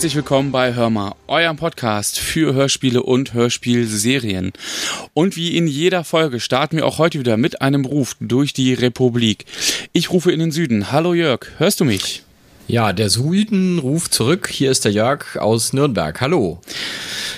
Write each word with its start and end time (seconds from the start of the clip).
Herzlich 0.00 0.16
willkommen 0.16 0.50
bei 0.50 0.72
Hörmer, 0.72 1.14
eurem 1.26 1.58
Podcast 1.58 2.18
für 2.18 2.54
Hörspiele 2.54 3.02
und 3.02 3.34
Hörspielserien. 3.34 4.54
Und 5.12 5.36
wie 5.36 5.58
in 5.58 5.66
jeder 5.66 6.04
Folge 6.04 6.40
starten 6.40 6.78
wir 6.78 6.86
auch 6.86 6.96
heute 6.96 7.18
wieder 7.18 7.36
mit 7.36 7.60
einem 7.60 7.84
Ruf 7.84 8.16
durch 8.18 8.54
die 8.54 8.72
Republik. 8.72 9.44
Ich 9.92 10.10
rufe 10.10 10.32
in 10.32 10.40
den 10.40 10.52
Süden. 10.52 10.90
Hallo 10.90 11.12
Jörg, 11.12 11.48
hörst 11.58 11.80
du 11.80 11.84
mich? 11.84 12.22
Ja, 12.66 12.94
der 12.94 13.10
Süden 13.10 13.78
ruft 13.78 14.14
zurück. 14.14 14.48
Hier 14.50 14.70
ist 14.70 14.86
der 14.86 14.92
Jörg 14.92 15.36
aus 15.36 15.74
Nürnberg. 15.74 16.18
Hallo. 16.22 16.62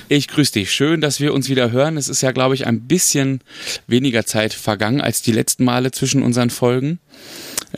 Ich 0.08 0.28
grüße 0.28 0.52
dich. 0.52 0.70
Schön, 0.70 1.00
dass 1.00 1.18
wir 1.18 1.34
uns 1.34 1.48
wieder 1.48 1.72
hören. 1.72 1.96
Es 1.96 2.08
ist 2.08 2.22
ja, 2.22 2.30
glaube 2.30 2.54
ich, 2.54 2.68
ein 2.68 2.82
bisschen 2.82 3.40
weniger 3.88 4.24
Zeit 4.24 4.54
vergangen 4.54 5.00
als 5.00 5.20
die 5.20 5.32
letzten 5.32 5.64
Male 5.64 5.90
zwischen 5.90 6.22
unseren 6.22 6.50
Folgen. 6.50 7.00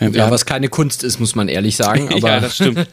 Äh, 0.00 0.10
ja, 0.10 0.30
was 0.30 0.46
keine 0.46 0.68
Kunst 0.68 1.04
ist, 1.04 1.20
muss 1.20 1.34
man 1.34 1.48
ehrlich 1.48 1.76
sagen. 1.76 2.08
Aber 2.12 2.28
ja, 2.28 2.40
das 2.40 2.56
stimmt. 2.56 2.86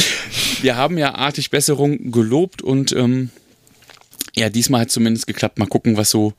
wir 0.62 0.76
haben 0.76 0.98
ja 0.98 1.14
artig 1.14 1.50
Besserung 1.50 2.10
gelobt 2.10 2.62
und 2.62 2.92
ähm, 2.92 3.30
ja, 4.36 4.48
diesmal 4.48 4.82
hat 4.82 4.90
zumindest 4.90 5.26
geklappt. 5.26 5.58
Mal 5.58 5.66
gucken, 5.66 5.96
was 5.96 6.10
so 6.10 6.32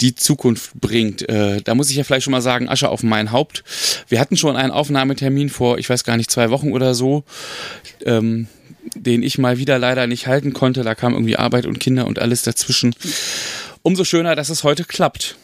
die 0.00 0.14
Zukunft 0.14 0.72
bringt. 0.74 1.28
Äh, 1.28 1.62
da 1.62 1.74
muss 1.74 1.88
ich 1.90 1.96
ja 1.96 2.02
vielleicht 2.02 2.24
schon 2.24 2.32
mal 2.32 2.42
sagen, 2.42 2.68
Asche 2.68 2.88
auf 2.88 3.02
mein 3.02 3.30
Haupt. 3.30 3.62
Wir 4.08 4.18
hatten 4.18 4.36
schon 4.36 4.56
einen 4.56 4.72
Aufnahmetermin 4.72 5.48
vor, 5.48 5.78
ich 5.78 5.88
weiß 5.88 6.02
gar 6.02 6.16
nicht, 6.16 6.30
zwei 6.30 6.50
Wochen 6.50 6.72
oder 6.72 6.94
so, 6.94 7.22
ähm, 8.04 8.48
den 8.96 9.22
ich 9.22 9.38
mal 9.38 9.58
wieder 9.58 9.78
leider 9.78 10.08
nicht 10.08 10.26
halten 10.26 10.52
konnte. 10.52 10.82
Da 10.82 10.96
kam 10.96 11.12
irgendwie 11.12 11.36
Arbeit 11.36 11.66
und 11.66 11.78
Kinder 11.78 12.06
und 12.06 12.18
alles 12.18 12.42
dazwischen. 12.42 12.94
Umso 13.82 14.02
schöner, 14.04 14.34
dass 14.34 14.48
es 14.48 14.64
heute 14.64 14.84
klappt. 14.84 15.36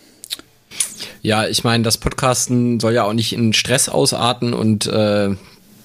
Ja, 1.23 1.47
ich 1.47 1.65
meine, 1.65 1.85
das 1.85 1.99
Podcasten 1.99 2.81
soll 2.81 2.95
ja 2.95 3.05
auch 3.05 3.13
nicht 3.13 3.33
in 3.33 3.53
Stress 3.53 3.89
ausarten 3.89 4.53
und 4.53 4.87
äh, 4.87 5.31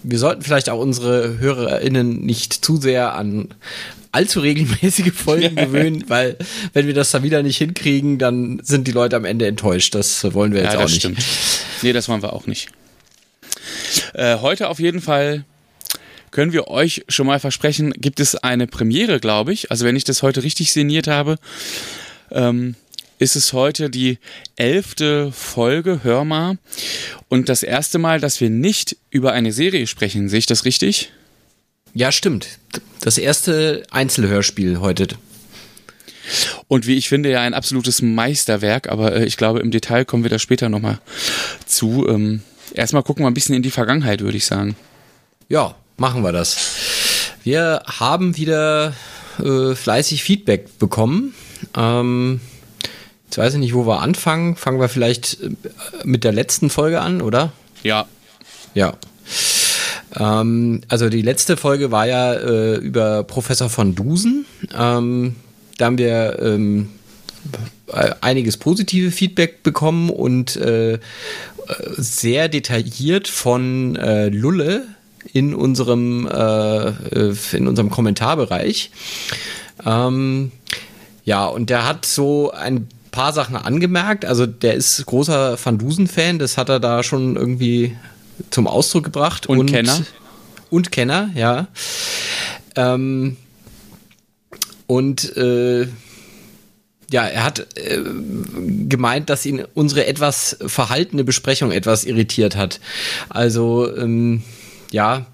wir 0.04 0.20
sollten 0.20 0.42
vielleicht 0.42 0.70
auch 0.70 0.80
unsere 0.80 1.40
HörerInnen 1.40 2.26
nicht 2.26 2.54
zu 2.54 2.78
sehr 2.78 3.16
an 3.16 3.50
allzu 4.12 4.40
regelmäßige 4.40 5.12
Folgen 5.14 5.56
gewöhnen, 5.56 6.06
weil 6.08 6.38
wenn 6.73 6.88
wir 6.88 6.94
das 6.94 7.12
dann 7.12 7.23
wieder 7.23 7.44
nicht 7.44 7.58
hinkriegen, 7.58 8.18
dann 8.18 8.59
sind 8.64 8.88
die 8.88 8.92
Leute 8.92 9.16
am 9.16 9.26
Ende 9.26 9.48
enttäuscht. 9.48 9.94
Das 9.96 10.34
wollen 10.34 10.54
wir 10.54 10.64
jetzt 10.64 10.73
ja, 10.73 10.80
auch 10.80 10.86
nicht. 10.86 10.96
Stimmt. 10.96 11.20
Nee, 11.81 11.94
das 11.94 12.09
wollen 12.09 12.22
wir 12.22 12.34
auch 12.34 12.48
nicht. 12.48 12.70
Äh, 14.14 14.38
heute 14.38 14.70
auf 14.70 14.80
jeden 14.80 15.02
Fall 15.02 15.46
können 16.31 16.53
wir 16.53 16.68
euch 16.68 17.03
schon 17.08 17.28
mal 17.28 17.40
versprechen, 17.40 17.92
gibt 17.94 18.20
es 18.20 18.36
eine 18.36 18.68
Premiere, 18.68 19.20
glaube 19.20 19.53
ich. 19.53 19.72
Also 19.72 19.86
wenn 19.86 19.96
ich 19.96 20.03
das 20.03 20.22
heute 20.22 20.44
richtig 20.44 20.72
sinniert 20.72 21.08
habe, 21.08 21.38
ähm, 22.31 22.76
ist 23.20 23.36
es 23.36 23.53
heute 23.53 23.89
die 23.89 24.17
elfte 24.56 25.31
Folge, 25.31 26.00
hör 26.03 26.23
mal. 26.25 26.58
Und 27.28 27.50
das 27.50 27.62
erste 27.62 28.00
Mal, 28.00 28.20
dass 28.20 28.42
wir 28.42 28.50
nicht 28.50 28.98
über 29.12 29.34
eine 29.34 29.52
Serie 29.52 29.86
sprechen. 29.88 30.30
Sehe 30.30 30.39
ich 30.39 30.45
das 30.45 30.66
richtig? 30.66 31.12
Ja, 31.94 32.12
stimmt. 32.12 32.59
Das 33.02 33.17
erste 33.17 33.84
Einzelhörspiel 33.92 34.80
heute. 34.80 35.08
Und 36.67 36.88
wie 36.88 36.95
ich 36.95 37.09
finde, 37.09 37.31
ja 37.31 37.42
ein 37.42 37.53
absolutes 37.53 38.02
Meisterwerk, 38.02 38.88
aber 38.90 39.16
äh, 39.16 39.25
ich 39.25 39.36
glaube, 39.36 39.59
im 39.59 39.72
Detail 39.72 40.06
kommen 40.06 40.23
wir 40.23 40.30
da 40.30 40.40
später 40.40 40.70
nochmal 40.70 41.00
zu. 41.66 42.08
Ähm, 42.08 42.42
erstmal 42.73 43.03
gucken 43.03 43.23
wir 43.23 43.30
ein 43.30 43.34
bisschen 43.34 43.56
in 43.56 43.64
die 43.64 43.72
Vergangenheit, 43.72 44.22
würde 44.22 44.38
ich 44.38 44.45
sagen. 44.45 44.75
Ja, 45.50 45.75
machen 45.97 46.23
wir 46.23 46.31
das. 46.31 46.58
Wir 47.44 47.81
haben 47.86 48.38
wieder 48.38 48.94
äh, 49.44 49.73
fleißig 49.73 50.24
Feedback 50.24 50.78
bekommen. 50.78 51.34
Ähm, 51.75 52.40
jetzt 53.29 53.38
weiß 53.38 53.53
ich 53.53 53.59
nicht, 53.59 53.75
wo 53.75 53.85
wir 53.85 54.01
anfangen. 54.01 54.56
Fangen 54.56 54.79
wir 54.79 54.90
vielleicht 54.90 55.40
äh, 55.41 55.50
mit 56.03 56.23
der 56.23 56.31
letzten 56.31 56.72
Folge 56.72 57.00
an, 57.00 57.22
oder? 57.22 57.51
Ja. 57.84 58.07
Ja. 58.73 58.95
Ähm, 60.19 60.81
also 60.88 61.09
die 61.09 61.22
letzte 61.22 61.56
Folge 61.56 61.91
war 61.91 62.07
ja 62.07 62.34
äh, 62.34 62.78
über 62.78 63.23
Professor 63.23 63.69
von 63.69 63.94
Dusen. 63.94 64.47
Ähm, 64.75 65.35
da 65.78 65.85
haben 65.85 66.00
wir 66.00 66.39
ähm, 66.41 66.89
äh, 67.88 68.16
einiges 68.22 68.57
positive 68.57 69.12
Feedback 69.12 69.62
bekommen 69.62 70.09
und 70.09 70.56
äh, 70.56 70.97
sehr 71.97 72.50
detailliert 72.50 73.28
von 73.28 73.95
äh, 73.95 74.29
Lulle 74.29 74.88
in 75.34 75.53
unserem, 75.53 76.28
äh, 76.28 76.88
in 77.56 77.68
unserem 77.68 77.91
Kommentarbereich. 77.91 78.89
Ähm, 79.85 80.51
ja, 81.25 81.45
und 81.45 81.69
der 81.69 81.88
hat 81.88 82.07
so 82.07 82.50
ein 82.51 82.88
paar 83.12 83.34
Sachen 83.34 83.56
angemerkt. 83.56 84.25
Also 84.25 84.46
der 84.46 84.75
ist 84.75 85.06
großer 85.06 85.58
Van 85.64 85.78
Dusen-Fan, 85.78 86.40
das 86.40 86.58
hat 86.58 86.70
er 86.70 86.80
da 86.80 87.03
schon 87.03 87.36
irgendwie 87.36 87.96
zum 88.50 88.68
Ausdruck 88.68 89.06
gebracht. 89.06 89.47
Und, 89.47 89.59
und 89.59 89.72
Kenner. 89.72 90.02
Und 90.70 90.92
Kenner, 90.92 91.30
ja. 91.36 91.68
Ähm, 92.75 93.38
und 94.88 95.36
äh, 95.38 95.88
ja, 97.12 97.25
er 97.25 97.44
hat 97.44 97.68
äh, 97.75 98.00
gemeint, 98.88 99.30
dass 99.30 99.46
ihn 99.46 99.64
unsere 99.74 100.06
etwas 100.06 100.58
verhaltene 100.66 101.24
Besprechung 101.24 101.72
etwas 101.72 102.06
irritiert 102.06 102.56
hat. 102.56 102.80
Also, 103.30 103.96
ähm, 103.96 104.44
ja, 104.92 105.25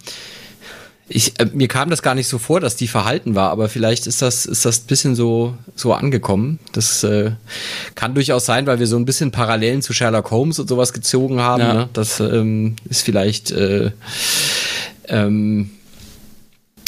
ich, 1.07 1.39
äh, 1.39 1.45
mir 1.53 1.67
kam 1.67 1.89
das 1.89 2.01
gar 2.01 2.16
nicht 2.16 2.27
so 2.27 2.39
vor, 2.39 2.59
dass 2.59 2.75
die 2.75 2.88
verhalten 2.88 3.35
war, 3.35 3.51
aber 3.51 3.69
vielleicht 3.69 4.07
ist 4.07 4.21
das, 4.21 4.45
ist 4.45 4.66
das 4.66 4.79
ein 4.79 4.88
bisschen 4.88 5.16
so, 5.16 5.55
so 5.75 5.93
angekommen. 5.93 6.59
Das 6.71 7.03
äh, 7.03 7.31
kann 7.93 8.16
durchaus 8.16 8.45
sein, 8.45 8.66
weil 8.66 8.79
wir 8.79 8.88
so 8.88 8.97
ein 8.97 9.05
bisschen 9.05 9.31
Parallelen 9.31 9.81
zu 9.81 9.93
Sherlock 9.93 10.31
Holmes 10.31 10.57
und 10.57 10.67
sowas 10.67 10.93
gezogen 10.93 11.39
haben. 11.41 11.61
Ja. 11.61 11.73
Ne? 11.73 11.89
Das 11.93 12.19
ähm, 12.19 12.75
ist 12.89 13.03
vielleicht 13.03 13.51
äh, 13.51 13.91
ähm, 15.07 15.69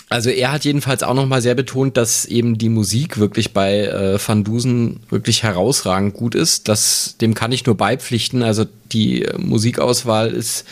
also 0.10 0.30
er 0.30 0.54
hat 0.54 0.64
jedenfalls 0.64 1.04
auch 1.04 1.14
nochmal 1.14 1.42
sehr 1.42 1.56
betont, 1.56 1.98
dass 1.98 2.24
eben 2.24 2.58
die 2.58 2.70
Musik 2.70 3.18
wirklich 3.18 3.52
bei 3.52 3.88
äh, 3.88 4.18
Van 4.26 4.46
Dusen 4.46 5.02
wirklich 5.10 5.44
herausragend 5.44 6.14
gut 6.14 6.34
ist. 6.34 6.70
Das, 6.70 7.16
dem 7.20 7.34
kann 7.34 7.52
ich 7.52 7.66
nur 7.66 7.76
beipflichten. 7.76 8.42
Also 8.42 8.66
die 8.94 9.24
äh, 9.24 9.38
Musikauswahl 9.38 10.30
ist 10.30 10.66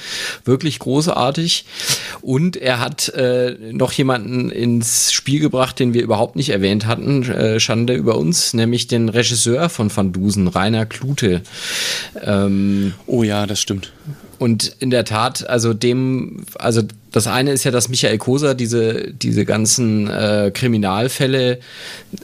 wirklich 0.45 0.79
großartig. 0.79 1.65
Und 2.21 2.55
er 2.55 2.79
hat 2.79 3.09
äh, 3.09 3.57
noch 3.73 3.91
jemanden 3.91 4.51
ins 4.51 5.11
Spiel 5.11 5.41
gebracht, 5.41 5.79
den 5.79 5.93
wir 5.93 6.01
überhaupt 6.03 6.37
nicht 6.37 6.49
erwähnt 6.49 6.85
hatten. 6.85 7.23
Äh, 7.23 7.59
Schande 7.59 7.93
über 7.93 8.17
uns, 8.17 8.53
nämlich 8.53 8.87
den 8.87 9.09
Regisseur 9.09 9.67
von 9.67 9.93
Van 9.93 10.13
Dusen, 10.13 10.47
Rainer 10.47 10.85
Klute. 10.85 11.41
Ähm, 12.23 12.93
oh 13.05 13.23
ja, 13.23 13.45
das 13.47 13.59
stimmt. 13.59 13.91
Und 14.37 14.75
in 14.79 14.89
der 14.89 15.05
Tat, 15.05 15.47
also 15.47 15.73
dem, 15.73 16.45
also 16.55 16.81
das 17.11 17.27
eine 17.27 17.51
ist 17.51 17.63
ja, 17.63 17.71
dass 17.71 17.87
Michael 17.87 18.17
Koser 18.17 18.53
diese, 18.53 19.13
diese 19.13 19.45
ganzen 19.45 20.09
äh, 20.09 20.51
Kriminalfälle, 20.53 21.59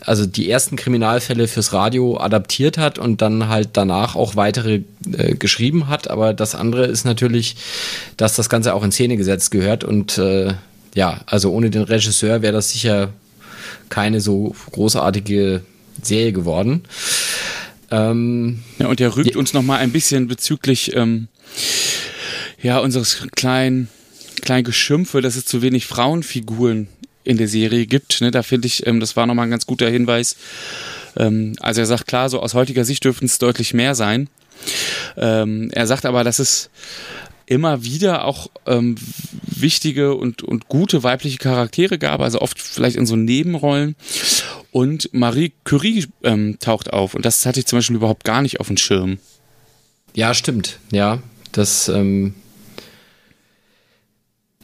also 0.02 0.26
die 0.26 0.50
ersten 0.50 0.76
Kriminalfälle 0.76 1.48
fürs 1.48 1.72
Radio 1.72 2.20
adaptiert 2.20 2.78
hat 2.78 3.00
und 3.00 3.22
dann 3.22 3.48
halt 3.48 3.70
danach 3.74 4.16
auch 4.16 4.36
weitere 4.36 4.82
äh, 5.14 5.36
geschrieben 5.36 5.88
hat. 5.88 6.10
Aber 6.10 6.34
das 6.34 6.56
andere 6.56 6.86
ist 6.86 7.06
natürlich, 7.06 7.56
dass 8.18 8.36
das 8.36 8.50
Ganze 8.50 8.74
auch 8.74 8.84
in 8.84 8.92
Szene 8.92 9.16
gesetzt 9.16 9.52
gehört. 9.52 9.86
Und 9.86 10.18
äh, 10.18 10.54
ja, 10.94 11.22
also 11.26 11.52
ohne 11.52 11.70
den 11.70 11.84
Regisseur 11.84 12.42
wäre 12.42 12.54
das 12.54 12.72
sicher 12.72 13.10
keine 13.88 14.20
so 14.20 14.54
großartige 14.72 15.62
Serie 16.02 16.34
geworden. 16.34 16.84
Ähm, 17.92 18.60
ja, 18.80 18.88
und 18.88 19.00
er 19.00 19.16
rügt 19.16 19.36
uns 19.36 19.54
noch 19.54 19.64
mal 19.64 19.78
ein 19.78 19.92
bisschen 19.92 20.28
bezüglich 20.28 20.96
ähm, 20.96 21.28
ja, 22.62 22.80
unseres 22.80 23.28
kleinen, 23.36 23.90
kleinen 24.42 24.64
Geschimpfe, 24.64 25.22
dass 25.22 25.36
es 25.36 25.46
zu 25.46 25.62
wenig 25.62 25.86
Frauenfiguren 25.86 26.88
in 27.24 27.38
der 27.38 27.48
Serie 27.48 27.86
gibt. 27.86 28.22
Ne? 28.22 28.32
Da 28.32 28.44
finde 28.44 28.68
ich, 28.68 28.86
ähm, 28.88 29.00
das 29.00 29.16
war 29.16 29.26
nochmal 29.26 29.48
ein 29.48 29.52
ganz 29.52 29.66
guter 29.66 29.90
Hinweis. 29.90 30.36
Ähm, 31.18 31.56
also 31.60 31.82
er 31.82 31.88
sagt 31.88 32.08
klar, 32.08 32.30
so 32.30 32.40
aus 32.40 32.54
heutiger 32.54 32.86
Sicht 32.86 33.04
dürften 33.04 33.26
es 33.26 33.38
deutlich 33.38 33.74
mehr 33.74 33.96
sein. 33.96 34.30
Ähm, 35.18 35.70
er 35.72 35.88
sagt 35.88 36.06
aber, 36.06 36.24
dass 36.24 36.40
es 36.40 36.70
immer 37.46 37.84
wieder 37.84 38.26
auch 38.26 38.50
ähm, 38.66 38.96
wichtige 39.44 40.16
und, 40.16 40.42
und 40.42 40.70
gute 40.70 41.04
weibliche 41.04 41.38
Charaktere 41.38 41.98
gab, 41.98 42.22
also 42.22 42.40
oft 42.40 42.62
vielleicht 42.62 42.96
in 42.96 43.06
so 43.06 43.16
Nebenrollen. 43.16 43.96
Und 44.72 45.10
Marie 45.14 45.52
Curie 45.66 46.08
ähm, 46.24 46.58
taucht 46.62 46.94
auf 46.94 47.14
und 47.14 47.26
das 47.26 47.46
hatte 47.46 47.60
ich 47.60 47.66
zum 47.66 47.80
Beispiel 47.80 47.98
überhaupt 47.98 48.24
gar 48.24 48.42
nicht 48.42 48.62
auf 48.62 48.68
dem 48.68 48.78
Schirm. 48.78 49.20
Ja, 50.14 50.34
stimmt. 50.34 50.80
Ja, 50.92 51.20
das 51.52 51.90
ähm, 51.90 52.36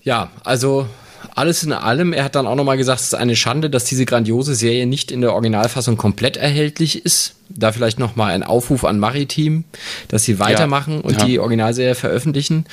ja, 0.07 0.31
also 0.45 0.87
alles 1.35 1.63
in 1.63 1.73
allem, 1.73 2.13
er 2.13 2.23
hat 2.23 2.35
dann 2.35 2.47
auch 2.47 2.55
nochmal 2.55 2.77
gesagt, 2.77 3.01
es 3.01 3.07
ist 3.07 3.13
eine 3.13 3.35
Schande, 3.35 3.69
dass 3.69 3.83
diese 3.83 4.05
grandiose 4.05 4.55
Serie 4.55 4.87
nicht 4.87 5.11
in 5.11 5.19
der 5.19 5.33
Originalfassung 5.33 5.97
komplett 5.97 6.37
erhältlich 6.37 7.03
ist. 7.03 7.35
Da 7.49 7.73
vielleicht 7.73 7.99
nochmal 7.99 8.31
ein 8.31 8.41
Aufruf 8.41 8.85
an 8.85 8.99
Maritim, 8.99 9.65
dass 10.07 10.23
sie 10.23 10.39
weitermachen 10.39 10.95
ja, 10.95 11.01
und 11.01 11.17
ja. 11.19 11.25
die 11.25 11.39
Originalserie 11.39 11.93
veröffentlichen. 11.95 12.65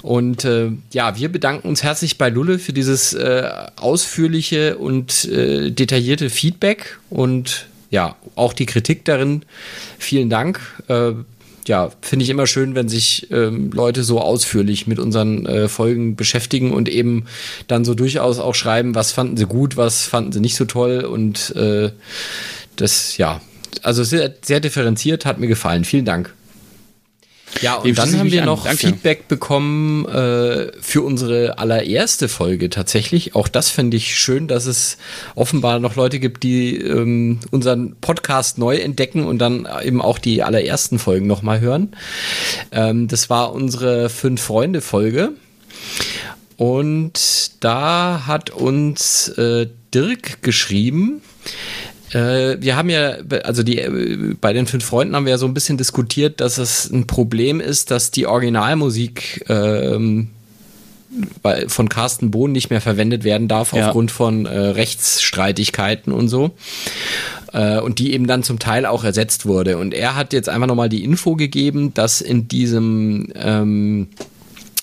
Und 0.00 0.46
äh, 0.46 0.70
ja, 0.92 1.18
wir 1.18 1.30
bedanken 1.30 1.68
uns 1.68 1.82
herzlich 1.82 2.16
bei 2.16 2.30
Lulle 2.30 2.58
für 2.58 2.72
dieses 2.72 3.12
äh, 3.12 3.50
ausführliche 3.76 4.78
und 4.78 5.26
äh, 5.26 5.70
detaillierte 5.70 6.30
Feedback 6.30 6.98
und 7.10 7.66
ja, 7.90 8.16
auch 8.34 8.54
die 8.54 8.66
Kritik 8.66 9.04
darin. 9.04 9.42
Vielen 9.98 10.30
Dank. 10.30 10.60
Ja, 11.66 11.92
finde 12.00 12.24
ich 12.24 12.30
immer 12.30 12.48
schön, 12.48 12.74
wenn 12.74 12.88
sich 12.88 13.30
ähm, 13.30 13.70
Leute 13.70 14.02
so 14.02 14.20
ausführlich 14.20 14.88
mit 14.88 14.98
unseren 14.98 15.46
äh, 15.46 15.68
Folgen 15.68 16.16
beschäftigen 16.16 16.72
und 16.72 16.88
eben 16.88 17.26
dann 17.68 17.84
so 17.84 17.94
durchaus 17.94 18.40
auch 18.40 18.54
schreiben, 18.54 18.96
was 18.96 19.12
fanden 19.12 19.36
sie 19.36 19.46
gut, 19.46 19.76
was 19.76 20.02
fanden 20.02 20.32
sie 20.32 20.40
nicht 20.40 20.56
so 20.56 20.64
toll 20.64 21.04
und 21.04 21.54
äh, 21.54 21.90
das, 22.74 23.16
ja, 23.16 23.40
also 23.82 24.02
sehr, 24.02 24.34
sehr 24.42 24.58
differenziert, 24.58 25.24
hat 25.24 25.38
mir 25.38 25.46
gefallen. 25.46 25.84
Vielen 25.84 26.04
Dank. 26.04 26.34
Ja, 27.60 27.74
und 27.74 27.96
dann 27.98 28.18
haben 28.18 28.32
wir 28.32 28.44
noch 28.44 28.66
Feedback 28.66 29.28
bekommen 29.28 30.06
äh, 30.06 30.72
für 30.80 31.02
unsere 31.02 31.58
allererste 31.58 32.28
Folge 32.28 32.70
tatsächlich. 32.70 33.34
Auch 33.34 33.48
das 33.48 33.68
finde 33.68 33.96
ich 33.96 34.16
schön, 34.16 34.48
dass 34.48 34.66
es 34.66 34.96
offenbar 35.34 35.78
noch 35.78 35.96
Leute 35.96 36.18
gibt, 36.18 36.42
die 36.42 36.76
ähm, 36.76 37.40
unseren 37.50 37.96
Podcast 38.00 38.58
neu 38.58 38.76
entdecken 38.76 39.24
und 39.24 39.38
dann 39.38 39.68
eben 39.84 40.00
auch 40.00 40.18
die 40.18 40.42
allerersten 40.42 40.98
Folgen 40.98 41.26
nochmal 41.26 41.60
hören. 41.60 41.94
Ähm, 42.72 43.08
das 43.08 43.28
war 43.30 43.52
unsere 43.52 44.08
Fünf-Freunde-Folge. 44.08 45.32
Und 46.56 47.52
da 47.64 48.22
hat 48.26 48.50
uns 48.50 49.28
äh, 49.28 49.66
Dirk 49.92 50.42
geschrieben, 50.42 51.20
äh, 52.12 52.56
wir 52.60 52.76
haben 52.76 52.90
ja, 52.90 53.16
also 53.44 53.62
die, 53.62 53.78
äh, 53.78 54.34
bei 54.40 54.52
den 54.52 54.66
fünf 54.66 54.84
Freunden 54.84 55.16
haben 55.16 55.24
wir 55.24 55.32
ja 55.32 55.38
so 55.38 55.46
ein 55.46 55.54
bisschen 55.54 55.78
diskutiert, 55.78 56.40
dass 56.40 56.58
es 56.58 56.90
ein 56.90 57.06
Problem 57.06 57.60
ist, 57.60 57.90
dass 57.90 58.10
die 58.10 58.26
Originalmusik 58.26 59.44
ähm, 59.48 60.28
bei, 61.42 61.68
von 61.68 61.88
Carsten 61.88 62.30
Bohn 62.30 62.52
nicht 62.52 62.70
mehr 62.70 62.80
verwendet 62.80 63.24
werden 63.24 63.48
darf 63.48 63.72
ja. 63.72 63.86
aufgrund 63.86 64.10
von 64.10 64.46
äh, 64.46 64.58
Rechtsstreitigkeiten 64.58 66.12
und 66.12 66.28
so. 66.28 66.52
Äh, 67.52 67.80
und 67.80 67.98
die 67.98 68.12
eben 68.12 68.26
dann 68.26 68.42
zum 68.42 68.58
Teil 68.58 68.86
auch 68.86 69.04
ersetzt 69.04 69.46
wurde. 69.46 69.78
Und 69.78 69.92
er 69.92 70.16
hat 70.16 70.32
jetzt 70.32 70.48
einfach 70.48 70.66
nochmal 70.66 70.88
die 70.88 71.04
Info 71.04 71.36
gegeben, 71.36 71.92
dass 71.94 72.20
in 72.20 72.48
diesem 72.48 73.28
ähm, 73.34 74.08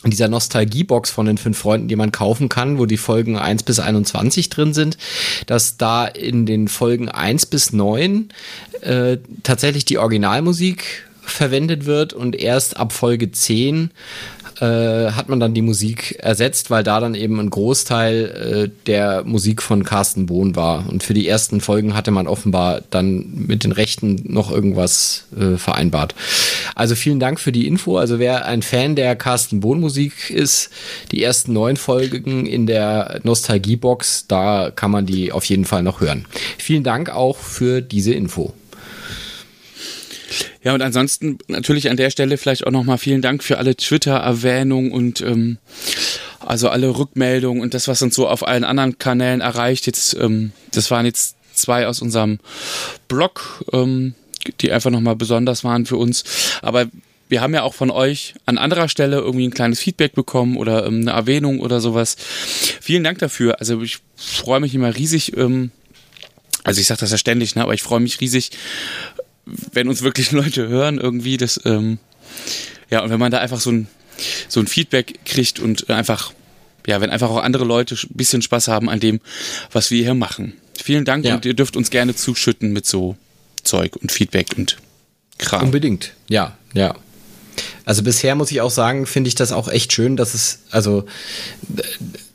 in 0.04 0.12
dieser 0.12 0.30
Nostalgiebox 0.30 1.10
von 1.10 1.25
den 1.25 1.38
fünf 1.38 1.57
Freunden, 1.57 1.88
die 1.90 1.96
man 1.96 2.12
kaufen 2.12 2.48
kann, 2.48 2.78
wo 2.78 2.86
die 2.86 2.98
Folgen 2.98 3.38
1 3.38 3.63
bis 3.63 3.80
21 3.80 4.50
drin 4.50 4.74
sind, 4.74 4.98
dass 5.46 5.78
da 5.78 6.06
in 6.06 6.46
den 6.46 6.68
Folgen 6.68 7.10
1 7.10 7.48
bis 7.48 7.74
9 7.74 8.30
äh, 8.81 9.18
tatsächlich 9.44 9.86
die 9.86 9.98
Originalmusik 9.98 11.06
verwendet 11.22 11.86
wird 11.86 12.13
und 12.13 12.36
erst 12.36 12.78
ab 12.78 12.94
Folge 12.94 13.31
10 13.31 13.92
äh, 14.61 15.11
hat 15.11 15.29
man 15.29 15.39
dann 15.39 15.53
die 15.53 15.61
Musik 15.61 16.17
ersetzt, 16.19 16.69
weil 16.69 16.83
da 16.83 17.00
dann 17.00 17.15
eben 17.15 17.39
ein 17.39 17.50
Großteil 17.50 18.25
äh, 18.25 18.85
der 18.85 19.23
Musik 19.23 19.61
von 19.61 19.83
Carsten 19.83 20.25
Bohn 20.25 20.56
war. 20.56 20.88
Und 20.89 21.03
für 21.03 21.13
die 21.13 21.27
ersten 21.27 21.61
Folgen 21.61 21.95
hatte 21.95 22.11
man 22.11 22.27
offenbar 22.27 22.81
dann 22.89 23.45
mit 23.47 23.63
den 23.63 23.71
Rechten 23.71 24.21
noch 24.25 24.51
irgendwas 24.51 25.25
äh, 25.38 25.57
vereinbart. 25.57 26.15
Also 26.75 26.95
vielen 26.95 27.19
Dank 27.19 27.39
für 27.39 27.51
die 27.51 27.67
Info. 27.67 27.97
Also 27.97 28.19
wer 28.19 28.45
ein 28.45 28.61
Fan 28.61 28.95
der 28.95 29.15
Carsten 29.15 29.61
Bohn 29.61 29.79
Musik 29.79 30.29
ist, 30.29 30.69
die 31.11 31.23
ersten 31.23 31.53
neun 31.53 31.77
Folgen 31.77 32.45
in 32.45 32.67
der 32.67 33.19
Nostalgiebox, 33.23 34.25
da 34.27 34.71
kann 34.75 34.91
man 34.91 35.06
die 35.06 35.31
auf 35.31 35.45
jeden 35.45 35.65
Fall 35.65 35.83
noch 35.83 36.01
hören. 36.01 36.25
Vielen 36.57 36.83
Dank 36.83 37.09
auch 37.09 37.38
für 37.38 37.81
diese 37.81 38.13
Info. 38.13 38.53
Ja, 40.64 40.74
und 40.74 40.81
ansonsten 40.81 41.38
natürlich 41.48 41.90
an 41.90 41.98
der 41.98 42.10
Stelle 42.10 42.38
vielleicht 42.38 42.66
auch 42.66 42.72
nochmal 42.72 42.98
vielen 42.98 43.22
Dank 43.22 43.44
für 43.44 43.58
alle 43.58 43.76
Twitter-Erwähnungen 43.76 44.92
und 44.92 45.22
ähm, 45.22 45.58
also 46.40 46.70
alle 46.70 46.98
Rückmeldungen 46.98 47.62
und 47.62 47.74
das, 47.74 47.88
was 47.88 48.02
uns 48.02 48.16
so 48.16 48.28
auf 48.28 48.48
allen 48.48 48.64
anderen 48.64 48.98
Kanälen 48.98 49.42
erreicht. 49.42 49.86
Jetzt, 49.86 50.16
ähm, 50.16 50.52
das 50.72 50.92
waren 50.92 51.06
jetzt 51.06 51.36
zwei 51.54 51.88
aus 51.88 52.02
unserem 52.02 52.40
Blog, 53.08 53.64
ähm, 53.74 54.16
die 54.62 54.72
einfach 54.72 54.90
nochmal 54.90 55.16
besonders 55.16 55.64
waren 55.64 55.86
für 55.86 55.98
uns. 55.98 56.24
Aber 56.62 56.88
wir 57.28 57.42
haben 57.42 57.54
ja 57.54 57.62
auch 57.64 57.76
von 57.76 57.92
euch 57.92 58.34
an 58.46 58.58
anderer 58.58 58.90
Stelle 58.90 59.18
irgendwie 59.18 59.48
ein 59.48 59.54
kleines 59.54 59.80
Feedback 59.80 60.14
bekommen 60.14 60.58
oder 60.58 60.86
ähm, 60.86 61.02
eine 61.02 61.12
Erwähnung 61.12 61.60
oder 61.60 61.80
sowas. 61.80 62.16
Vielen 62.81 63.04
Dank 63.04 63.20
dafür. 63.20 63.60
Also 63.60 63.81
ich 63.81 64.00
freue 64.16 64.60
mich 64.60 64.74
immer 64.74 64.96
riesig. 64.96 65.38
Ähm, 65.38 65.72
also 66.64 66.81
ich 66.81 66.88
sage 66.88 67.02
das 67.02 67.12
ja 67.12 67.18
ständig, 67.18 67.56
ne, 67.56 67.64
aber 67.64 67.74
ich 67.74 67.84
freue 67.84 68.00
mich 68.00 68.20
riesig, 68.20 68.52
wenn 69.74 69.88
uns 69.88 70.01
wirklich 70.01 70.31
Leute 70.34 70.68
hören 70.68 71.00
irgendwie, 71.00 71.38
das, 71.38 71.60
ähm, 71.66 72.00
ja, 72.90 73.01
und 73.01 73.10
wenn 73.10 73.19
man 73.19 73.31
da 73.31 73.40
einfach 73.40 73.60
so 73.60 73.72
ein, 73.72 73.88
so 74.48 74.60
ein 74.60 74.68
Feedback 74.68 75.19
kriegt 75.25 75.60
und 75.60 75.90
einfach, 75.90 76.34
ja, 76.88 77.01
wenn 77.01 77.10
einfach 77.10 77.30
auch 77.30 77.38
andere 77.38 77.66
Leute 77.66 77.96
ein 77.96 78.16
bisschen 78.18 78.42
Spaß 78.42 78.68
haben 78.68 78.90
an 78.90 79.00
dem, 79.00 79.22
was 79.72 79.92
wir 79.92 80.04
hier 80.04 80.13
machen. 80.13 80.54
Vielen 80.81 81.06
Dank 81.06 81.25
ja. 81.25 81.36
und 81.36 81.46
ihr 81.46 81.54
dürft 81.54 81.78
uns 81.78 81.90
gerne 81.90 82.16
zuschütten 82.16 82.74
mit 82.74 82.86
so 82.86 83.16
Zeug 83.63 83.96
und 83.98 84.12
Feedback 84.12 84.48
und 84.57 84.78
Kram. 85.38 85.63
Unbedingt, 85.63 86.13
ja, 86.28 86.57
ja. 86.74 86.95
Also 87.86 88.04
bisher 88.04 88.36
muss 88.36 88.52
ich 88.52 88.62
auch 88.62 88.72
sagen, 88.72 89.06
finde 89.06 89.28
ich 89.28 89.36
das 89.36 89.52
auch 89.52 89.68
echt 89.68 89.94
schön, 89.94 90.16
dass 90.16 90.34
es, 90.34 90.60
also 90.72 91.06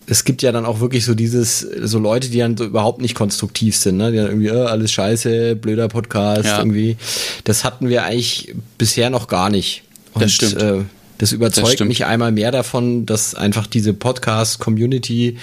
es 0.07 0.25
gibt 0.25 0.43
ja 0.43 0.53
dann 0.53 0.67
auch 0.67 0.81
wirklich 0.81 1.05
so 1.05 1.15
dieses, 1.15 1.61
so 1.61 1.99
Leute, 1.99 2.29
die 2.29 2.39
dann 2.39 2.57
so 2.57 2.65
überhaupt 2.65 3.01
nicht 3.01 3.15
konstruktiv 3.15 3.77
sind, 3.77 3.97
ne? 3.97 4.11
Die 4.11 4.19
dann 4.19 4.27
irgendwie, 4.27 4.51
oh, 4.51 4.65
alles 4.65 4.93
scheiße, 4.93 5.57
blöder 5.57 5.89
Podcast, 5.89 6.45
ja. 6.45 6.59
irgendwie. 6.59 6.97
Das 7.45 7.65
hatten 7.65 7.89
wir 7.89 8.05
eigentlich 8.05 8.55
bisher 8.77 9.11
noch 9.11 9.29
gar 9.29 9.51
nicht. 9.51 9.83
Und, 10.13 10.23
das 10.23 10.33
stimmt. 10.33 10.61
Äh, 10.61 10.81
das 11.19 11.33
überzeugt 11.33 11.81
das 11.81 11.89
mich 11.89 12.05
einmal 12.05 12.33
mehr 12.33 12.51
davon, 12.51 13.07
dass 13.07 13.35
einfach 13.35 13.67
diese 13.67 13.95
Podcast-Community 13.95 15.39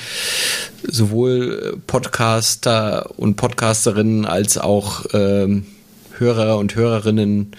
sowohl 0.83 1.79
Podcaster 1.87 3.09
und 3.17 3.35
Podcasterinnen 3.35 4.25
als 4.25 4.57
auch 4.57 5.05
ähm, 5.13 5.65
Hörer 6.17 6.57
und 6.57 6.75
Hörerinnen 6.75 7.55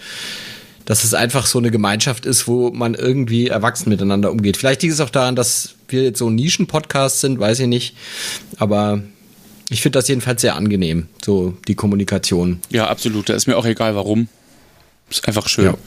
dass 0.85 1.03
es 1.05 1.13
einfach 1.13 1.45
so 1.45 1.59
eine 1.59 1.71
Gemeinschaft 1.71 2.25
ist, 2.25 2.47
wo 2.47 2.69
man 2.71 2.93
irgendwie 2.93 3.47
erwachsen 3.47 3.89
miteinander 3.89 4.31
umgeht. 4.31 4.57
Vielleicht 4.57 4.81
liegt 4.81 4.93
es 4.93 4.99
auch 4.99 5.09
daran, 5.09 5.35
dass 5.35 5.75
wir 5.93 6.03
jetzt 6.03 6.19
so 6.19 6.29
ein 6.29 6.35
Nischen-Podcast 6.35 7.21
sind, 7.21 7.39
weiß 7.39 7.61
ich 7.61 7.67
nicht. 7.67 7.95
Aber 8.57 9.01
ich 9.69 9.81
finde 9.81 9.99
das 9.99 10.07
jedenfalls 10.07 10.41
sehr 10.41 10.55
angenehm, 10.55 11.07
so 11.23 11.57
die 11.67 11.75
Kommunikation. 11.75 12.59
Ja, 12.69 12.87
absolut. 12.87 13.29
Da 13.29 13.33
ist 13.33 13.47
mir 13.47 13.57
auch 13.57 13.65
egal, 13.65 13.95
warum. 13.95 14.27
Ist 15.09 15.27
einfach 15.27 15.47
schön. 15.47 15.65
Ja. 15.65 15.77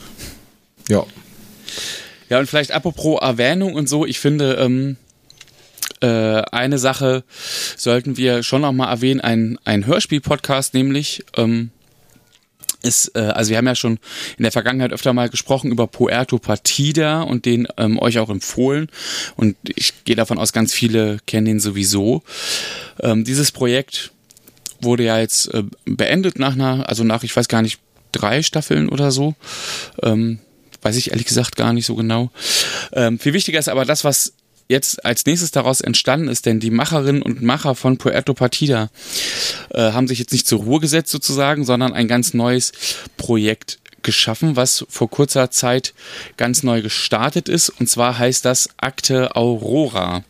Ja, 0.88 1.06
ja 2.28 2.38
und 2.38 2.46
vielleicht 2.46 2.72
apropos 2.72 3.20
Erwähnung 3.20 3.74
und 3.74 3.88
so, 3.88 4.06
ich 4.06 4.18
finde, 4.18 4.54
ähm, 4.54 4.96
äh, 6.00 6.42
eine 6.52 6.78
Sache 6.78 7.24
sollten 7.76 8.16
wir 8.16 8.42
schon 8.42 8.62
noch 8.62 8.72
mal 8.72 8.90
erwähnen, 8.90 9.20
ein, 9.20 9.58
ein 9.64 9.86
Hörspiel-Podcast, 9.86 10.74
nämlich 10.74 11.24
ähm, 11.36 11.70
ist, 12.82 13.12
äh, 13.14 13.20
also 13.20 13.50
wir 13.50 13.58
haben 13.58 13.66
ja 13.66 13.74
schon 13.74 13.98
in 14.36 14.42
der 14.42 14.52
Vergangenheit 14.52 14.92
öfter 14.92 15.12
mal 15.12 15.28
gesprochen 15.28 15.70
über 15.70 15.86
Puerto 15.86 16.38
Partida 16.38 17.22
und 17.22 17.44
den 17.44 17.68
ähm, 17.76 17.98
euch 17.98 18.18
auch 18.18 18.30
empfohlen. 18.30 18.88
Und 19.36 19.56
ich 19.64 20.04
gehe 20.04 20.16
davon 20.16 20.38
aus, 20.38 20.52
ganz 20.52 20.72
viele 20.72 21.18
kennen 21.26 21.46
den 21.46 21.60
sowieso. 21.60 22.22
Ähm, 23.00 23.24
dieses 23.24 23.52
Projekt 23.52 24.12
wurde 24.80 25.04
ja 25.04 25.18
jetzt 25.18 25.52
äh, 25.54 25.64
beendet 25.84 26.38
nach 26.38 26.54
einer, 26.54 26.88
also 26.88 27.04
nach, 27.04 27.22
ich 27.22 27.34
weiß 27.34 27.48
gar 27.48 27.62
nicht, 27.62 27.80
drei 28.12 28.42
Staffeln 28.42 28.88
oder 28.88 29.10
so. 29.10 29.34
Ähm, 30.02 30.38
weiß 30.82 30.96
ich 30.96 31.10
ehrlich 31.10 31.26
gesagt 31.26 31.56
gar 31.56 31.72
nicht 31.72 31.86
so 31.86 31.96
genau. 31.96 32.30
Ähm, 32.92 33.18
viel 33.18 33.32
wichtiger 33.32 33.58
ist 33.58 33.68
aber 33.68 33.84
das, 33.84 34.04
was 34.04 34.34
jetzt 34.68 35.04
als 35.04 35.24
nächstes 35.26 35.50
daraus 35.50 35.80
entstanden 35.80 36.28
ist, 36.28 36.46
denn 36.46 36.60
die 36.60 36.70
Macherinnen 36.70 37.22
und 37.22 37.42
Macher 37.42 37.74
von 37.74 37.98
Puerto 37.98 38.34
Partida 38.34 38.90
äh, 39.70 39.92
haben 39.92 40.08
sich 40.08 40.18
jetzt 40.18 40.32
nicht 40.32 40.46
zur 40.46 40.60
Ruhe 40.60 40.80
gesetzt 40.80 41.10
sozusagen, 41.10 41.64
sondern 41.64 41.92
ein 41.92 42.08
ganz 42.08 42.34
neues 42.34 42.72
Projekt 43.16 43.78
geschaffen, 44.02 44.56
was 44.56 44.86
vor 44.88 45.10
kurzer 45.10 45.50
Zeit 45.50 45.92
ganz 46.36 46.62
neu 46.62 46.80
gestartet 46.80 47.48
ist. 47.48 47.68
Und 47.68 47.88
zwar 47.88 48.18
heißt 48.18 48.44
das 48.44 48.70
Akte 48.78 49.36
Aurora. 49.36 50.24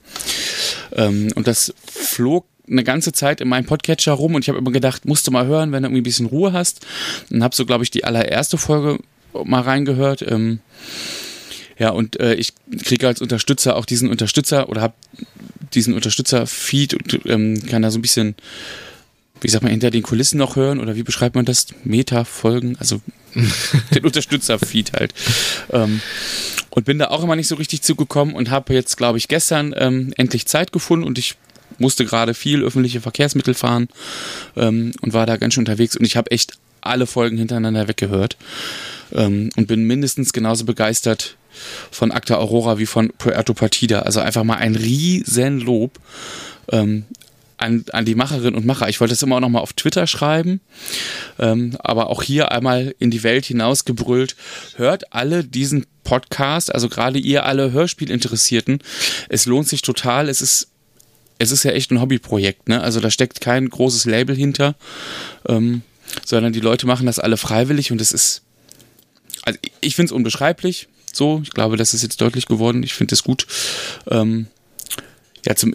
Ähm, 0.92 1.30
und 1.34 1.46
das 1.46 1.74
flog 1.86 2.46
eine 2.68 2.82
ganze 2.82 3.12
Zeit 3.12 3.40
in 3.40 3.48
meinem 3.48 3.66
Podcatcher 3.66 4.12
rum 4.12 4.34
und 4.34 4.42
ich 4.42 4.48
habe 4.48 4.58
immer 4.58 4.72
gedacht, 4.72 5.04
musst 5.04 5.26
du 5.26 5.30
mal 5.30 5.46
hören, 5.46 5.70
wenn 5.70 5.82
du 5.82 5.88
irgendwie 5.88 6.00
ein 6.00 6.04
bisschen 6.04 6.26
Ruhe 6.26 6.52
hast. 6.52 6.84
Und 7.30 7.44
habe 7.44 7.54
so, 7.54 7.64
glaube 7.64 7.84
ich, 7.84 7.90
die 7.90 8.04
allererste 8.04 8.58
Folge 8.58 8.98
mal 9.44 9.62
reingehört. 9.62 10.22
Ähm, 10.22 10.60
ja, 11.78 11.90
und 11.90 12.18
äh, 12.20 12.34
ich 12.34 12.52
kriege 12.84 13.06
als 13.06 13.20
Unterstützer 13.20 13.76
auch 13.76 13.84
diesen 13.84 14.08
Unterstützer 14.08 14.68
oder 14.68 14.80
habe 14.80 14.94
diesen 15.74 15.94
Unterstützer-Feed 15.94 16.94
und 16.94 17.26
ähm, 17.26 17.62
kann 17.66 17.82
da 17.82 17.90
so 17.90 17.98
ein 17.98 18.02
bisschen, 18.02 18.34
wie 19.40 19.48
sagt 19.48 19.62
man, 19.62 19.70
hinter 19.70 19.90
den 19.90 20.02
Kulissen 20.02 20.38
noch 20.38 20.56
hören 20.56 20.80
oder 20.80 20.96
wie 20.96 21.02
beschreibt 21.02 21.34
man 21.34 21.44
das? 21.44 21.66
Meta-Folgen, 21.84 22.76
also 22.78 23.00
den 23.94 24.04
Unterstützer-Feed 24.04 24.94
halt. 24.94 25.12
Ähm, 25.70 26.00
und 26.70 26.84
bin 26.84 26.98
da 26.98 27.08
auch 27.08 27.22
immer 27.22 27.36
nicht 27.36 27.48
so 27.48 27.56
richtig 27.56 27.82
zugekommen 27.82 28.34
und 28.34 28.50
habe 28.50 28.72
jetzt, 28.74 28.96
glaube 28.96 29.18
ich, 29.18 29.28
gestern 29.28 29.74
ähm, 29.76 30.12
endlich 30.16 30.46
Zeit 30.46 30.72
gefunden 30.72 31.06
und 31.06 31.18
ich 31.18 31.36
musste 31.78 32.06
gerade 32.06 32.32
viel 32.32 32.62
öffentliche 32.62 33.00
Verkehrsmittel 33.00 33.54
fahren 33.54 33.88
ähm, 34.56 34.92
und 35.02 35.12
war 35.12 35.26
da 35.26 35.36
ganz 35.36 35.54
schön 35.54 35.62
unterwegs 35.62 35.96
und 35.96 36.04
ich 36.04 36.16
habe 36.16 36.30
echt 36.30 36.54
alle 36.80 37.06
Folgen 37.06 37.36
hintereinander 37.36 37.88
weggehört 37.88 38.36
ähm, 39.12 39.50
und 39.56 39.66
bin 39.66 39.84
mindestens 39.84 40.32
genauso 40.32 40.64
begeistert 40.64 41.36
von 41.90 42.10
Acta 42.10 42.36
Aurora 42.36 42.78
wie 42.78 42.86
von 42.86 43.10
Puerto 43.16 43.54
Partida. 43.54 44.00
Also 44.00 44.20
einfach 44.20 44.44
mal 44.44 44.56
ein 44.56 44.74
riesen 44.74 45.60
Lob. 45.60 45.98
Ähm, 46.70 47.04
an, 47.58 47.84
an 47.92 48.04
die 48.04 48.14
Macherinnen 48.14 48.54
und 48.54 48.66
Macher. 48.66 48.88
Ich 48.88 49.00
wollte 49.00 49.12
das 49.12 49.22
immer 49.22 49.36
auch 49.36 49.40
nochmal 49.40 49.62
auf 49.62 49.72
Twitter 49.72 50.06
schreiben, 50.06 50.60
ähm, 51.38 51.76
aber 51.78 52.10
auch 52.10 52.22
hier 52.22 52.52
einmal 52.52 52.94
in 52.98 53.10
die 53.10 53.22
Welt 53.22 53.46
hinausgebrüllt. 53.46 54.36
Hört 54.76 55.12
alle 55.14 55.42
diesen 55.42 55.86
Podcast, 56.04 56.74
also 56.74 56.88
gerade 56.88 57.18
ihr 57.18 57.46
alle 57.46 57.72
Hörspielinteressierten. 57.72 58.80
Es 59.28 59.46
lohnt 59.46 59.68
sich 59.68 59.82
total. 59.82 60.28
Es 60.28 60.42
ist 60.42 60.68
es 61.38 61.52
ist 61.52 61.64
ja 61.64 61.72
echt 61.72 61.90
ein 61.90 62.00
Hobbyprojekt, 62.00 62.68
ne? 62.68 62.80
Also 62.80 63.00
da 63.00 63.10
steckt 63.10 63.40
kein 63.40 63.68
großes 63.68 64.06
Label 64.06 64.34
hinter, 64.34 64.74
ähm, 65.46 65.82
sondern 66.24 66.52
die 66.52 66.60
Leute 66.60 66.86
machen 66.86 67.06
das 67.06 67.18
alle 67.18 67.36
freiwillig 67.36 67.92
und 67.92 68.00
es 68.00 68.12
ist, 68.12 68.42
also 69.46 69.58
ich 69.80 69.96
finde 69.96 70.10
es 70.10 70.12
unbeschreiblich. 70.12 70.88
So, 71.12 71.40
ich 71.42 71.50
glaube, 71.50 71.78
das 71.78 71.94
ist 71.94 72.02
jetzt 72.02 72.20
deutlich 72.20 72.44
geworden. 72.44 72.82
Ich 72.82 72.92
finde 72.92 73.14
es 73.14 73.24
gut. 73.24 73.46
Ähm, 74.10 74.48
ja, 75.46 75.56
zum, 75.56 75.74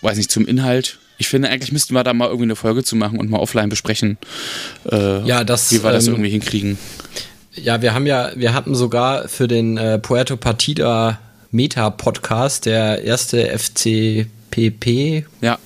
weiß 0.00 0.16
nicht, 0.16 0.30
zum 0.30 0.46
Inhalt 0.46 0.98
ich 1.18 1.28
finde, 1.28 1.48
eigentlich 1.50 1.72
müssten 1.72 1.94
wir 1.94 2.04
da 2.04 2.14
mal 2.14 2.26
irgendwie 2.26 2.44
eine 2.44 2.56
Folge 2.56 2.84
zu 2.84 2.94
machen 2.96 3.18
und 3.18 3.28
mal 3.28 3.40
offline 3.40 3.68
besprechen, 3.68 4.16
äh, 4.90 5.22
ja, 5.24 5.42
das, 5.44 5.72
wie 5.72 5.82
wir 5.82 5.90
das 5.90 6.06
ähm, 6.06 6.14
irgendwie 6.14 6.30
hinkriegen. 6.30 6.78
Ja, 7.54 7.82
wir 7.82 7.92
haben 7.92 8.06
ja, 8.06 8.30
wir 8.36 8.54
hatten 8.54 8.76
sogar 8.76 9.26
für 9.26 9.48
den 9.48 9.76
äh, 9.76 9.98
Puerto 9.98 10.36
Partida 10.36 11.18
Meta 11.50 11.90
Podcast, 11.90 12.66
der 12.66 13.02
erste 13.02 13.48
FCPP, 13.58 15.24
ja. 15.40 15.58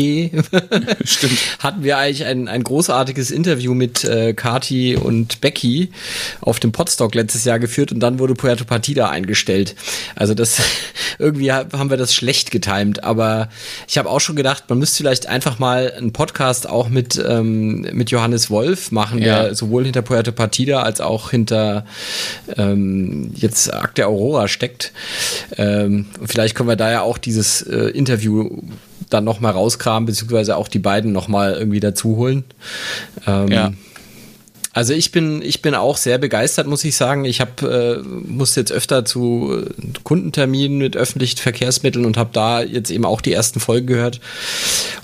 P 0.00 0.30
Stimmt. 1.04 1.38
hatten 1.58 1.82
wir 1.84 1.98
eigentlich 1.98 2.24
ein, 2.24 2.48
ein 2.48 2.64
großartiges 2.64 3.30
Interview 3.30 3.74
mit 3.74 4.02
äh, 4.04 4.32
Kati 4.32 4.96
und 4.96 5.40
Becky 5.42 5.90
auf 6.40 6.58
dem 6.58 6.72
Podstock 6.72 7.14
letztes 7.14 7.44
Jahr 7.44 7.58
geführt 7.58 7.92
und 7.92 8.00
dann 8.00 8.18
wurde 8.18 8.34
Puerto 8.34 8.64
Partida 8.64 9.10
eingestellt. 9.10 9.74
Also 10.16 10.32
das 10.32 10.62
irgendwie 11.18 11.52
haben 11.52 11.90
wir 11.90 11.98
das 11.98 12.14
schlecht 12.14 12.50
getimt, 12.50 13.04
aber 13.04 13.50
ich 13.86 13.98
habe 13.98 14.08
auch 14.08 14.20
schon 14.20 14.36
gedacht, 14.36 14.64
man 14.68 14.78
müsste 14.78 14.96
vielleicht 14.98 15.26
einfach 15.26 15.58
mal 15.58 15.92
einen 15.92 16.12
Podcast 16.12 16.66
auch 16.68 16.88
mit 16.88 17.22
ähm, 17.22 17.86
mit 17.92 18.10
Johannes 18.10 18.48
Wolf 18.48 18.92
machen, 18.92 19.18
ja. 19.18 19.42
der 19.42 19.54
sowohl 19.54 19.84
hinter 19.84 20.02
Puerto 20.02 20.32
Partida 20.32 20.82
als 20.82 21.00
auch 21.00 21.30
hinter 21.30 21.84
ähm, 22.56 23.32
jetzt 23.34 23.72
Akt 23.72 23.98
der 23.98 24.08
Aurora 24.08 24.48
steckt. 24.48 24.92
Ähm, 25.58 26.06
vielleicht 26.24 26.54
können 26.54 26.68
wir 26.68 26.76
da 26.76 26.90
ja 26.90 27.02
auch 27.02 27.18
dieses 27.18 27.62
äh, 27.62 27.90
Interview 27.90 28.48
dann 29.10 29.24
nochmal 29.24 29.52
rauskramen, 29.52 30.06
beziehungsweise 30.06 30.56
auch 30.56 30.68
die 30.68 30.78
beiden 30.78 31.12
nochmal 31.12 31.54
irgendwie 31.54 31.80
dazu 31.80 32.16
holen. 32.16 32.44
Ähm, 33.26 33.48
ja. 33.48 33.72
Also 34.72 34.92
ich 34.94 35.10
bin, 35.10 35.42
ich 35.42 35.62
bin 35.62 35.74
auch 35.74 35.96
sehr 35.96 36.18
begeistert, 36.18 36.68
muss 36.68 36.84
ich 36.84 36.94
sagen. 36.94 37.24
Ich 37.24 37.40
habe 37.40 38.02
äh, 38.06 38.08
muss 38.08 38.54
jetzt 38.54 38.70
öfter 38.70 39.04
zu 39.04 39.66
äh, 39.66 39.98
Kundenterminen 40.04 40.78
mit 40.78 40.96
öffentlichen 40.96 41.38
Verkehrsmitteln 41.38 42.06
und 42.06 42.16
habe 42.16 42.30
da 42.32 42.62
jetzt 42.62 42.90
eben 42.90 43.04
auch 43.04 43.20
die 43.20 43.32
ersten 43.32 43.58
Folgen 43.58 43.88
gehört 43.88 44.20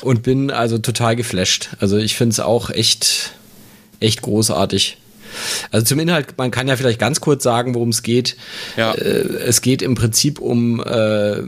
und 0.03 0.23
bin 0.23 0.53
also 0.53 0.79
total 0.79 1.17
geflasht. 1.17 1.71
Also 1.81 1.97
ich 1.97 2.15
finde 2.15 2.35
es 2.35 2.41
auch 2.41 2.71
echt, 2.71 3.33
echt 3.99 4.23
großartig. 4.23 4.99
Also 5.71 5.87
zum 5.87 6.01
Inhalt, 6.01 6.39
man 6.39 6.51
kann 6.51 6.69
ja 6.69 6.77
vielleicht 6.77 6.99
ganz 6.99 7.21
kurz 7.21 7.43
sagen, 7.43 7.75
worum 7.75 7.91
es 7.91 8.03
geht. 8.03 8.37
Ja. 8.77 8.93
Äh, 8.93 9.45
es 9.47 9.61
geht 9.61 9.83
im 9.83 9.95
Prinzip 9.95 10.39
um 10.39 10.83
äh, 10.83 11.43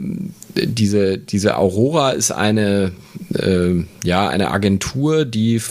diese, 0.55 1.17
diese 1.17 1.57
Aurora 1.57 2.11
ist 2.11 2.31
eine, 2.31 2.91
äh, 3.33 3.83
ja, 4.03 4.27
eine 4.27 4.51
Agentur, 4.51 5.25
die 5.25 5.61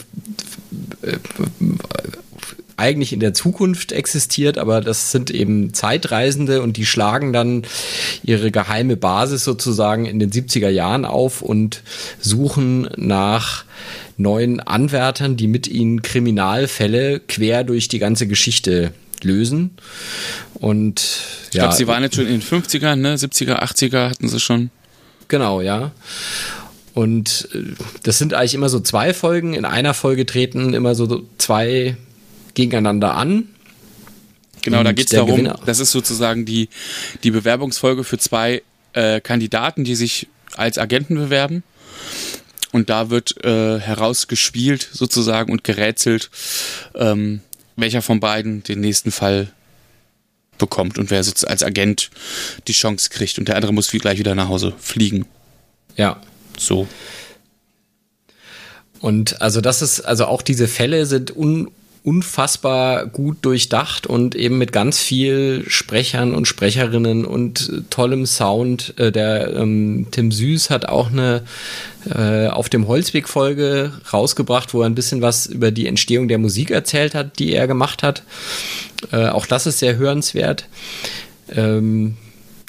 äh, 1.02 1.18
eigentlich 2.78 3.12
in 3.12 3.20
der 3.20 3.34
Zukunft 3.34 3.90
existiert, 3.90 4.56
aber 4.56 4.80
das 4.80 5.10
sind 5.10 5.30
eben 5.30 5.74
Zeitreisende 5.74 6.62
und 6.62 6.76
die 6.76 6.86
schlagen 6.86 7.32
dann 7.32 7.64
ihre 8.22 8.52
geheime 8.52 8.96
Basis 8.96 9.42
sozusagen 9.42 10.06
in 10.06 10.20
den 10.20 10.30
70er 10.30 10.68
Jahren 10.68 11.04
auf 11.04 11.42
und 11.42 11.82
suchen 12.20 12.88
nach 12.96 13.64
neuen 14.18 14.60
Anwärtern, 14.60 15.36
die 15.36 15.46
mit 15.46 15.66
ihnen 15.66 16.02
Kriminalfälle 16.02 17.20
quer 17.20 17.64
durch 17.64 17.88
die 17.88 17.98
ganze 17.98 18.26
Geschichte 18.26 18.92
lösen. 19.22 19.70
Und 20.54 21.00
ich 21.48 21.54
ja, 21.54 21.62
glaube, 21.62 21.76
sie 21.76 21.86
waren 21.86 22.02
jetzt 22.02 22.16
schon 22.16 22.26
in 22.26 22.40
den 22.40 22.42
50ern, 22.42 22.96
ne? 22.96 23.16
70er, 23.16 23.62
80er 23.62 24.10
hatten 24.10 24.28
sie 24.28 24.40
schon. 24.40 24.70
Genau, 25.28 25.60
ja. 25.60 25.92
Und 26.94 27.48
äh, 27.54 27.74
das 28.02 28.18
sind 28.18 28.34
eigentlich 28.34 28.54
immer 28.54 28.68
so 28.68 28.80
zwei 28.80 29.14
Folgen. 29.14 29.54
In 29.54 29.64
einer 29.64 29.94
Folge 29.94 30.26
treten 30.26 30.74
immer 30.74 30.94
so 30.94 31.24
zwei 31.38 31.96
gegeneinander 32.54 33.14
an. 33.14 33.48
Genau, 34.62 34.82
da 34.82 34.92
geht 34.92 35.06
es 35.06 35.12
darum, 35.12 35.36
Gewinner. 35.36 35.60
das 35.64 35.78
ist 35.78 35.92
sozusagen 35.92 36.44
die, 36.44 36.68
die 37.22 37.30
Bewerbungsfolge 37.30 38.02
für 38.02 38.18
zwei 38.18 38.62
äh, 38.92 39.20
Kandidaten, 39.20 39.84
die 39.84 39.94
sich 39.94 40.26
als 40.56 40.78
Agenten 40.78 41.14
bewerben. 41.14 41.62
Und 42.72 42.90
da 42.90 43.10
wird 43.10 43.44
äh, 43.44 43.80
herausgespielt 43.80 44.88
sozusagen 44.92 45.52
und 45.52 45.64
gerätselt, 45.64 46.30
ähm, 46.94 47.40
welcher 47.76 48.02
von 48.02 48.20
beiden 48.20 48.62
den 48.62 48.80
nächsten 48.80 49.10
Fall 49.10 49.52
bekommt 50.58 50.98
und 50.98 51.10
wer 51.10 51.18
als 51.18 51.62
Agent 51.62 52.10
die 52.66 52.72
Chance 52.72 53.10
kriegt. 53.10 53.38
Und 53.38 53.48
der 53.48 53.56
andere 53.56 53.72
muss 53.72 53.92
wie 53.92 53.98
gleich 53.98 54.18
wieder 54.18 54.34
nach 54.34 54.48
Hause 54.48 54.74
fliegen. 54.78 55.24
Ja. 55.96 56.20
So. 56.58 56.88
Und 59.00 59.40
also 59.40 59.60
das 59.60 59.80
ist, 59.80 60.00
also 60.00 60.26
auch 60.26 60.42
diese 60.42 60.66
Fälle 60.66 61.06
sind 61.06 61.34
un, 61.36 61.70
unfassbar 62.08 63.04
gut 63.04 63.36
durchdacht 63.42 64.06
und 64.06 64.34
eben 64.34 64.56
mit 64.56 64.72
ganz 64.72 64.98
viel 64.98 65.64
Sprechern 65.68 66.34
und 66.34 66.48
Sprecherinnen 66.48 67.26
und 67.26 67.84
tollem 67.90 68.24
Sound. 68.24 68.94
Äh, 68.96 69.12
der 69.12 69.54
ähm, 69.54 70.06
Tim 70.10 70.32
Süß 70.32 70.70
hat 70.70 70.86
auch 70.88 71.10
eine 71.12 71.42
äh, 72.08 72.46
auf 72.46 72.70
dem 72.70 72.88
Holzweg-Folge 72.88 73.92
rausgebracht, 74.10 74.72
wo 74.72 74.80
er 74.80 74.86
ein 74.86 74.94
bisschen 74.94 75.20
was 75.20 75.44
über 75.44 75.70
die 75.70 75.86
Entstehung 75.86 76.28
der 76.28 76.38
Musik 76.38 76.70
erzählt 76.70 77.14
hat, 77.14 77.38
die 77.38 77.52
er 77.52 77.66
gemacht 77.66 78.02
hat. 78.02 78.22
Äh, 79.12 79.28
auch 79.28 79.44
das 79.44 79.66
ist 79.66 79.78
sehr 79.78 79.98
hörenswert. 79.98 80.64
Ähm, 81.54 82.16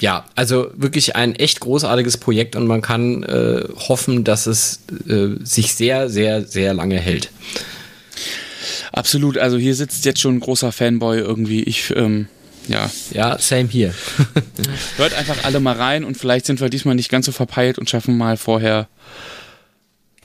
ja, 0.02 0.26
also 0.34 0.70
wirklich 0.74 1.16
ein 1.16 1.34
echt 1.34 1.60
großartiges 1.60 2.18
Projekt 2.18 2.56
und 2.56 2.66
man 2.66 2.82
kann 2.82 3.22
äh, 3.22 3.64
hoffen, 3.88 4.22
dass 4.22 4.46
es 4.46 4.80
äh, 5.08 5.28
sich 5.42 5.74
sehr, 5.74 6.10
sehr, 6.10 6.44
sehr 6.44 6.74
lange 6.74 6.98
hält. 6.98 7.30
Absolut, 9.00 9.38
also 9.38 9.56
hier 9.56 9.74
sitzt 9.74 10.04
jetzt 10.04 10.20
schon 10.20 10.36
ein 10.36 10.40
großer 10.40 10.72
Fanboy 10.72 11.20
irgendwie. 11.20 11.62
Ich, 11.62 11.90
ähm, 11.96 12.28
ja. 12.68 12.90
Ja, 13.12 13.38
same 13.38 13.66
hier. 13.66 13.94
Hört 14.98 15.14
einfach 15.14 15.42
alle 15.44 15.58
mal 15.58 15.74
rein 15.74 16.04
und 16.04 16.18
vielleicht 16.18 16.44
sind 16.44 16.60
wir 16.60 16.68
diesmal 16.68 16.96
nicht 16.96 17.08
ganz 17.08 17.24
so 17.24 17.32
verpeilt 17.32 17.78
und 17.78 17.88
schaffen 17.88 18.18
mal 18.18 18.36
vorher 18.36 18.88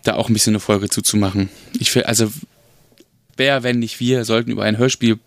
da 0.03 0.15
auch 0.15 0.27
ein 0.27 0.34
bisschen 0.34 0.51
eine 0.51 0.60
Folge 0.60 0.89
zuzumachen. 0.89 1.48
Ich 1.79 1.96
will, 1.96 2.03
also, 2.03 2.29
wer, 3.38 3.63
wenn 3.63 3.79
nicht 3.79 4.01
wir, 4.01 4.25
sollten 4.25 4.51
über 4.51 4.65
ein 4.65 4.77
Hörspiel 4.77 5.20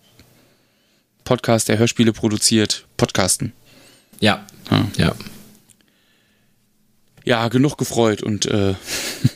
Podcast, 1.25 1.71
der 1.71 1.79
Hörspiele 1.79 2.13
produziert, 2.13 2.85
podcasten. 2.99 3.55
Ja. 4.21 4.45
Ja. 4.71 4.87
Ja, 4.99 5.15
ja 7.25 7.49
genug 7.49 7.79
gefreut 7.79 8.23
und 8.23 8.45
äh, 8.45 8.75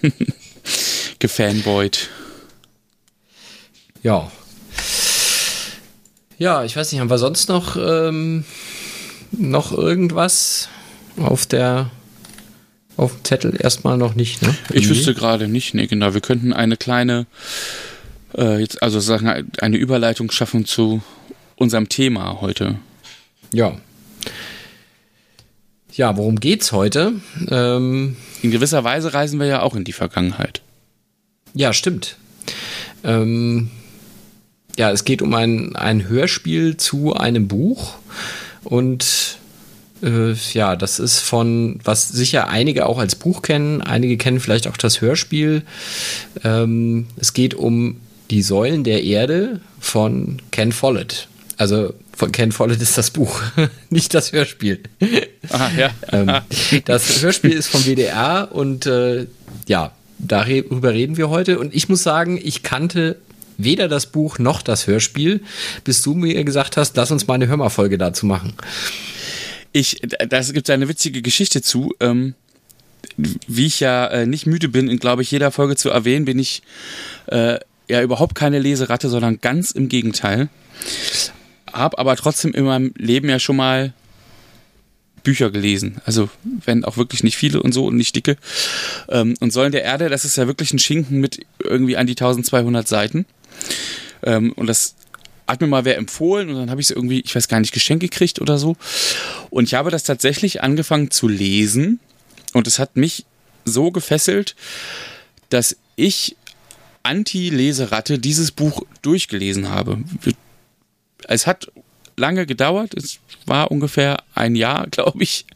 gefanboyt. 1.19 2.11
Ja. 4.03 4.31
Ja, 6.39 6.65
ich 6.65 6.77
weiß 6.77 6.91
nicht, 6.91 7.01
haben 7.01 7.11
wir 7.11 7.19
sonst 7.19 7.49
noch, 7.49 7.77
ähm, 7.77 8.45
noch 9.31 9.73
irgendwas 9.73 10.69
auf 11.17 11.47
der 11.47 11.91
auf 12.97 13.13
dem 13.13 13.25
Zettel 13.25 13.57
erstmal 13.59 13.97
noch 13.97 14.15
nicht, 14.15 14.43
ne? 14.43 14.55
Ich 14.71 14.89
wüsste 14.89 15.15
gerade 15.15 15.49
nicht, 15.49 15.73
ne, 15.75 15.87
genau. 15.87 16.13
Wir 16.13 16.21
könnten 16.21 16.53
eine 16.53 16.77
kleine, 16.77 17.27
äh, 18.37 18.61
jetzt, 18.61 18.83
also 18.83 19.01
sagen, 19.01 19.51
eine 19.61 19.77
Überleitung 19.77 20.31
schaffen 20.31 20.67
zu 20.67 21.03
unserem 21.57 21.89
Thema 21.89 22.41
heute. 22.41 22.79
Ja. 23.53 23.77
Ja, 25.93 26.17
worum 26.17 26.41
geht's 26.41 26.73
heute? 26.73 27.15
Ähm, 27.49 28.17
in 28.43 28.51
gewisser 28.51 28.85
Weise 28.85 29.15
reisen 29.15 29.41
wir 29.41 29.47
ja 29.47 29.63
auch 29.63 29.75
in 29.75 29.85
die 29.85 29.93
Vergangenheit. 29.93 30.61
Ja, 31.55 31.73
stimmt. 31.73 32.17
Ähm, 33.05 33.71
ja, 34.77 34.91
es 34.91 35.05
geht 35.05 35.23
um 35.23 35.35
ein, 35.35 35.77
ein 35.77 36.09
Hörspiel 36.09 36.77
zu 36.77 37.15
einem 37.15 37.49
Buch 37.49 37.95
und 38.65 39.39
äh, 40.03 40.35
ja, 40.53 40.77
das 40.77 40.99
ist 40.99 41.21
von, 41.21 41.79
was 41.85 42.09
sicher 42.09 42.49
einige 42.49 42.87
auch 42.87 42.99
als 42.99 43.15
Buch 43.15 43.43
kennen, 43.43 43.81
einige 43.83 44.17
kennen 44.17 44.41
vielleicht 44.41 44.67
auch 44.67 44.77
das 44.77 45.01
Hörspiel. 45.01 45.63
Ähm, 46.43 47.07
es 47.17 47.33
geht 47.33 47.55
um 47.55 48.01
die 48.31 48.43
Säulen 48.43 48.85
der 48.85 49.05
Erde 49.05 49.61
von 49.79 50.41
Ken 50.51 50.73
Follett. 50.73 51.29
Also 51.57 51.95
von 52.17 52.33
Ken 52.33 52.51
Follett 52.51 52.81
ist 52.81 52.99
das 52.99 53.11
Buch, 53.11 53.41
nicht 53.91 54.15
das 54.15 54.33
Hörspiel. 54.33 54.81
Aha, 55.51 55.71
ja. 55.77 55.91
ähm, 56.13 56.41
das 56.85 57.23
Hörspiel 57.23 57.53
ist 57.53 57.69
vom 57.69 57.85
WDR 57.85 58.49
und 58.53 58.87
äh, 58.87 59.27
ja, 59.67 59.93
darüber 60.19 60.93
reden 60.93 61.17
wir 61.17 61.31
heute. 61.31 61.59
Und 61.59 61.75
ich 61.75 61.89
muss 61.89 62.03
sagen, 62.03 62.41
ich 62.43 62.63
kannte 62.63 63.17
weder 63.65 63.89
das 63.89 64.07
Buch 64.07 64.39
noch 64.39 64.63
das 64.63 64.87
Hörspiel, 64.87 65.41
bis 65.85 66.03
du 66.03 66.15
mir 66.15 66.43
gesagt 66.45 66.77
hast, 66.77 66.97
lass 66.97 67.11
uns 67.11 67.27
mal 67.27 67.35
eine 67.35 67.49
Hörmerfolge 67.49 67.99
dazu 67.99 68.27
machen. 68.27 68.55
Ich, 69.73 70.03
das 70.29 70.53
gibt 70.53 70.69
eine 70.71 70.89
witzige 70.89 71.23
Geschichte 71.23 71.63
zu. 71.63 71.95
Ähm, 72.01 72.35
wie 73.17 73.67
ich 73.67 73.81
ja 73.81 74.07
äh, 74.07 74.27
nicht 74.27 74.47
müde 74.47 74.69
bin, 74.69 74.89
in 74.89 74.99
glaube 74.99 75.23
ich 75.23 75.31
jeder 75.31 75.51
Folge 75.51 75.77
zu 75.77 75.91
erwähnen, 75.91 76.25
bin 76.25 76.39
ich 76.39 76.63
äh, 77.27 77.59
ja 77.89 78.03
überhaupt 78.03 78.35
keine 78.35 78.59
Leseratte, 78.59 79.09
sondern 79.09 79.41
ganz 79.41 79.71
im 79.71 79.89
Gegenteil. 79.89 80.49
Hab 81.73 81.99
aber 81.99 82.17
trotzdem 82.17 82.53
in 82.53 82.65
meinem 82.65 82.95
Leben 82.97 83.29
ja 83.29 83.39
schon 83.39 83.57
mal 83.57 83.93
Bücher 85.23 85.51
gelesen. 85.51 86.01
Also, 86.05 86.29
wenn 86.65 86.85
auch 86.85 86.97
wirklich 86.97 87.23
nicht 87.23 87.37
viele 87.37 87.63
und 87.63 87.73
so 87.73 87.87
und 87.87 87.97
nicht 87.97 88.15
dicke. 88.17 88.37
Ähm, 89.09 89.35
und 89.41 89.53
Säulen 89.53 89.73
der 89.73 89.85
Erde, 89.85 90.09
das 90.09 90.25
ist 90.25 90.37
ja 90.37 90.47
wirklich 90.47 90.73
ein 90.73 90.79
Schinken 90.79 91.21
mit 91.21 91.41
irgendwie 91.63 91.97
an 91.97 92.07
die 92.07 92.13
1200 92.13 92.87
Seiten. 92.87 93.27
Ähm, 94.23 94.53
und 94.53 94.67
das 94.67 94.95
hat 95.47 95.61
mir 95.61 95.67
mal 95.67 95.85
wer 95.85 95.97
empfohlen 95.97 96.49
und 96.51 96.57
dann 96.57 96.71
habe 96.71 96.81
ich 96.81 96.89
es 96.89 96.97
irgendwie, 96.97 97.21
ich 97.21 97.35
weiß 97.35 97.49
gar 97.49 97.61
nicht, 97.61 97.73
geschenkt 97.73 98.03
gekriegt 98.03 98.41
oder 98.41 98.59
so. 98.59 98.77
Und 99.51 99.65
ich 99.65 99.75
habe 99.75 99.91
das 99.91 100.05
tatsächlich 100.05 100.63
angefangen 100.63 101.11
zu 101.11 101.29
lesen 101.29 102.01
und 102.53 102.67
es 102.67 102.79
hat 102.79 102.97
mich 102.97 103.27
so 103.65 103.91
gefesselt, 103.91 104.55
dass 105.51 105.77
ich 105.97 106.37
Anti-Leseratte 107.03 108.19
dieses 108.19 108.53
Buch 108.53 108.83
durchgelesen 109.03 109.69
habe. 109.69 109.99
Es 111.25 111.47
hat 111.47 111.71
lange 112.17 112.47
gedauert, 112.47 112.95
es 112.95 113.19
war 113.47 113.71
ungefähr 113.71 114.23
ein 114.35 114.55
Jahr, 114.55 114.87
glaube 114.91 115.23
ich. 115.23 115.47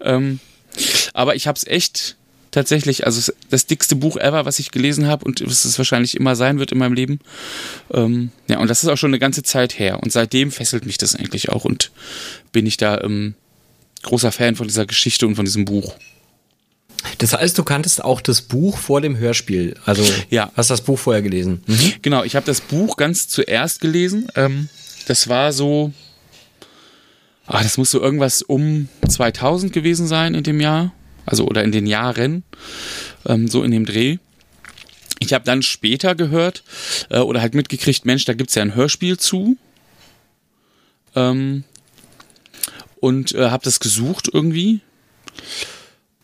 Ähm, 0.00 0.40
aber 1.12 1.36
ich 1.36 1.46
habe 1.46 1.56
es 1.56 1.66
echt 1.66 2.16
tatsächlich, 2.52 3.06
also 3.06 3.32
das 3.50 3.66
dickste 3.66 3.96
Buch 3.96 4.16
ever, 4.16 4.44
was 4.44 4.60
ich 4.60 4.70
gelesen 4.70 5.08
habe 5.08 5.24
und 5.24 5.44
was 5.44 5.64
es 5.64 5.76
wahrscheinlich 5.78 6.16
immer 6.16 6.36
sein 6.36 6.60
wird 6.60 6.70
in 6.70 6.78
meinem 6.78 6.92
Leben. 6.92 7.18
Ähm, 7.92 8.30
ja, 8.48 8.60
und 8.60 8.68
das 8.68 8.84
ist 8.84 8.88
auch 8.88 8.96
schon 8.96 9.10
eine 9.10 9.18
ganze 9.18 9.42
Zeit 9.42 9.78
her. 9.78 10.00
Und 10.00 10.12
seitdem 10.12 10.52
fesselt 10.52 10.86
mich 10.86 10.98
das 10.98 11.16
eigentlich 11.16 11.48
auch 11.48 11.64
und 11.64 11.90
bin 12.52 12.66
ich 12.66 12.76
da 12.76 13.00
ähm, 13.00 13.34
großer 14.02 14.30
Fan 14.30 14.54
von 14.54 14.68
dieser 14.68 14.86
Geschichte 14.86 15.26
und 15.26 15.34
von 15.34 15.44
diesem 15.44 15.64
Buch. 15.64 15.94
Das 17.18 17.32
heißt, 17.32 17.58
du 17.58 17.64
kanntest 17.64 18.04
auch 18.04 18.20
das 18.20 18.42
Buch 18.42 18.78
vor 18.78 19.00
dem 19.00 19.16
Hörspiel. 19.16 19.74
Also 19.86 20.04
ja. 20.30 20.52
hast 20.54 20.70
das 20.70 20.82
Buch 20.82 20.98
vorher 20.98 21.22
gelesen. 21.22 21.62
Mhm. 21.66 21.94
Genau, 22.02 22.22
ich 22.22 22.36
habe 22.36 22.46
das 22.46 22.60
Buch 22.60 22.96
ganz 22.96 23.28
zuerst 23.28 23.80
gelesen. 23.80 24.28
Ähm, 24.36 24.68
das 25.08 25.28
war 25.28 25.52
so, 25.52 25.92
ah, 27.46 27.62
das 27.62 27.78
muss 27.78 27.90
so 27.90 28.00
irgendwas 28.00 28.42
um 28.42 28.88
2000 29.08 29.72
gewesen 29.72 30.06
sein 30.06 30.34
in 30.34 30.44
dem 30.44 30.60
Jahr 30.60 30.92
also 31.26 31.46
oder 31.46 31.62
in 31.62 31.72
den 31.72 31.86
Jahren, 31.86 32.44
ähm, 33.26 33.48
so 33.48 33.62
in 33.62 33.70
dem 33.70 33.84
Dreh. 33.84 34.18
Ich 35.18 35.32
habe 35.32 35.44
dann 35.44 35.62
später 35.62 36.14
gehört 36.14 36.64
äh, 37.10 37.18
oder 37.18 37.40
halt 37.40 37.54
mitgekriegt, 37.54 38.04
Mensch, 38.04 38.24
da 38.24 38.34
gibt's 38.34 38.54
ja 38.54 38.62
ein 38.62 38.74
Hörspiel 38.74 39.18
zu. 39.18 39.56
Ähm, 41.14 41.64
und 43.00 43.34
äh, 43.34 43.50
habe 43.50 43.64
das 43.64 43.80
gesucht 43.80 44.28
irgendwie 44.32 44.80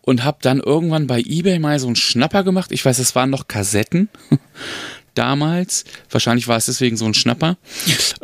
und 0.01 0.23
habe 0.23 0.39
dann 0.41 0.59
irgendwann 0.59 1.07
bei 1.07 1.19
eBay 1.19 1.59
mal 1.59 1.79
so 1.79 1.87
einen 1.87 1.95
Schnapper 1.95 2.43
gemacht. 2.43 2.71
Ich 2.71 2.83
weiß, 2.83 2.99
es 2.99 3.15
waren 3.15 3.29
noch 3.29 3.47
Kassetten 3.47 4.09
damals. 5.13 5.83
Wahrscheinlich 6.09 6.47
war 6.47 6.57
es 6.57 6.65
deswegen 6.65 6.97
so 6.97 7.05
ein 7.05 7.13
Schnapper. 7.13 7.57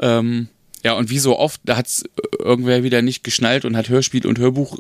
Ähm, 0.02 0.50
ja, 0.84 0.94
und 0.94 1.10
wie 1.10 1.20
so 1.20 1.40
oft, 1.40 1.62
da 1.64 1.78
hat's 1.78 2.04
irgendwer 2.38 2.84
wieder 2.84 3.02
nicht 3.02 3.24
geschnallt 3.24 3.64
und 3.64 3.78
hat 3.78 3.88
Hörspiel 3.88 4.28
und 4.28 4.38
Hörbuch 4.38 4.78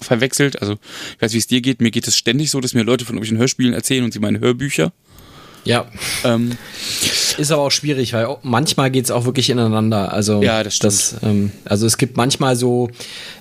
verwechselt. 0.00 0.60
Also 0.60 0.74
ich 1.16 1.22
weiß, 1.22 1.32
wie 1.32 1.38
es 1.38 1.46
dir 1.46 1.60
geht. 1.60 1.80
Mir 1.80 1.90
geht 1.90 2.06
es 2.06 2.16
ständig 2.16 2.50
so, 2.50 2.60
dass 2.60 2.74
mir 2.74 2.82
Leute 2.82 3.04
von 3.04 3.16
irgendwelchen 3.16 3.38
Hörspielen 3.38 3.74
erzählen 3.74 4.04
und 4.04 4.12
sie 4.12 4.18
meine 4.18 4.40
Hörbücher. 4.40 4.92
Ja. 5.64 5.86
Ähm, 6.24 6.56
ist 7.38 7.50
aber 7.50 7.62
auch 7.62 7.70
schwierig, 7.70 8.12
weil 8.12 8.36
manchmal 8.42 8.90
geht 8.90 9.06
es 9.06 9.10
auch 9.10 9.24
wirklich 9.24 9.50
ineinander. 9.50 10.12
Also, 10.12 10.42
ja, 10.42 10.62
das 10.62 10.76
stimmt. 10.76 10.92
Das, 10.92 11.16
ähm, 11.22 11.52
also 11.64 11.86
es 11.86 11.96
gibt 11.96 12.16
manchmal 12.16 12.54
so, 12.54 12.90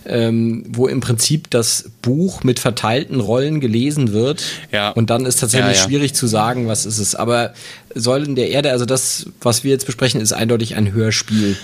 ähm, 0.06 0.64
wo 0.70 0.88
im 0.88 1.02
Prinzip 1.02 1.50
das 1.50 1.92
Buch 2.02 2.44
mit 2.44 2.60
verteilten 2.60 3.20
Rollen 3.20 3.60
gelesen 3.60 4.14
wird. 4.14 4.44
Ja. 4.72 4.90
Und 4.90 5.10
dann 5.10 5.26
ist 5.26 5.42
tatsächlich 5.42 5.76
ja, 5.78 5.84
ja. 5.84 5.88
schwierig 5.88 6.14
zu 6.14 6.28
sagen, 6.28 6.68
was 6.68 6.86
ist 6.86 6.98
es. 6.98 7.14
Aber 7.14 7.54
Säulen 7.94 8.36
der 8.36 8.50
Erde, 8.50 8.72
also 8.72 8.86
das, 8.86 9.28
was 9.42 9.64
wir 9.64 9.72
jetzt 9.72 9.86
besprechen, 9.86 10.22
ist 10.22 10.34
eindeutig 10.34 10.76
ein 10.76 10.94
Hörspiel. 10.94 11.58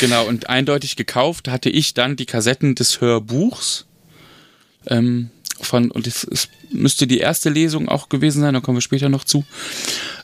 Genau, 0.00 0.26
und 0.26 0.50
eindeutig 0.50 0.96
gekauft 0.96 1.48
hatte 1.48 1.70
ich 1.70 1.94
dann 1.94 2.16
die 2.16 2.26
Kassetten 2.26 2.74
des 2.74 3.00
Hörbuchs 3.00 3.86
ähm, 4.86 5.30
von, 5.60 5.90
und 5.90 6.06
es, 6.06 6.24
es, 6.24 6.48
müsste 6.70 7.06
die 7.06 7.18
erste 7.18 7.50
Lesung 7.50 7.88
auch 7.88 8.08
gewesen 8.08 8.40
sein, 8.40 8.54
da 8.54 8.60
kommen 8.60 8.78
wir 8.78 8.82
später 8.82 9.08
noch 9.08 9.24
zu. 9.24 9.44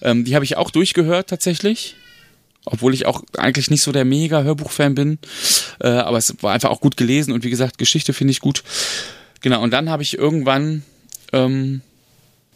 Ähm, 0.03 0.25
die 0.25 0.35
habe 0.35 0.45
ich 0.45 0.57
auch 0.57 0.71
durchgehört 0.71 1.29
tatsächlich. 1.29 1.97
Obwohl 2.65 2.93
ich 2.93 3.07
auch 3.07 3.23
eigentlich 3.37 3.71
nicht 3.71 3.83
so 3.83 3.93
der 3.93 4.05
mega 4.05 4.43
Hörbuchfan 4.43 4.95
bin. 4.95 5.19
Äh, 5.81 5.89
aber 5.89 6.19
es 6.19 6.35
war 6.43 6.53
einfach 6.53 6.71
auch 6.71 6.81
gut 6.81 6.97
gelesen 6.97 7.33
und 7.33 7.45
wie 7.45 7.51
gesagt, 7.51 7.79
Geschichte 7.79 8.13
finde 8.13 8.33
ich 8.33 8.41
gut. 8.41 8.63
Genau, 9.41 9.63
und 9.63 9.71
dann 9.71 9.89
habe 9.89 10.03
ich 10.03 10.19
irgendwann 10.19 10.83
ähm, 11.33 11.81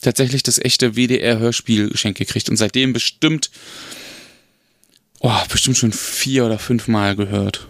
tatsächlich 0.02 0.42
das 0.42 0.58
echte 0.58 0.96
WDR-Hörspiel 0.96 1.88
geschenkt 1.88 2.18
gekriegt 2.18 2.50
und 2.50 2.56
seitdem 2.56 2.92
bestimmt, 2.92 3.50
oh, 5.20 5.32
bestimmt 5.48 5.78
schon 5.78 5.92
vier 5.92 6.44
oder 6.44 6.58
fünf 6.58 6.88
Mal 6.88 7.16
gehört. 7.16 7.68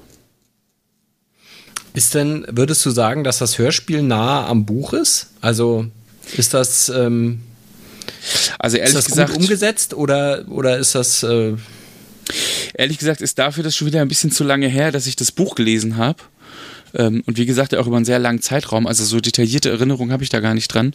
Ist 1.94 2.14
denn, 2.14 2.46
würdest 2.48 2.84
du 2.86 2.90
sagen, 2.90 3.22
dass 3.24 3.38
das 3.38 3.58
Hörspiel 3.58 4.02
nah 4.02 4.46
am 4.46 4.64
Buch 4.64 4.92
ist? 4.92 5.30
Also 5.40 5.86
ist 6.36 6.54
das, 6.54 6.88
ähm, 6.88 7.42
also 8.58 8.76
ehrlich 8.76 8.94
ist 8.94 8.96
das 8.96 9.06
gesagt, 9.06 9.32
gut 9.32 9.42
umgesetzt 9.42 9.94
oder, 9.94 10.44
oder 10.48 10.78
ist 10.78 10.94
das. 10.94 11.22
Äh 11.22 11.56
ehrlich 12.74 12.98
gesagt 12.98 13.20
ist 13.20 13.38
dafür 13.38 13.64
das 13.64 13.76
schon 13.76 13.86
wieder 13.86 14.00
ein 14.00 14.08
bisschen 14.08 14.30
zu 14.30 14.44
lange 14.44 14.68
her, 14.68 14.92
dass 14.92 15.06
ich 15.06 15.16
das 15.16 15.32
Buch 15.32 15.54
gelesen 15.54 15.96
habe. 15.96 16.22
Ähm, 16.94 17.22
und 17.26 17.38
wie 17.38 17.46
gesagt, 17.46 17.74
auch 17.74 17.86
über 17.86 17.96
einen 17.96 18.04
sehr 18.04 18.18
langen 18.18 18.42
Zeitraum. 18.42 18.86
Also 18.86 19.04
so 19.04 19.20
detaillierte 19.20 19.70
Erinnerungen 19.70 20.12
habe 20.12 20.22
ich 20.22 20.30
da 20.30 20.40
gar 20.40 20.54
nicht 20.54 20.68
dran. 20.68 20.92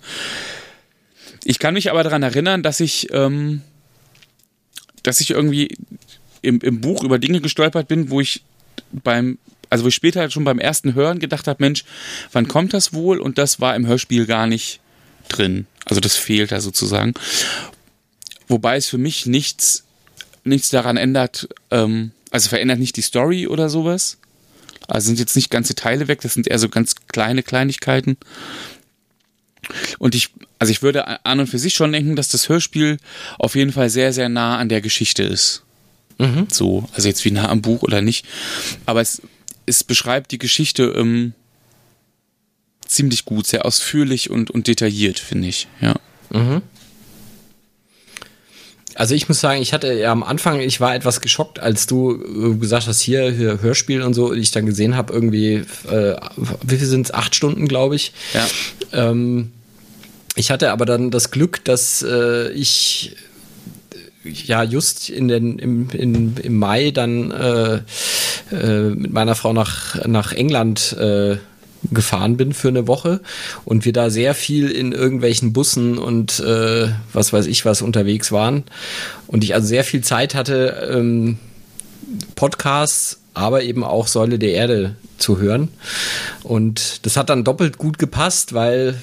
Ich 1.43 1.59
kann 1.59 1.73
mich 1.73 1.89
aber 1.89 2.03
daran 2.03 2.23
erinnern, 2.23 2.63
dass 2.63 2.79
ich, 2.79 3.11
ähm, 3.11 3.61
dass 5.03 5.21
ich 5.21 5.31
irgendwie 5.31 5.75
im, 6.41 6.59
im 6.59 6.81
Buch 6.81 7.03
über 7.03 7.19
Dinge 7.19 7.41
gestolpert 7.41 7.87
bin, 7.87 8.09
wo 8.09 8.21
ich 8.21 8.43
beim 8.91 9.37
also 9.69 9.83
wo 9.83 9.87
ich 9.89 9.95
später 9.95 10.19
halt 10.21 10.33
schon 10.33 10.43
beim 10.43 10.59
ersten 10.59 10.93
Hören 10.93 11.19
gedacht 11.19 11.47
habe, 11.47 11.63
Mensch, 11.63 11.83
wann 12.31 12.47
kommt 12.47 12.73
das 12.73 12.93
wohl? 12.93 13.19
Und 13.19 13.37
das 13.37 13.59
war 13.59 13.75
im 13.75 13.87
Hörspiel 13.87 14.25
gar 14.25 14.47
nicht 14.47 14.79
drin. 15.29 15.67
Also 15.85 16.01
das 16.01 16.15
fehlt 16.15 16.51
da 16.51 16.61
sozusagen. 16.61 17.13
Wobei 18.47 18.77
es 18.77 18.87
für 18.87 18.97
mich 18.97 19.25
nichts, 19.25 19.83
nichts 20.43 20.69
daran 20.69 20.97
ändert, 20.97 21.49
ähm, 21.71 22.11
also 22.31 22.49
verändert 22.49 22.79
nicht 22.79 22.95
die 22.95 23.01
Story 23.01 23.47
oder 23.47 23.69
sowas. 23.69 24.17
Also 24.87 25.07
sind 25.07 25.19
jetzt 25.19 25.35
nicht 25.35 25.49
ganze 25.49 25.75
Teile 25.75 26.07
weg, 26.07 26.21
das 26.21 26.33
sind 26.33 26.47
eher 26.47 26.59
so 26.59 26.69
ganz 26.69 26.95
kleine 27.07 27.43
Kleinigkeiten. 27.43 28.17
Und 29.99 30.15
ich, 30.15 30.29
also 30.59 30.71
ich 30.71 30.81
würde 30.81 31.25
an 31.25 31.39
und 31.39 31.47
für 31.47 31.59
sich 31.59 31.73
schon 31.73 31.91
denken, 31.91 32.15
dass 32.15 32.29
das 32.29 32.47
Hörspiel 32.47 32.97
auf 33.37 33.55
jeden 33.55 33.73
Fall 33.73 33.89
sehr, 33.89 34.13
sehr 34.13 34.29
nah 34.29 34.57
an 34.57 34.69
der 34.69 34.79
Geschichte 34.79 35.23
ist. 35.23 35.63
Mhm. 36.19 36.47
So, 36.51 36.87
also 36.93 37.07
jetzt 37.07 37.25
wie 37.25 37.31
nah 37.31 37.49
am 37.49 37.61
Buch 37.61 37.83
oder 37.83 38.01
nicht. 38.01 38.25
Aber 38.85 39.01
es 39.01 39.21
es 39.67 39.83
beschreibt 39.83 40.31
die 40.31 40.39
Geschichte 40.39 40.83
ähm, 40.97 41.33
ziemlich 42.87 43.25
gut, 43.25 43.45
sehr 43.45 43.65
ausführlich 43.65 44.31
und, 44.31 44.49
und 44.49 44.67
detailliert, 44.67 45.19
finde 45.19 45.49
ich, 45.49 45.67
ja. 45.81 45.95
Mhm. 46.31 46.61
Also 48.95 49.13
ich 49.13 49.29
muss 49.29 49.39
sagen, 49.39 49.61
ich 49.61 49.73
hatte 49.73 49.93
ja 49.93 50.11
am 50.11 50.23
Anfang, 50.23 50.59
ich 50.59 50.81
war 50.81 50.95
etwas 50.95 51.21
geschockt, 51.21 51.59
als 51.59 51.85
du 51.85 52.15
äh, 52.15 52.55
gesagt 52.55 52.87
hast, 52.87 52.99
hier, 52.99 53.29
hier 53.29 53.61
Hörspiel 53.61 54.01
und 54.01 54.15
so, 54.15 54.33
ich 54.33 54.49
dann 54.49 54.65
gesehen 54.65 54.95
habe, 54.95 55.13
irgendwie, 55.13 55.65
äh, 55.87 56.15
wie 56.63 56.77
viel 56.77 56.87
sind 56.87 57.05
es? 57.05 57.13
Acht 57.13 57.35
Stunden, 57.35 57.67
glaube 57.67 57.95
ich. 57.95 58.11
Ja. 58.33 58.47
Ähm, 58.93 59.51
ich 60.35 60.49
hatte 60.49 60.71
aber 60.71 60.85
dann 60.85 61.11
das 61.11 61.29
Glück, 61.29 61.63
dass 61.63 62.01
äh, 62.01 62.49
ich 62.53 63.15
ja 64.31 64.63
just 64.63 65.09
in 65.09 65.27
den, 65.27 65.59
im, 65.59 65.89
in, 65.91 66.37
im 66.37 66.57
Mai 66.57 66.91
dann 66.91 67.31
äh, 67.31 67.81
äh, 68.51 68.89
mit 68.89 69.11
meiner 69.11 69.35
Frau 69.35 69.53
nach, 69.53 70.05
nach 70.05 70.31
England 70.31 70.95
äh, 70.99 71.37
gefahren 71.91 72.37
bin 72.37 72.53
für 72.53 72.69
eine 72.69 72.87
Woche 72.87 73.21
und 73.65 73.85
wir 73.85 73.93
da 73.93 74.09
sehr 74.09 74.33
viel 74.33 74.69
in 74.69 74.91
irgendwelchen 74.91 75.53
Bussen 75.53 75.97
und 75.97 76.39
äh, 76.39 76.89
was 77.13 77.33
weiß 77.33 77.45
ich 77.45 77.65
was 77.65 77.81
unterwegs 77.81 78.31
waren 78.31 78.63
und 79.27 79.43
ich 79.43 79.53
also 79.53 79.67
sehr 79.67 79.83
viel 79.83 80.01
Zeit 80.01 80.35
hatte, 80.35 80.89
ähm, 80.91 81.37
Podcasts, 82.35 83.19
aber 83.37 83.63
eben 83.63 83.83
auch 83.83 84.07
Säule 84.07 84.39
der 84.39 84.53
Erde 84.53 84.95
zu 85.17 85.39
hören. 85.39 85.69
Und 86.43 87.05
das 87.05 87.17
hat 87.17 87.29
dann 87.29 87.43
doppelt 87.43 87.77
gut 87.77 87.97
gepasst, 87.97 88.53
weil 88.53 88.95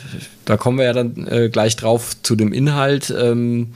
da 0.44 0.56
kommen 0.56 0.78
wir 0.78 0.84
ja 0.84 0.92
dann 0.92 1.26
äh, 1.28 1.48
gleich 1.48 1.76
drauf 1.76 2.14
zu 2.22 2.36
dem 2.36 2.52
Inhalt. 2.52 3.14
Ähm, 3.16 3.72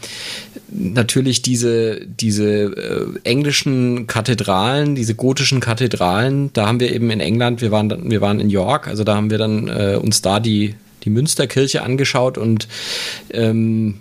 natürlich 0.71 1.43
diese, 1.43 2.01
diese 2.07 2.47
äh, 2.47 3.07
englischen 3.25 4.07
Kathedralen, 4.07 4.95
diese 4.95 5.15
gotischen 5.15 5.61
Kathedralen, 5.61 6.53
da 6.53 6.67
haben 6.67 6.81
wir 6.81 6.93
eben 6.93 7.11
in 7.11 7.21
England, 7.21 7.61
wir 7.61 7.71
waren, 7.71 8.11
wir 8.11 8.21
waren 8.21 8.41
in 8.41 8.51
York, 8.51 8.87
also 8.87 9.05
da 9.05 9.17
haben 9.17 9.31
wir 9.31 9.39
dann 9.39 9.69
äh, 9.69 9.99
uns 10.01 10.23
da 10.23 10.41
die, 10.41 10.75
die 11.05 11.11
Münsterkirche 11.11 11.83
angeschaut 11.83 12.39
und 12.39 12.69
ähm, 13.31 13.95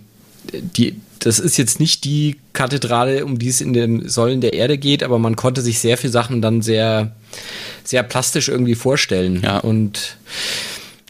die, 0.54 0.96
das 1.28 1.40
ist 1.40 1.58
jetzt 1.58 1.82
nicht 1.82 2.06
die 2.06 2.38
Kathedrale, 2.54 3.26
um 3.26 3.38
die 3.38 3.50
es 3.50 3.60
in 3.60 3.74
den 3.74 4.08
Säulen 4.08 4.40
der 4.40 4.54
Erde 4.54 4.78
geht, 4.78 5.04
aber 5.04 5.20
man 5.20 5.36
konnte 5.36 5.62
sich 5.62 5.80
sehr 5.80 5.98
viele 5.98 6.14
Sachen 6.14 6.42
dann 6.42 6.62
sehr, 6.62 7.12
sehr 7.84 8.02
plastisch 8.04 8.48
irgendwie 8.48 8.76
vorstellen. 8.76 9.42
Ja. 9.44 9.60
Und 9.60 10.18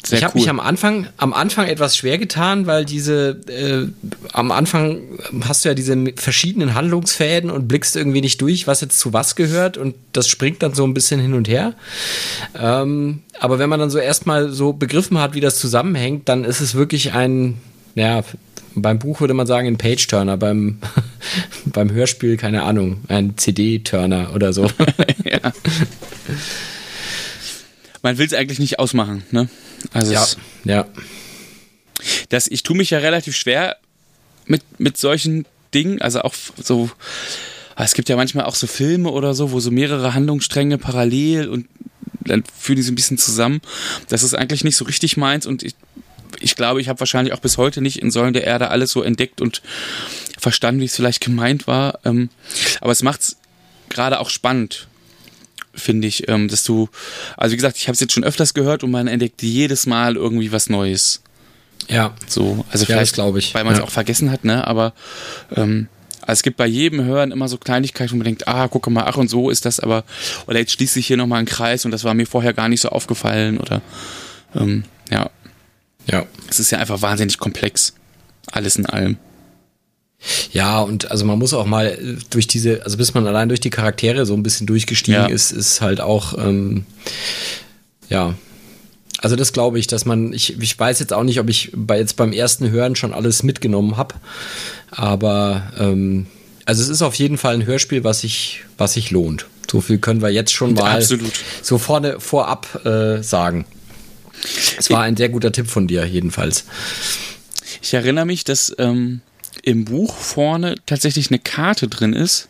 Sehr 0.04 0.18
ich 0.18 0.24
habe 0.24 0.34
cool. 0.34 0.42
mich 0.42 0.50
am 0.50 0.60
Anfang, 0.60 1.06
am 1.18 1.34
Anfang 1.34 1.68
etwas 1.68 1.96
schwer 1.96 2.18
getan, 2.18 2.66
weil 2.66 2.84
diese, 2.84 3.42
äh, 3.48 3.88
am 4.34 4.52
Anfang 4.52 5.02
hast 5.48 5.64
du 5.64 5.70
ja 5.70 5.76
diese 5.76 5.96
verschiedenen 6.16 6.74
Handlungsfäden 6.74 7.52
und 7.52 7.68
blickst 7.68 7.96
irgendwie 7.96 8.22
nicht 8.22 8.42
durch, 8.42 8.66
was 8.66 8.82
jetzt 8.82 8.98
zu 8.98 9.14
was 9.14 9.36
gehört 9.36 9.78
und 9.78 9.94
das 10.14 10.28
springt 10.28 10.64
dann 10.64 10.74
so 10.74 10.84
ein 10.84 10.96
bisschen 10.96 11.20
hin 11.20 11.36
und 11.36 11.48
her. 11.48 11.76
Ähm, 12.60 13.22
aber 13.40 13.60
wenn 13.60 13.70
man 13.70 13.80
dann 13.80 13.92
so 13.92 14.00
erstmal 14.00 14.50
so 14.50 14.74
begriffen 14.74 15.20
hat, 15.20 15.36
wie 15.36 15.42
das 15.42 15.60
zusammenhängt, 15.60 16.28
dann 16.28 16.44
ist 16.44 16.60
es 16.60 16.74
wirklich 16.74 17.14
ein, 17.14 17.60
ja, 17.94 18.24
beim 18.82 19.00
Buch 19.00 19.22
würde 19.22 19.34
man 19.34 19.48
sagen 19.48 19.68
ein 19.68 19.78
Page-Turner, 19.78 20.38
beim, 20.38 20.80
beim 21.66 21.92
Hörspiel, 21.92 22.38
keine 22.38 22.64
Ahnung, 22.64 23.04
ein 23.08 23.38
CD-Turner 23.38 24.34
oder 24.34 24.54
so. 24.54 24.70
ja. 25.24 25.54
Man 28.02 28.18
will 28.18 28.26
es 28.26 28.34
eigentlich 28.34 28.60
nicht 28.60 28.80
ausmachen, 28.80 29.24
ne? 29.32 29.50
Also 29.94 30.14
ja, 30.14 30.24
es, 30.24 30.38
ja. 30.64 30.86
Das, 32.30 32.48
ich 32.48 32.64
tue 32.64 32.78
mich 32.78 32.90
ja 32.90 33.00
relativ 33.00 33.36
schwer 33.36 33.78
mit, 34.46 34.62
mit 34.80 34.98
solchen 34.98 35.46
Dingen, 35.74 36.02
also 36.02 36.22
auch 36.22 36.34
so, 36.62 36.90
es 37.76 37.94
gibt 37.94 38.10
ja 38.10 38.16
manchmal 38.16 38.46
auch 38.46 38.56
so 38.56 38.68
Filme 38.68 39.12
oder 39.12 39.34
so, 39.34 39.52
wo 39.52 39.60
so 39.60 39.72
mehrere 39.72 40.14
Handlungsstränge 40.14 40.78
parallel 40.78 41.50
und 41.50 41.68
dann 42.22 42.44
führen 42.58 42.78
die 42.78 42.82
so 42.82 42.92
ein 42.92 42.96
bisschen 42.96 43.18
zusammen. 43.18 43.62
Das 44.10 44.24
ist 44.24 44.34
eigentlich 44.34 44.64
nicht 44.64 44.76
so 44.78 44.86
richtig 44.86 45.18
meins 45.18 45.46
und 45.46 45.64
ich, 45.64 45.76
ich 46.40 46.56
glaube, 46.56 46.82
ich 46.82 46.90
habe 46.90 47.00
wahrscheinlich 47.00 47.34
auch 47.34 47.40
bis 47.40 47.58
heute 47.58 47.82
nicht 47.82 48.02
in 48.02 48.12
Säulen 48.12 48.34
der 48.34 48.46
Erde 48.46 48.70
alles 48.70 48.92
so 48.92 49.02
entdeckt 49.02 49.42
und 49.42 49.62
verstanden, 50.38 50.82
wie 50.82 50.86
es 50.86 50.96
vielleicht 50.96 51.22
gemeint 51.22 51.68
war. 51.68 52.00
Ähm, 52.06 52.30
aber 52.82 52.92
es 52.92 53.04
macht 53.04 53.22
es 53.22 53.38
gerade 53.90 54.20
auch 54.20 54.30
spannend, 54.30 54.88
finde 55.74 56.08
ich, 56.08 56.28
ähm, 56.28 56.48
dass 56.48 56.64
du, 56.64 56.90
also 57.36 57.54
wie 57.54 57.58
gesagt, 57.58 57.78
ich 57.78 57.88
habe 57.88 57.94
es 57.94 58.00
jetzt 58.00 58.14
schon 58.14 58.24
öfters 58.24 58.54
gehört 58.54 58.84
und 58.84 58.92
man 58.92 59.08
entdeckt 59.08 59.42
jedes 59.42 59.86
Mal 59.86 60.16
irgendwie 60.16 60.52
was 60.52 60.70
Neues. 60.70 61.22
Ja. 61.88 62.14
So, 62.28 62.66
also 62.70 62.84
ja, 62.84 62.96
vielleicht, 62.96 63.14
glaube 63.14 63.40
ich, 63.40 63.54
weil 63.54 63.64
man 63.64 63.74
es 63.74 63.80
ja. 63.80 63.86
auch 63.86 63.92
vergessen 63.92 64.32
hat, 64.32 64.44
ne? 64.44 64.68
Aber 64.68 64.94
ähm, 65.56 65.88
also 66.22 66.40
es 66.40 66.44
gibt 66.44 66.58
bei 66.58 66.68
jedem 66.68 67.04
Hören 67.06 67.32
immer 67.32 67.48
so 67.48 67.58
Kleinigkeiten, 67.58 68.12
wo 68.12 68.18
man 68.18 68.26
denkt, 68.26 68.48
ah, 68.48 68.68
guck 68.68 68.90
mal, 68.90 69.06
ach 69.06 69.16
und 69.16 69.30
so 69.30 69.50
ist 69.50 69.66
das, 69.66 69.80
aber 69.80 70.04
oder 70.46 70.60
jetzt 70.60 70.74
schließt 70.74 70.96
sich 70.96 71.08
hier 71.08 71.16
nochmal 71.16 71.40
ein 71.40 71.46
Kreis 71.46 71.86
und 71.86 71.92
das 71.92 72.04
war 72.04 72.14
mir 72.14 72.26
vorher 72.26 72.54
gar 72.54 72.68
nicht 72.68 72.82
so 72.82 72.90
aufgefallen 72.90 73.58
oder 73.58 73.82
ähm, 74.56 74.84
ja. 75.10 75.30
Ja. 76.10 76.26
Es 76.50 76.60
ist 76.60 76.72
ja 76.72 76.80
einfach 76.80 77.02
wahnsinnig 77.02 77.38
komplex. 77.38 77.94
Alles 78.52 78.76
in 78.78 78.86
allem. 78.86 79.18
Ja, 80.52 80.80
und 80.80 81.12
also 81.12 81.26
man 81.26 81.38
muss 81.38 81.54
auch 81.54 81.66
mal 81.66 81.98
durch 82.30 82.48
diese, 82.48 82.84
also 82.84 82.98
bis 82.98 83.14
man 83.14 83.28
allein 83.28 83.50
durch 83.50 83.60
die 83.60 83.70
Charaktere 83.70 84.26
so 84.26 84.34
ein 84.34 84.44
bisschen 84.44 84.66
durchgestiegen 84.66 85.22
ja. 85.22 85.28
ist, 85.28 85.52
ist 85.52 85.82
halt 85.82 86.02
auch, 86.02 86.38
ähm, 86.38 86.86
ja. 88.10 88.34
Also 89.20 89.36
das 89.36 89.52
glaube 89.52 89.80
ich, 89.80 89.88
dass 89.88 90.06
man, 90.06 90.34
ich, 90.34 90.60
ich 90.60 90.78
weiß 90.78 91.00
jetzt 91.00 91.14
auch 91.14 91.24
nicht, 91.24 91.40
ob 91.40 91.50
ich 91.50 91.72
bei 91.74 91.98
jetzt 91.98 92.16
beim 92.18 92.34
ersten 92.34 92.70
Hören 92.70 92.96
schon 92.96 93.14
alles 93.14 93.44
mitgenommen 93.44 93.98
habe, 93.98 94.16
aber 94.92 95.72
ähm, 95.80 96.28
also 96.66 96.84
es 96.84 96.90
ist 96.90 97.02
auf 97.02 97.16
jeden 97.16 97.38
Fall 97.38 97.56
ein 97.56 97.66
Hörspiel, 97.66 98.04
was 98.04 98.22
sich, 98.22 98.64
was 98.78 98.94
sich 98.94 99.12
lohnt. 99.12 99.48
So 99.70 99.82
viel 99.82 99.98
können 99.98 100.22
wir 100.22 100.30
jetzt 100.30 100.52
schon 100.52 100.74
mal 100.74 100.98
Absolut. 100.98 101.34
so 101.62 101.78
vorne 101.78 102.20
vorab 102.20 102.86
äh, 102.86 103.22
sagen. 103.22 103.66
Es 104.78 104.90
war 104.90 105.02
ein 105.04 105.18
sehr 105.18 105.30
guter 105.30 105.52
Tipp 105.52 105.68
von 105.68 105.88
dir, 105.88 106.06
jedenfalls. 106.06 106.66
Ich 107.82 107.94
erinnere 107.94 108.26
mich, 108.26 108.44
dass 108.44 108.76
ähm, 108.78 109.22
im 109.64 109.86
Buch 109.86 110.16
vorne 110.16 110.76
tatsächlich 110.86 111.30
eine 111.30 111.40
Karte 111.40 111.88
drin 111.88 112.14
ist. 112.14 112.48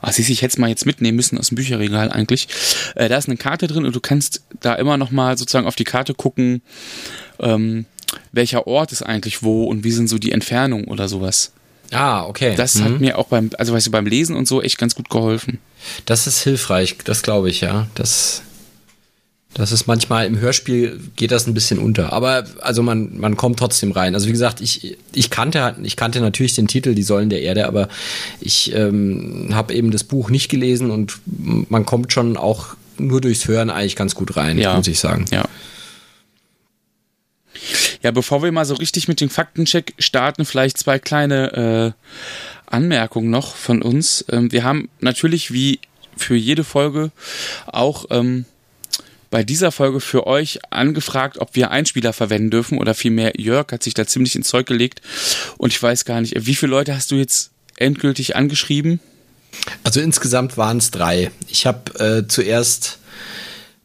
Ach, 0.00 0.12
siehst 0.12 0.28
ich 0.28 0.42
hätte 0.42 0.52
es 0.52 0.58
mal 0.58 0.68
jetzt 0.68 0.86
mitnehmen 0.86 1.16
müssen 1.16 1.38
aus 1.38 1.48
dem 1.48 1.56
Bücherregal 1.56 2.10
eigentlich. 2.10 2.48
Äh, 2.94 3.08
da 3.08 3.16
ist 3.16 3.28
eine 3.28 3.38
Karte 3.38 3.66
drin 3.66 3.86
und 3.86 3.96
du 3.96 4.00
kannst 4.00 4.42
da 4.60 4.74
immer 4.74 4.96
noch 4.96 5.10
mal 5.10 5.38
sozusagen 5.38 5.66
auf 5.66 5.76
die 5.76 5.84
Karte 5.84 6.14
gucken, 6.14 6.62
ähm, 7.40 7.86
welcher 8.32 8.66
Ort 8.66 8.92
ist 8.92 9.02
eigentlich 9.02 9.42
wo 9.42 9.64
und 9.64 9.82
wie 9.82 9.92
sind 9.92 10.08
so 10.08 10.18
die 10.18 10.32
Entfernungen 10.32 10.86
oder 10.86 11.08
sowas. 11.08 11.52
Ah, 11.90 12.24
okay. 12.24 12.54
Das 12.56 12.74
mhm. 12.76 12.84
hat 12.84 13.00
mir 13.00 13.18
auch 13.18 13.28
beim, 13.28 13.50
also 13.58 13.72
weißt 13.72 13.86
du, 13.86 13.90
beim 13.90 14.06
Lesen 14.06 14.36
und 14.36 14.46
so 14.46 14.62
echt 14.62 14.78
ganz 14.78 14.94
gut 14.94 15.08
geholfen. 15.10 15.58
Das 16.06 16.26
ist 16.26 16.42
hilfreich, 16.42 16.96
das 17.04 17.22
glaube 17.22 17.48
ich, 17.50 17.60
ja. 17.60 17.86
Das 17.94 18.42
das 19.54 19.70
ist 19.70 19.86
manchmal 19.86 20.26
im 20.26 20.38
Hörspiel 20.38 21.00
geht 21.14 21.30
das 21.30 21.46
ein 21.46 21.54
bisschen 21.54 21.78
unter. 21.78 22.12
Aber 22.12 22.44
also 22.60 22.82
man, 22.82 23.16
man 23.18 23.36
kommt 23.36 23.58
trotzdem 23.58 23.92
rein. 23.92 24.14
Also 24.14 24.26
wie 24.26 24.32
gesagt, 24.32 24.60
ich, 24.60 24.98
ich 25.12 25.30
kannte, 25.30 25.76
ich 25.82 25.96
kannte 25.96 26.20
natürlich 26.20 26.54
den 26.54 26.66
Titel 26.66 26.94
Die 26.94 27.04
Säulen 27.04 27.30
der 27.30 27.42
Erde, 27.42 27.66
aber 27.66 27.88
ich 28.40 28.74
ähm, 28.74 29.50
habe 29.52 29.72
eben 29.72 29.92
das 29.92 30.02
Buch 30.02 30.28
nicht 30.28 30.48
gelesen 30.48 30.90
und 30.90 31.18
man 31.24 31.86
kommt 31.86 32.12
schon 32.12 32.36
auch 32.36 32.76
nur 32.98 33.20
durchs 33.20 33.46
Hören 33.46 33.70
eigentlich 33.70 33.96
ganz 33.96 34.16
gut 34.16 34.36
rein, 34.36 34.58
ja. 34.58 34.76
muss 34.76 34.88
ich 34.88 34.98
sagen. 34.98 35.24
Ja. 35.30 35.44
Ja, 38.02 38.10
bevor 38.10 38.42
wir 38.42 38.52
mal 38.52 38.66
so 38.66 38.74
richtig 38.74 39.08
mit 39.08 39.20
dem 39.20 39.30
Faktencheck 39.30 39.94
starten, 39.98 40.44
vielleicht 40.44 40.78
zwei 40.78 40.98
kleine 40.98 41.94
äh, 41.96 42.72
Anmerkungen 42.74 43.30
noch 43.30 43.54
von 43.54 43.82
uns. 43.82 44.24
Ähm, 44.30 44.50
wir 44.52 44.64
haben 44.64 44.88
natürlich 45.00 45.52
wie 45.52 45.78
für 46.16 46.34
jede 46.34 46.64
Folge 46.64 47.12
auch 47.66 48.06
ähm, 48.10 48.44
bei 49.34 49.42
dieser 49.42 49.72
Folge 49.72 49.98
für 49.98 50.28
euch 50.28 50.60
angefragt, 50.70 51.38
ob 51.38 51.56
wir 51.56 51.72
Einspieler 51.72 52.12
verwenden 52.12 52.50
dürfen 52.50 52.78
oder 52.78 52.94
vielmehr 52.94 53.32
Jörg 53.36 53.66
hat 53.72 53.82
sich 53.82 53.92
da 53.92 54.06
ziemlich 54.06 54.36
ins 54.36 54.46
Zeug 54.46 54.64
gelegt 54.64 55.00
und 55.58 55.72
ich 55.72 55.82
weiß 55.82 56.04
gar 56.04 56.20
nicht, 56.20 56.46
wie 56.46 56.54
viele 56.54 56.70
Leute 56.70 56.94
hast 56.94 57.10
du 57.10 57.16
jetzt 57.16 57.50
endgültig 57.76 58.36
angeschrieben? 58.36 59.00
Also 59.82 60.00
insgesamt 60.00 60.56
waren 60.56 60.76
es 60.76 60.92
drei. 60.92 61.32
Ich 61.48 61.66
habe 61.66 61.98
äh, 61.98 62.28
zuerst 62.28 63.00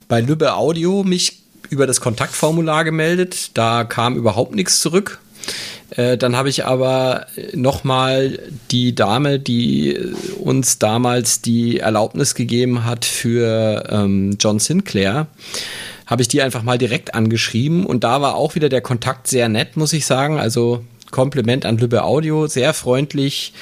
bei 0.07 0.21
Lübbe 0.21 0.53
Audio 0.53 1.03
mich 1.03 1.39
über 1.71 1.88
das 1.88 1.99
Kontaktformular 1.99 2.83
gemeldet. 2.83 3.49
Da 3.55 3.85
kam 3.85 4.17
überhaupt 4.17 4.53
nichts 4.53 4.81
zurück. 4.81 5.17
Äh, 5.91 6.17
dann 6.17 6.36
habe 6.36 6.49
ich 6.49 6.65
aber 6.65 7.25
nochmal 7.54 8.39
die 8.71 8.95
Dame, 8.95 9.39
die 9.39 9.97
uns 10.39 10.80
damals 10.80 11.41
die 11.41 11.80
Erlaubnis 11.80 12.36
gegeben 12.36 12.86
hat 12.86 13.06
für 13.06 13.88
ähm, 13.89 14.38
John 14.39 14.60
Sinclair, 14.60 15.28
habe 16.06 16.21
ich 16.21 16.28
die 16.28 16.41
einfach 16.41 16.63
mal 16.63 16.78
direkt 16.78 17.13
angeschrieben 17.13 17.86
und 17.86 18.04
da 18.04 18.21
war 18.21 18.36
auch 18.36 18.56
wieder 18.56 18.69
der 18.69 18.82
Kontakt 18.82 19.28
sehr 19.28 19.49
nett, 19.49 19.78
muss 19.78 19.93
ich 19.93 20.06
sagen. 20.06 20.39
Also 20.39 20.84
Kompliment 21.12 21.65
an 21.65 21.78
Lübbe 21.78 22.04
Audio, 22.04 22.47
sehr 22.47 22.73
freundlich, 22.73 23.54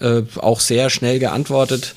äh, 0.00 0.22
auch 0.36 0.60
sehr 0.60 0.90
schnell 0.90 1.18
geantwortet. 1.18 1.94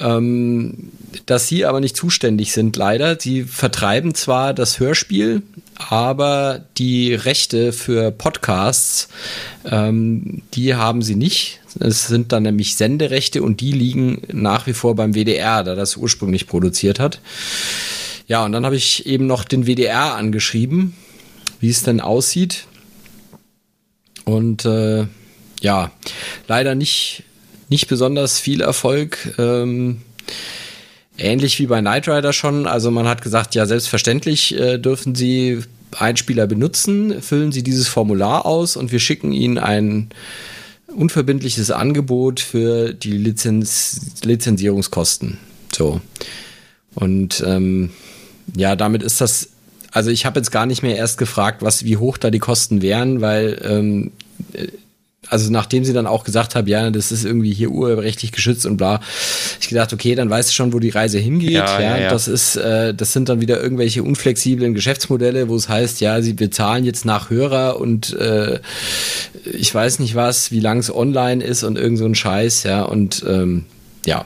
Ähm, 0.00 0.90
dass 1.24 1.48
sie 1.48 1.64
aber 1.64 1.80
nicht 1.80 1.96
zuständig 1.96 2.52
sind, 2.52 2.76
leider. 2.76 3.18
Sie 3.18 3.44
vertreiben 3.44 4.14
zwar 4.14 4.52
das 4.52 4.78
Hörspiel, 4.78 5.42
aber 5.76 6.64
die 6.78 7.14
Rechte 7.14 7.72
für 7.72 8.10
Podcasts, 8.10 9.08
ähm, 9.64 10.42
die 10.54 10.74
haben 10.74 11.02
sie 11.02 11.16
nicht. 11.16 11.60
Es 11.78 12.06
sind 12.06 12.32
dann 12.32 12.44
nämlich 12.44 12.76
Senderechte 12.76 13.42
und 13.42 13.60
die 13.60 13.72
liegen 13.72 14.22
nach 14.32 14.66
wie 14.66 14.72
vor 14.72 14.94
beim 14.94 15.14
WDR, 15.14 15.62
da 15.62 15.74
das 15.74 15.96
ursprünglich 15.96 16.46
produziert 16.46 16.98
hat. 16.98 17.20
Ja, 18.26 18.44
und 18.44 18.52
dann 18.52 18.64
habe 18.64 18.76
ich 18.76 19.06
eben 19.06 19.26
noch 19.26 19.44
den 19.44 19.66
WDR 19.66 20.14
angeschrieben, 20.14 20.96
wie 21.60 21.68
es 21.68 21.82
denn 21.82 22.00
aussieht. 22.00 22.66
Und 24.24 24.64
äh, 24.64 25.06
ja, 25.60 25.92
leider 26.48 26.74
nicht, 26.74 27.22
nicht 27.68 27.86
besonders 27.86 28.40
viel 28.40 28.60
Erfolg. 28.60 29.34
Ähm, 29.38 30.02
ähnlich 31.18 31.58
wie 31.58 31.66
bei 31.66 31.80
Knight 31.80 32.08
Rider 32.08 32.32
schon. 32.32 32.66
Also 32.66 32.90
man 32.90 33.08
hat 33.08 33.22
gesagt, 33.22 33.54
ja, 33.54 33.66
selbstverständlich 33.66 34.58
äh, 34.58 34.78
dürfen 34.78 35.14
Sie 35.14 35.62
Einspieler 35.96 36.46
benutzen, 36.46 37.22
füllen 37.22 37.52
Sie 37.52 37.62
dieses 37.62 37.88
Formular 37.88 38.44
aus 38.46 38.76
und 38.76 38.92
wir 38.92 38.98
schicken 38.98 39.32
Ihnen 39.32 39.58
ein 39.58 40.10
unverbindliches 40.88 41.70
Angebot 41.70 42.40
für 42.40 42.92
die 42.92 43.16
Lizenz 43.16 44.00
Lizenzierungskosten. 44.24 45.38
So. 45.74 46.00
Und 46.94 47.42
ähm, 47.46 47.90
ja, 48.56 48.76
damit 48.76 49.02
ist 49.02 49.20
das, 49.20 49.50
also 49.92 50.10
ich 50.10 50.24
habe 50.24 50.40
jetzt 50.40 50.50
gar 50.50 50.66
nicht 50.66 50.82
mehr 50.82 50.96
erst 50.96 51.18
gefragt, 51.18 51.62
was, 51.62 51.84
wie 51.84 51.96
hoch 51.96 52.16
da 52.16 52.30
die 52.30 52.38
Kosten 52.38 52.82
wären, 52.82 53.20
weil 53.20 53.60
ähm, 53.62 54.12
also 55.28 55.50
nachdem 55.50 55.84
sie 55.84 55.92
dann 55.92 56.06
auch 56.06 56.24
gesagt 56.24 56.54
haben, 56.54 56.66
ja, 56.66 56.90
das 56.90 57.12
ist 57.12 57.24
irgendwie 57.24 57.52
hier 57.52 57.70
urheberrechtlich 57.70 58.32
geschützt 58.32 58.66
und 58.66 58.76
bla, 58.76 59.00
ich 59.60 59.68
gedacht, 59.68 59.92
okay, 59.92 60.14
dann 60.14 60.30
weißt 60.30 60.50
du 60.50 60.54
schon, 60.54 60.72
wo 60.72 60.78
die 60.78 60.90
Reise 60.90 61.18
hingeht. 61.18 61.50
Ja, 61.50 61.80
ja, 61.80 61.98
ja. 61.98 62.10
das 62.10 62.28
ist, 62.28 62.56
äh, 62.56 62.94
das 62.94 63.12
sind 63.12 63.28
dann 63.28 63.40
wieder 63.40 63.60
irgendwelche 63.60 64.02
unflexiblen 64.02 64.74
Geschäftsmodelle, 64.74 65.48
wo 65.48 65.56
es 65.56 65.68
heißt, 65.68 66.00
ja, 66.00 66.22
sie 66.22 66.32
bezahlen 66.32 66.84
jetzt 66.84 67.04
nach 67.04 67.30
Hörer 67.30 67.80
und 67.80 68.12
äh, 68.14 68.60
ich 69.52 69.74
weiß 69.74 69.98
nicht 69.98 70.14
was, 70.14 70.52
wie 70.52 70.60
lang 70.60 70.78
es 70.78 70.94
online 70.94 71.42
ist 71.42 71.62
und 71.62 71.76
irgend 71.76 71.98
so 71.98 72.04
ein 72.04 72.14
Scheiß, 72.14 72.62
ja, 72.64 72.82
und 72.82 73.24
ähm, 73.28 73.64
ja. 74.04 74.24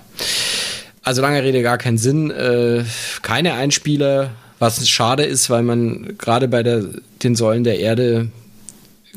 Also 1.03 1.23
lange 1.23 1.43
Rede 1.43 1.63
gar 1.63 1.79
keinen 1.79 1.99
Sinn. 1.99 2.31
Äh, 2.31 2.85
keine 3.23 3.55
Einspieler, 3.55 4.31
was 4.59 4.87
schade 4.89 5.25
ist, 5.25 5.49
weil 5.49 5.63
man 5.63 6.17
gerade 6.19 6.47
bei 6.47 6.63
der, 6.63 6.85
den 7.23 7.35
Säulen 7.35 7.65
der 7.65 7.81
Erde 7.81 8.29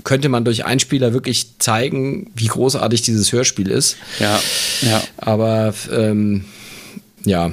könnte 0.03 0.29
man 0.29 0.43
durch 0.43 0.65
Einspieler 0.65 1.13
wirklich 1.13 1.59
zeigen, 1.59 2.31
wie 2.35 2.47
großartig 2.47 3.03
dieses 3.03 3.31
Hörspiel 3.31 3.69
ist. 3.69 3.97
Ja, 4.19 4.41
ja. 4.81 5.03
Aber 5.17 5.73
ähm, 5.91 6.45
ja, 7.23 7.51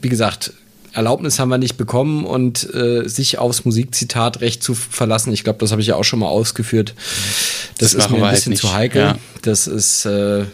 wie 0.00 0.08
gesagt, 0.08 0.52
Erlaubnis 0.92 1.38
haben 1.38 1.50
wir 1.50 1.58
nicht 1.58 1.76
bekommen 1.76 2.24
und 2.24 2.74
äh, 2.74 3.06
sich 3.06 3.38
aufs 3.38 3.64
Musikzitat 3.64 4.40
recht 4.40 4.62
zu 4.62 4.74
verlassen. 4.74 5.32
Ich 5.32 5.44
glaube, 5.44 5.58
das 5.60 5.70
habe 5.70 5.80
ich 5.80 5.88
ja 5.88 5.96
auch 5.96 6.04
schon 6.04 6.18
mal 6.18 6.28
ausgeführt. 6.28 6.94
Das, 7.78 7.92
das 7.92 8.06
ist 8.06 8.10
mir 8.10 8.24
ein 8.24 8.34
bisschen 8.34 8.52
halt 8.52 8.60
zu 8.60 8.72
heikel. 8.72 9.02
Ja. 9.02 9.18
Das 9.42 9.66
ist, 9.66 10.06
äh, 10.06 10.44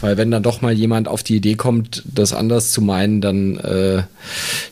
weil 0.00 0.16
wenn 0.16 0.30
dann 0.30 0.42
doch 0.42 0.60
mal 0.60 0.72
jemand 0.72 1.08
auf 1.08 1.22
die 1.22 1.36
Idee 1.36 1.54
kommt, 1.54 2.02
das 2.06 2.32
anders 2.32 2.72
zu 2.72 2.80
meinen, 2.80 3.20
dann 3.20 3.58
äh, 3.58 4.02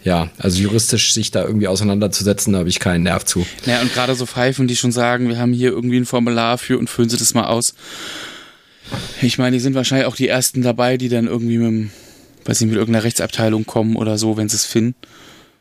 ja, 0.05 0.31
also 0.39 0.61
juristisch 0.61 1.13
sich 1.13 1.31
da 1.31 1.45
irgendwie 1.45 1.69
auseinanderzusetzen, 1.69 2.53
da 2.53 2.61
habe 2.61 2.69
ich 2.69 2.81
keinen 2.81 3.05
Nerv 3.05 3.25
zu. 3.25 3.47
Ja, 3.67 3.81
und 3.81 3.93
gerade 3.93 4.15
so 4.15 4.27
Pfeifen, 4.27 4.69
die 4.69 4.77
schon 4.77 4.93
sagen, 4.93 5.29
wir 5.29 5.39
haben 5.39 5.53
hier 5.53 5.71
irgendwie 5.71 5.99
ein 5.99 6.07
Formular 6.07 6.59
für 6.59 6.79
und 6.79 6.89
füllen 6.89 7.11
Sie 7.11 7.17
das 7.17 7.35
mal 7.35 7.47
aus. 7.47 7.75
Ich 9.21 9.39
meine, 9.39 9.57
die 9.57 9.61
sind 9.61 9.75
wahrscheinlich 9.75 10.07
auch 10.07 10.17
die 10.17 10.29
ersten 10.29 10.63
dabei, 10.63 10.97
die 10.97 11.09
dann 11.09 11.27
irgendwie 11.27 11.59
mit 11.59 11.67
dem 11.67 11.91
weiß 12.49 12.61
nicht, 12.61 12.71
mit 12.71 12.79
irgendeiner 12.79 13.05
Rechtsabteilung 13.05 13.67
kommen 13.67 13.97
oder 13.97 14.17
so, 14.17 14.37
wenn 14.37 14.49
sie 14.49 14.57
es 14.57 14.65
finden. 14.65 14.95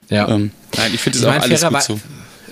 Ja. 0.10 0.30
Ähm, 0.30 0.52
nein, 0.78 0.92
ich 0.94 1.02
finde 1.02 1.20
das 1.20 1.28
ich 1.28 1.40
auch 1.40 1.44
alles 1.44 1.62
gut 1.62 1.84
so 1.84 2.00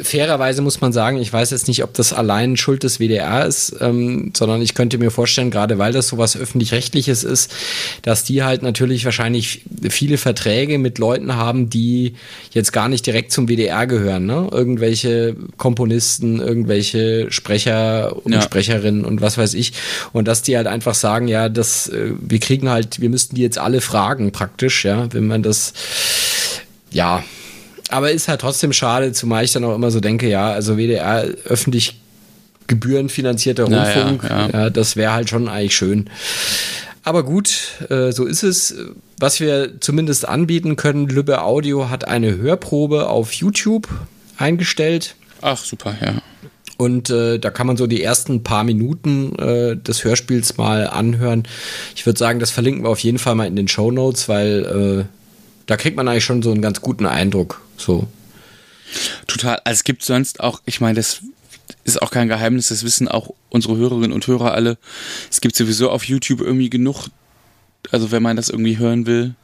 fairerweise 0.01 0.61
muss 0.61 0.81
man 0.81 0.93
sagen, 0.93 1.17
ich 1.17 1.31
weiß 1.31 1.51
jetzt 1.51 1.67
nicht, 1.67 1.83
ob 1.83 1.93
das 1.93 2.13
allein 2.13 2.57
Schuld 2.57 2.83
des 2.83 2.99
WDR 2.99 3.45
ist, 3.45 3.75
ähm, 3.79 4.31
sondern 4.35 4.61
ich 4.61 4.73
könnte 4.73 4.97
mir 4.97 5.11
vorstellen, 5.11 5.51
gerade 5.51 5.77
weil 5.77 5.93
das 5.93 6.07
sowas 6.07 6.35
öffentlich-rechtliches 6.35 7.23
ist, 7.23 7.53
dass 8.01 8.23
die 8.23 8.43
halt 8.43 8.61
natürlich 8.61 9.05
wahrscheinlich 9.05 9.61
viele 9.89 10.17
Verträge 10.17 10.77
mit 10.77 10.97
Leuten 10.97 11.35
haben, 11.35 11.69
die 11.69 12.15
jetzt 12.51 12.73
gar 12.73 12.89
nicht 12.89 13.05
direkt 13.05 13.31
zum 13.31 13.47
WDR 13.47 13.87
gehören, 13.87 14.25
ne? 14.25 14.49
Irgendwelche 14.51 15.35
Komponisten, 15.57 16.39
irgendwelche 16.39 17.31
Sprecher 17.31 18.15
und 18.25 18.33
ja. 18.33 18.41
Sprecherinnen 18.41 19.05
und 19.05 19.21
was 19.21 19.37
weiß 19.37 19.53
ich. 19.53 19.73
Und 20.13 20.27
dass 20.27 20.41
die 20.41 20.57
halt 20.57 20.67
einfach 20.67 20.95
sagen, 20.95 21.27
ja, 21.27 21.49
das, 21.49 21.87
äh, 21.89 22.11
wir 22.19 22.39
kriegen 22.39 22.69
halt, 22.69 23.01
wir 23.01 23.09
müssten 23.09 23.35
die 23.35 23.41
jetzt 23.41 23.57
alle 23.57 23.81
fragen 23.81 24.31
praktisch, 24.31 24.85
ja, 24.85 25.11
wenn 25.13 25.27
man 25.27 25.43
das, 25.43 25.73
ja, 26.91 27.23
aber 27.89 28.11
ist 28.11 28.27
halt 28.27 28.41
trotzdem 28.41 28.73
schade, 28.73 29.11
zumal 29.11 29.43
ich 29.43 29.51
dann 29.51 29.63
auch 29.63 29.75
immer 29.75 29.91
so 29.91 29.99
denke, 29.99 30.27
ja, 30.27 30.51
also 30.51 30.77
WDR 30.77 31.25
öffentlich 31.45 31.99
gebührenfinanzierter 32.67 33.65
Rundfunk, 33.65 34.23
ja, 34.23 34.47
ja. 34.47 34.49
ja 34.49 34.69
das 34.69 34.95
wäre 34.95 35.13
halt 35.13 35.29
schon 35.29 35.47
eigentlich 35.47 35.75
schön. 35.75 36.09
Aber 37.03 37.23
gut, 37.23 37.83
äh, 37.89 38.11
so 38.11 38.25
ist 38.25 38.43
es. 38.43 38.75
Was 39.17 39.39
wir 39.39 39.79
zumindest 39.79 40.27
anbieten 40.27 40.75
können, 40.75 41.07
Lübbe 41.07 41.43
Audio 41.43 41.89
hat 41.89 42.07
eine 42.07 42.35
Hörprobe 42.35 43.07
auf 43.07 43.31
YouTube 43.31 43.87
eingestellt. 44.37 45.15
Ach, 45.41 45.63
super, 45.63 45.95
ja. 46.01 46.15
Und 46.77 47.09
äh, 47.09 47.39
da 47.39 47.51
kann 47.51 47.67
man 47.67 47.77
so 47.77 47.87
die 47.87 48.03
ersten 48.03 48.43
paar 48.43 48.63
Minuten 48.63 49.37
äh, 49.37 49.77
des 49.77 50.03
Hörspiels 50.03 50.57
mal 50.57 50.87
anhören. 50.87 51.43
Ich 51.95 52.05
würde 52.05 52.19
sagen, 52.19 52.39
das 52.39 52.51
verlinken 52.51 52.83
wir 52.83 52.89
auf 52.89 52.99
jeden 52.99 53.19
Fall 53.19 53.35
mal 53.35 53.47
in 53.47 53.55
den 53.55 53.69
Show 53.69 53.91
Notes, 53.91 54.27
weil 54.27 55.05
äh, 55.07 55.15
da 55.65 55.77
kriegt 55.77 55.97
man 55.97 56.07
eigentlich 56.07 56.25
schon 56.25 56.41
so 56.41 56.51
einen 56.51 56.61
ganz 56.61 56.81
guten 56.81 57.05
Eindruck. 57.05 57.61
So. 57.77 58.07
Total. 59.27 59.59
Also 59.63 59.79
es 59.79 59.83
gibt 59.83 60.03
sonst 60.03 60.39
auch, 60.39 60.61
ich 60.65 60.81
meine, 60.81 60.95
das 60.95 61.21
ist 61.83 62.01
auch 62.01 62.11
kein 62.11 62.27
Geheimnis, 62.27 62.69
das 62.69 62.83
wissen 62.83 63.07
auch 63.07 63.33
unsere 63.49 63.77
Hörerinnen 63.77 64.11
und 64.11 64.27
Hörer 64.27 64.53
alle. 64.53 64.77
Es 65.31 65.41
gibt 65.41 65.55
sowieso 65.55 65.89
auf 65.89 66.03
YouTube 66.05 66.41
irgendwie 66.41 66.69
genug, 66.69 67.07
also 67.91 68.11
wenn 68.11 68.23
man 68.23 68.35
das 68.35 68.49
irgendwie 68.49 68.77
hören 68.77 69.05
will, 69.05 69.35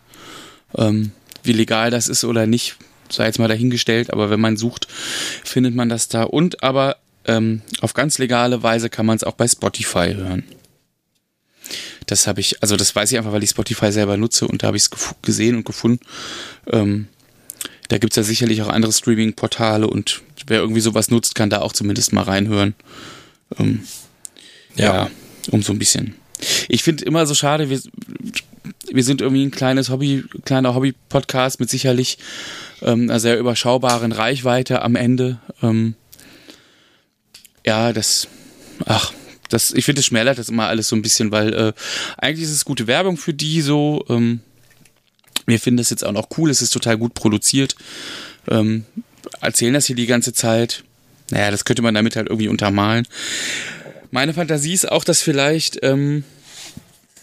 ähm, 0.77 1.12
wie 1.43 1.53
legal 1.53 1.91
das 1.91 2.07
ist 2.07 2.23
oder 2.23 2.47
nicht, 2.47 2.77
sei 3.10 3.25
jetzt 3.25 3.39
mal 3.39 3.47
dahingestellt, 3.47 4.12
aber 4.12 4.29
wenn 4.29 4.39
man 4.39 4.57
sucht, 4.57 4.88
findet 5.43 5.75
man 5.75 5.89
das 5.89 6.07
da. 6.07 6.23
Und 6.23 6.63
aber 6.63 6.97
ähm, 7.25 7.62
auf 7.81 7.93
ganz 7.93 8.17
legale 8.17 8.63
Weise 8.63 8.89
kann 8.89 9.05
man 9.05 9.15
es 9.15 9.23
auch 9.23 9.34
bei 9.34 9.47
Spotify 9.47 10.13
hören. 10.13 10.43
Das 12.07 12.27
habe 12.27 12.41
ich, 12.41 12.61
also 12.61 12.77
das 12.77 12.95
weiß 12.95 13.11
ich 13.11 13.17
einfach, 13.17 13.31
weil 13.31 13.43
ich 13.43 13.51
Spotify 13.51 13.91
selber 13.91 14.17
nutze 14.17 14.47
und 14.47 14.63
da 14.63 14.67
habe 14.67 14.77
ich 14.77 14.83
es 14.83 14.89
gesehen 15.21 15.55
und 15.55 15.65
gefunden. 15.65 16.03
Ähm, 16.67 17.07
da 17.87 17.97
gibt 17.97 18.13
es 18.13 18.17
ja 18.17 18.23
sicherlich 18.23 18.61
auch 18.61 18.69
andere 18.69 18.91
Streaming-Portale 18.91 19.87
und 19.87 20.21
wer 20.47 20.59
irgendwie 20.59 20.81
sowas 20.81 21.11
nutzt, 21.11 21.35
kann 21.35 21.49
da 21.49 21.61
auch 21.61 21.73
zumindest 21.73 22.13
mal 22.13 22.23
reinhören. 22.23 22.73
Ähm, 23.59 23.83
ja. 24.75 24.85
ja, 24.85 25.11
um 25.51 25.61
so 25.61 25.73
ein 25.73 25.79
bisschen. 25.79 26.15
Ich 26.69 26.83
finde 26.83 27.05
immer 27.05 27.25
so 27.25 27.35
schade, 27.35 27.69
wir, 27.69 27.81
wir 28.89 29.03
sind 29.03 29.21
irgendwie 29.21 29.45
ein 29.45 29.51
kleines 29.51 29.89
Hobby, 29.89 30.23
kleiner 30.45 30.73
Hobby-Podcast 30.73 31.59
mit 31.59 31.69
sicherlich 31.69 32.17
ähm, 32.81 33.09
einer 33.09 33.19
sehr 33.19 33.37
überschaubaren 33.37 34.11
Reichweite 34.11 34.81
am 34.81 34.95
Ende. 34.95 35.39
Ähm, 35.61 35.95
ja, 37.65 37.93
das, 37.93 38.27
ach, 38.85 39.13
das, 39.51 39.71
ich 39.71 39.85
finde, 39.85 39.99
es 39.99 40.05
schmälert 40.05 40.37
das 40.37 40.49
immer 40.49 40.67
alles 40.67 40.87
so 40.87 40.95
ein 40.95 41.01
bisschen, 41.01 41.31
weil 41.31 41.53
äh, 41.53 41.73
eigentlich 42.17 42.45
ist 42.45 42.51
es 42.51 42.65
gute 42.65 42.87
Werbung 42.87 43.17
für 43.17 43.33
die 43.33 43.61
so. 43.61 44.05
Ähm, 44.09 44.41
wir 45.45 45.59
finden 45.59 45.77
das 45.77 45.89
jetzt 45.89 46.05
auch 46.05 46.11
noch 46.11 46.29
cool, 46.37 46.49
es 46.49 46.61
ist 46.61 46.71
total 46.71 46.97
gut 46.97 47.13
produziert. 47.13 47.75
Ähm, 48.49 48.85
erzählen 49.41 49.73
das 49.73 49.85
hier 49.85 49.95
die 49.95 50.05
ganze 50.05 50.33
Zeit. 50.33 50.83
Naja, 51.29 51.51
das 51.51 51.65
könnte 51.65 51.81
man 51.81 51.93
damit 51.93 52.15
halt 52.15 52.27
irgendwie 52.27 52.47
untermalen. 52.47 53.07
Meine 54.11 54.33
Fantasie 54.33 54.73
ist 54.73 54.91
auch, 54.91 55.03
dass 55.03 55.21
vielleicht 55.21 55.79
ähm, 55.83 56.23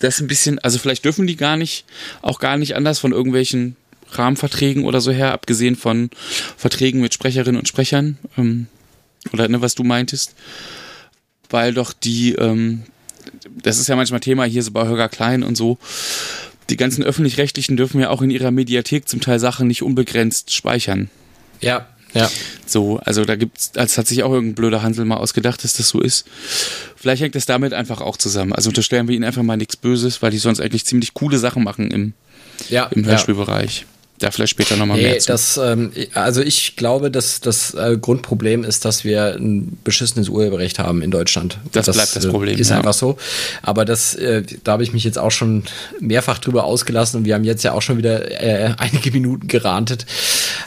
das 0.00 0.20
ein 0.20 0.26
bisschen, 0.26 0.58
also 0.58 0.78
vielleicht 0.78 1.04
dürfen 1.04 1.26
die 1.26 1.36
gar 1.36 1.56
nicht, 1.56 1.84
auch 2.22 2.38
gar 2.38 2.56
nicht 2.56 2.76
anders 2.76 2.98
von 2.98 3.12
irgendwelchen 3.12 3.76
Rahmenverträgen 4.10 4.84
oder 4.84 5.00
so 5.00 5.12
her, 5.12 5.32
abgesehen 5.32 5.76
von 5.76 6.10
Verträgen 6.56 7.00
mit 7.00 7.12
Sprecherinnen 7.12 7.58
und 7.58 7.68
Sprechern. 7.68 8.18
Ähm, 8.38 8.66
oder 9.32 9.48
ne, 9.48 9.60
was 9.60 9.74
du 9.74 9.84
meintest. 9.84 10.34
Weil 11.50 11.74
doch 11.74 11.92
die, 11.92 12.34
ähm, 12.34 12.82
das 13.62 13.78
ist 13.78 13.88
ja 13.88 13.96
manchmal 13.96 14.20
Thema 14.20 14.44
hier 14.44 14.62
so 14.62 14.70
bei 14.70 14.86
Holger 14.86 15.08
Klein 15.08 15.42
und 15.42 15.56
so, 15.56 15.78
die 16.70 16.76
ganzen 16.76 17.02
öffentlich-rechtlichen 17.02 17.76
dürfen 17.76 18.00
ja 18.00 18.10
auch 18.10 18.22
in 18.22 18.30
ihrer 18.30 18.50
Mediathek 18.50 19.08
zum 19.08 19.20
Teil 19.20 19.38
Sachen 19.38 19.68
nicht 19.68 19.82
unbegrenzt 19.82 20.52
speichern. 20.52 21.08
Ja, 21.60 21.86
ja. 22.14 22.30
So, 22.66 22.98
also 22.98 23.24
da 23.24 23.36
gibt's, 23.36 23.72
als 23.76 23.98
hat 23.98 24.06
sich 24.06 24.22
auch 24.22 24.32
irgendein 24.32 24.54
blöder 24.54 24.82
Hansel 24.82 25.04
mal 25.04 25.16
ausgedacht, 25.16 25.64
dass 25.64 25.74
das 25.74 25.88
so 25.88 26.00
ist. 26.00 26.26
Vielleicht 26.96 27.22
hängt 27.22 27.34
das 27.34 27.46
damit 27.46 27.72
einfach 27.72 28.00
auch 28.00 28.16
zusammen. 28.16 28.52
Also 28.52 28.70
unterstellen 28.70 29.08
wir 29.08 29.14
ihnen 29.14 29.24
einfach 29.24 29.42
mal 29.42 29.56
nichts 29.56 29.76
Böses, 29.76 30.22
weil 30.22 30.30
die 30.30 30.38
sonst 30.38 30.60
eigentlich 30.60 30.84
ziemlich 30.84 31.14
coole 31.14 31.38
Sachen 31.38 31.64
machen 31.64 31.90
im, 31.90 32.12
ja, 32.68 32.84
im 32.86 33.04
Hörspielbereich. 33.04 33.80
Ja 33.80 33.97
da 34.18 34.30
vielleicht 34.30 34.50
später 34.50 34.76
nochmal 34.76 34.96
nee, 34.96 35.04
mehr 35.04 35.18
zu. 35.18 35.28
Das, 35.28 35.56
ähm, 35.56 35.92
also 36.14 36.42
ich 36.42 36.76
glaube, 36.76 37.10
dass 37.10 37.40
das 37.40 37.74
äh, 37.74 37.96
Grundproblem 38.00 38.64
ist, 38.64 38.84
dass 38.84 39.04
wir 39.04 39.36
ein 39.36 39.78
beschissenes 39.84 40.28
Urheberrecht 40.28 40.78
haben 40.78 41.02
in 41.02 41.10
Deutschland. 41.10 41.58
Das, 41.72 41.86
das 41.86 41.96
bleibt 41.96 42.16
das 42.16 42.24
äh, 42.24 42.30
Problem. 42.30 42.58
Ist 42.58 42.70
ja. 42.70 42.78
einfach 42.78 42.94
so. 42.94 43.16
Aber 43.62 43.84
das, 43.84 44.14
äh, 44.14 44.42
da 44.64 44.72
habe 44.72 44.82
ich 44.82 44.92
mich 44.92 45.04
jetzt 45.04 45.18
auch 45.18 45.30
schon 45.30 45.64
mehrfach 46.00 46.38
drüber 46.38 46.64
ausgelassen 46.64 47.18
und 47.18 47.24
wir 47.24 47.34
haben 47.34 47.44
jetzt 47.44 47.62
ja 47.62 47.72
auch 47.72 47.82
schon 47.82 47.98
wieder 47.98 48.22
einige 48.78 49.10
Minuten 49.10 49.48
gerantet. 49.48 50.06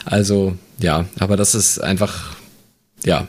Also 0.04 0.56
ja, 0.78 1.06
aber 1.18 1.36
das 1.36 1.54
ist 1.54 1.78
einfach, 1.78 2.34
ja, 3.04 3.26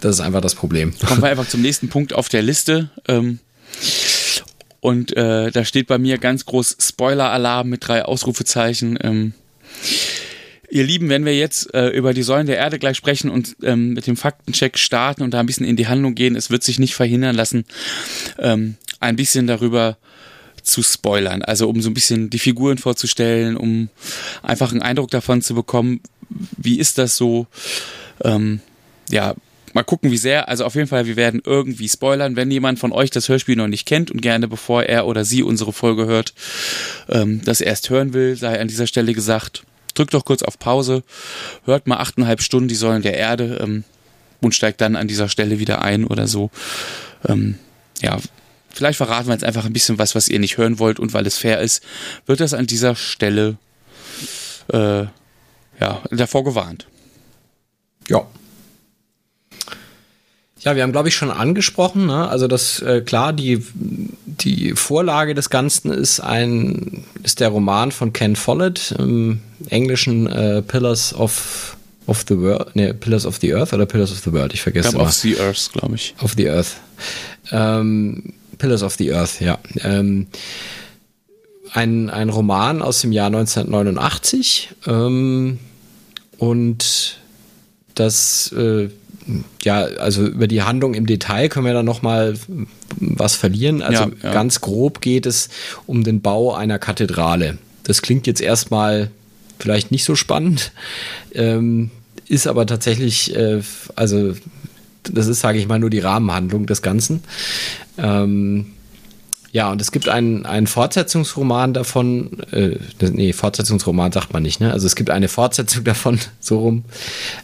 das 0.00 0.16
ist 0.16 0.20
einfach 0.20 0.40
das 0.40 0.54
Problem. 0.54 0.94
Kommen 1.06 1.22
wir 1.22 1.28
einfach 1.30 1.48
zum 1.48 1.62
nächsten 1.62 1.88
Punkt 1.88 2.12
auf 2.12 2.28
der 2.28 2.42
Liste. 2.42 2.90
Ähm, 3.06 3.40
und 4.80 5.16
äh, 5.16 5.50
da 5.50 5.64
steht 5.64 5.86
bei 5.86 5.98
mir 5.98 6.18
ganz 6.18 6.46
groß 6.46 6.76
Spoiler-Alarm 6.80 7.68
mit 7.68 7.86
drei 7.86 8.04
Ausrufezeichen. 8.04 8.98
Ähm, 9.02 9.32
ihr 10.70 10.84
Lieben, 10.84 11.08
wenn 11.08 11.24
wir 11.24 11.36
jetzt 11.36 11.72
äh, 11.74 11.88
über 11.88 12.14
die 12.14 12.22
Säulen 12.22 12.46
der 12.46 12.58
Erde 12.58 12.78
gleich 12.78 12.96
sprechen 12.96 13.30
und 13.30 13.56
ähm, 13.62 13.94
mit 13.94 14.06
dem 14.06 14.16
Faktencheck 14.16 14.78
starten 14.78 15.22
und 15.22 15.32
da 15.32 15.40
ein 15.40 15.46
bisschen 15.46 15.66
in 15.66 15.76
die 15.76 15.88
Handlung 15.88 16.14
gehen, 16.14 16.36
es 16.36 16.50
wird 16.50 16.62
sich 16.62 16.78
nicht 16.78 16.94
verhindern 16.94 17.34
lassen, 17.34 17.64
ähm, 18.38 18.76
ein 19.00 19.16
bisschen 19.16 19.46
darüber 19.46 19.96
zu 20.62 20.82
spoilern. 20.82 21.42
Also 21.42 21.68
um 21.68 21.80
so 21.80 21.90
ein 21.90 21.94
bisschen 21.94 22.30
die 22.30 22.38
Figuren 22.38 22.78
vorzustellen, 22.78 23.56
um 23.56 23.88
einfach 24.42 24.72
einen 24.72 24.82
Eindruck 24.82 25.10
davon 25.10 25.42
zu 25.42 25.54
bekommen, 25.54 26.00
wie 26.56 26.78
ist 26.78 26.98
das 26.98 27.16
so? 27.16 27.46
Ähm, 28.22 28.60
ja, 29.10 29.34
mal 29.74 29.82
gucken, 29.82 30.10
wie 30.10 30.16
sehr. 30.18 30.48
Also 30.48 30.64
auf 30.64 30.74
jeden 30.74 30.88
Fall, 30.88 31.06
wir 31.06 31.16
werden 31.16 31.40
irgendwie 31.44 31.88
spoilern. 31.88 32.36
Wenn 32.36 32.50
jemand 32.50 32.78
von 32.78 32.92
euch 32.92 33.10
das 33.10 33.28
Hörspiel 33.28 33.56
noch 33.56 33.68
nicht 33.68 33.86
kennt 33.86 34.10
und 34.10 34.20
gerne, 34.20 34.48
bevor 34.48 34.84
er 34.84 35.06
oder 35.06 35.24
sie 35.24 35.42
unsere 35.42 35.72
Folge 35.72 36.06
hört, 36.06 36.34
ähm, 37.08 37.42
das 37.44 37.60
erst 37.60 37.90
hören 37.90 38.12
will, 38.12 38.36
sei 38.36 38.60
an 38.60 38.68
dieser 38.68 38.86
Stelle 38.86 39.12
gesagt, 39.12 39.64
drückt 39.94 40.14
doch 40.14 40.24
kurz 40.24 40.42
auf 40.42 40.58
Pause, 40.58 41.02
hört 41.64 41.86
mal 41.86 41.96
achteinhalb 41.96 42.40
Stunden 42.42 42.68
die 42.68 42.74
Säulen 42.74 43.02
der 43.02 43.16
Erde 43.16 43.58
ähm, 43.62 43.84
und 44.40 44.54
steigt 44.54 44.80
dann 44.80 44.96
an 44.96 45.08
dieser 45.08 45.28
Stelle 45.28 45.58
wieder 45.58 45.82
ein 45.82 46.04
oder 46.04 46.26
so. 46.26 46.50
Ähm, 47.26 47.58
ja, 48.00 48.18
vielleicht 48.72 48.96
verraten 48.96 49.28
wir 49.28 49.34
jetzt 49.34 49.44
einfach 49.44 49.64
ein 49.64 49.72
bisschen 49.72 49.98
was, 49.98 50.14
was 50.14 50.28
ihr 50.28 50.38
nicht 50.38 50.56
hören 50.56 50.78
wollt 50.78 51.00
und 51.00 51.14
weil 51.14 51.26
es 51.26 51.36
fair 51.38 51.60
ist, 51.60 51.82
wird 52.26 52.40
das 52.40 52.54
an 52.54 52.66
dieser 52.66 52.94
Stelle 52.94 53.56
äh, 54.72 55.06
ja, 55.80 56.02
davor 56.10 56.44
gewarnt. 56.44 56.86
Ja. 58.08 58.26
Ja, 60.68 60.76
wir 60.76 60.82
haben, 60.82 60.92
glaube 60.92 61.08
ich, 61.08 61.16
schon 61.16 61.30
angesprochen, 61.30 62.04
ne? 62.04 62.28
also 62.28 62.46
das 62.46 62.82
äh, 62.82 63.00
klar, 63.00 63.32
die, 63.32 63.64
die 63.74 64.74
Vorlage 64.74 65.32
des 65.32 65.48
Ganzen 65.48 65.90
ist 65.90 66.20
ein 66.20 67.04
ist 67.22 67.40
der 67.40 67.48
Roman 67.48 67.90
von 67.90 68.12
Ken 68.12 68.36
Follett, 68.36 68.94
im 68.98 69.40
Englischen 69.70 70.26
äh, 70.26 70.60
Pillars 70.60 71.14
of 71.14 71.78
of 72.06 72.26
the 72.28 72.38
World, 72.38 72.76
ne, 72.76 72.92
Pillars 72.92 73.24
of 73.24 73.38
the 73.40 73.54
Earth 73.54 73.72
oder 73.72 73.86
Pillars 73.86 74.12
of 74.12 74.18
the 74.18 74.30
World, 74.30 74.52
ich 74.52 74.60
vergesse. 74.60 74.90
Ich 74.90 74.94
of 74.96 75.10
the 75.10 75.38
Earth, 75.38 75.72
glaube 75.72 75.94
ich. 75.94 76.14
Of 76.20 76.34
the 76.36 76.50
Earth. 76.50 76.76
Ähm, 77.50 78.34
Pillars 78.58 78.82
of 78.82 78.94
the 78.96 79.14
Earth, 79.14 79.40
ja. 79.40 79.58
Ähm, 79.82 80.26
ein, 81.72 82.10
ein 82.10 82.28
Roman 82.28 82.82
aus 82.82 83.00
dem 83.00 83.12
Jahr 83.12 83.28
1989 83.28 84.68
ähm, 84.86 85.58
und 86.36 87.16
das, 87.94 88.52
äh, 88.52 88.90
ja, 89.62 89.82
also 89.82 90.26
über 90.26 90.46
die 90.46 90.62
Handlung 90.62 90.94
im 90.94 91.06
Detail 91.06 91.48
können 91.48 91.66
wir 91.66 91.74
da 91.74 91.82
noch 91.82 92.02
mal 92.02 92.34
was 92.96 93.36
verlieren. 93.36 93.82
Also 93.82 94.04
ja, 94.04 94.10
ja. 94.22 94.32
ganz 94.32 94.60
grob 94.60 95.00
geht 95.00 95.26
es 95.26 95.48
um 95.86 96.04
den 96.04 96.20
Bau 96.20 96.54
einer 96.54 96.78
Kathedrale. 96.78 97.58
Das 97.84 98.02
klingt 98.02 98.26
jetzt 98.26 98.40
erstmal 98.40 99.10
vielleicht 99.58 99.90
nicht 99.90 100.04
so 100.04 100.14
spannend, 100.14 100.72
ähm, 101.34 101.90
ist 102.26 102.46
aber 102.46 102.66
tatsächlich, 102.66 103.34
äh, 103.34 103.60
also 103.96 104.34
das 105.04 105.26
ist, 105.26 105.40
sage 105.40 105.58
ich 105.58 105.66
mal, 105.66 105.78
nur 105.78 105.90
die 105.90 105.98
Rahmenhandlung 105.98 106.66
des 106.66 106.82
Ganzen. 106.82 107.22
Ähm, 107.96 108.66
ja, 109.50 109.70
und 109.70 109.80
es 109.80 109.92
gibt 109.92 110.08
einen, 110.08 110.44
einen 110.44 110.66
Fortsetzungsroman 110.66 111.72
davon, 111.72 112.40
äh, 112.52 112.76
nee, 113.00 113.32
Fortsetzungsroman 113.32 114.12
sagt 114.12 114.32
man 114.32 114.42
nicht, 114.42 114.60
ne? 114.60 114.72
Also 114.72 114.86
es 114.86 114.94
gibt 114.94 115.10
eine 115.10 115.28
Fortsetzung 115.28 115.84
davon, 115.84 116.18
so 116.38 116.58
rum, 116.58 116.84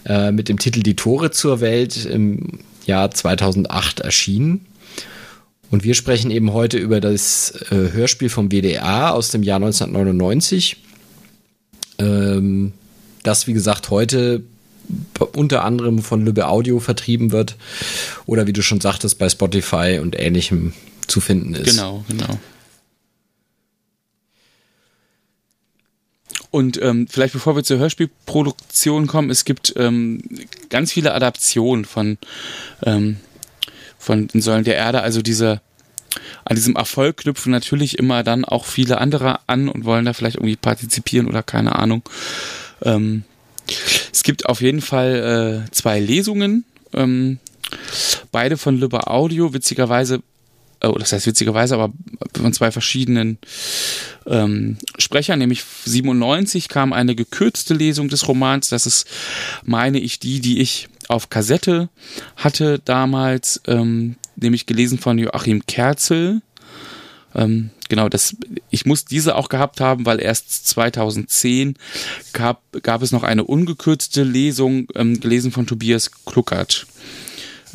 äh, 0.05 0.31
mit 0.31 0.49
dem 0.49 0.59
Titel 0.59 0.83
Die 0.83 0.97
Tore 0.97 1.31
zur 1.31 1.61
Welt 1.61 2.05
im 2.05 2.61
Jahr 2.85 3.11
2008 3.11 4.01
erschienen. 4.01 4.67
Und 5.71 5.83
wir 5.83 5.95
sprechen 5.95 6.31
eben 6.31 6.53
heute 6.53 6.79
über 6.79 7.01
das 7.01 7.53
äh, 7.71 7.93
Hörspiel 7.93 8.29
vom 8.29 8.51
WDR 8.51 9.15
aus 9.15 9.31
dem 9.31 9.43
Jahr 9.43 9.57
1999, 9.57 10.77
ähm, 11.99 12.73
das, 13.23 13.47
wie 13.47 13.55
gesagt, 13.55 13.91
heute 13.91 14.43
unter 15.35 15.65
anderem 15.65 16.01
von 16.01 16.23
Lübbe 16.23 16.49
Audio 16.49 16.79
vertrieben 16.79 17.33
wird 17.33 17.57
oder 18.27 18.47
wie 18.47 18.53
du 18.53 18.61
schon 18.61 18.83
sagtest, 18.83 19.19
bei 19.19 19.31
Spotify 19.31 19.99
und 20.03 20.19
ähnlichem 20.19 20.75
zu 21.07 21.21
finden 21.21 21.55
ist. 21.55 21.71
Genau, 21.71 22.05
genau. 22.09 22.39
Und 26.55 26.81
ähm, 26.81 27.09
vielleicht 27.11 27.33
bevor 27.33 27.57
wir 27.57 27.65
zur 27.65 27.79
Hörspielproduktion 27.79 29.09
kommen, 29.09 29.29
es 29.31 29.45
gibt 29.45 29.75
ähm, 29.77 30.23
ganz 30.69 30.93
viele 30.93 31.13
Adaptionen 31.13 31.85
von, 31.85 32.17
ähm, 32.85 33.17
von 33.99 34.29
den 34.29 34.41
Säulen 34.41 34.63
der 34.63 34.77
Erde. 34.77 35.03
Also 35.03 35.21
diese, 35.21 35.61
an 36.45 36.55
diesem 36.55 36.77
Erfolg 36.77 37.17
knüpfen 37.17 37.51
natürlich 37.51 37.99
immer 37.99 38.23
dann 38.23 38.45
auch 38.45 38.67
viele 38.67 38.99
andere 38.99 39.41
an 39.49 39.69
und 39.69 39.85
wollen 39.85 40.05
da 40.05 40.13
vielleicht 40.13 40.37
irgendwie 40.37 40.55
partizipieren 40.55 41.27
oder 41.27 41.43
keine 41.43 41.77
Ahnung. 41.77 42.03
Ähm, 42.83 43.25
es 44.13 44.23
gibt 44.23 44.47
auf 44.47 44.61
jeden 44.61 44.81
Fall 44.81 45.65
äh, 45.67 45.71
zwei 45.73 45.99
Lesungen, 45.99 46.65
ähm, 46.93 47.41
beide 48.31 48.57
von 48.59 48.79
Lübbe 48.79 49.09
Audio, 49.09 49.55
witzigerweise 49.55 50.23
oh, 50.91 50.99
das 50.99 51.13
heißt 51.13 51.27
witzigerweise, 51.27 51.75
aber 51.75 51.93
von 52.37 52.53
zwei 52.53 52.71
verschiedenen 52.71 53.39
ähm, 54.27 54.79
Sprechern, 54.99 55.39
nämlich 55.39 55.65
97 55.85 56.69
kam 56.69 56.93
eine 56.93 57.15
gekürzte 57.15 57.75
Lesung 57.75 58.09
des 58.09 58.27
Romans. 58.29 58.69
Das 58.69 58.87
ist, 58.87 59.07
meine 59.65 59.99
ich, 59.99 60.19
die, 60.19 60.41
die 60.41 60.61
ich 60.61 60.89
auf 61.09 61.31
Kassette 61.31 61.89
hatte 62.37 62.81
damals, 62.85 63.61
ähm, 63.67 64.17
nämlich 64.37 64.67
gelesen 64.67 64.99
von 64.99 65.19
Joachim 65.19 65.67
Kerzel. 65.67 66.43
Ähm, 67.35 67.71
genau, 67.89 68.09
das, 68.09 68.37
ich 68.71 68.87
muss 68.87 69.05
diese 69.05 69.37
auch 69.37 69.49
gehabt 69.49 69.81
haben, 69.81 70.07
weil 70.07 70.21
erst 70.21 70.69
2010 70.69 71.77
gab, 72.33 72.63
gab 72.83 73.03
es 73.03 73.13
noch 73.13 73.23
eine 73.23 73.45
ungekürzte 73.45 74.23
Lesung, 74.23 74.89
ähm, 74.95 75.21
gelesen 75.21 75.53
von 75.53 75.67
Tobias 75.67 76.11
Kluckert 76.25 76.87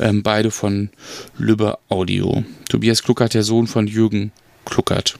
ähm, 0.00 0.22
beide 0.22 0.50
von 0.50 0.90
Lübbe 1.38 1.78
Audio. 1.88 2.44
Tobias 2.68 3.02
Kluckert, 3.02 3.34
der 3.34 3.42
Sohn 3.42 3.66
von 3.66 3.86
Jürgen 3.86 4.32
Kluckert. 4.64 5.18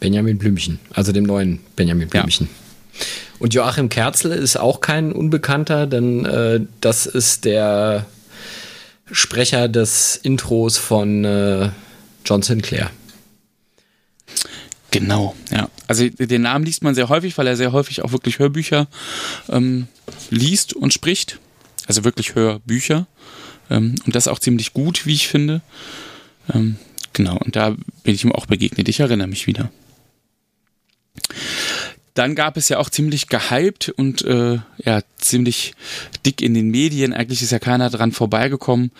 Benjamin 0.00 0.38
Blümchen, 0.38 0.80
also 0.92 1.12
dem 1.12 1.24
neuen 1.24 1.60
Benjamin 1.76 2.08
Blümchen. 2.08 2.48
Ja. 2.48 3.06
Und 3.38 3.54
Joachim 3.54 3.88
Kerzel 3.88 4.32
ist 4.32 4.56
auch 4.56 4.80
kein 4.80 5.12
Unbekannter, 5.12 5.86
denn 5.86 6.24
äh, 6.24 6.60
das 6.80 7.06
ist 7.06 7.44
der 7.44 8.06
Sprecher 9.10 9.68
des 9.68 10.16
Intros 10.16 10.78
von 10.78 11.24
äh, 11.24 11.70
John 12.24 12.42
Sinclair. 12.42 12.90
Genau, 14.90 15.34
ja. 15.50 15.68
Also 15.88 16.08
den 16.08 16.42
Namen 16.42 16.64
liest 16.64 16.82
man 16.82 16.94
sehr 16.94 17.08
häufig, 17.08 17.36
weil 17.38 17.46
er 17.46 17.56
sehr 17.56 17.72
häufig 17.72 18.02
auch 18.02 18.12
wirklich 18.12 18.38
Hörbücher 18.38 18.88
ähm, 19.48 19.88
liest 20.30 20.74
und 20.74 20.92
spricht. 20.92 21.38
Also 21.86 22.04
wirklich 22.04 22.34
Hörbücher. 22.34 23.06
Ähm, 23.72 23.94
und 24.04 24.14
das 24.14 24.28
auch 24.28 24.38
ziemlich 24.38 24.74
gut, 24.74 25.06
wie 25.06 25.14
ich 25.14 25.28
finde. 25.28 25.62
Ähm, 26.52 26.76
genau, 27.12 27.38
und 27.38 27.56
da 27.56 27.70
bin 28.04 28.14
ich 28.14 28.24
ihm 28.24 28.32
auch 28.32 28.46
begegnet. 28.46 28.88
Ich 28.88 29.00
erinnere 29.00 29.28
mich 29.28 29.46
wieder. 29.46 29.70
Dann 32.14 32.34
gab 32.34 32.58
es 32.58 32.68
ja 32.68 32.76
auch 32.76 32.90
ziemlich 32.90 33.28
gehypt 33.28 33.88
und 33.88 34.22
äh, 34.22 34.58
ja 34.84 35.00
ziemlich 35.16 35.72
dick 36.26 36.42
in 36.42 36.52
den 36.52 36.68
Medien. 36.68 37.14
Eigentlich 37.14 37.40
ist 37.40 37.52
ja 37.52 37.58
keiner 37.58 37.88
dran 37.88 38.12
vorbeigekommen. 38.12 38.90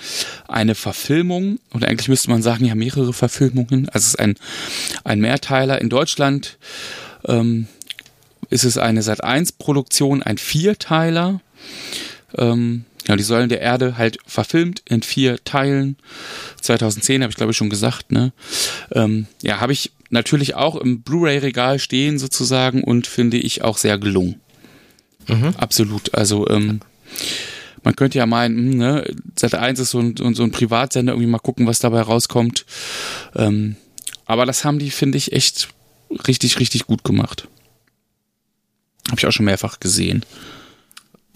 Eine 0.49 0.75
Verfilmung 0.75 1.59
oder 1.75 1.89
eigentlich 1.89 2.09
müsste 2.09 2.31
man 2.31 2.43
sagen 2.43 2.65
ja 2.65 2.75
mehrere 2.75 3.13
Verfilmungen. 3.13 3.91
Also 3.91 4.07
es 4.07 4.15
ist 4.15 4.19
ein 4.19 4.35
ein 5.05 5.21
Mehrteiler 5.21 5.79
in 5.83 5.91
Deutschland. 5.91 6.57
Ähm, 7.27 7.69
ist 8.49 8.65
es 8.65 8.79
eine 8.79 9.03
Sat 9.03 9.23
1 9.23 9.53
Produktion, 9.53 10.23
ein 10.23 10.39
Vierteiler. 10.39 11.41
Ähm, 12.37 12.87
ja, 13.09 13.17
die 13.17 13.23
Säulen 13.23 13.49
der 13.49 13.61
Erde 13.61 13.97
halt 13.99 14.19
verfilmt 14.27 14.83
in 14.89 15.03
vier 15.03 15.43
Teilen. 15.45 15.97
2010 16.61 17.23
habe 17.23 17.31
ich 17.31 17.37
glaube 17.37 17.53
ich 17.53 17.57
schon 17.57 17.71
gesagt. 17.71 18.13
Ne? 18.13 18.33
Ähm, 18.93 19.27
ja, 19.43 19.61
habe 19.61 19.73
ich 19.73 19.93
natürlich 20.11 20.55
auch 20.55 20.77
im 20.77 21.03
Blu-ray-Regal 21.03 21.79
stehen 21.79 22.19
sozusagen 22.19 22.85
und 22.85 23.07
finde 23.07 23.39
ich 23.39 23.63
auch 23.63 23.79
sehr 23.79 23.99
gelungen. 23.99 24.41
Mhm. 25.29 25.55
Absolut. 25.57 26.15
Also 26.15 26.49
ähm, 26.49 26.81
man 27.83 27.97
könnte 27.97 28.19
ja 28.19 28.27
meinen, 28.27 28.73
hm, 28.73 28.79
ne, 28.79 29.15
Sat 29.39 29.55
1 29.55 29.81
ist 29.81 29.91
so 29.91 30.01
ein, 30.01 30.15
so 30.35 30.43
ein 30.43 30.53
Privatsender, 30.53 31.13
irgendwie 31.13 31.31
mal 31.31 31.39
gucken, 31.39 31.67
was 31.67 31.81
dabei 31.81 32.03
rauskommt. 32.03 32.65
Ähm, 33.35 33.77
aber 34.27 34.47
das 34.47 34.65
haben 34.65 34.79
die, 34.79 34.91
finde 34.91 35.19
ich, 35.19 35.33
echt 35.33 35.69
richtig, 36.29 36.61
richtig 36.61 36.87
gut 36.87 37.05
gemacht. 37.05 37.49
Habe 39.09 39.19
ich 39.19 39.27
auch 39.27 39.33
schon 39.33 39.47
mehrfach 39.47 39.81
gesehen. 39.81 40.25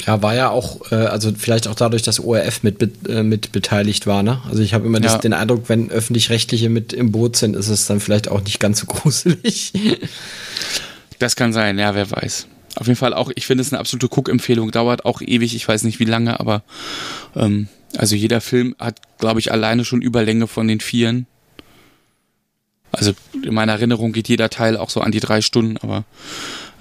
Ja, 0.05 0.23
war 0.23 0.35
ja 0.35 0.51
auch, 0.51 0.93
äh, 0.93 0.97
also 0.97 1.33
vielleicht 1.37 1.69
auch 1.69 1.75
dadurch, 1.75 2.03
dass 2.03 2.21
ORF 2.21 2.63
mit, 2.63 3.09
äh, 3.09 3.23
mit 3.23 3.53
beteiligt 3.53 4.07
war, 4.07 4.23
ne? 4.23 4.41
Also 4.49 4.63
ich 4.63 4.75
habe 4.75 4.87
immer 4.87 4.99
ja. 5.01 5.05
das, 5.05 5.21
den 5.21 5.33
Eindruck, 5.33 5.69
wenn 5.69 5.91
öffentlich-rechtliche 5.91 6.69
mit 6.69 6.93
im 6.93 7.13
Boot 7.13 7.37
sind, 7.37 7.57
ist 7.57 7.69
es 7.69 7.87
dann 7.87 8.01
vielleicht 8.01 8.29
auch 8.29 8.43
nicht 8.43 8.61
ganz 8.61 8.81
so 8.81 8.87
gruselig. 8.89 9.73
Das 11.19 11.35
kann 11.35 11.53
sein, 11.53 11.79
ja, 11.79 11.95
wer 11.95 12.11
weiß. 12.11 12.47
Auf 12.77 12.87
jeden 12.87 12.99
Fall 12.99 13.15
auch, 13.15 13.31
ich 13.35 13.47
finde 13.47 13.63
es 13.63 13.73
eine 13.73 13.81
absolute 13.81 14.09
Cook-Empfehlung, 14.15 14.71
dauert 14.71 15.07
auch 15.07 15.23
ewig, 15.23 15.57
ich 15.57 15.67
weiß 15.67 15.83
nicht 15.85 15.99
wie 15.99 16.05
lange, 16.05 16.39
aber 16.39 16.63
ähm, 17.35 17.69
also 17.97 18.15
jeder 18.15 18.43
Film 18.43 18.77
hat, 18.79 19.01
glaube 19.19 19.41
ich, 19.41 19.51
alleine 19.51 19.87
schon 19.87 20.03
Überlänge 20.03 20.47
von 20.47 20.69
den 20.69 20.81
Vieren. 20.81 21.27
Also 22.93 23.13
in 23.43 23.55
meiner 23.55 23.73
Erinnerung 23.73 24.13
geht 24.13 24.29
jeder 24.29 24.51
Teil 24.51 24.77
auch 24.77 24.91
so 24.91 25.01
an 25.01 25.13
die 25.13 25.21
drei 25.21 25.41
Stunden, 25.41 25.79
aber 25.79 26.05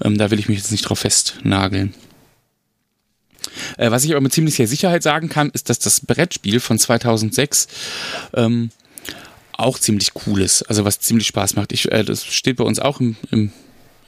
ähm, 0.02 0.18
da 0.18 0.30
will 0.30 0.38
ich 0.38 0.48
mich 0.48 0.58
jetzt 0.58 0.70
nicht 0.70 0.82
drauf 0.82 0.98
festnageln. 0.98 1.94
Äh, 3.76 3.90
was 3.90 4.04
ich 4.04 4.12
aber 4.12 4.20
mit 4.20 4.32
ziemlicher 4.32 4.66
Sicherheit 4.66 5.02
sagen 5.02 5.28
kann, 5.28 5.50
ist, 5.50 5.68
dass 5.70 5.78
das 5.78 6.00
Brettspiel 6.00 6.60
von 6.60 6.78
2006 6.78 7.68
ähm, 8.34 8.70
auch 9.52 9.78
ziemlich 9.78 10.10
cool 10.26 10.42
ist. 10.42 10.62
Also 10.62 10.84
was 10.84 11.00
ziemlich 11.00 11.26
Spaß 11.28 11.56
macht. 11.56 11.72
Ich, 11.72 11.90
äh, 11.90 12.04
das 12.04 12.24
steht 12.24 12.56
bei 12.56 12.64
uns 12.64 12.78
auch 12.78 13.00
im, 13.00 13.16
im 13.30 13.52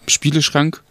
Spieleschrank. 0.06 0.82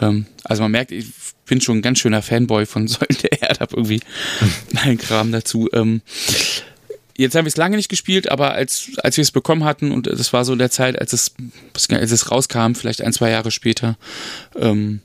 Ähm, 0.00 0.26
also 0.44 0.62
man 0.62 0.72
merkt, 0.72 0.92
ich 0.92 1.06
bin 1.46 1.60
schon 1.60 1.78
ein 1.78 1.82
ganz 1.82 1.98
schöner 1.98 2.22
Fanboy 2.22 2.66
von 2.66 2.88
Säulen 2.88 3.16
der 3.22 3.42
Erde, 3.42 3.60
hab 3.60 3.72
irgendwie 3.72 4.00
meinen 4.72 4.98
Kram 4.98 5.32
dazu. 5.32 5.68
Ähm, 5.72 6.02
jetzt 7.16 7.34
haben 7.34 7.44
wir 7.44 7.50
es 7.50 7.56
lange 7.56 7.76
nicht 7.76 7.88
gespielt, 7.88 8.30
aber 8.30 8.52
als, 8.52 8.90
als 9.02 9.16
wir 9.16 9.22
es 9.22 9.30
bekommen 9.30 9.64
hatten, 9.64 9.92
und 9.92 10.06
das 10.06 10.32
war 10.32 10.44
so 10.44 10.52
in 10.52 10.58
der 10.58 10.70
Zeit, 10.70 10.98
als 10.98 11.12
es, 11.12 11.34
als 11.90 12.12
es 12.12 12.30
rauskam, 12.30 12.74
vielleicht 12.74 13.02
ein, 13.02 13.12
zwei 13.12 13.30
Jahre 13.30 13.50
später, 13.50 13.96
ähm, 14.56 15.00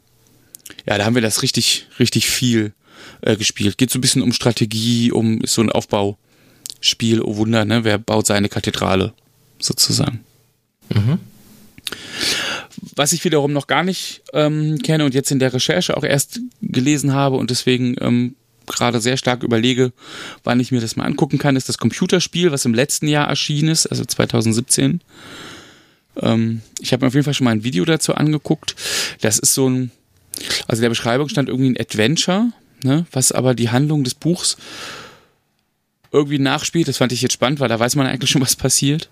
ja, 0.85 0.97
da 0.97 1.05
haben 1.05 1.15
wir 1.15 1.21
das 1.21 1.41
richtig, 1.41 1.87
richtig 1.99 2.29
viel 2.29 2.73
äh, 3.21 3.35
gespielt. 3.35 3.77
Geht 3.77 3.91
so 3.91 3.97
ein 3.97 4.01
bisschen 4.01 4.21
um 4.21 4.33
Strategie, 4.33 5.11
um 5.11 5.41
ist 5.41 5.53
so 5.53 5.61
ein 5.61 5.71
Aufbauspiel, 5.71 7.21
oh 7.21 7.37
Wunder, 7.37 7.65
ne? 7.65 7.83
Wer 7.83 7.97
baut 7.97 8.27
seine 8.27 8.49
Kathedrale 8.49 9.13
sozusagen. 9.59 10.23
Mhm. 10.93 11.19
Was 12.95 13.13
ich 13.13 13.23
wiederum 13.23 13.53
noch 13.53 13.67
gar 13.67 13.83
nicht 13.83 14.21
ähm, 14.33 14.79
kenne 14.79 15.05
und 15.05 15.13
jetzt 15.13 15.31
in 15.31 15.39
der 15.39 15.53
Recherche 15.53 15.95
auch 15.97 16.03
erst 16.03 16.39
gelesen 16.61 17.13
habe 17.13 17.37
und 17.37 17.49
deswegen 17.49 17.95
ähm, 17.99 18.35
gerade 18.65 19.01
sehr 19.01 19.17
stark 19.17 19.43
überlege, 19.43 19.91
wann 20.43 20.59
ich 20.59 20.71
mir 20.71 20.81
das 20.81 20.95
mal 20.95 21.05
angucken 21.05 21.37
kann, 21.37 21.55
ist 21.55 21.69
das 21.69 21.77
Computerspiel, 21.77 22.51
was 22.51 22.65
im 22.65 22.73
letzten 22.73 23.07
Jahr 23.07 23.27
erschienen 23.27 23.69
ist, 23.69 23.87
also 23.87 24.05
2017. 24.05 25.01
Ähm, 26.21 26.61
ich 26.79 26.93
habe 26.93 27.03
mir 27.03 27.07
auf 27.07 27.13
jeden 27.13 27.25
Fall 27.25 27.33
schon 27.33 27.45
mal 27.45 27.51
ein 27.51 27.63
Video 27.63 27.85
dazu 27.85 28.15
angeguckt. 28.15 28.75
Das 29.21 29.39
ist 29.39 29.53
so 29.53 29.69
ein 29.69 29.91
also 30.67 30.79
in 30.79 30.83
der 30.83 30.89
Beschreibung 30.89 31.29
stand 31.29 31.49
irgendwie 31.49 31.71
ein 31.71 31.79
Adventure, 31.79 32.51
ne, 32.83 33.05
was 33.11 33.31
aber 33.31 33.53
die 33.53 33.69
Handlung 33.69 34.03
des 34.03 34.13
Buchs 34.15 34.57
irgendwie 36.11 36.39
nachspielt. 36.39 36.87
Das 36.87 36.97
fand 36.97 37.11
ich 37.11 37.21
jetzt 37.21 37.33
spannend, 37.33 37.59
weil 37.59 37.69
da 37.69 37.79
weiß 37.79 37.95
man 37.95 38.07
eigentlich 38.07 38.29
schon, 38.31 38.41
was 38.41 38.55
passiert. 38.55 39.09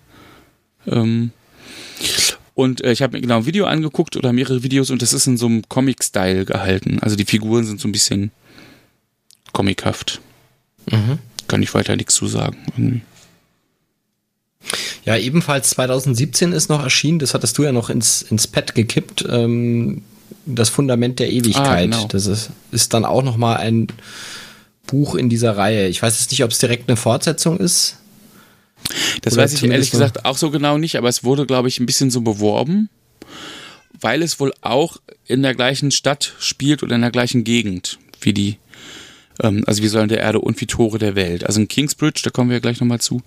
Ähm, 0.86 1.30
Und 2.54 2.84
äh, 2.84 2.92
ich 2.92 3.00
habe 3.00 3.16
mir 3.16 3.22
genau 3.22 3.38
ein 3.38 3.46
Video 3.46 3.64
angeguckt 3.66 4.16
oder 4.16 4.32
mehrere 4.32 4.62
Videos 4.62 4.90
und 4.90 5.00
das 5.00 5.12
ist 5.14 5.26
in 5.26 5.38
so 5.38 5.46
einem 5.46 5.62
Comic-Style 5.68 6.44
gehalten. 6.44 6.98
Also 7.00 7.16
die 7.16 7.24
Figuren 7.24 7.64
sind 7.64 7.80
so 7.80 7.88
ein 7.88 7.92
bisschen 7.92 8.32
comichaft. 9.52 10.20
Mhm. 10.90 11.18
Kann 11.48 11.62
ich 11.62 11.72
weiter 11.74 11.96
nichts 11.96 12.14
zu 12.14 12.26
sagen. 12.26 12.58
Irgendwie. 12.76 13.00
Ja, 15.04 15.16
ebenfalls 15.16 15.70
2017 15.70 16.52
ist 16.52 16.68
noch 16.68 16.82
erschienen, 16.82 17.18
das 17.18 17.32
hattest 17.32 17.56
du 17.56 17.64
ja 17.64 17.72
noch 17.72 17.88
ins, 17.88 18.22
ins 18.22 18.46
Pad 18.46 18.74
gekippt, 18.74 19.24
ähm, 19.28 20.02
das 20.46 20.68
Fundament 20.68 21.18
der 21.18 21.30
Ewigkeit. 21.30 21.66
Ah, 21.66 21.80
genau. 21.80 22.08
Das 22.08 22.26
ist, 22.26 22.50
ist 22.72 22.94
dann 22.94 23.04
auch 23.04 23.22
noch 23.22 23.36
mal 23.36 23.56
ein 23.56 23.88
Buch 24.86 25.14
in 25.14 25.28
dieser 25.28 25.56
Reihe. 25.56 25.88
Ich 25.88 26.02
weiß 26.02 26.18
jetzt 26.18 26.30
nicht, 26.30 26.44
ob 26.44 26.50
es 26.50 26.58
direkt 26.58 26.88
eine 26.88 26.96
Fortsetzung 26.96 27.58
ist. 27.58 27.96
Das 29.22 29.36
weiß 29.36 29.52
ich 29.52 29.62
ehrlich 29.62 29.90
gesagt 29.90 30.24
auch 30.24 30.36
so 30.36 30.50
genau 30.50 30.78
nicht, 30.78 30.96
aber 30.96 31.08
es 31.08 31.22
wurde, 31.22 31.46
glaube 31.46 31.68
ich, 31.68 31.78
ein 31.78 31.86
bisschen 31.86 32.10
so 32.10 32.22
beworben, 32.22 32.88
weil 34.00 34.22
es 34.22 34.40
wohl 34.40 34.52
auch 34.62 34.96
in 35.26 35.42
der 35.42 35.54
gleichen 35.54 35.90
Stadt 35.90 36.34
spielt 36.38 36.82
oder 36.82 36.96
in 36.96 37.02
der 37.02 37.10
gleichen 37.10 37.44
Gegend 37.44 37.98
wie 38.20 38.32
die, 38.32 38.56
ähm, 39.42 39.64
also 39.66 39.82
wie 39.82 39.88
Säulen 39.88 40.08
der 40.08 40.20
Erde 40.20 40.40
und 40.40 40.60
wie 40.60 40.66
Tore 40.66 40.98
der 40.98 41.14
Welt. 41.14 41.44
Also 41.44 41.60
in 41.60 41.68
Kingsbridge, 41.68 42.22
da 42.24 42.30
kommen 42.30 42.50
wir 42.50 42.60
gleich 42.60 42.80
nochmal 42.80 43.00
zu. 43.00 43.22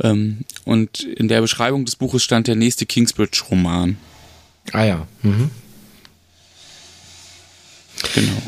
Ähm, 0.00 0.44
und 0.64 1.00
in 1.00 1.28
der 1.28 1.40
Beschreibung 1.40 1.84
des 1.84 1.96
Buches 1.96 2.22
stand 2.22 2.46
der 2.46 2.56
nächste 2.56 2.86
Kingsbridge-Roman. 2.86 3.96
Ah 4.72 4.84
ja. 4.84 5.06
Mhm. 5.22 5.50
Genau. 8.14 8.42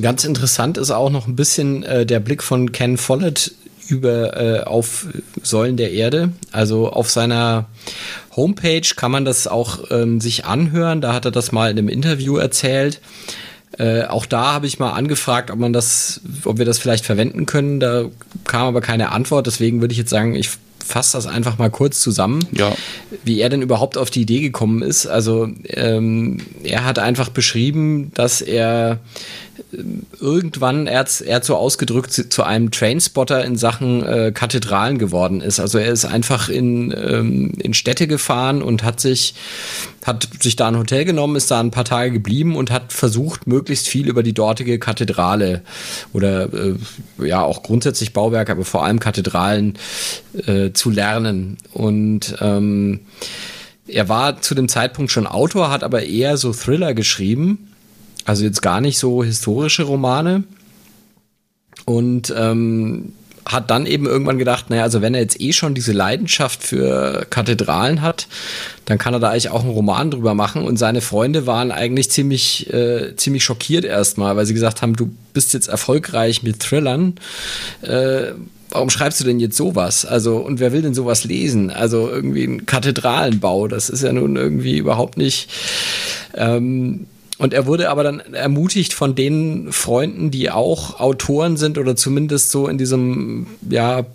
Ganz 0.00 0.24
interessant 0.24 0.78
ist 0.78 0.90
auch 0.90 1.10
noch 1.10 1.26
ein 1.26 1.36
bisschen 1.36 1.82
äh, 1.82 2.06
der 2.06 2.20
Blick 2.20 2.42
von 2.42 2.72
Ken 2.72 2.96
Follett 2.96 3.52
über 3.88 4.36
äh, 4.40 4.60
auf 4.62 5.06
Säulen 5.42 5.76
der 5.76 5.92
Erde. 5.92 6.32
Also 6.50 6.90
auf 6.90 7.10
seiner 7.10 7.66
Homepage 8.34 8.94
kann 8.96 9.10
man 9.10 9.24
das 9.24 9.46
auch 9.46 9.90
ähm, 9.90 10.20
sich 10.20 10.46
anhören. 10.46 11.00
Da 11.00 11.12
hat 11.12 11.26
er 11.26 11.30
das 11.30 11.52
mal 11.52 11.70
in 11.70 11.78
einem 11.78 11.88
Interview 11.88 12.36
erzählt. 12.36 13.00
Äh, 13.78 14.04
auch 14.04 14.26
da 14.26 14.52
habe 14.52 14.66
ich 14.66 14.78
mal 14.78 14.92
angefragt, 14.92 15.50
ob 15.50 15.58
man 15.58 15.72
das, 15.72 16.20
ob 16.44 16.58
wir 16.58 16.64
das 16.64 16.78
vielleicht 16.78 17.04
verwenden 17.04 17.46
können. 17.46 17.80
Da 17.80 18.06
kam 18.46 18.66
aber 18.66 18.80
keine 18.80 19.12
Antwort. 19.12 19.46
Deswegen 19.46 19.80
würde 19.80 19.92
ich 19.92 19.98
jetzt 19.98 20.10
sagen, 20.10 20.34
ich 20.34 20.50
fasse 20.84 21.16
das 21.16 21.26
einfach 21.26 21.58
mal 21.58 21.70
kurz 21.70 22.00
zusammen, 22.00 22.46
ja. 22.52 22.72
wie 23.24 23.40
er 23.40 23.48
denn 23.48 23.62
überhaupt 23.62 23.96
auf 23.98 24.10
die 24.10 24.22
Idee 24.22 24.40
gekommen 24.40 24.82
ist. 24.82 25.06
Also 25.06 25.48
ähm, 25.68 26.38
er 26.62 26.84
hat 26.84 26.98
einfach 26.98 27.28
beschrieben, 27.28 28.10
dass 28.14 28.40
er 28.40 29.00
irgendwann, 30.20 30.86
er 30.86 31.00
hat 31.00 31.20
er 31.20 31.42
so 31.42 31.56
ausgedrückt, 31.56 32.12
zu 32.12 32.42
einem 32.42 32.70
Trainspotter 32.70 33.44
in 33.44 33.56
Sachen 33.56 34.04
äh, 34.04 34.32
Kathedralen 34.32 34.98
geworden 34.98 35.40
ist. 35.40 35.60
Also 35.60 35.78
er 35.78 35.92
ist 35.92 36.04
einfach 36.04 36.48
in, 36.48 36.92
ähm, 36.96 37.52
in 37.58 37.74
Städte 37.74 38.06
gefahren 38.06 38.62
und 38.62 38.82
hat 38.82 39.00
sich, 39.00 39.34
hat 40.04 40.28
sich 40.40 40.56
da 40.56 40.68
ein 40.68 40.78
Hotel 40.78 41.04
genommen, 41.04 41.36
ist 41.36 41.50
da 41.50 41.60
ein 41.60 41.70
paar 41.70 41.84
Tage 41.84 42.10
geblieben 42.10 42.56
und 42.56 42.70
hat 42.70 42.92
versucht, 42.92 43.46
möglichst 43.46 43.88
viel 43.88 44.08
über 44.08 44.22
die 44.22 44.34
dortige 44.34 44.78
Kathedrale 44.78 45.62
oder 46.12 46.52
äh, 46.52 46.74
ja 47.18 47.42
auch 47.42 47.62
grundsätzlich 47.62 48.12
Bauwerke, 48.12 48.52
aber 48.52 48.64
vor 48.64 48.84
allem 48.84 48.98
Kathedralen 48.98 49.78
äh, 50.46 50.72
zu 50.72 50.90
lernen. 50.90 51.58
Und 51.72 52.36
ähm, 52.40 53.00
er 53.86 54.08
war 54.08 54.40
zu 54.40 54.54
dem 54.54 54.68
Zeitpunkt 54.68 55.12
schon 55.12 55.26
Autor, 55.26 55.70
hat 55.70 55.84
aber 55.84 56.02
eher 56.02 56.36
so 56.36 56.52
Thriller 56.52 56.94
geschrieben 56.94 57.68
also 58.24 58.44
jetzt 58.44 58.62
gar 58.62 58.80
nicht 58.80 58.98
so 58.98 59.24
historische 59.24 59.84
Romane. 59.84 60.44
Und 61.84 62.32
ähm, 62.36 63.12
hat 63.46 63.70
dann 63.70 63.86
eben 63.86 64.06
irgendwann 64.06 64.38
gedacht, 64.38 64.70
naja, 64.70 64.82
also 64.82 65.02
wenn 65.02 65.14
er 65.14 65.20
jetzt 65.20 65.40
eh 65.40 65.52
schon 65.52 65.74
diese 65.74 65.92
Leidenschaft 65.92 66.62
für 66.62 67.26
Kathedralen 67.30 68.02
hat, 68.02 68.28
dann 68.84 68.98
kann 68.98 69.14
er 69.14 69.20
da 69.20 69.30
eigentlich 69.30 69.50
auch 69.50 69.62
einen 69.62 69.70
Roman 69.70 70.10
drüber 70.10 70.34
machen. 70.34 70.62
Und 70.64 70.76
seine 70.76 71.00
Freunde 71.00 71.46
waren 71.46 71.70
eigentlich 71.72 72.10
ziemlich, 72.10 72.72
äh, 72.72 73.16
ziemlich 73.16 73.44
schockiert 73.44 73.84
erstmal, 73.84 74.36
weil 74.36 74.46
sie 74.46 74.54
gesagt 74.54 74.82
haben, 74.82 74.94
du 74.94 75.10
bist 75.32 75.54
jetzt 75.54 75.68
erfolgreich 75.68 76.42
mit 76.42 76.60
Thrillern. 76.60 77.14
Äh, 77.82 78.32
warum 78.70 78.90
schreibst 78.90 79.20
du 79.20 79.24
denn 79.24 79.40
jetzt 79.40 79.56
sowas? 79.56 80.04
Also, 80.04 80.36
und 80.36 80.60
wer 80.60 80.72
will 80.72 80.82
denn 80.82 80.94
sowas 80.94 81.24
lesen? 81.24 81.70
Also 81.70 82.08
irgendwie 82.08 82.44
ein 82.44 82.66
Kathedralenbau, 82.66 83.68
das 83.68 83.90
ist 83.90 84.02
ja 84.02 84.12
nun 84.12 84.36
irgendwie 84.36 84.78
überhaupt 84.78 85.16
nicht. 85.16 85.48
Ähm, 86.34 87.06
und 87.42 87.52
er 87.52 87.66
wurde 87.66 87.90
aber 87.90 88.04
dann 88.04 88.20
ermutigt 88.20 88.94
von 88.94 89.16
den 89.16 89.72
Freunden, 89.72 90.30
die 90.30 90.52
auch 90.52 91.00
Autoren 91.00 91.56
sind 91.56 91.76
oder 91.76 91.96
zumindest 91.96 92.52
so 92.52 92.68
in 92.68 92.78
diesem 92.78 93.48
ja, 93.68 94.06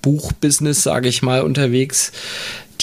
Buchbusiness, 0.00 0.82
sage 0.82 1.10
ich 1.10 1.20
mal, 1.20 1.42
unterwegs. 1.42 2.12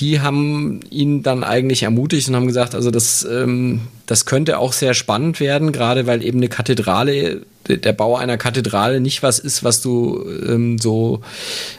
Die 0.01 0.19
haben 0.19 0.81
ihn 0.89 1.23
dann 1.23 1.43
eigentlich 1.43 1.83
ermutigt 1.83 2.27
und 2.27 2.35
haben 2.35 2.47
gesagt, 2.47 2.75
also 2.75 2.91
das, 2.91 3.23
ähm, 3.23 3.81
das 4.07 4.25
könnte 4.25 4.57
auch 4.57 4.73
sehr 4.73 4.93
spannend 4.93 5.39
werden, 5.39 5.71
gerade 5.71 6.07
weil 6.07 6.23
eben 6.23 6.39
eine 6.39 6.49
Kathedrale 6.49 7.41
der 7.67 7.93
Bau 7.93 8.15
einer 8.15 8.37
Kathedrale 8.37 8.99
nicht 8.99 9.23
was 9.23 9.39
ist, 9.39 9.63
was 9.63 9.81
du 9.81 10.25
ähm, 10.47 10.79
so, 10.79 11.21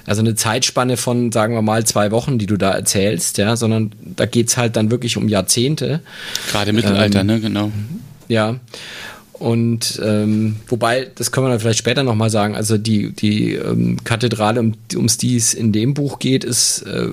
also 0.07 0.21
eine 0.21 0.35
Zeitspanne 0.35 0.97
von, 0.97 1.33
sagen 1.33 1.55
wir 1.55 1.63
mal, 1.63 1.85
zwei 1.85 2.11
Wochen, 2.11 2.39
die 2.39 2.47
du 2.47 2.57
da 2.57 2.71
erzählst, 2.71 3.39
ja, 3.39 3.57
sondern 3.57 3.93
da 4.01 4.27
geht 4.27 4.49
es 4.49 4.57
halt 4.57 4.77
dann 4.77 4.91
wirklich 4.91 5.17
um 5.17 5.29
Jahrzehnte. 5.29 6.01
Gerade 6.51 6.71
im 6.71 6.77
Mittelalter, 6.77 7.21
ähm, 7.21 7.27
ne, 7.27 7.41
genau. 7.41 7.73
Ja. 8.29 8.57
Und 9.43 10.01
ähm, 10.05 10.57
wobei, 10.69 11.09
das 11.15 11.33
können 11.33 11.47
wir 11.47 11.51
dann 11.51 11.61
vielleicht 11.61 11.81
später 11.81 12.05
nochmal 12.05 12.31
sagen, 12.31 12.55
also 12.55 12.79
die, 12.79 13.13
die 13.13 13.55
ähm, 13.55 14.03
Kathedrale, 14.05 14.61
um, 14.61 14.75
ums 14.95 15.19
die 15.19 15.37
es 15.37 15.53
in 15.53 15.73
dem 15.73 15.95
Buch 15.95 16.19
geht, 16.19 16.45
ist, 16.45 16.83
äh, 16.83 17.09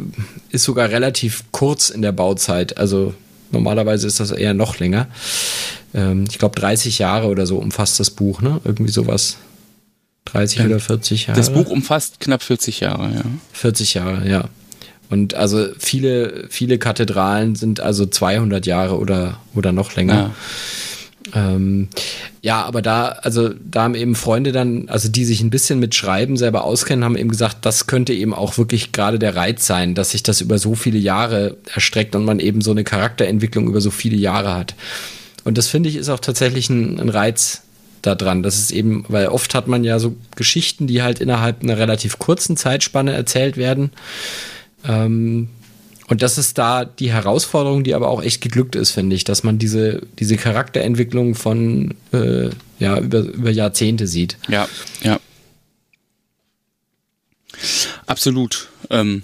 ist 0.52 0.64
sogar 0.64 0.90
relativ 0.90 1.46
kurz 1.52 1.90
in 1.90 2.02
der 2.02 2.12
Bauzeit. 2.12 2.78
Also 2.78 3.14
normalerweise 3.52 4.06
ist 4.06 4.20
das 4.20 4.32
eher 4.32 4.54
noch 4.54 4.80
länger 4.80 5.08
ähm, 5.94 6.26
ich 6.30 6.38
glaube, 6.40 6.60
30 6.60 7.00
Jahre 7.00 7.28
oder 7.28 7.46
so 7.46 7.58
umfasst 7.58 8.00
das 8.00 8.12
Buch, 8.12 8.42
ne? 8.42 8.62
Irgendwie 8.64 8.92
sowas. 8.92 9.38
30 10.26 10.60
ja. 10.60 10.66
oder 10.66 10.80
40 10.80 11.28
Jahre. 11.28 11.40
Das 11.40 11.52
Buch 11.52 11.70
umfasst 11.70 12.20
knapp 12.20 12.44
40 12.44 12.82
Jahre, 12.82 13.12
ja. 13.12 13.22
40 13.54 13.96
Jahre, 13.96 14.30
ja. 14.30 14.46
Und 15.10 15.34
also 15.34 15.68
viele, 15.80 16.46
viele 16.50 16.78
Kathedralen 16.78 17.56
sind 17.56 17.80
also 17.80 18.06
200 18.06 18.68
Jahre 18.68 19.00
oder, 19.00 19.40
oder 19.56 19.72
noch 19.72 19.96
länger. 19.96 20.14
Ja. 20.14 20.36
Ähm, 21.34 21.90
ja, 22.42 22.64
aber 22.64 22.82
da, 22.82 23.10
also 23.10 23.50
da 23.50 23.84
haben 23.84 23.96
eben 23.96 24.16
Freunde 24.16 24.52
dann, 24.52 24.90
also 24.90 25.10
die 25.10 25.26
sich 25.26 25.42
ein 25.42 25.50
bisschen 25.50 25.80
mit 25.80 25.94
Schreiben 25.94 26.38
selber 26.38 26.64
auskennen, 26.64 27.04
haben 27.04 27.18
eben 27.18 27.30
gesagt, 27.30 27.66
das 27.66 27.88
könnte 27.88 28.14
eben 28.14 28.34
auch 28.34 28.58
wirklich 28.58 28.92
gerade 28.92 29.20
der 29.20 29.36
Reiz 29.36 29.66
sein, 29.66 29.96
dass 29.96 30.12
sich 30.12 30.24
das 30.24 30.42
über 30.42 30.58
so 30.58 30.76
viele 30.76 30.98
Jahre 30.98 31.58
erstreckt 31.74 32.16
und 32.16 32.26
man 32.26 32.40
eben 32.40 32.62
so 32.62 32.72
eine 32.72 32.84
Charakterentwicklung 32.84 33.68
über 33.68 33.82
so 33.82 33.92
viele 33.92 34.18
Jahre 34.18 34.56
hat. 34.56 34.76
Und 35.44 35.58
das 35.58 35.68
finde 35.68 35.90
ich 35.90 35.96
ist 35.96 36.10
auch 36.10 36.20
tatsächlich 36.20 36.70
ein, 36.70 37.00
ein 37.00 37.10
Reiz 37.10 37.62
daran. 38.02 38.44
Das 38.44 38.58
ist 38.58 38.72
eben, 38.72 39.06
weil 39.08 39.28
oft 39.28 39.54
hat 39.56 39.68
man 39.68 39.84
ja 39.84 40.00
so 40.00 40.16
Geschichten, 40.36 40.88
die 40.88 41.02
halt 41.02 41.20
innerhalb 41.20 41.64
einer 41.64 41.78
relativ 41.78 42.18
kurzen 42.20 42.58
Zeitspanne 42.58 43.14
erzählt 43.14 43.58
werden. 43.58 43.92
Ähm, 44.88 45.50
und 46.10 46.24
das 46.24 46.40
ist 46.40 46.58
da 46.58 46.86
die 46.86 47.12
Herausforderung, 47.12 47.84
die 47.84 47.94
aber 47.94 48.10
auch 48.10 48.24
echt 48.24 48.42
geglückt 48.42 48.76
ist, 48.76 48.92
finde 48.92 49.16
ich, 49.16 49.24
dass 49.24 49.44
man 49.44 49.60
diese, 49.60 50.02
diese 50.18 50.38
Charakterentwicklung 50.38 51.36
von 51.36 51.94
äh, 52.12 52.50
ja, 52.80 53.00
über, 53.00 53.20
über 53.20 53.52
Jahrzehnte 53.52 54.08
sieht. 54.08 54.38
Ja, 54.48 54.68
ja. 55.04 55.20
Absolut. 58.08 58.70
Ähm, 58.90 59.24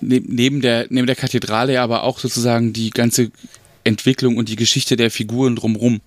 neben, 0.00 0.62
der, 0.62 0.86
neben 0.90 1.06
der 1.06 1.14
Kathedrale 1.14 1.80
aber 1.80 2.02
auch 2.02 2.18
sozusagen 2.18 2.72
die 2.72 2.90
ganze 2.90 3.30
Entwicklung 3.84 4.38
und 4.38 4.48
die 4.48 4.56
Geschichte 4.56 4.96
der 4.96 5.12
Figuren 5.12 5.54
drumrum. 5.54 6.00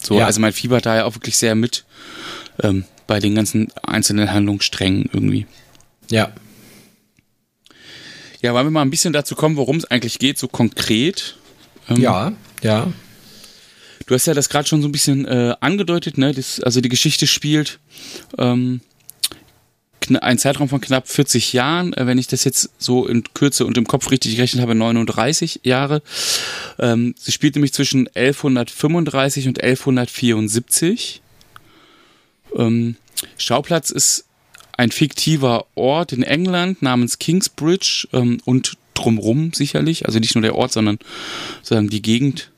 So, 0.00 0.18
ja. 0.18 0.26
also 0.26 0.40
man 0.40 0.52
fiebert 0.52 0.84
da 0.84 0.96
ja 0.96 1.04
auch 1.04 1.14
wirklich 1.14 1.36
sehr 1.36 1.54
mit 1.54 1.84
ähm, 2.60 2.84
bei 3.06 3.20
den 3.20 3.36
ganzen 3.36 3.68
einzelnen 3.84 4.32
Handlungssträngen 4.32 5.08
irgendwie. 5.12 5.46
Ja. 6.10 6.32
Ja, 8.40 8.54
wollen 8.54 8.66
wir 8.66 8.70
mal 8.70 8.82
ein 8.82 8.90
bisschen 8.90 9.12
dazu 9.12 9.34
kommen, 9.34 9.56
worum 9.56 9.76
es 9.76 9.84
eigentlich 9.86 10.18
geht, 10.18 10.38
so 10.38 10.48
konkret? 10.48 11.36
Ähm, 11.88 12.00
ja, 12.00 12.32
ja. 12.62 12.92
Du 14.06 14.14
hast 14.14 14.26
ja 14.26 14.34
das 14.34 14.48
gerade 14.48 14.66
schon 14.66 14.80
so 14.80 14.88
ein 14.88 14.92
bisschen 14.92 15.26
äh, 15.26 15.54
angedeutet, 15.60 16.18
ne? 16.18 16.32
Das, 16.32 16.60
also 16.60 16.80
die 16.80 16.88
Geschichte 16.88 17.26
spielt 17.26 17.78
ähm, 18.38 18.80
ein 20.16 20.38
Zeitraum 20.38 20.68
von 20.68 20.80
knapp 20.80 21.08
40 21.08 21.52
Jahren, 21.52 21.92
äh, 21.92 22.06
wenn 22.06 22.16
ich 22.16 22.28
das 22.28 22.44
jetzt 22.44 22.70
so 22.78 23.06
in 23.06 23.24
Kürze 23.34 23.66
und 23.66 23.76
im 23.76 23.86
Kopf 23.86 24.10
richtig 24.10 24.36
gerechnet 24.36 24.62
habe, 24.62 24.74
39 24.74 25.60
Jahre. 25.64 26.00
Ähm, 26.78 27.14
sie 27.18 27.32
spielt 27.32 27.56
nämlich 27.56 27.72
zwischen 27.72 28.06
1135 28.06 29.48
und 29.48 29.62
1174. 29.62 31.20
Ähm, 32.56 32.96
Schauplatz 33.36 33.90
ist 33.90 34.27
ein 34.78 34.92
fiktiver 34.92 35.66
Ort 35.74 36.12
in 36.12 36.22
England 36.22 36.80
namens 36.82 37.18
Kingsbridge 37.18 38.08
ähm, 38.12 38.40
und 38.44 38.78
drumrum 38.94 39.52
sicherlich, 39.52 40.06
also 40.06 40.18
nicht 40.18 40.34
nur 40.34 40.42
der 40.42 40.54
Ort, 40.54 40.72
sondern 40.72 40.98
sondern 41.62 41.88
die 41.88 42.00
Gegend 42.00 42.50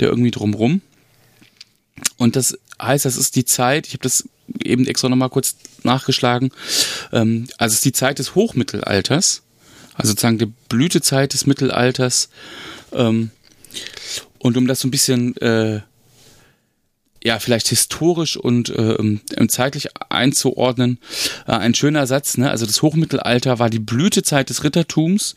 der 0.00 0.08
irgendwie 0.08 0.32
drumrum. 0.32 0.80
Und 2.18 2.34
das 2.34 2.58
heißt, 2.80 3.04
das 3.04 3.16
ist 3.16 3.36
die 3.36 3.44
Zeit, 3.44 3.86
ich 3.86 3.92
habe 3.92 4.02
das 4.02 4.28
eben 4.62 4.86
extra 4.86 5.08
nochmal 5.08 5.30
kurz 5.30 5.56
nachgeschlagen, 5.84 6.50
ähm, 7.12 7.46
also 7.58 7.72
es 7.72 7.78
ist 7.78 7.84
die 7.84 7.92
Zeit 7.92 8.18
des 8.18 8.34
Hochmittelalters, 8.34 9.42
also 9.94 10.10
sozusagen 10.10 10.38
die 10.38 10.52
Blütezeit 10.68 11.32
des 11.32 11.46
Mittelalters. 11.46 12.28
Ähm, 12.92 13.30
und 14.38 14.56
um 14.56 14.66
das 14.66 14.80
so 14.80 14.88
ein 14.88 14.90
bisschen 14.90 15.36
äh, 15.36 15.82
ja, 17.24 17.38
vielleicht 17.38 17.68
historisch 17.68 18.36
und 18.36 18.70
äh, 18.70 19.48
zeitlich 19.48 19.88
einzuordnen, 20.08 20.98
äh, 21.46 21.52
ein 21.52 21.74
schöner 21.74 22.06
Satz, 22.06 22.36
ne? 22.36 22.50
Also 22.50 22.66
das 22.66 22.82
Hochmittelalter 22.82 23.58
war 23.58 23.70
die 23.70 23.78
Blütezeit 23.78 24.50
des 24.50 24.64
Rittertums, 24.64 25.36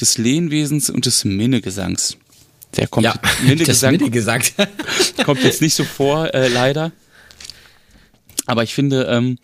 des 0.00 0.18
Lehnwesens 0.18 0.90
und 0.90 1.06
des 1.06 1.24
Minnegesangs. 1.24 2.16
Der 2.76 2.88
kommt 2.88 3.04
ja, 3.04 3.14
Minnegesang, 3.44 3.92
Minnegesang. 3.92 4.42
kommt 5.24 5.42
jetzt 5.42 5.62
nicht 5.62 5.74
so 5.74 5.84
vor, 5.84 6.34
äh, 6.34 6.48
leider. 6.48 6.92
Aber 8.46 8.64
ich 8.64 8.74
finde, 8.74 9.04
ähm, 9.04 9.38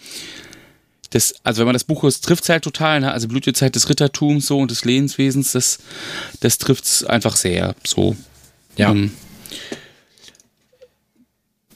das, 1.11 1.35
also 1.45 1.61
wenn 1.61 1.67
man 1.67 1.75
das 1.75 1.85
Buch 1.85 2.03
ist, 2.03 2.25
trifft 2.25 2.43
es 2.43 2.49
halt 2.49 2.65
total, 2.65 3.01
ne? 3.01 3.13
Also 3.13 3.29
Blütezeit 3.29 3.77
des 3.77 3.89
Rittertums 3.89 4.47
so 4.47 4.59
und 4.59 4.73
des 4.73 4.85
Lehnswesens, 4.85 5.53
das, 5.53 5.79
das 6.41 6.59
trifft 6.59 6.85
es 6.85 7.05
einfach 7.05 7.37
sehr 7.37 7.77
so. 7.85 8.17
Ja. 8.77 8.91
Ähm, 8.91 9.13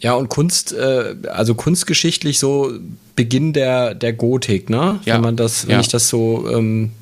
ja, 0.00 0.14
und 0.14 0.28
Kunst, 0.28 0.72
äh, 0.72 1.14
also 1.28 1.54
kunstgeschichtlich 1.54 2.38
so 2.38 2.72
Beginn 3.16 3.52
der, 3.52 3.94
der 3.94 4.14
Gotik, 4.14 4.70
ne? 4.70 5.00
Ja. 5.04 5.14
Wenn 5.14 5.20
man 5.20 5.36
das, 5.36 5.66
wenn 5.66 5.74
ja. 5.74 5.80
ich 5.80 5.88
das 5.88 6.08
so 6.08 6.48
ähm, 6.50 6.92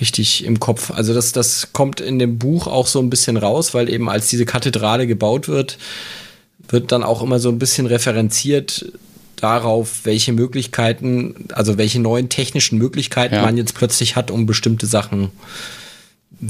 richtig 0.00 0.44
im 0.44 0.60
Kopf. 0.60 0.90
Also 0.90 1.14
das, 1.14 1.32
das 1.32 1.72
kommt 1.72 2.00
in 2.00 2.18
dem 2.18 2.38
Buch 2.38 2.66
auch 2.66 2.86
so 2.86 2.98
ein 2.98 3.08
bisschen 3.08 3.36
raus, 3.38 3.72
weil 3.72 3.88
eben 3.88 4.10
als 4.10 4.28
diese 4.28 4.44
Kathedrale 4.44 5.06
gebaut 5.06 5.48
wird, 5.48 5.78
wird 6.68 6.92
dann 6.92 7.02
auch 7.02 7.22
immer 7.22 7.38
so 7.38 7.48
ein 7.48 7.58
bisschen 7.58 7.86
referenziert 7.86 8.92
darauf, 9.36 10.04
welche 10.04 10.32
Möglichkeiten, 10.32 11.48
also 11.52 11.76
welche 11.76 11.98
neuen 12.00 12.28
technischen 12.28 12.78
Möglichkeiten 12.78 13.34
ja. 13.34 13.42
man 13.42 13.56
jetzt 13.56 13.74
plötzlich 13.74 14.16
hat, 14.16 14.30
um 14.30 14.46
bestimmte 14.46 14.86
Sachen 14.86 15.30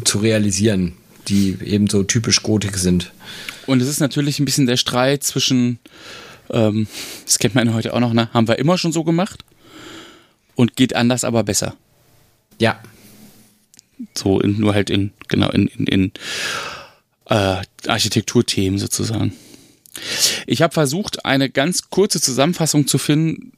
zu 0.05 0.19
realisieren, 0.19 0.93
die 1.29 1.57
eben 1.65 1.89
so 1.89 2.03
typisch 2.03 2.43
Gotik 2.43 2.77
sind. 2.77 3.13
Und 3.67 3.81
es 3.81 3.89
ist 3.89 4.01
natürlich 4.01 4.39
ein 4.39 4.45
bisschen 4.45 4.67
der 4.67 4.77
Streit 4.77 5.23
zwischen, 5.23 5.79
ähm, 6.51 6.87
das 7.25 7.39
kennt 7.39 7.55
man 7.55 7.73
heute 7.75 7.95
auch 7.95 8.01
noch, 8.01 8.13
ne? 8.13 8.29
haben 8.33 8.49
wir 8.49 8.59
immer 8.59 8.79
schon 8.79 8.93
so 8.93 9.05
gemacht 9.05 9.45
und 10.55 10.77
geht 10.77 10.95
anders, 10.95 11.25
aber 11.25 11.45
besser. 11.45 11.77
Ja. 12.59 12.81
So, 14.15 14.41
in, 14.41 14.59
nur 14.59 14.75
halt 14.75 14.91
in, 14.91 15.13
genau, 15.29 15.51
in, 15.51 15.69
in, 15.69 15.87
in 15.87 16.13
äh, 17.27 17.63
Architekturthemen 17.87 18.79
sozusagen. 18.79 19.33
Ich 20.47 20.63
habe 20.63 20.73
versucht, 20.73 21.25
eine 21.25 21.51
ganz 21.51 21.91
kurze 21.91 22.21
Zusammenfassung 22.21 22.87
zu 22.87 22.99
finden, 22.99 23.53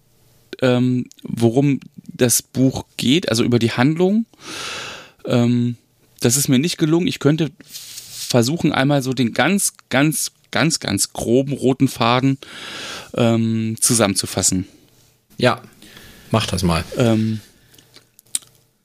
ähm, 0.60 1.08
worum 1.22 1.80
das 1.96 2.42
Buch 2.42 2.84
geht, 2.96 3.28
also 3.28 3.44
über 3.44 3.58
die 3.58 3.72
Handlung. 3.72 4.26
Ähm, 5.24 5.76
das 6.20 6.36
ist 6.36 6.48
mir 6.48 6.58
nicht 6.58 6.78
gelungen. 6.78 7.06
Ich 7.06 7.18
könnte 7.18 7.50
versuchen, 8.24 8.72
einmal 8.72 9.02
so 9.02 9.12
den 9.12 9.32
ganz, 9.32 9.74
ganz, 9.88 10.32
ganz, 10.50 10.80
ganz 10.80 11.12
groben 11.12 11.52
roten 11.52 11.88
Faden 11.88 12.38
ähm, 13.16 13.76
zusammenzufassen. 13.80 14.66
Ja, 15.36 15.62
mach 16.30 16.46
das 16.46 16.62
mal. 16.62 16.84
Ähm, 16.96 17.40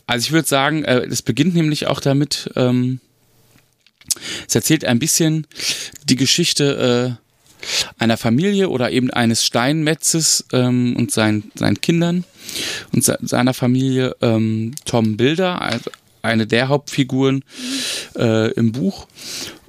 also 0.07 0.25
ich 0.25 0.31
würde 0.31 0.47
sagen, 0.47 0.83
äh, 0.83 1.05
es 1.05 1.21
beginnt 1.21 1.53
nämlich 1.53 1.87
auch 1.87 1.99
damit, 1.99 2.49
ähm, 2.55 2.99
es 4.47 4.55
erzählt 4.55 4.85
ein 4.85 4.97
bisschen 4.97 5.45
die 6.05 6.15
Geschichte 6.15 7.17
äh, 7.19 7.29
einer 7.97 8.17
Familie 8.17 8.69
oder 8.69 8.91
eben 8.91 9.11
eines 9.11 9.45
Steinmetzes 9.45 10.45
ähm, 10.53 10.95
und 10.95 11.11
sein, 11.11 11.51
seinen 11.55 11.81
Kindern 11.81 12.23
und 12.91 13.03
se 13.03 13.17
seiner 13.21 13.53
Familie 13.53 14.15
ähm, 14.21 14.73
Tom 14.85 15.17
Bilder, 15.17 15.61
also 15.61 15.91
eine 16.21 16.47
der 16.47 16.67
Hauptfiguren 16.67 17.43
äh, 18.15 18.51
im 18.53 18.71
Buch, 18.71 19.07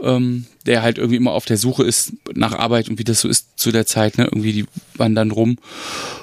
ähm, 0.02 0.46
der 0.66 0.82
halt 0.82 0.98
irgendwie 0.98 1.16
immer 1.16 1.32
auf 1.32 1.44
der 1.44 1.56
Suche 1.56 1.84
ist 1.84 2.12
nach 2.34 2.52
Arbeit 2.52 2.88
und 2.88 2.98
wie 2.98 3.04
das 3.04 3.20
so 3.20 3.28
ist 3.28 3.58
zu 3.58 3.72
der 3.72 3.86
Zeit, 3.86 4.18
ne? 4.18 4.24
Irgendwie 4.24 4.52
die 4.52 4.66
wandern 4.96 5.30
rum 5.30 5.58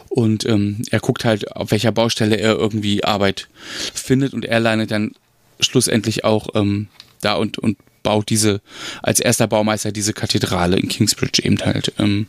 und 0.10 0.46
ähm, 0.48 0.82
er 0.90 1.00
guckt 1.00 1.26
halt, 1.26 1.56
auf 1.56 1.70
welcher 1.70 1.92
Baustelle 1.92 2.38
er 2.38 2.56
irgendwie 2.56 3.04
Arbeit 3.04 3.48
findet 3.94 4.34
und 4.34 4.46
er 4.46 4.60
landet 4.60 4.90
dann 4.90 5.12
schlussendlich 5.60 6.24
auch 6.24 6.50
ähm, 6.56 6.88
da 7.22 7.36
und, 7.36 7.58
und 7.60 7.78
baut 8.02 8.30
diese, 8.30 8.62
als 9.04 9.20
erster 9.20 9.48
Baumeister 9.48 9.92
diese 9.92 10.14
Kathedrale 10.14 10.78
in 10.78 10.88
Kingsbridge 10.88 11.44
eben 11.44 11.60
halt. 11.60 11.94
Ähm. 12.00 12.28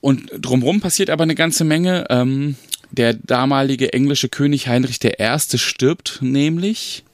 Und 0.00 0.30
drumherum 0.38 0.80
passiert 0.80 1.10
aber 1.10 1.22
eine 1.22 1.34
ganze 1.34 1.64
Menge. 1.64 2.06
Ähm, 2.10 2.56
der 2.94 3.14
damalige 3.14 3.92
englische 3.92 4.28
König 4.28 4.68
Heinrich 4.68 4.98
I. 5.02 5.58
stirbt 5.58 6.18
nämlich 6.20 7.04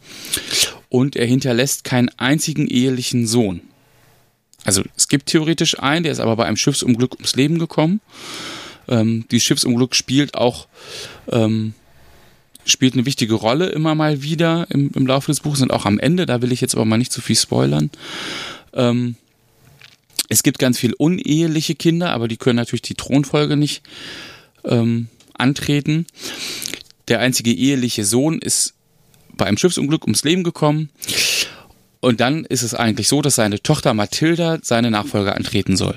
und 0.88 1.16
er 1.16 1.26
hinterlässt 1.26 1.84
keinen 1.84 2.10
einzigen 2.18 2.66
ehelichen 2.66 3.26
Sohn. 3.26 3.62
Also 4.64 4.82
es 4.96 5.08
gibt 5.08 5.26
theoretisch 5.26 5.78
einen, 5.78 6.02
der 6.02 6.12
ist 6.12 6.20
aber 6.20 6.36
bei 6.36 6.44
einem 6.44 6.56
Schiffsunglück 6.56 7.14
ums 7.14 7.36
Leben 7.36 7.58
gekommen. 7.58 8.00
Ähm, 8.88 9.24
dieses 9.30 9.44
Schiffsunglück 9.44 9.94
spielt 9.94 10.34
auch 10.34 10.68
ähm, 11.30 11.74
spielt 12.66 12.94
eine 12.94 13.06
wichtige 13.06 13.34
Rolle 13.34 13.66
immer 13.70 13.94
mal 13.94 14.22
wieder 14.22 14.66
im, 14.70 14.90
im 14.94 15.06
Laufe 15.06 15.30
des 15.30 15.40
Buches 15.40 15.62
und 15.62 15.72
auch 15.72 15.86
am 15.86 15.98
Ende. 15.98 16.26
Da 16.26 16.42
will 16.42 16.52
ich 16.52 16.60
jetzt 16.60 16.74
aber 16.74 16.84
mal 16.84 16.98
nicht 16.98 17.12
zu 17.12 17.20
viel 17.20 17.36
spoilern. 17.36 17.90
Ähm, 18.74 19.16
es 20.28 20.42
gibt 20.42 20.58
ganz 20.58 20.78
viel 20.78 20.92
uneheliche 20.94 21.74
Kinder, 21.74 22.12
aber 22.12 22.28
die 22.28 22.36
können 22.36 22.56
natürlich 22.56 22.82
die 22.82 22.94
Thronfolge 22.94 23.56
nicht 23.56 23.82
ähm, 24.64 25.08
antreten. 25.40 26.06
Der 27.08 27.20
einzige 27.20 27.52
eheliche 27.52 28.04
Sohn 28.04 28.38
ist 28.38 28.74
bei 29.32 29.46
einem 29.46 29.56
Schiffsunglück 29.56 30.04
ums 30.04 30.24
Leben 30.24 30.44
gekommen. 30.44 30.90
Und 32.00 32.20
dann 32.20 32.44
ist 32.44 32.62
es 32.62 32.74
eigentlich 32.74 33.08
so, 33.08 33.20
dass 33.20 33.34
seine 33.34 33.62
Tochter 33.62 33.94
Mathilda 33.94 34.58
seine 34.62 34.90
Nachfolger 34.90 35.36
antreten 35.36 35.76
soll. 35.76 35.96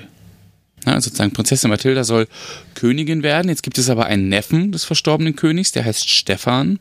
Ja, 0.84 0.92
also 0.92 1.08
sozusagen 1.08 1.32
Prinzessin 1.32 1.70
Mathilda 1.70 2.04
soll 2.04 2.28
Königin 2.74 3.22
werden. 3.22 3.48
Jetzt 3.48 3.62
gibt 3.62 3.78
es 3.78 3.88
aber 3.88 4.06
einen 4.06 4.28
Neffen 4.28 4.72
des 4.72 4.84
verstorbenen 4.84 5.34
Königs, 5.34 5.72
der 5.72 5.84
heißt 5.84 6.10
Stefan. 6.10 6.78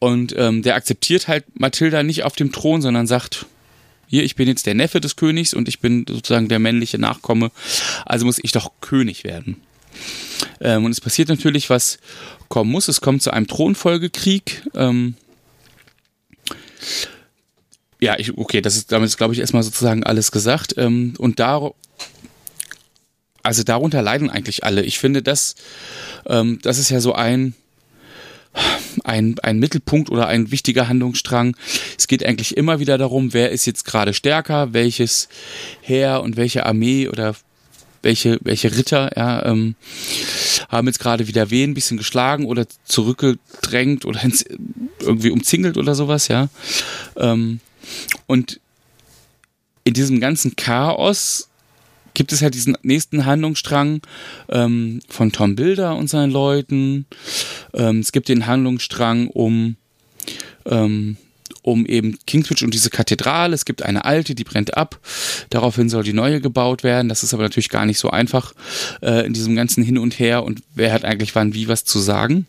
Und 0.00 0.34
ähm, 0.36 0.62
der 0.62 0.74
akzeptiert 0.74 1.28
halt 1.28 1.44
Mathilda 1.54 2.02
nicht 2.02 2.24
auf 2.24 2.34
dem 2.34 2.50
Thron, 2.52 2.82
sondern 2.82 3.06
sagt, 3.06 3.46
hier, 4.06 4.24
ich 4.24 4.36
bin 4.36 4.48
jetzt 4.48 4.66
der 4.66 4.74
Neffe 4.74 5.00
des 5.00 5.16
Königs 5.16 5.54
und 5.54 5.68
ich 5.68 5.80
bin 5.80 6.04
sozusagen 6.08 6.48
der 6.48 6.58
männliche 6.58 6.98
Nachkomme, 6.98 7.50
also 8.04 8.26
muss 8.26 8.38
ich 8.42 8.52
doch 8.52 8.70
König 8.80 9.24
werden. 9.24 9.56
Ähm, 10.60 10.84
und 10.84 10.92
es 10.92 11.00
passiert 11.00 11.28
natürlich, 11.28 11.70
was 11.70 11.98
kommen 12.48 12.70
muss. 12.70 12.88
Es 12.88 13.00
kommt 13.00 13.22
zu 13.22 13.32
einem 13.32 13.46
Thronfolgekrieg. 13.46 14.62
Ähm, 14.74 15.14
ja, 18.00 18.18
ich, 18.18 18.36
okay, 18.36 18.60
das 18.60 18.76
ist 18.76 18.92
damit 18.92 19.08
ist, 19.08 19.16
glaube 19.16 19.34
ich, 19.34 19.40
erstmal 19.40 19.62
sozusagen 19.62 20.04
alles 20.04 20.30
gesagt. 20.30 20.74
Ähm, 20.76 21.14
und 21.18 21.40
da, 21.40 21.70
also 23.42 23.62
darunter 23.62 24.02
leiden 24.02 24.30
eigentlich 24.30 24.64
alle. 24.64 24.82
Ich 24.82 24.98
finde, 24.98 25.22
das, 25.22 25.54
ähm, 26.26 26.58
das 26.62 26.78
ist 26.78 26.90
ja 26.90 27.00
so 27.00 27.14
ein, 27.14 27.54
ein, 29.04 29.36
ein 29.42 29.58
Mittelpunkt 29.58 30.10
oder 30.10 30.28
ein 30.28 30.50
wichtiger 30.50 30.88
Handlungsstrang. 30.88 31.56
Es 31.98 32.06
geht 32.06 32.24
eigentlich 32.24 32.56
immer 32.56 32.78
wieder 32.78 32.98
darum, 32.98 33.32
wer 33.32 33.50
ist 33.50 33.66
jetzt 33.66 33.84
gerade 33.84 34.14
stärker, 34.14 34.72
welches 34.72 35.28
Heer 35.80 36.22
und 36.22 36.36
welche 36.36 36.66
Armee 36.66 37.08
oder 37.08 37.34
welche, 38.04 38.38
welche 38.42 38.76
Ritter 38.76 39.10
ja, 39.16 39.44
ähm, 39.46 39.74
haben 40.68 40.86
jetzt 40.86 41.00
gerade 41.00 41.26
wieder 41.26 41.50
wen 41.50 41.70
ein 41.70 41.74
bisschen 41.74 41.96
geschlagen 41.96 42.46
oder 42.46 42.66
zurückgedrängt 42.84 44.04
oder 44.04 44.20
irgendwie 45.00 45.30
umzingelt 45.30 45.76
oder 45.76 45.94
sowas, 45.94 46.28
ja. 46.28 46.48
Ähm, 47.16 47.60
und 48.26 48.60
in 49.84 49.94
diesem 49.94 50.20
ganzen 50.20 50.56
Chaos 50.56 51.48
gibt 52.14 52.32
es 52.32 52.42
halt 52.42 52.54
diesen 52.54 52.76
nächsten 52.82 53.26
Handlungsstrang 53.26 54.00
ähm, 54.48 55.00
von 55.08 55.32
Tom 55.32 55.56
Bilder 55.56 55.96
und 55.96 56.08
seinen 56.08 56.30
Leuten. 56.30 57.06
Ähm, 57.74 57.98
es 58.00 58.12
gibt 58.12 58.28
den 58.28 58.46
Handlungsstrang 58.46 59.28
um 59.28 59.76
ähm, 60.64 61.16
um 61.64 61.86
eben 61.86 62.18
Kingsbridge 62.26 62.62
und 62.62 62.74
diese 62.74 62.90
Kathedrale. 62.90 63.54
Es 63.54 63.64
gibt 63.64 63.82
eine 63.82 64.04
alte, 64.04 64.34
die 64.34 64.44
brennt 64.44 64.76
ab. 64.76 65.00
Daraufhin 65.48 65.88
soll 65.88 66.04
die 66.04 66.12
neue 66.12 66.42
gebaut 66.42 66.84
werden. 66.84 67.08
Das 67.08 67.22
ist 67.22 67.32
aber 67.32 67.42
natürlich 67.42 67.70
gar 67.70 67.86
nicht 67.86 67.98
so 67.98 68.10
einfach 68.10 68.52
äh, 69.00 69.26
in 69.26 69.32
diesem 69.32 69.56
ganzen 69.56 69.82
Hin 69.82 69.96
und 69.96 70.18
Her 70.18 70.44
und 70.44 70.62
wer 70.74 70.92
hat 70.92 71.06
eigentlich 71.06 71.34
wann 71.34 71.54
wie 71.54 71.66
was 71.66 71.86
zu 71.86 72.00
sagen. 72.00 72.46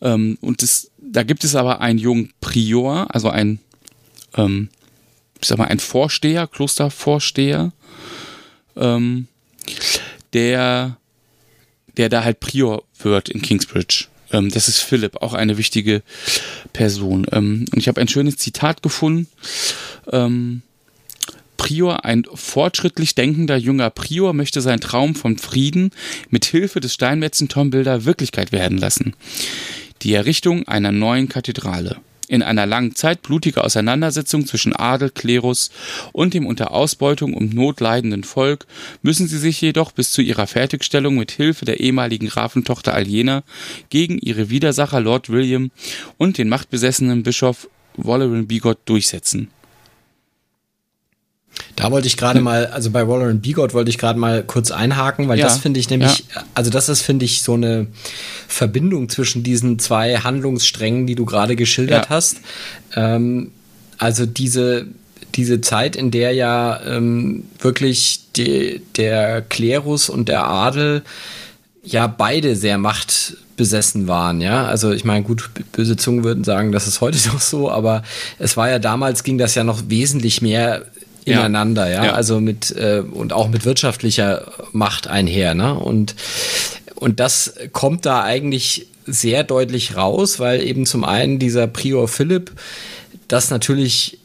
Ähm, 0.00 0.38
und 0.40 0.62
das, 0.62 0.90
da 0.98 1.24
gibt 1.24 1.44
es 1.44 1.54
aber 1.54 1.82
einen 1.82 1.98
jungen 1.98 2.32
Prior, 2.40 3.14
also 3.14 3.28
ein, 3.28 3.58
ähm, 4.34 4.70
ich 5.38 5.48
sag 5.48 5.58
mal, 5.58 5.68
ein 5.68 5.78
Vorsteher, 5.78 6.46
Klostervorsteher, 6.46 7.70
ähm, 8.76 9.28
der, 10.32 10.96
der 11.98 12.08
da 12.08 12.24
halt 12.24 12.40
Prior 12.40 12.82
wird 12.98 13.28
in 13.28 13.42
Kingsbridge. 13.42 14.06
Ähm, 14.32 14.50
das 14.50 14.68
ist 14.68 14.80
Philipp, 14.80 15.22
auch 15.22 15.34
eine 15.34 15.58
wichtige 15.58 16.02
Person. 16.72 17.26
Ähm, 17.32 17.66
und 17.72 17.78
ich 17.78 17.88
habe 17.88 18.00
ein 18.00 18.08
schönes 18.08 18.36
Zitat 18.36 18.82
gefunden. 18.82 19.28
Ähm, 20.10 20.62
Prior, 21.56 22.04
ein 22.04 22.24
fortschrittlich 22.32 23.14
denkender 23.14 23.56
junger 23.56 23.90
Prior, 23.90 24.32
möchte 24.34 24.60
seinen 24.60 24.80
Traum 24.80 25.14
vom 25.14 25.38
Frieden 25.38 25.90
mit 26.28 26.44
Hilfe 26.44 26.80
des 26.80 26.92
Steinmetzen 26.92 27.48
Tom 27.48 27.72
Wirklichkeit 27.72 28.52
werden 28.52 28.78
lassen. 28.78 29.14
die 30.02 30.12
Errichtung 30.12 30.68
einer 30.68 30.92
neuen 30.92 31.28
Kathedrale. 31.28 31.96
In 32.28 32.42
einer 32.42 32.66
langen 32.66 32.94
Zeit 32.94 33.22
blutiger 33.22 33.64
Auseinandersetzung 33.64 34.46
zwischen 34.46 34.74
Adel, 34.74 35.10
Klerus 35.10 35.70
und 36.12 36.34
dem 36.34 36.46
unter 36.46 36.72
Ausbeutung 36.72 37.34
und 37.34 37.54
Not 37.54 37.80
leidenden 37.80 38.24
Volk 38.24 38.66
müssen 39.02 39.28
sie 39.28 39.38
sich 39.38 39.60
jedoch 39.60 39.92
bis 39.92 40.10
zu 40.10 40.22
ihrer 40.22 40.46
Fertigstellung 40.46 41.16
mit 41.16 41.30
Hilfe 41.30 41.64
der 41.64 41.78
ehemaligen 41.80 42.28
Grafentochter 42.28 42.94
Aliena 42.94 43.44
gegen 43.90 44.18
ihre 44.18 44.50
Widersacher 44.50 45.00
Lord 45.00 45.30
William 45.30 45.70
und 46.18 46.38
den 46.38 46.48
machtbesessenen 46.48 47.22
Bischof 47.22 47.68
Walleran 47.96 48.46
Bigot 48.46 48.78
durchsetzen. 48.86 49.48
Da 51.76 51.90
wollte 51.90 52.06
ich 52.06 52.16
gerade 52.16 52.40
mal, 52.40 52.66
also 52.66 52.90
bei 52.90 53.06
Waller 53.06 53.28
und 53.28 53.42
Bigot 53.42 53.74
wollte 53.74 53.90
ich 53.90 53.98
gerade 53.98 54.18
mal 54.18 54.42
kurz 54.42 54.70
einhaken, 54.70 55.28
weil 55.28 55.38
ja, 55.38 55.44
das 55.44 55.58
finde 55.58 55.78
ich 55.78 55.90
nämlich, 55.90 56.24
ja. 56.34 56.44
also 56.54 56.70
das 56.70 56.88
ist, 56.88 57.02
finde 57.02 57.26
ich, 57.26 57.42
so 57.42 57.54
eine 57.54 57.86
Verbindung 58.48 59.08
zwischen 59.08 59.42
diesen 59.42 59.78
zwei 59.78 60.16
Handlungssträngen, 60.16 61.06
die 61.06 61.14
du 61.14 61.26
gerade 61.26 61.54
geschildert 61.54 62.06
ja. 62.06 62.10
hast. 62.10 62.38
Ähm, 62.94 63.52
also 63.98 64.24
diese, 64.24 64.86
diese 65.34 65.60
Zeit, 65.60 65.96
in 65.96 66.10
der 66.10 66.32
ja 66.32 66.80
ähm, 66.82 67.44
wirklich 67.58 68.20
die, 68.36 68.80
der 68.96 69.42
Klerus 69.42 70.08
und 70.08 70.28
der 70.28 70.46
Adel 70.46 71.02
ja 71.84 72.06
beide 72.06 72.56
sehr 72.56 72.78
machtbesessen 72.78 74.08
waren, 74.08 74.40
ja. 74.40 74.66
Also 74.66 74.92
ich 74.92 75.04
meine, 75.04 75.24
gut, 75.24 75.50
böse 75.72 75.96
Zungen 75.96 76.24
würden 76.24 76.42
sagen, 76.42 76.72
das 76.72 76.86
ist 76.86 77.00
heute 77.00 77.18
noch 77.32 77.40
so, 77.40 77.70
aber 77.70 78.02
es 78.38 78.56
war 78.56 78.70
ja 78.70 78.78
damals 78.78 79.24
ging 79.24 79.38
das 79.38 79.54
ja 79.54 79.62
noch 79.62 79.84
wesentlich 79.88 80.42
mehr 80.42 80.86
ineinander, 81.26 81.88
ja, 81.88 82.04
ja. 82.06 82.12
also 82.12 82.40
mit 82.40 82.74
äh, 82.76 83.00
und 83.00 83.32
auch 83.32 83.48
mit 83.48 83.64
wirtschaftlicher 83.64 84.52
Macht 84.72 85.08
einher, 85.08 85.54
ne? 85.54 85.74
Und 85.74 86.14
und 86.94 87.20
das 87.20 87.54
kommt 87.72 88.06
da 88.06 88.22
eigentlich 88.22 88.86
sehr 89.06 89.44
deutlich 89.44 89.96
raus, 89.96 90.40
weil 90.40 90.62
eben 90.62 90.86
zum 90.86 91.04
einen 91.04 91.38
dieser 91.38 91.66
Prior 91.66 92.08
Philipp 92.08 92.52
das 93.28 93.50
natürlich 93.50 94.18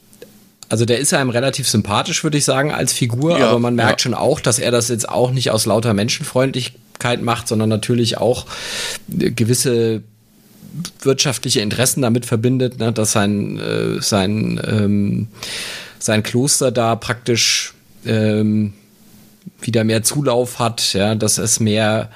also 0.70 0.86
der 0.86 1.00
ist 1.00 1.14
einem 1.14 1.30
relativ 1.30 1.68
sympathisch, 1.68 2.24
würde 2.24 2.38
ich 2.38 2.46
sagen, 2.46 2.72
als 2.72 2.94
Figur, 2.94 3.38
ja, 3.38 3.50
aber 3.50 3.60
man 3.60 3.76
merkt 3.76 4.00
ja. 4.00 4.04
schon 4.04 4.14
auch, 4.14 4.40
dass 4.40 4.58
er 4.58 4.72
das 4.72 4.88
jetzt 4.88 5.10
auch 5.10 5.32
nicht 5.32 5.52
aus 5.52 5.66
lauter 5.66 5.94
Menschenfreundlichkeit 5.94 7.22
macht, 7.22 7.50
sondern 7.50 7.68
natürlich 7.68 8.20
auch 8.20 8.46
gewisse 9.10 10.02
wirtschaftliche 11.02 11.60
Interessen 11.60 12.02
damit 12.02 12.26
verbindet, 12.26 12.80
ne, 12.80 12.94
dass 12.94 13.12
sein, 13.12 13.60
äh, 13.60 14.02
sein 14.02 14.62
ähm, 14.66 15.28
sein 16.02 16.24
Kloster 16.24 16.72
da 16.72 16.96
praktisch 16.96 17.74
ähm, 18.06 18.74
wieder 19.62 19.84
mehr 19.84 20.04
Zulauf 20.04 20.60
hat, 20.60 20.94
ja, 20.94 21.16
dass 21.16 21.38
es 21.38 21.60
mehr, 21.60 22.10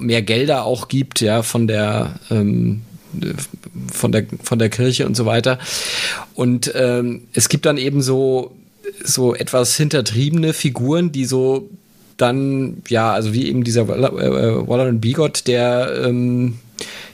mehr 0.00 0.22
Gelder 0.22 0.64
auch 0.64 0.88
gibt, 0.88 1.20
ja, 1.20 1.42
von 1.42 1.66
der, 1.66 2.16
ähm, 2.30 2.82
von 3.92 4.12
der, 4.12 4.26
von 4.42 4.58
der 4.58 4.68
Kirche 4.68 5.06
und 5.06 5.16
so 5.16 5.26
weiter. 5.26 5.58
Und 6.34 6.72
ähm, 6.74 7.22
es 7.32 7.48
gibt 7.48 7.66
dann 7.66 7.76
eben 7.76 8.02
so, 8.02 8.56
so 9.04 9.34
etwas 9.34 9.76
hintertriebene 9.76 10.52
Figuren, 10.52 11.12
die 11.12 11.24
so 11.24 11.68
dann, 12.16 12.82
ja, 12.88 13.12
also 13.12 13.32
wie 13.32 13.48
eben 13.48 13.64
dieser 13.64 13.82
äh, 13.82 14.68
Waller 14.68 14.92
Bigot, 14.92 15.46
der 15.46 16.02
ähm, 16.04 16.58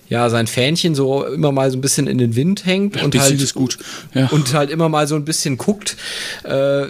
ja, 0.08 0.28
sein 0.30 0.46
Fähnchen 0.46 0.94
so 0.94 1.24
immer 1.24 1.52
mal 1.52 1.70
so 1.70 1.76
ein 1.76 1.80
bisschen 1.80 2.06
in 2.06 2.18
den 2.18 2.36
Wind 2.36 2.64
hängt 2.64 2.96
ja, 2.96 3.04
und 3.04 3.18
halt 3.18 3.40
ist 3.40 3.54
gut. 3.54 3.78
Ja. 4.14 4.28
und 4.28 4.54
halt 4.54 4.70
immer 4.70 4.88
mal 4.88 5.06
so 5.06 5.14
ein 5.16 5.24
bisschen 5.24 5.56
guckt, 5.56 5.96
äh, 6.44 6.86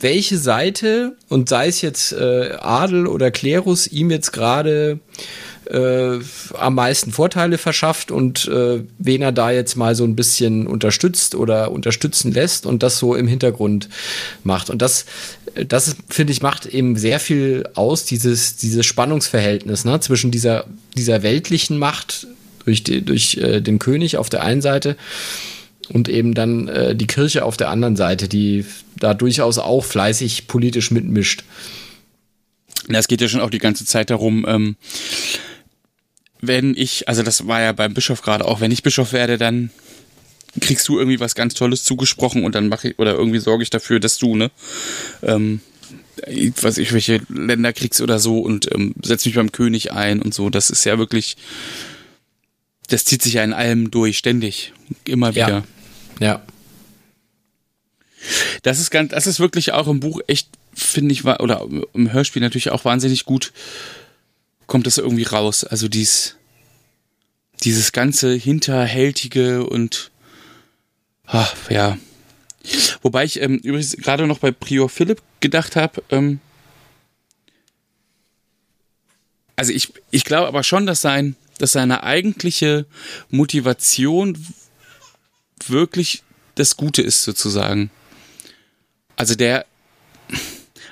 welche 0.00 0.38
Seite 0.38 1.16
und 1.28 1.48
sei 1.48 1.68
es 1.68 1.80
jetzt 1.80 2.12
äh, 2.12 2.56
Adel 2.60 3.06
oder 3.06 3.30
Klerus 3.30 3.86
ihm 3.86 4.10
jetzt 4.10 4.32
gerade 4.32 4.98
äh, 5.66 6.18
am 6.58 6.74
meisten 6.74 7.12
Vorteile 7.12 7.58
verschafft 7.58 8.10
und 8.10 8.46
äh, 8.48 8.82
wen 8.98 9.22
er 9.22 9.32
da 9.32 9.50
jetzt 9.50 9.76
mal 9.76 9.94
so 9.94 10.04
ein 10.04 10.16
bisschen 10.16 10.66
unterstützt 10.66 11.34
oder 11.34 11.72
unterstützen 11.72 12.32
lässt 12.32 12.66
und 12.66 12.82
das 12.82 12.98
so 12.98 13.14
im 13.14 13.26
Hintergrund 13.26 13.88
macht. 14.42 14.70
Und 14.70 14.82
das, 14.82 15.06
das 15.66 15.96
finde 16.08 16.32
ich, 16.32 16.42
macht 16.42 16.66
eben 16.66 16.96
sehr 16.96 17.20
viel 17.20 17.68
aus, 17.74 18.04
dieses, 18.04 18.56
dieses 18.56 18.84
Spannungsverhältnis 18.86 19.84
ne, 19.84 20.00
zwischen 20.00 20.30
dieser, 20.30 20.66
dieser 20.96 21.22
weltlichen 21.22 21.78
Macht 21.78 22.26
durch, 22.64 22.82
die, 22.82 23.02
durch 23.02 23.36
äh, 23.38 23.60
den 23.60 23.78
König 23.78 24.16
auf 24.16 24.30
der 24.30 24.42
einen 24.42 24.62
Seite 24.62 24.96
und 25.88 26.08
eben 26.08 26.34
dann 26.34 26.68
äh, 26.68 26.96
die 26.96 27.06
Kirche 27.06 27.44
auf 27.44 27.56
der 27.56 27.70
anderen 27.70 27.96
Seite, 27.96 28.28
die 28.28 28.64
da 28.96 29.14
durchaus 29.14 29.58
auch 29.58 29.84
fleißig 29.84 30.46
politisch 30.46 30.90
mitmischt. 30.90 31.44
Es 32.88 33.08
geht 33.08 33.20
ja 33.20 33.28
schon 33.28 33.40
auch 33.40 33.50
die 33.50 33.58
ganze 33.58 33.86
Zeit 33.86 34.10
darum, 34.10 34.44
ähm, 34.46 34.76
wenn 36.46 36.76
ich, 36.76 37.08
also 37.08 37.22
das 37.22 37.46
war 37.46 37.60
ja 37.60 37.72
beim 37.72 37.94
Bischof 37.94 38.22
gerade 38.22 38.44
auch, 38.44 38.60
wenn 38.60 38.70
ich 38.70 38.82
Bischof 38.82 39.12
werde, 39.12 39.38
dann 39.38 39.70
kriegst 40.60 40.86
du 40.88 40.98
irgendwie 40.98 41.20
was 41.20 41.34
ganz 41.34 41.54
Tolles 41.54 41.84
zugesprochen 41.84 42.44
und 42.44 42.54
dann 42.54 42.68
mache 42.68 42.88
ich, 42.88 42.98
oder 42.98 43.14
irgendwie 43.14 43.38
sorge 43.38 43.62
ich 43.62 43.70
dafür, 43.70 44.00
dass 44.00 44.18
du, 44.18 44.36
ne, 44.36 44.50
ähm, 45.22 45.60
was 46.60 46.78
ich, 46.78 46.92
welche 46.92 47.20
Länder 47.28 47.72
kriegst 47.72 48.00
oder 48.00 48.18
so 48.18 48.38
und 48.38 48.72
ähm, 48.72 48.94
setz 49.02 49.26
mich 49.26 49.34
beim 49.34 49.52
König 49.52 49.92
ein 49.92 50.22
und 50.22 50.32
so. 50.32 50.50
Das 50.50 50.70
ist 50.70 50.84
ja 50.84 50.98
wirklich, 50.98 51.36
das 52.88 53.04
zieht 53.04 53.22
sich 53.22 53.34
ja 53.34 53.44
in 53.44 53.52
allem 53.52 53.90
durch, 53.90 54.18
ständig, 54.18 54.72
immer 55.04 55.34
wieder. 55.34 55.64
Ja. 56.20 56.26
ja. 56.26 56.42
Das 58.62 58.78
ist 58.78 58.90
ganz, 58.90 59.10
das 59.10 59.26
ist 59.26 59.40
wirklich 59.40 59.72
auch 59.72 59.88
im 59.88 60.00
Buch 60.00 60.20
echt, 60.28 60.48
finde 60.72 61.12
ich, 61.12 61.24
oder 61.24 61.66
im 61.92 62.12
Hörspiel 62.12 62.40
natürlich 62.40 62.70
auch 62.70 62.84
wahnsinnig 62.84 63.24
gut 63.24 63.52
kommt 64.66 64.86
das 64.86 64.98
irgendwie 64.98 65.24
raus. 65.24 65.64
Also 65.64 65.88
dies, 65.88 66.36
dieses 67.62 67.92
ganze 67.92 68.34
Hinterhältige 68.34 69.64
und 69.64 70.10
ach, 71.26 71.54
ja. 71.70 71.98
Wobei 73.02 73.24
ich 73.24 73.40
ähm, 73.40 73.58
übrigens 73.58 73.96
gerade 73.96 74.26
noch 74.26 74.38
bei 74.38 74.50
Prior 74.50 74.88
Philipp 74.88 75.22
gedacht 75.40 75.76
habe, 75.76 76.02
ähm, 76.10 76.40
also 79.56 79.72
ich, 79.72 79.92
ich 80.10 80.24
glaube 80.24 80.48
aber 80.48 80.62
schon, 80.62 80.86
dass 80.86 81.00
sein, 81.00 81.36
dass 81.58 81.72
seine 81.72 82.02
eigentliche 82.02 82.86
Motivation 83.30 84.36
wirklich 85.66 86.22
das 86.54 86.76
Gute 86.76 87.02
ist, 87.02 87.22
sozusagen. 87.22 87.90
Also 89.16 89.34
der, 89.34 89.66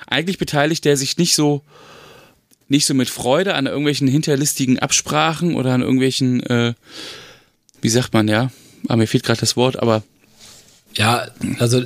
eigentlich 0.07 0.39
beteiligt 0.39 0.85
der 0.85 0.97
sich 0.97 1.17
nicht 1.17 1.35
so 1.35 1.63
nicht 2.69 2.87
so 2.87 2.95
mit 2.95 3.11
Freude 3.11 3.55
an 3.55 3.67
irgendwelchen 3.67 4.09
hinterlistigen 4.09 4.79
Absprachen 4.79 5.55
oder 5.55 5.73
an 5.73 5.83
irgendwelchen, 5.83 6.43
äh, 6.45 6.75
wie 7.81 7.89
sagt 7.89 8.13
man, 8.13 8.29
ja, 8.29 8.51
ah, 8.89 8.97
mir 8.97 9.07
fehlt 9.07 9.25
gerade 9.25 9.41
das 9.41 9.57
Wort, 9.57 9.81
aber. 9.81 10.03
Ja, 10.95 11.29
also 11.59 11.83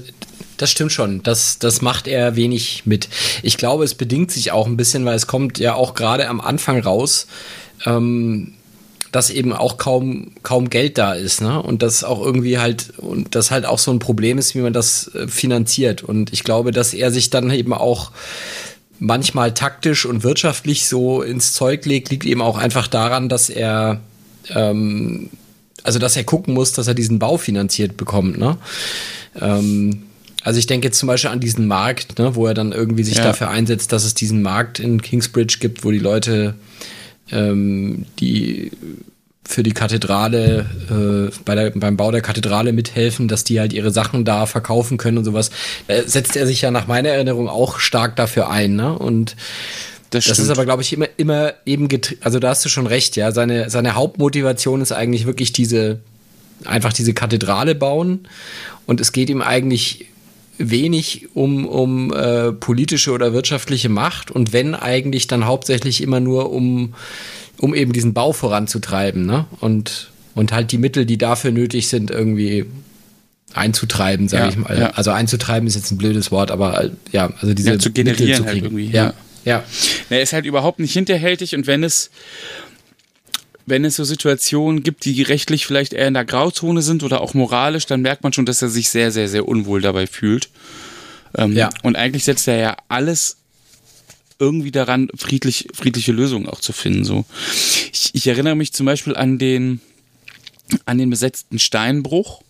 das 0.57 0.71
stimmt 0.71 0.93
schon. 0.93 1.23
Das, 1.23 1.59
das 1.59 1.83
macht 1.83 2.07
er 2.07 2.37
wenig 2.37 2.83
mit. 2.87 3.09
Ich 3.43 3.57
glaube, 3.57 3.85
es 3.85 3.95
bedingt 3.95 4.31
sich 4.31 4.53
auch 4.53 4.67
ein 4.67 4.77
bisschen, 4.77 5.05
weil 5.05 5.17
es 5.17 5.27
kommt 5.27 5.59
ja 5.59 5.75
auch 5.75 5.95
gerade 5.95 6.29
am 6.29 6.41
Anfang 6.41 6.81
raus, 6.81 7.27
ähm, 7.85 8.55
dass 9.13 9.31
eben 9.31 9.53
auch 9.53 9.79
kaum, 9.79 10.33
kaum 10.43 10.69
Geld 10.69 10.99
da 10.99 11.15
ist, 11.15 11.41
ne? 11.41 11.63
Und 11.63 11.83
das 11.83 12.05
auch 12.05 12.21
irgendwie 12.21 12.59
halt, 12.59 12.99
und 12.99 13.35
das 13.35 13.51
halt 13.51 13.65
auch 13.65 13.79
so 13.79 13.91
ein 13.91 13.99
Problem 13.99 14.37
ist, 14.39 14.55
wie 14.55 14.61
man 14.61 14.73
das 14.73 15.15
äh, 15.15 15.29
finanziert. 15.29 16.03
Und 16.03 16.33
ich 16.33 16.45
glaube, 16.45 16.71
dass 16.71 16.93
er 16.93 17.11
sich 17.11 17.31
dann 17.31 17.51
eben 17.51 17.73
auch 17.73 18.11
manchmal 18.99 19.55
taktisch 19.55 20.07
und 20.07 20.23
wirtschaftlich 20.23 20.87
so 20.87 21.23
ins 21.23 21.53
Zeug 21.53 21.85
legt, 21.87 22.11
liegt 22.11 22.25
eben 22.25 22.43
auch 22.43 22.57
einfach 22.57 22.89
daran, 22.89 23.29
dass 23.29 23.51
er 23.51 24.01
ähm, 24.51 25.31
also 25.87 25.99
dass 25.99 26.17
er 26.17 26.25
gucken 26.25 26.55
muss, 26.55 26.73
dass 26.73 26.89
er 26.89 26.95
diesen 26.95 27.19
Bau 27.19 27.37
finanziert 27.37 27.97
bekommt. 27.97 28.39
Ne? 28.39 28.59
Ähm, 29.41 30.03
also 30.43 30.59
ich 30.59 30.67
denke 30.67 30.89
jetzt 30.89 30.99
zum 30.99 31.07
Beispiel 31.07 31.31
an 31.31 31.41
diesen 31.41 31.67
Markt, 31.67 32.19
ne, 32.19 32.35
wo 32.35 32.47
er 32.47 32.55
dann 32.55 32.73
irgendwie 32.73 33.05
sich 33.05 33.17
ja. 33.19 33.25
dafür 33.25 33.51
einsetzt, 33.51 33.93
dass 33.93 34.05
es 34.05 34.15
diesen 34.15 34.43
Markt 34.43 34.79
in 34.79 35.01
Kingsbridge 35.01 35.59
gibt, 35.61 35.85
wo 35.85 35.91
die 35.91 35.99
Leute 35.99 36.55
ähm, 37.33 38.07
die 38.21 38.71
für 39.49 39.63
die 39.63 39.73
Kathedrale, 39.73 40.67
äh, 40.91 41.35
bei 41.45 41.55
der, 41.55 41.71
beim 41.71 41.97
Bau 41.97 42.11
der 42.11 42.21
Kathedrale 42.21 42.73
mithelfen, 42.73 43.29
dass 43.29 43.45
die 43.45 43.61
halt 43.61 43.73
ihre 43.73 43.91
Sachen 43.91 44.25
da 44.25 44.47
verkaufen 44.47 44.99
können 44.99 45.19
und 45.19 45.25
sowas. 45.25 45.51
Da 45.87 46.03
setzt 46.03 46.37
er 46.37 46.47
sich 46.47 46.63
ja 46.63 46.71
nach 46.71 46.87
meiner 46.87 47.11
Erinnerung 47.11 47.49
auch 47.49 47.79
stark 47.79 48.17
dafür 48.17 48.51
ein, 48.51 48.75
ne? 48.75 48.99
Und 48.99 49.37
das, 50.11 50.25
das 50.25 50.39
ist 50.39 50.51
aber, 50.51 50.65
glaube 50.65 50.83
ich, 50.83 50.93
immer, 50.93 51.09
immer 51.17 51.55
eben, 51.65 51.89
also 52.21 52.39
da 52.39 52.51
hast 52.51 52.65
du 52.65 52.69
schon 52.69 52.87
recht, 52.87 53.17
ja. 53.17 53.33
Seine, 53.33 53.71
seine 53.71 53.95
Hauptmotivation 53.95 54.81
ist 54.81 54.93
eigentlich 54.93 55.27
wirklich 55.27 55.53
diese, 55.53 56.01
einfach 56.65 56.93
diese 56.93 57.15
Kathedrale 57.15 57.75
bauen. 57.75 58.29
Und 58.87 59.01
es 59.01 59.13
geht 59.13 59.31
ihm 59.31 59.43
eigentlich 59.43 60.07
wenig 60.59 61.29
um, 61.35 61.67
um 61.67 62.13
äh, 62.13 62.53
politische 62.53 63.13
oder 63.13 63.33
wirtschaftliche 63.33 63.89
Macht 63.89 64.31
und 64.31 64.53
wenn 64.53 64.75
eigentlich 64.75 65.27
dann 65.27 65.45
hauptsächlich 65.45 66.03
immer 66.03 66.21
nur 66.21 66.51
um 66.51 66.95
um 67.59 67.75
eben 67.75 67.93
diesen 67.93 68.15
Bau 68.15 68.33
voranzutreiben, 68.33 69.27
ne? 69.27 69.47
Und, 69.61 70.11
und 70.35 70.53
halt 70.53 70.73
die 70.73 70.79
Mittel, 70.79 71.07
die 71.07 71.19
dafür 71.19 71.51
nötig 71.51 71.89
sind, 71.89 72.11
irgendwie 72.11 72.67
einzutreiben, 73.55 74.29
sage 74.29 74.45
ja, 74.45 74.49
ich 74.51 74.57
mal. 74.57 74.79
Ja. 74.79 74.91
Also 74.91 75.11
einzutreiben 75.11 75.67
ist 75.67 75.75
jetzt 75.75 75.91
ein 75.91 75.99
blödes 75.99 76.31
Wort, 76.31 76.51
aber 76.51 76.85
äh, 76.85 76.91
ja, 77.13 77.33
also 77.41 77.55
diese 77.55 77.73
ja, 77.73 77.79
zu 77.79 77.91
generieren 77.91 78.43
zu 78.43 78.47
halt 78.47 78.63
irgendwie. 78.63 78.91
Ja, 78.91 79.15
ja. 79.45 79.65
Er 80.11 80.23
ist 80.23 80.33
halt 80.33 80.45
überhaupt 80.45 80.79
nicht 80.79 80.93
hinterhältig 80.93 81.55
und 81.55 81.67
wenn 81.67 81.83
es 81.85 82.11
wenn 83.67 83.85
es 83.85 83.97
so 83.97 84.05
Situationen 84.05 84.85
gibt, 84.85 85.05
die 85.05 85.23
rechtlich 85.23 85.67
vielleicht 85.67 85.93
eher 85.93 86.07
in 86.07 86.15
der 86.15 86.25
Grauzone 86.25 86.83
sind 86.83 87.03
oder 87.03 87.21
auch 87.21 87.35
moralisch, 87.35 87.87
dann 87.87 88.01
merkt 88.01 88.23
man 88.23 88.33
schon, 88.33 88.47
dass 88.47 88.63
er 88.63 88.69
sich 88.69 88.91
sehr, 88.91 89.11
sehr, 89.11 89.29
sehr 89.29 89.49
unwohl 89.49 89.81
dabei 89.81 90.07
fühlt. 90.07 90.51
Ähm, 91.37 91.53
ja. 91.53 91.71
Und 91.83 91.97
eigentlich 91.97 92.25
setzt 92.25 92.47
er 92.47 92.59
ja 92.59 92.77
alles 92.89 93.39
irgendwie 94.39 94.71
daran, 94.71 95.09
friedlich, 95.15 95.69
friedliche 95.73 96.13
Lösungen 96.13 96.49
auch 96.49 96.61
zu 96.61 96.73
finden. 96.73 97.05
So. 97.05 97.25
Ich, 97.93 98.11
ich 98.15 98.27
erinnere 98.27 98.57
mich 98.57 98.73
zum 98.73 98.87
Beispiel 98.87 99.17
an 99.17 99.39
den, 99.39 99.81
an 100.85 100.99
den 100.99 101.11
besetzten 101.11 101.59
Steinbruch, 101.59 102.43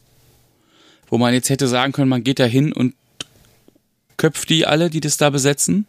wo 1.08 1.18
man 1.18 1.34
jetzt 1.34 1.50
hätte 1.50 1.68
sagen 1.68 1.92
können, 1.92 2.08
man 2.08 2.24
geht 2.24 2.38
da 2.38 2.44
hin 2.44 2.72
und 2.72 2.94
köpft 4.16 4.48
die 4.50 4.66
alle, 4.66 4.90
die 4.90 5.00
das 5.00 5.16
da 5.16 5.30
besetzen. 5.30 5.86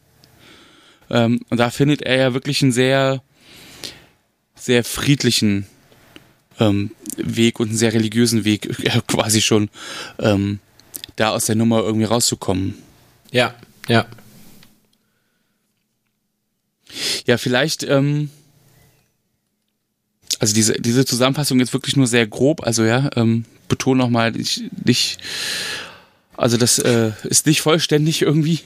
Ähm, 1.09 1.41
und 1.49 1.57
da 1.57 1.69
findet 1.69 2.01
er 2.01 2.17
ja 2.17 2.33
wirklich 2.33 2.61
einen 2.61 2.71
sehr, 2.71 3.23
sehr 4.55 4.83
friedlichen 4.83 5.65
ähm, 6.59 6.91
Weg 7.15 7.59
und 7.59 7.69
einen 7.69 7.77
sehr 7.77 7.93
religiösen 7.93 8.45
Weg, 8.45 8.77
ja, 8.83 9.01
quasi 9.01 9.41
schon 9.41 9.69
ähm, 10.19 10.59
da 11.15 11.29
aus 11.29 11.45
der 11.45 11.55
Nummer 11.55 11.79
irgendwie 11.81 12.05
rauszukommen. 12.05 12.75
Ja, 13.31 13.55
ja. 13.87 14.05
Ja, 17.25 17.37
vielleicht, 17.37 17.83
ähm, 17.83 18.29
also 20.39 20.53
diese, 20.53 20.73
diese 20.73 21.05
Zusammenfassung 21.05 21.59
ist 21.59 21.73
wirklich 21.73 21.95
nur 21.95 22.07
sehr 22.07 22.27
grob, 22.27 22.65
also 22.65 22.83
ja, 22.83 23.09
ähm, 23.15 23.45
betone 23.67 23.97
nochmal, 23.97 24.31
nicht, 24.31 24.63
nicht, 24.85 25.17
also 26.35 26.57
das 26.57 26.79
äh, 26.79 27.11
ist 27.23 27.47
nicht 27.47 27.61
vollständig 27.61 28.21
irgendwie. 28.21 28.61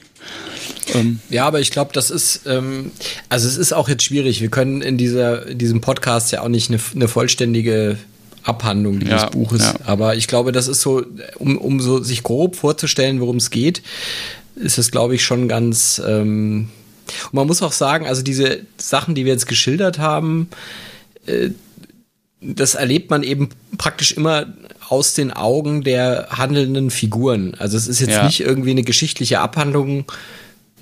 Ähm. 0.94 1.20
Ja, 1.30 1.46
aber 1.46 1.60
ich 1.60 1.70
glaube, 1.70 1.92
das 1.92 2.10
ist, 2.10 2.42
ähm, 2.46 2.92
also 3.28 3.48
es 3.48 3.56
ist 3.56 3.72
auch 3.72 3.88
jetzt 3.88 4.04
schwierig. 4.04 4.40
Wir 4.40 4.50
können 4.50 4.82
in 4.82 4.98
dieser, 4.98 5.46
in 5.46 5.58
diesem 5.58 5.80
Podcast 5.80 6.32
ja 6.32 6.42
auch 6.42 6.48
nicht 6.48 6.70
eine, 6.70 6.80
eine 6.94 7.08
vollständige 7.08 7.98
Abhandlung 8.42 9.00
dieses 9.00 9.22
ja, 9.22 9.30
Buches. 9.30 9.62
Ja. 9.62 9.74
Aber 9.84 10.16
ich 10.16 10.26
glaube, 10.26 10.52
das 10.52 10.68
ist 10.68 10.80
so, 10.80 11.04
um, 11.38 11.56
um 11.56 11.80
so 11.80 12.02
sich 12.02 12.22
grob 12.22 12.56
vorzustellen, 12.56 13.20
worum 13.20 13.36
es 13.36 13.50
geht, 13.50 13.82
ist 14.56 14.78
es, 14.78 14.90
glaube 14.90 15.14
ich, 15.14 15.24
schon 15.24 15.48
ganz. 15.48 16.00
Ähm, 16.04 16.68
und 17.26 17.34
man 17.34 17.46
muss 17.46 17.62
auch 17.62 17.72
sagen, 17.72 18.06
also 18.06 18.22
diese 18.22 18.60
Sachen, 18.78 19.14
die 19.14 19.24
wir 19.24 19.32
jetzt 19.32 19.46
geschildert 19.46 19.98
haben, 19.98 20.48
äh, 21.26 21.50
das 22.40 22.74
erlebt 22.74 23.10
man 23.10 23.22
eben 23.22 23.50
praktisch 23.78 24.12
immer 24.12 24.46
aus 24.88 25.14
den 25.14 25.32
Augen 25.32 25.84
der 25.84 26.28
handelnden 26.30 26.90
Figuren. 26.90 27.54
Also 27.58 27.76
es 27.76 27.86
ist 27.86 28.00
jetzt 28.00 28.10
ja. 28.10 28.24
nicht 28.26 28.40
irgendwie 28.40 28.72
eine 28.72 28.82
geschichtliche 28.82 29.40
Abhandlung, 29.40 30.04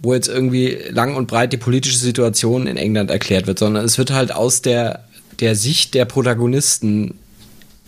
wo 0.02 0.14
jetzt 0.14 0.28
irgendwie 0.28 0.78
lang 0.88 1.14
und 1.14 1.26
breit 1.26 1.52
die 1.52 1.58
politische 1.58 1.98
Situation 1.98 2.66
in 2.66 2.76
England 2.76 3.10
erklärt 3.10 3.46
wird, 3.46 3.58
sondern 3.58 3.84
es 3.84 3.98
wird 3.98 4.10
halt 4.10 4.32
aus 4.32 4.62
der, 4.62 5.04
der 5.38 5.54
Sicht 5.54 5.94
der 5.94 6.06
Protagonisten 6.06 7.14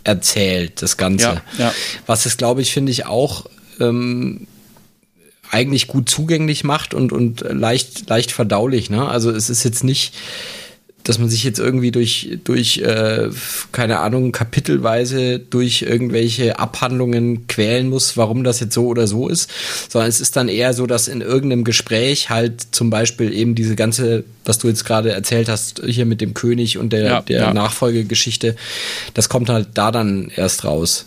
erzählt, 0.05 0.82
das 0.82 0.97
Ganze. 0.97 1.24
Ja, 1.24 1.43
ja. 1.59 1.74
Was 2.07 2.26
es, 2.26 2.36
glaube 2.36 2.61
ich, 2.61 2.72
finde 2.72 2.93
ich 2.93 3.07
auch 3.07 3.47
ähm, 3.80 4.47
eigentlich 5.53 5.86
gut 5.86 6.09
zugänglich 6.09 6.64
macht 6.64 6.94
und, 6.94 7.12
und 7.12 7.44
leicht, 7.48 8.09
leicht 8.09 8.32
verdaulich. 8.32 8.90
Ne? 8.90 9.07
Also 9.07 9.30
es 9.30 9.50
ist 9.50 9.62
jetzt 9.64 9.84
nicht 9.84 10.12
dass 11.05 11.18
man 11.18 11.28
sich 11.28 11.44
jetzt 11.44 11.59
irgendwie 11.59 11.90
durch, 11.90 12.38
durch 12.44 12.78
äh, 12.78 13.28
keine 13.72 14.00
Ahnung, 14.00 14.32
kapitelweise 14.32 15.38
durch 15.38 15.82
irgendwelche 15.82 16.59
Abhandlungen 16.59 17.46
quälen 17.48 17.88
muss, 17.88 18.16
warum 18.16 18.44
das 18.44 18.61
jetzt 18.61 18.74
so 18.74 18.86
oder 18.86 19.07
so 19.07 19.28
ist, 19.28 19.50
sondern 19.88 20.09
es 20.09 20.20
ist 20.20 20.36
dann 20.36 20.48
eher 20.48 20.74
so, 20.74 20.86
dass 20.86 21.09
in 21.09 21.20
irgendeinem 21.20 21.64
Gespräch 21.64 22.30
halt 22.30 22.66
zum 22.72 22.90
Beispiel 22.90 23.32
eben 23.32 23.55
diese 23.55 23.76
ganze, 23.76 24.24
was 24.44 24.59
du 24.59 24.68
jetzt 24.68 24.84
gerade 24.84 25.12
erzählt 25.12 25.48
hast, 25.48 25.82
hier 25.84 26.07
mit 26.07 26.20
dem 26.20 26.34
König 26.34 26.78
und 26.78 26.92
der, 26.92 27.05
ja, 27.05 27.20
der 27.22 27.40
ja. 27.40 27.55
Nachfolgegeschichte, 27.55 28.57
das 29.14 29.28
kommt 29.28 29.48
halt 29.48 29.68
da 29.74 29.90
dann 29.90 30.30
erst 30.34 30.64
raus. 30.64 31.07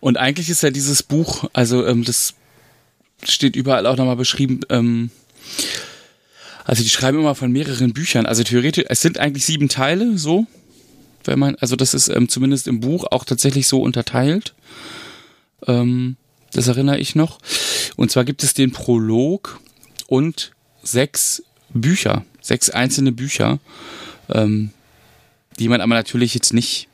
Und 0.00 0.16
eigentlich 0.16 0.50
ist 0.50 0.62
ja 0.62 0.70
dieses 0.70 1.02
Buch, 1.02 1.48
also 1.52 1.86
ähm, 1.86 2.04
das 2.04 2.34
steht 3.22 3.56
überall 3.56 3.86
auch 3.86 3.96
nochmal 3.96 4.16
beschrieben, 4.16 4.60
ähm, 4.70 5.10
also 6.64 6.82
die 6.82 6.88
schreiben 6.88 7.18
immer 7.18 7.34
von 7.34 7.50
mehreren 7.50 7.92
Büchern. 7.92 8.26
Also 8.26 8.44
theoretisch, 8.44 8.84
es 8.88 9.00
sind 9.00 9.18
eigentlich 9.18 9.44
sieben 9.44 9.68
Teile, 9.68 10.16
so. 10.18 10.46
Wenn 11.24 11.38
man, 11.38 11.56
also 11.56 11.76
das 11.76 11.94
ist 11.94 12.08
ähm, 12.08 12.28
zumindest 12.28 12.68
im 12.68 12.80
Buch 12.80 13.06
auch 13.10 13.24
tatsächlich 13.24 13.66
so 13.66 13.82
unterteilt. 13.82 14.54
Ähm, 15.66 16.16
das 16.52 16.68
erinnere 16.68 16.98
ich 16.98 17.14
noch. 17.14 17.38
Und 17.96 18.10
zwar 18.10 18.24
gibt 18.24 18.42
es 18.42 18.54
den 18.54 18.72
Prolog 18.72 19.60
und 20.06 20.52
sechs 20.82 21.42
Bücher, 21.70 22.24
sechs 22.40 22.70
einzelne 22.70 23.12
Bücher, 23.12 23.58
ähm, 24.28 24.70
die 25.58 25.68
man 25.68 25.80
aber 25.80 25.94
natürlich 25.94 26.34
jetzt 26.34 26.52
nicht 26.52 26.88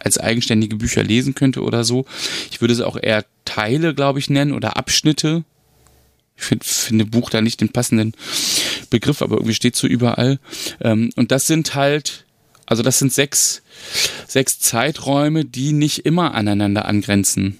als 0.00 0.18
eigenständige 0.18 0.76
Bücher 0.76 1.04
lesen 1.04 1.34
könnte 1.34 1.62
oder 1.62 1.84
so. 1.84 2.06
Ich 2.50 2.60
würde 2.60 2.74
sie 2.74 2.86
auch 2.86 2.96
eher 3.00 3.24
Teile, 3.44 3.94
glaube 3.94 4.18
ich, 4.18 4.30
nennen 4.30 4.52
oder 4.52 4.76
Abschnitte. 4.76 5.44
Ich 6.36 6.44
finde 6.44 6.64
find 6.64 7.10
Buch 7.10 7.30
da 7.30 7.40
nicht 7.40 7.60
den 7.60 7.68
passenden 7.68 8.14
Begriff, 8.88 9.22
aber 9.22 9.36
irgendwie 9.36 9.54
steht 9.54 9.76
so 9.76 9.86
überall. 9.86 10.38
Ähm, 10.80 11.10
und 11.16 11.30
das 11.30 11.46
sind 11.46 11.74
halt, 11.74 12.24
also 12.66 12.82
das 12.82 12.98
sind 12.98 13.12
sechs, 13.12 13.62
sechs 14.26 14.58
Zeiträume, 14.58 15.44
die 15.44 15.72
nicht 15.72 16.06
immer 16.06 16.34
aneinander 16.34 16.86
angrenzen. 16.86 17.58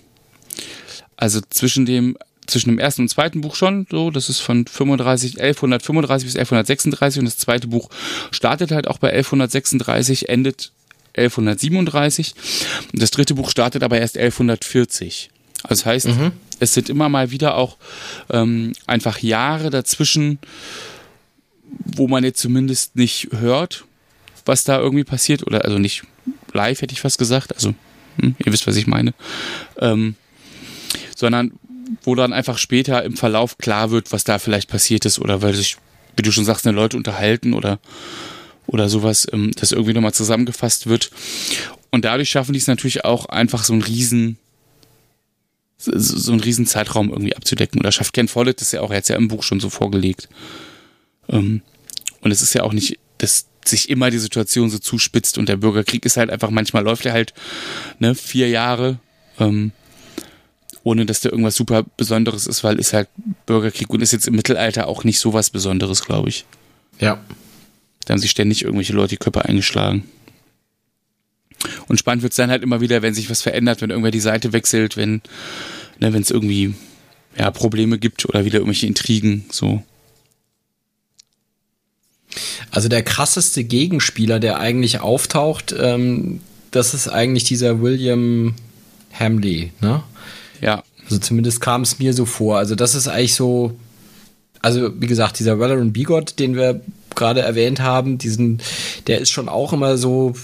Also 1.17 1.41
zwischen 1.51 1.85
dem 1.85 2.17
zwischen 2.47 2.71
dem 2.71 2.79
ersten 2.79 3.03
und 3.03 3.09
zweiten 3.09 3.41
Buch 3.43 3.55
schon 3.55 3.87
so, 3.91 4.11
das 4.11 4.29
ist 4.29 4.41
von 4.41 4.67
35, 4.67 5.41
1135 5.41 6.27
bis 6.27 6.37
1136 6.37 7.21
und 7.21 7.27
das 7.27 7.39
zweite 7.39 7.69
Buch 7.69 7.91
startet 8.33 8.73
halt 8.73 8.89
auch 8.89 8.99
bei 8.99 9.11
1136, 9.13 10.29
endet 10.29 10.73
1137 11.17 12.35
und 12.93 13.03
das 13.03 13.11
dritte 13.11 13.35
Buch 13.35 13.51
startet 13.51 13.83
aber 13.83 13.99
erst 13.99 14.17
1140. 14.17 15.31
Also 15.63 15.83
das 15.83 15.87
heißt, 15.87 16.09
mhm. 16.09 16.33
es 16.59 16.75
sind 16.75 16.89
immer 16.89 17.09
mal 17.09 17.31
wieder 17.31 17.57
auch 17.57 17.77
ähm, 18.31 18.73
einfach 18.87 19.19
Jahre 19.19 19.71
dazwischen, 19.71 20.39
wo 21.85 22.09
man 22.09 22.25
jetzt 22.25 22.41
zumindest 22.41 22.97
nicht 22.97 23.29
hört, 23.39 23.85
was 24.47 24.65
da 24.65 24.79
irgendwie 24.79 25.05
passiert, 25.05 25.47
oder 25.47 25.65
also 25.65 25.79
nicht 25.79 26.03
live, 26.53 26.81
hätte 26.81 26.93
ich 26.93 27.01
fast 27.01 27.19
gesagt, 27.19 27.55
also 27.55 27.75
hm, 28.21 28.37
ihr 28.45 28.53
wisst, 28.53 28.67
was 28.67 28.77
ich 28.77 28.87
meine, 28.87 29.15
ähm, 29.79 30.15
sondern 31.15 31.53
wo 32.03 32.15
dann 32.15 32.33
einfach 32.33 32.59
später 32.59 33.03
im 33.05 33.17
Verlauf 33.17 33.59
klar 33.59 33.91
wird, 33.91 34.13
was 34.13 34.25
da 34.25 34.39
vielleicht 34.39 34.69
passiert 34.69 35.05
ist, 35.05 35.19
oder 35.19 35.43
weil 35.43 35.55
sich, 35.55 35.77
wie 36.17 36.23
du 36.23 36.33
schon 36.33 36.45
sagst, 36.45 36.67
eine 36.67 36.77
Leute 36.77 36.97
unterhalten 36.97 37.53
oder, 37.53 37.79
oder 38.67 38.89
sowas, 38.89 39.27
ähm, 39.33 39.51
das 39.57 39.73
irgendwie 39.73 39.93
nochmal 39.93 40.15
zusammengefasst 40.15 40.87
wird. 40.87 41.11
Und 41.91 42.05
dadurch 42.05 42.31
schaffen 42.31 42.53
die 42.53 42.59
es 42.59 42.67
natürlich 42.67 43.05
auch 43.05 43.27
einfach 43.27 43.65
so 43.65 43.73
einen 43.73 43.83
riesen 43.83 44.39
so 45.83 46.33
einen 46.33 46.43
riesen 46.43 46.67
Zeitraum 46.67 47.11
irgendwie 47.11 47.35
abzudecken. 47.35 47.81
Oder 47.81 47.91
schafft 47.91 48.13
Ken 48.13 48.29
Follett 48.29 48.61
das 48.61 48.73
ja 48.73 48.83
auch, 48.83 48.91
er 48.91 48.99
hat 48.99 49.05
es 49.05 49.09
ja 49.09 49.17
im 49.17 49.29
Buch 49.29 49.43
schon 49.43 49.61
so 49.61 49.71
vorgelegt. 49.71 50.29
Ähm, 51.29 51.63
und 52.21 52.31
es 52.31 52.43
ist 52.43 52.55
ja 52.55 52.63
auch 52.65 52.73
nicht, 52.73 52.99
dass 53.19 53.47
sich 53.65 53.89
immer 53.89 54.11
die 54.11 54.19
Situation 54.19 54.71
so 54.71 54.79
zuspitzt 54.79 55.39
und 55.39 55.49
der 55.49 55.57
Bürgerkrieg 55.57 56.05
ist 56.05 56.17
halt 56.17 56.31
einfach, 56.31 56.51
manchmal 56.51 56.85
läuft 56.85 57.07
er 57.07 57.13
halt 57.13 57.35
ne, 57.99 58.15
vier 58.15 58.49
Jahre, 58.49 58.99
ähm, 59.39 59.73
ohne 60.83 61.05
dass 61.05 61.21
da 61.21 61.29
irgendwas 61.29 61.57
super 61.57 61.85
Besonderes 61.97 62.47
ist, 62.47 62.65
weil 62.65 62.79
ist 62.79 62.93
halt 62.93 63.09
Bürgerkrieg 63.47 63.91
und 63.91 64.03
ist 64.03 64.13
jetzt 64.13 64.29
im 64.29 64.35
Mittelalter 64.35 64.89
auch 64.89 65.05
nicht 65.05 65.19
so 65.19 65.33
was 65.35 65.51
Besonderes, 65.51 66.05
glaube 66.05 66.31
ich. 66.31 66.47
Ja. 66.99 67.21
Da 68.05 68.13
haben 68.13 68.21
sich 68.21 68.31
ständig 68.31 68.65
irgendwelche 68.65 68.93
Leute 68.93 69.11
die 69.11 69.17
Köpfe 69.19 69.45
eingeschlagen. 69.45 70.05
Und 71.89 71.99
spannend 71.99 72.23
wird 72.23 72.33
es 72.33 72.37
dann 72.37 72.51
halt 72.51 72.63
immer 72.63 72.81
wieder, 72.81 73.03
wenn 73.03 73.15
sich 73.15 73.29
was 73.29 73.43
verändert, 73.43 73.83
wenn 73.83 73.91
irgendwer 73.91 74.11
die 74.11 74.21
Seite 74.21 74.53
wechselt, 74.53 74.97
wenn 74.97 75.21
ne, 75.99 76.09
es 76.19 76.31
irgendwie 76.31 76.75
ja, 77.37 77.51
Probleme 77.51 77.99
gibt 77.99 78.29
oder 78.29 78.45
wieder 78.45 78.59
irgendwelche 78.59 78.87
Intrigen, 78.87 79.45
so. 79.51 79.83
Also 82.71 82.89
der 82.89 83.03
krasseste 83.03 83.65
Gegenspieler, 83.65 84.39
der 84.41 84.59
eigentlich 84.59 85.01
auftaucht, 85.01 85.75
ähm, 85.79 86.41
das 86.71 86.95
ist 86.95 87.09
eigentlich 87.09 87.45
dieser 87.45 87.83
William 87.83 88.55
Hamley, 89.13 89.73
ne? 89.81 90.03
Ja. 90.61 90.85
Also 91.05 91.19
zumindest 91.19 91.61
kam 91.61 91.83
es 91.83 91.99
mir 91.99 92.15
so 92.15 92.25
vor. 92.25 92.59
Also 92.59 92.77
das 92.77 92.95
ist 92.95 93.09
eigentlich 93.09 93.35
so, 93.35 93.77
also 94.61 94.91
wie 95.01 95.09
gesagt, 95.09 95.41
dieser 95.41 95.59
Valorant 95.59 95.93
Bigot, 95.93 96.39
den 96.39 96.55
wir 96.55 96.81
gerade 97.15 97.41
erwähnt 97.41 97.81
haben, 97.81 98.19
diesen, 98.19 98.61
der 99.07 99.21
ist 99.21 99.31
schon 99.31 99.49
auch 99.49 99.73
immer 99.73 99.99
so, 99.99 100.35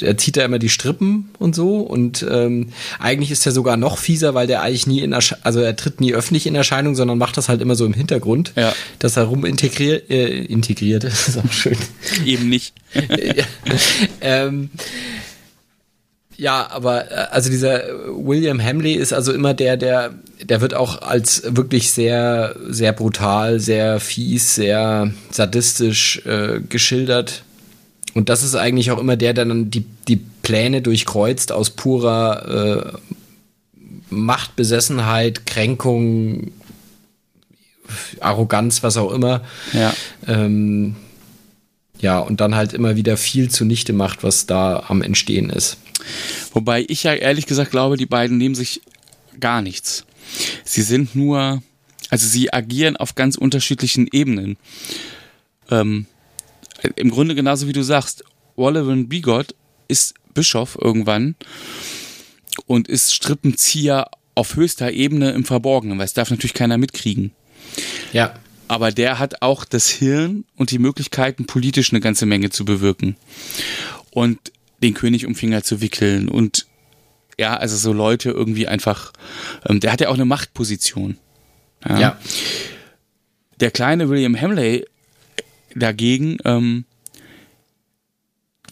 er 0.00 0.16
zieht 0.16 0.36
da 0.36 0.44
immer 0.44 0.58
die 0.58 0.68
Strippen 0.68 1.30
und 1.38 1.54
so 1.54 1.78
und 1.80 2.24
ähm, 2.28 2.68
eigentlich 2.98 3.30
ist 3.30 3.46
er 3.46 3.52
sogar 3.52 3.76
noch 3.76 3.98
fieser, 3.98 4.34
weil 4.34 4.46
der 4.46 4.62
eigentlich 4.62 4.86
nie 4.86 5.00
in 5.00 5.12
Erscheinung, 5.12 5.44
also 5.44 5.60
er 5.60 5.76
tritt 5.76 6.00
nie 6.00 6.14
öffentlich 6.14 6.46
in 6.46 6.54
Erscheinung, 6.54 6.94
sondern 6.94 7.18
macht 7.18 7.36
das 7.36 7.48
halt 7.48 7.60
immer 7.60 7.74
so 7.74 7.84
im 7.84 7.94
Hintergrund, 7.94 8.52
ja. 8.56 8.72
dass 8.98 9.16
er 9.16 9.24
rum 9.24 9.44
integriert, 9.44 10.08
äh, 10.10 10.44
integriert, 10.44 11.04
das 11.04 11.28
ist 11.28 11.38
auch 11.38 11.52
schön. 11.52 11.76
Eben 12.24 12.48
nicht. 12.48 12.74
ähm, 14.20 14.70
ja, 16.36 16.68
aber 16.70 17.10
äh, 17.10 17.14
also 17.30 17.50
dieser 17.50 17.82
William 18.08 18.62
Hamley 18.62 18.94
ist 18.94 19.12
also 19.12 19.32
immer 19.32 19.54
der, 19.54 19.76
der, 19.76 20.14
der 20.42 20.60
wird 20.60 20.74
auch 20.74 21.02
als 21.02 21.42
wirklich 21.56 21.90
sehr, 21.90 22.54
sehr 22.68 22.92
brutal, 22.92 23.60
sehr 23.60 24.00
fies, 24.00 24.54
sehr 24.54 25.12
sadistisch 25.30 26.24
äh, 26.26 26.60
geschildert. 26.68 27.42
Und 28.14 28.28
das 28.28 28.42
ist 28.42 28.54
eigentlich 28.54 28.90
auch 28.90 28.98
immer 28.98 29.16
der, 29.16 29.34
der 29.34 29.44
dann 29.44 29.70
die, 29.70 29.84
die 30.08 30.16
Pläne 30.42 30.82
durchkreuzt 30.82 31.52
aus 31.52 31.70
purer 31.70 32.94
äh, 32.94 32.98
Machtbesessenheit, 34.10 35.46
Kränkung, 35.46 36.52
Arroganz, 38.20 38.82
was 38.82 38.96
auch 38.96 39.12
immer. 39.12 39.42
Ja. 39.72 39.94
Ähm, 40.26 40.96
ja, 41.98 42.18
und 42.18 42.40
dann 42.40 42.54
halt 42.54 42.72
immer 42.72 42.96
wieder 42.96 43.16
viel 43.16 43.50
zunichte 43.50 43.92
macht, 43.92 44.22
was 44.22 44.46
da 44.46 44.84
am 44.88 45.02
Entstehen 45.02 45.50
ist. 45.50 45.78
Wobei 46.52 46.84
ich 46.88 47.02
ja 47.02 47.14
ehrlich 47.14 47.46
gesagt 47.46 47.70
glaube, 47.70 47.96
die 47.96 48.06
beiden 48.06 48.38
nehmen 48.38 48.54
sich 48.54 48.82
gar 49.40 49.62
nichts. 49.62 50.04
Sie 50.64 50.82
sind 50.82 51.14
nur, 51.14 51.62
also 52.10 52.26
sie 52.26 52.52
agieren 52.52 52.96
auf 52.96 53.14
ganz 53.14 53.36
unterschiedlichen 53.36 54.08
Ebenen. 54.10 54.56
Ähm, 55.70 56.06
Im 56.96 57.10
Grunde 57.10 57.34
genauso 57.34 57.68
wie 57.68 57.72
du 57.72 57.82
sagst, 57.82 58.24
Oliver 58.56 58.96
Bigot 58.96 59.54
ist 59.88 60.14
Bischof 60.34 60.78
irgendwann 60.80 61.34
und 62.66 62.88
ist 62.88 63.14
Strippenzieher 63.14 64.10
auf 64.34 64.56
höchster 64.56 64.92
Ebene 64.92 65.30
im 65.30 65.44
Verborgenen, 65.44 65.98
weil 65.98 66.04
es 66.04 66.12
darf 66.12 66.30
natürlich 66.30 66.54
keiner 66.54 66.78
mitkriegen. 66.78 67.32
Ja. 68.12 68.34
Aber 68.68 68.90
der 68.90 69.18
hat 69.18 69.42
auch 69.42 69.64
das 69.64 69.88
Hirn 69.88 70.44
und 70.56 70.72
die 70.72 70.78
Möglichkeiten, 70.78 71.46
politisch 71.46 71.92
eine 71.92 72.00
ganze 72.00 72.26
Menge 72.26 72.50
zu 72.50 72.64
bewirken. 72.64 73.16
Und 74.10 74.52
den 74.82 74.94
König 74.94 75.26
um 75.26 75.34
Finger 75.34 75.62
zu 75.62 75.80
wickeln 75.80 76.28
und 76.28 76.66
ja, 77.38 77.56
also 77.56 77.76
so 77.76 77.92
Leute 77.92 78.30
irgendwie 78.30 78.66
einfach, 78.66 79.12
ähm, 79.68 79.80
der 79.80 79.92
hat 79.92 80.00
ja 80.00 80.08
auch 80.08 80.14
eine 80.14 80.24
Machtposition. 80.24 81.18
Ja. 81.86 81.98
ja. 81.98 82.18
Der 83.60 83.70
kleine 83.70 84.08
William 84.08 84.38
Hamley 84.40 84.86
dagegen, 85.74 86.38
ähm, 86.44 86.84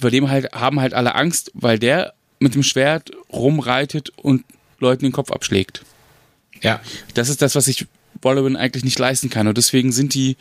vor 0.01 0.11
dem 0.11 0.31
halt, 0.31 0.53
haben 0.53 0.81
halt 0.81 0.95
alle 0.95 1.15
Angst, 1.15 1.51
weil 1.55 1.79
der 1.79 2.15
mit 2.39 2.55
dem 2.55 2.63
Schwert 2.63 3.11
rumreitet 3.33 4.11
und 4.17 4.45
Leuten 4.79 5.05
den 5.05 5.13
Kopf 5.13 5.31
abschlägt. 5.31 5.83
Ja. 6.63 6.81
Das 7.15 7.29
ist 7.29 7.43
das, 7.43 7.55
was 7.55 7.67
sich 7.67 7.87
Bollywood 8.21 8.57
eigentlich 8.57 8.85
nicht 8.85 8.99
leisten 8.99 9.31
kann. 9.31 9.47
Und 9.47 9.57
deswegen 9.59 9.93
sind 9.93 10.15
die, 10.15 10.37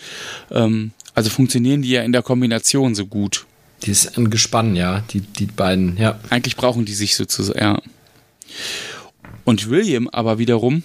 ähm, 0.51 0.91
also 1.13 1.29
funktionieren 1.29 1.81
die 1.81 1.91
ja 1.91 2.01
in 2.01 2.11
der 2.11 2.23
Kombination 2.23 2.95
so 2.95 3.05
gut. 3.05 3.45
Die 3.83 3.91
ist 3.91 4.17
ein 4.17 4.29
Gespann, 4.29 4.75
ja, 4.75 5.01
die, 5.11 5.21
die 5.21 5.45
beiden, 5.45 5.97
ja. 5.97 6.19
Eigentlich 6.29 6.55
brauchen 6.55 6.85
die 6.85 6.93
sich 6.93 7.15
sozusagen, 7.15 7.59
ja. 7.59 7.81
Und 9.43 9.69
William 9.69 10.07
aber 10.07 10.37
wiederum 10.37 10.83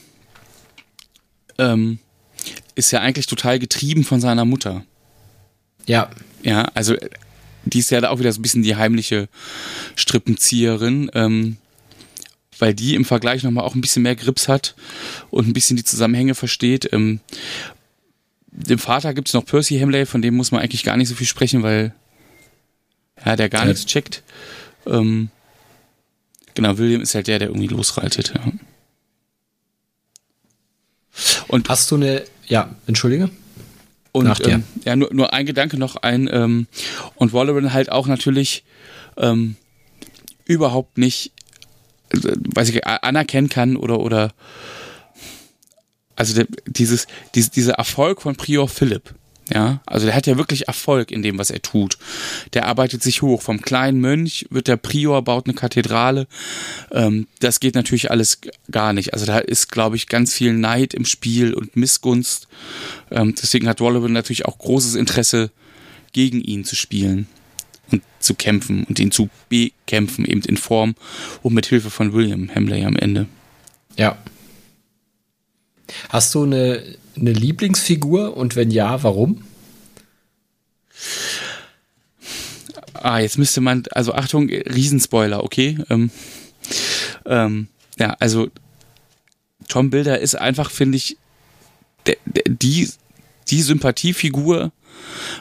ähm, 1.58 1.98
ist 2.74 2.90
ja 2.90 3.00
eigentlich 3.00 3.26
total 3.26 3.58
getrieben 3.58 4.04
von 4.04 4.20
seiner 4.20 4.44
Mutter. 4.44 4.84
Ja. 5.86 6.10
Ja, 6.42 6.62
also 6.74 6.96
die 7.64 7.80
ist 7.80 7.90
ja 7.90 8.00
da 8.00 8.10
auch 8.10 8.18
wieder 8.18 8.32
so 8.32 8.38
ein 8.38 8.42
bisschen 8.42 8.62
die 8.62 8.76
heimliche 8.76 9.28
Strippenzieherin, 9.96 11.10
ähm, 11.14 11.56
weil 12.58 12.74
die 12.74 12.94
im 12.94 13.04
Vergleich 13.04 13.42
nochmal 13.42 13.64
auch 13.64 13.74
ein 13.74 13.80
bisschen 13.80 14.02
mehr 14.02 14.16
Grips 14.16 14.48
hat 14.48 14.74
und 15.30 15.48
ein 15.48 15.52
bisschen 15.52 15.76
die 15.76 15.84
Zusammenhänge 15.84 16.34
versteht. 16.34 16.88
Ähm, 16.92 17.20
dem 18.50 18.78
Vater 18.78 19.14
gibt 19.14 19.28
es 19.28 19.34
noch 19.34 19.44
Percy 19.44 19.78
Hamley, 19.78 20.06
von 20.06 20.22
dem 20.22 20.34
muss 20.34 20.50
man 20.50 20.60
eigentlich 20.60 20.84
gar 20.84 20.96
nicht 20.96 21.08
so 21.08 21.14
viel 21.14 21.26
sprechen, 21.26 21.62
weil 21.62 21.94
ja, 23.24 23.36
der 23.36 23.48
gar 23.48 23.62
ja. 23.62 23.68
nichts 23.68 23.86
checkt. 23.86 24.22
Ähm, 24.86 25.30
genau, 26.54 26.78
William 26.78 27.00
ist 27.00 27.14
halt 27.14 27.26
der, 27.26 27.38
der 27.38 27.48
irgendwie 27.48 27.68
losreitet. 27.68 28.32
Ja. 28.34 28.52
Und 31.48 31.68
hast 31.68 31.90
du 31.90 31.96
eine, 31.96 32.24
ja, 32.46 32.74
entschuldige? 32.86 33.30
Und 34.12 34.46
ähm, 34.46 34.64
ja, 34.84 34.96
nur, 34.96 35.12
nur 35.12 35.32
ein 35.32 35.46
Gedanke 35.46 35.78
noch 35.78 35.96
ein, 35.96 36.28
ähm, 36.32 36.66
und 37.16 37.32
Wolverine 37.32 37.72
halt 37.72 37.90
auch 37.92 38.06
natürlich 38.06 38.64
ähm, 39.16 39.56
überhaupt 40.44 40.98
nicht, 40.98 41.32
äh, 42.10 42.16
weiß 42.54 42.70
ich, 42.70 42.86
anerkennen 42.86 43.48
kann 43.48 43.76
oder, 43.76 44.00
oder 44.00 44.32
also 46.16 46.34
der, 46.34 46.46
dieses, 46.66 47.06
diese, 47.34 47.50
dieser 47.50 47.74
Erfolg 47.74 48.22
von 48.22 48.34
Prior 48.34 48.68
Philipp, 48.68 49.14
ja, 49.52 49.80
also 49.86 50.06
der 50.06 50.14
hat 50.14 50.26
ja 50.26 50.36
wirklich 50.36 50.68
Erfolg 50.68 51.10
in 51.10 51.22
dem, 51.22 51.38
was 51.38 51.50
er 51.50 51.62
tut. 51.62 51.98
Der 52.52 52.66
arbeitet 52.66 53.02
sich 53.02 53.22
hoch. 53.22 53.42
Vom 53.42 53.62
kleinen 53.62 54.00
Mönch 54.00 54.46
wird 54.50 54.68
der 54.68 54.76
Prior, 54.76 55.22
baut 55.22 55.46
eine 55.46 55.54
Kathedrale. 55.54 56.26
Ähm, 56.92 57.26
das 57.40 57.60
geht 57.60 57.74
natürlich 57.74 58.10
alles 58.10 58.40
gar 58.70 58.92
nicht. 58.92 59.14
Also 59.14 59.26
da 59.26 59.38
ist, 59.38 59.70
glaube 59.70 59.96
ich, 59.96 60.06
ganz 60.06 60.34
viel 60.34 60.52
Neid 60.52 60.94
im 60.94 61.04
Spiel 61.04 61.54
und 61.54 61.76
Missgunst. 61.76 62.48
Ähm, 63.10 63.34
deswegen 63.40 63.68
hat 63.68 63.80
Wallaby 63.80 64.08
natürlich 64.08 64.44
auch 64.46 64.58
großes 64.58 64.94
Interesse, 64.94 65.50
gegen 66.12 66.40
ihn 66.40 66.64
zu 66.64 66.74
spielen 66.74 67.26
und 67.90 68.02
zu 68.18 68.34
kämpfen 68.34 68.84
und 68.84 68.98
ihn 68.98 69.10
zu 69.10 69.28
bekämpfen, 69.48 70.24
eben 70.24 70.42
in 70.42 70.56
Form 70.56 70.94
und 71.42 71.54
mit 71.54 71.66
Hilfe 71.66 71.90
von 71.90 72.12
William 72.12 72.50
Hamley 72.54 72.84
am 72.84 72.96
Ende. 72.96 73.26
Ja. 73.96 74.16
Hast 76.08 76.34
du 76.34 76.44
eine, 76.44 76.82
eine 77.16 77.32
Lieblingsfigur 77.32 78.36
und 78.36 78.56
wenn 78.56 78.70
ja, 78.70 79.02
warum? 79.02 79.42
Ah, 82.94 83.20
jetzt 83.20 83.38
müsste 83.38 83.60
man, 83.60 83.84
also 83.92 84.12
Achtung, 84.14 84.48
Riesenspoiler, 84.48 85.44
okay? 85.44 85.78
Ähm, 85.88 86.10
ähm, 87.26 87.68
ja, 87.98 88.16
also 88.18 88.48
Tom 89.68 89.90
Bilder 89.90 90.18
ist 90.18 90.34
einfach, 90.34 90.70
finde 90.70 90.96
ich, 90.96 91.16
der, 92.06 92.16
der, 92.24 92.42
die, 92.46 92.88
die 93.48 93.62
Sympathiefigur 93.62 94.72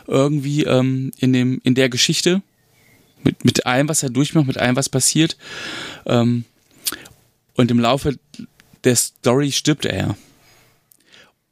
irgendwie 0.06 0.64
ähm, 0.64 1.12
in, 1.18 1.34
dem, 1.34 1.62
in 1.64 1.76
der 1.76 1.90
Geschichte. 1.90 2.42
Mit, 3.24 3.44
mit 3.44 3.66
allem, 3.66 3.90
was 3.90 4.04
er 4.04 4.10
durchmacht, 4.10 4.48
mit 4.48 4.58
allem, 4.58 4.76
was 4.76 4.90
passiert. 4.90 5.38
Ähm, 6.06 6.46
und 7.56 7.72
im 7.72 7.80
Laufe 7.80 8.18
der 8.84 8.96
Story 8.96 9.52
stirbt 9.52 9.86
er. 9.86 10.16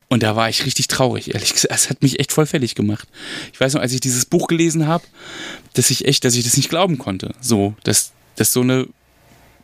Und 0.07 0.23
da 0.23 0.35
war 0.35 0.49
ich 0.49 0.65
richtig 0.65 0.87
traurig, 0.87 1.33
ehrlich 1.33 1.53
gesagt. 1.53 1.73
Es 1.73 1.89
hat 1.89 2.01
mich 2.01 2.19
echt 2.19 2.31
voll 2.31 2.45
fertig 2.45 2.75
gemacht. 2.75 3.07
Ich 3.53 3.59
weiß 3.59 3.73
noch, 3.73 3.81
als 3.81 3.91
ich 3.91 4.01
dieses 4.01 4.25
Buch 4.25 4.47
gelesen 4.47 4.87
habe, 4.87 5.03
dass 5.73 5.89
ich 5.89 6.05
echt, 6.05 6.23
dass 6.23 6.35
ich 6.35 6.43
das 6.43 6.57
nicht 6.57 6.69
glauben 6.69 6.97
konnte. 6.97 7.33
So, 7.41 7.75
dass, 7.83 8.11
dass 8.35 8.53
so 8.53 8.61
eine, 8.61 8.87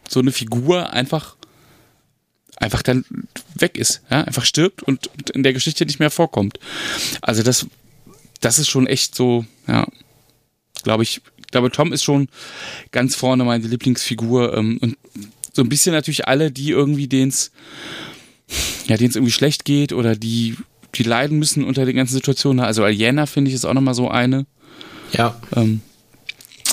so 0.10 0.20
eine 0.20 0.32
Figur 0.32 0.92
einfach, 0.94 1.36
einfach 2.58 2.82
dann 2.82 3.06
weg 3.56 3.78
ist, 3.78 4.02
ja, 4.10 4.24
einfach 4.24 4.46
stirbt 4.46 4.82
und 4.84 5.10
in 5.34 5.44
der 5.44 5.54
Geschichte 5.54 5.86
nicht 5.86 6.00
mehr 6.00 6.12
vorkommt. 6.12 6.60
Also 7.22 7.44
das, 7.44 7.68
das 8.40 8.58
ist 8.58 8.70
schon 8.70 8.88
echt 8.88 9.16
so, 9.16 9.46
ja, 9.68 9.88
glaube 10.84 11.04
ich, 11.04 11.22
ich 11.38 11.48
glaube, 11.48 11.72
Tom 11.72 11.94
ist 11.94 12.04
schon 12.04 12.30
ganz 12.92 13.16
vorne 13.16 13.44
meine 13.44 13.68
Lieblingsfigur 13.68 14.58
ähm, 14.58 14.80
und 14.82 14.98
so 15.54 15.62
ein 15.62 15.70
bisschen 15.70 15.94
natürlich 15.94 16.28
alle, 16.28 16.52
die 16.52 16.70
irgendwie 16.70 17.08
den's, 17.08 17.52
ja, 18.88 18.98
denen 18.98 19.10
es 19.10 19.16
irgendwie 19.16 19.32
schlecht 19.32 19.66
geht 19.66 19.94
oder 19.94 20.16
die, 20.16 20.58
die 20.96 21.04
leiden 21.04 21.40
müssen 21.40 21.64
unter 21.64 21.86
den 21.86 21.96
ganzen 21.96 22.14
Situationen. 22.14 22.64
Also 22.64 22.84
Aliena 22.84 23.26
finde 23.26 23.50
ich 23.50 23.56
ist 23.56 23.66
auch 23.66 23.74
nochmal 23.74 23.94
so 23.94 24.10
eine. 24.10 24.46
Ja. 25.14 25.36
Ähm, 25.56 25.82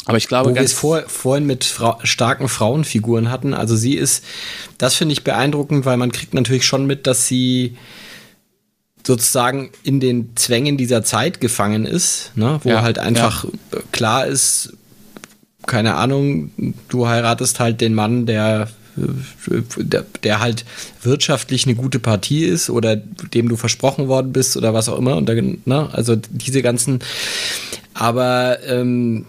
aber 0.05 0.17
ich 0.17 0.27
glaube, 0.27 0.51
Wo 0.51 0.55
wir 0.55 0.63
es 0.63 0.73
vor, 0.73 1.03
vorhin 1.07 1.47
mit 1.47 1.65
Fra 1.65 1.99
starken 2.03 2.49
Frauenfiguren 2.49 3.31
hatten, 3.31 3.53
also 3.53 3.77
sie 3.77 3.95
ist, 3.95 4.25
das 4.79 4.95
finde 4.95 5.13
ich 5.13 5.23
beeindruckend, 5.23 5.85
weil 5.85 5.99
man 5.99 6.13
kriegt 6.13 6.33
natürlich 6.33 6.65
schon 6.65 6.87
mit, 6.87 7.07
dass 7.07 7.27
sie 7.27 7.77
sozusagen 9.07 9.71
in 9.83 10.01
den 10.01 10.37
Zwängen 10.37 10.77
dieser 10.77 11.03
Zeit 11.03 11.41
gefangen 11.41 11.85
ist, 11.85 12.33
ne? 12.37 12.59
wo 12.63 12.71
ja, 12.71 12.83
halt 12.83 12.99
einfach 12.99 13.45
ja. 13.45 13.81
klar 13.93 14.27
ist, 14.27 14.75
keine 15.67 15.97
Ahnung, 15.97 16.53
du 16.89 17.07
heiratest 17.07 17.61
halt 17.61 17.81
den 17.81 17.95
Mann, 17.95 18.27
der 18.27 18.69
der, 19.77 20.05
der 20.23 20.41
halt 20.41 20.65
wirtschaftlich 21.03 21.67
eine 21.67 21.75
gute 21.75 21.99
Partie 21.99 22.45
ist 22.45 22.71
oder 22.71 22.97
dem 22.97 23.49
du 23.49 23.57
versprochen 23.57 24.09
worden 24.09 24.33
bist 24.33 24.57
oder 24.57 24.75
was 24.75 24.89
auch 24.89 24.99
immer. 24.99 25.17
Und 25.17 25.29
da, 25.29 25.35
ne, 25.35 25.89
also 25.93 26.17
diese 26.17 26.63
ganzen, 26.63 27.01
aber 27.95 28.59
ähm, 28.67 29.27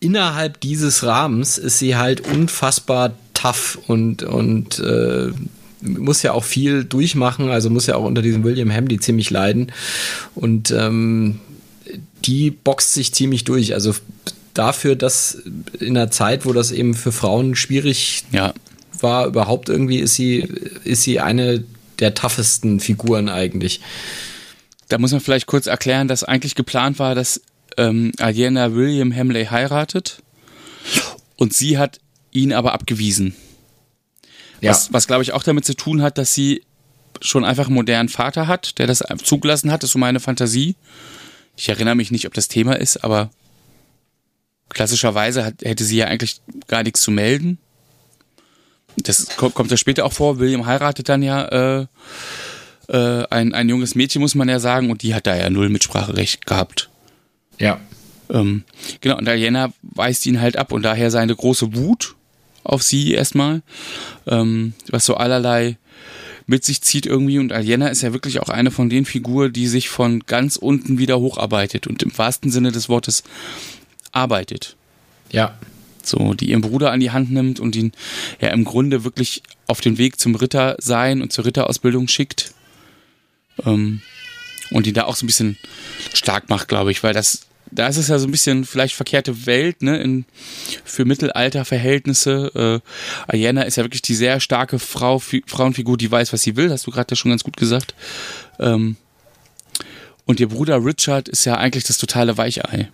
innerhalb 0.00 0.60
dieses 0.60 1.04
Rahmens 1.04 1.58
ist 1.58 1.78
sie 1.78 1.96
halt 1.96 2.20
unfassbar 2.20 3.14
tough 3.32 3.78
und, 3.86 4.22
und 4.22 4.78
äh, 4.80 5.32
muss 5.80 6.22
ja 6.22 6.32
auch 6.32 6.44
viel 6.44 6.84
durchmachen, 6.84 7.50
also 7.50 7.70
muss 7.70 7.86
ja 7.86 7.96
auch 7.96 8.04
unter 8.04 8.22
diesem 8.22 8.44
William 8.44 8.72
Hamley 8.72 8.98
ziemlich 8.98 9.30
leiden. 9.30 9.72
Und 10.34 10.70
ähm, 10.70 11.40
die 12.24 12.50
boxt 12.50 12.94
sich 12.94 13.12
ziemlich 13.12 13.44
durch. 13.44 13.74
Also 13.74 13.94
dafür, 14.54 14.96
dass 14.96 15.42
in 15.80 15.96
einer 15.96 16.10
Zeit, 16.10 16.46
wo 16.46 16.52
das 16.52 16.70
eben 16.70 16.94
für 16.94 17.12
Frauen 17.12 17.54
schwierig 17.56 18.24
ja. 18.32 18.54
war, 19.00 19.26
überhaupt 19.26 19.68
irgendwie 19.68 19.98
ist 19.98 20.14
sie, 20.14 20.48
ist 20.84 21.02
sie 21.02 21.20
eine 21.20 21.64
der 21.98 22.14
toughesten 22.14 22.80
Figuren 22.80 23.28
eigentlich. 23.28 23.80
Da 24.88 24.98
muss 24.98 25.12
man 25.12 25.20
vielleicht 25.20 25.46
kurz 25.46 25.66
erklären, 25.66 26.08
dass 26.08 26.24
eigentlich 26.24 26.54
geplant 26.54 26.98
war, 26.98 27.14
dass 27.14 27.40
ähm, 27.76 28.12
Aliena 28.18 28.74
William 28.74 29.14
Hamley 29.14 29.46
heiratet 29.46 30.22
und 31.36 31.52
sie 31.52 31.78
hat 31.78 32.00
ihn 32.30 32.52
aber 32.52 32.72
abgewiesen. 32.72 33.34
Ja. 34.60 34.70
Was, 34.70 34.92
was 34.92 35.06
glaube 35.06 35.22
ich 35.22 35.32
auch 35.32 35.42
damit 35.42 35.64
zu 35.64 35.74
tun 35.74 36.02
hat, 36.02 36.18
dass 36.18 36.34
sie 36.34 36.62
schon 37.20 37.44
einfach 37.44 37.66
einen 37.66 37.74
modernen 37.74 38.08
Vater 38.08 38.46
hat, 38.46 38.78
der 38.78 38.86
das 38.86 39.02
zugelassen 39.22 39.70
hat, 39.70 39.82
das 39.82 39.88
ist 39.88 39.92
so 39.92 39.98
meine 39.98 40.20
Fantasie. 40.20 40.76
Ich 41.56 41.68
erinnere 41.68 41.94
mich 41.94 42.10
nicht, 42.10 42.26
ob 42.26 42.34
das 42.34 42.48
Thema 42.48 42.74
ist, 42.74 43.04
aber 43.04 43.30
klassischerweise 44.68 45.44
hat, 45.44 45.54
hätte 45.62 45.84
sie 45.84 45.96
ja 45.96 46.06
eigentlich 46.06 46.40
gar 46.66 46.82
nichts 46.82 47.02
zu 47.02 47.10
melden. 47.10 47.58
Das 48.96 49.36
kommt, 49.36 49.54
kommt 49.54 49.70
ja 49.70 49.76
später 49.76 50.04
auch 50.04 50.12
vor. 50.12 50.38
William 50.38 50.66
heiratet 50.66 51.08
dann 51.08 51.22
ja 51.22 51.80
äh, 51.80 51.86
äh, 52.88 53.24
ein, 53.30 53.54
ein 53.54 53.68
junges 53.68 53.94
Mädchen, 53.94 54.20
muss 54.20 54.34
man 54.34 54.48
ja 54.48 54.60
sagen, 54.60 54.90
und 54.90 55.02
die 55.02 55.14
hat 55.14 55.26
da 55.26 55.36
ja 55.36 55.50
null 55.50 55.68
Mitspracherecht 55.68 56.46
gehabt. 56.46 56.90
Ja. 57.58 57.80
Ähm, 58.30 58.64
genau, 59.00 59.18
und 59.18 59.26
Diana 59.26 59.72
weist 59.82 60.24
ihn 60.26 60.40
halt 60.40 60.56
ab 60.56 60.72
und 60.72 60.82
daher 60.82 61.10
seine 61.10 61.34
große 61.34 61.74
Wut 61.74 62.14
auf 62.62 62.82
sie 62.82 63.12
erstmal, 63.12 63.62
ähm, 64.26 64.72
was 64.90 65.04
so 65.04 65.14
allerlei 65.14 65.76
mit 66.46 66.64
sich 66.64 66.82
zieht 66.82 67.06
irgendwie. 67.06 67.38
Und 67.38 67.52
Aliena 67.52 67.88
ist 67.88 68.02
ja 68.02 68.12
wirklich 68.12 68.40
auch 68.40 68.48
eine 68.48 68.70
von 68.70 68.88
den 68.88 69.04
Figuren, 69.04 69.52
die 69.52 69.66
sich 69.66 69.88
von 69.88 70.20
ganz 70.20 70.56
unten 70.56 70.98
wieder 70.98 71.20
hocharbeitet 71.20 71.86
und 71.86 72.02
im 72.02 72.16
wahrsten 72.16 72.50
Sinne 72.50 72.72
des 72.72 72.88
Wortes 72.88 73.22
arbeitet. 74.14 74.76
Ja. 75.30 75.58
So, 76.02 76.34
die 76.34 76.50
ihren 76.50 76.60
Bruder 76.60 76.92
an 76.92 77.00
die 77.00 77.10
Hand 77.10 77.30
nimmt 77.30 77.60
und 77.60 77.76
ihn 77.76 77.92
ja 78.40 78.48
im 78.48 78.64
Grunde 78.64 79.04
wirklich 79.04 79.42
auf 79.66 79.80
den 79.80 79.96
Weg 79.96 80.18
zum 80.20 80.34
Ritter 80.34 80.76
sein 80.78 81.22
und 81.22 81.32
zur 81.32 81.46
Ritterausbildung 81.46 82.08
schickt. 82.08 82.52
Ähm, 83.64 84.02
und 84.70 84.86
ihn 84.86 84.94
da 84.94 85.04
auch 85.04 85.16
so 85.16 85.24
ein 85.24 85.28
bisschen 85.28 85.58
stark 86.12 86.48
macht, 86.48 86.68
glaube 86.68 86.90
ich, 86.90 87.02
weil 87.02 87.14
das 87.14 87.46
da 87.74 87.88
ist 87.88 87.96
es 87.96 88.08
ja 88.08 88.18
so 88.18 88.28
ein 88.28 88.30
bisschen 88.30 88.64
vielleicht 88.64 88.94
verkehrte 88.94 89.46
Welt, 89.46 89.82
ne, 89.82 89.98
in, 89.98 90.24
für 90.84 91.04
Mittelalterverhältnisse. 91.04 92.82
Äh, 93.28 93.32
Ayana 93.32 93.62
ist 93.62 93.76
ja 93.76 93.84
wirklich 93.84 94.02
die 94.02 94.14
sehr 94.14 94.40
starke 94.40 94.78
Frau, 94.78 95.18
Frauenfigur, 95.18 95.96
die 95.96 96.10
weiß, 96.10 96.32
was 96.32 96.42
sie 96.42 96.56
will, 96.56 96.70
hast 96.70 96.86
du 96.86 96.90
gerade 96.90 97.12
ja 97.12 97.16
schon 97.16 97.30
ganz 97.30 97.42
gut 97.42 97.56
gesagt. 97.56 97.94
Ähm, 98.60 98.96
und 100.24 100.40
ihr 100.40 100.48
Bruder 100.48 100.84
Richard 100.84 101.28
ist 101.28 101.44
ja 101.44 101.56
eigentlich 101.56 101.84
das 101.84 101.98
totale 101.98 102.36
Weichei. 102.36 102.90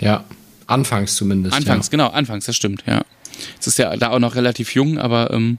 Ja, 0.00 0.24
anfangs 0.66 1.14
zumindest. 1.14 1.54
Anfangs, 1.54 1.86
ja. 1.86 1.90
genau, 1.90 2.08
anfangs, 2.08 2.46
das 2.46 2.56
stimmt, 2.56 2.82
ja. 2.86 3.02
Es 3.58 3.66
ist 3.66 3.78
ja 3.78 3.96
da 3.96 4.10
auch 4.10 4.18
noch 4.18 4.34
relativ 4.34 4.74
jung, 4.74 4.98
aber 4.98 5.30
ähm, 5.32 5.58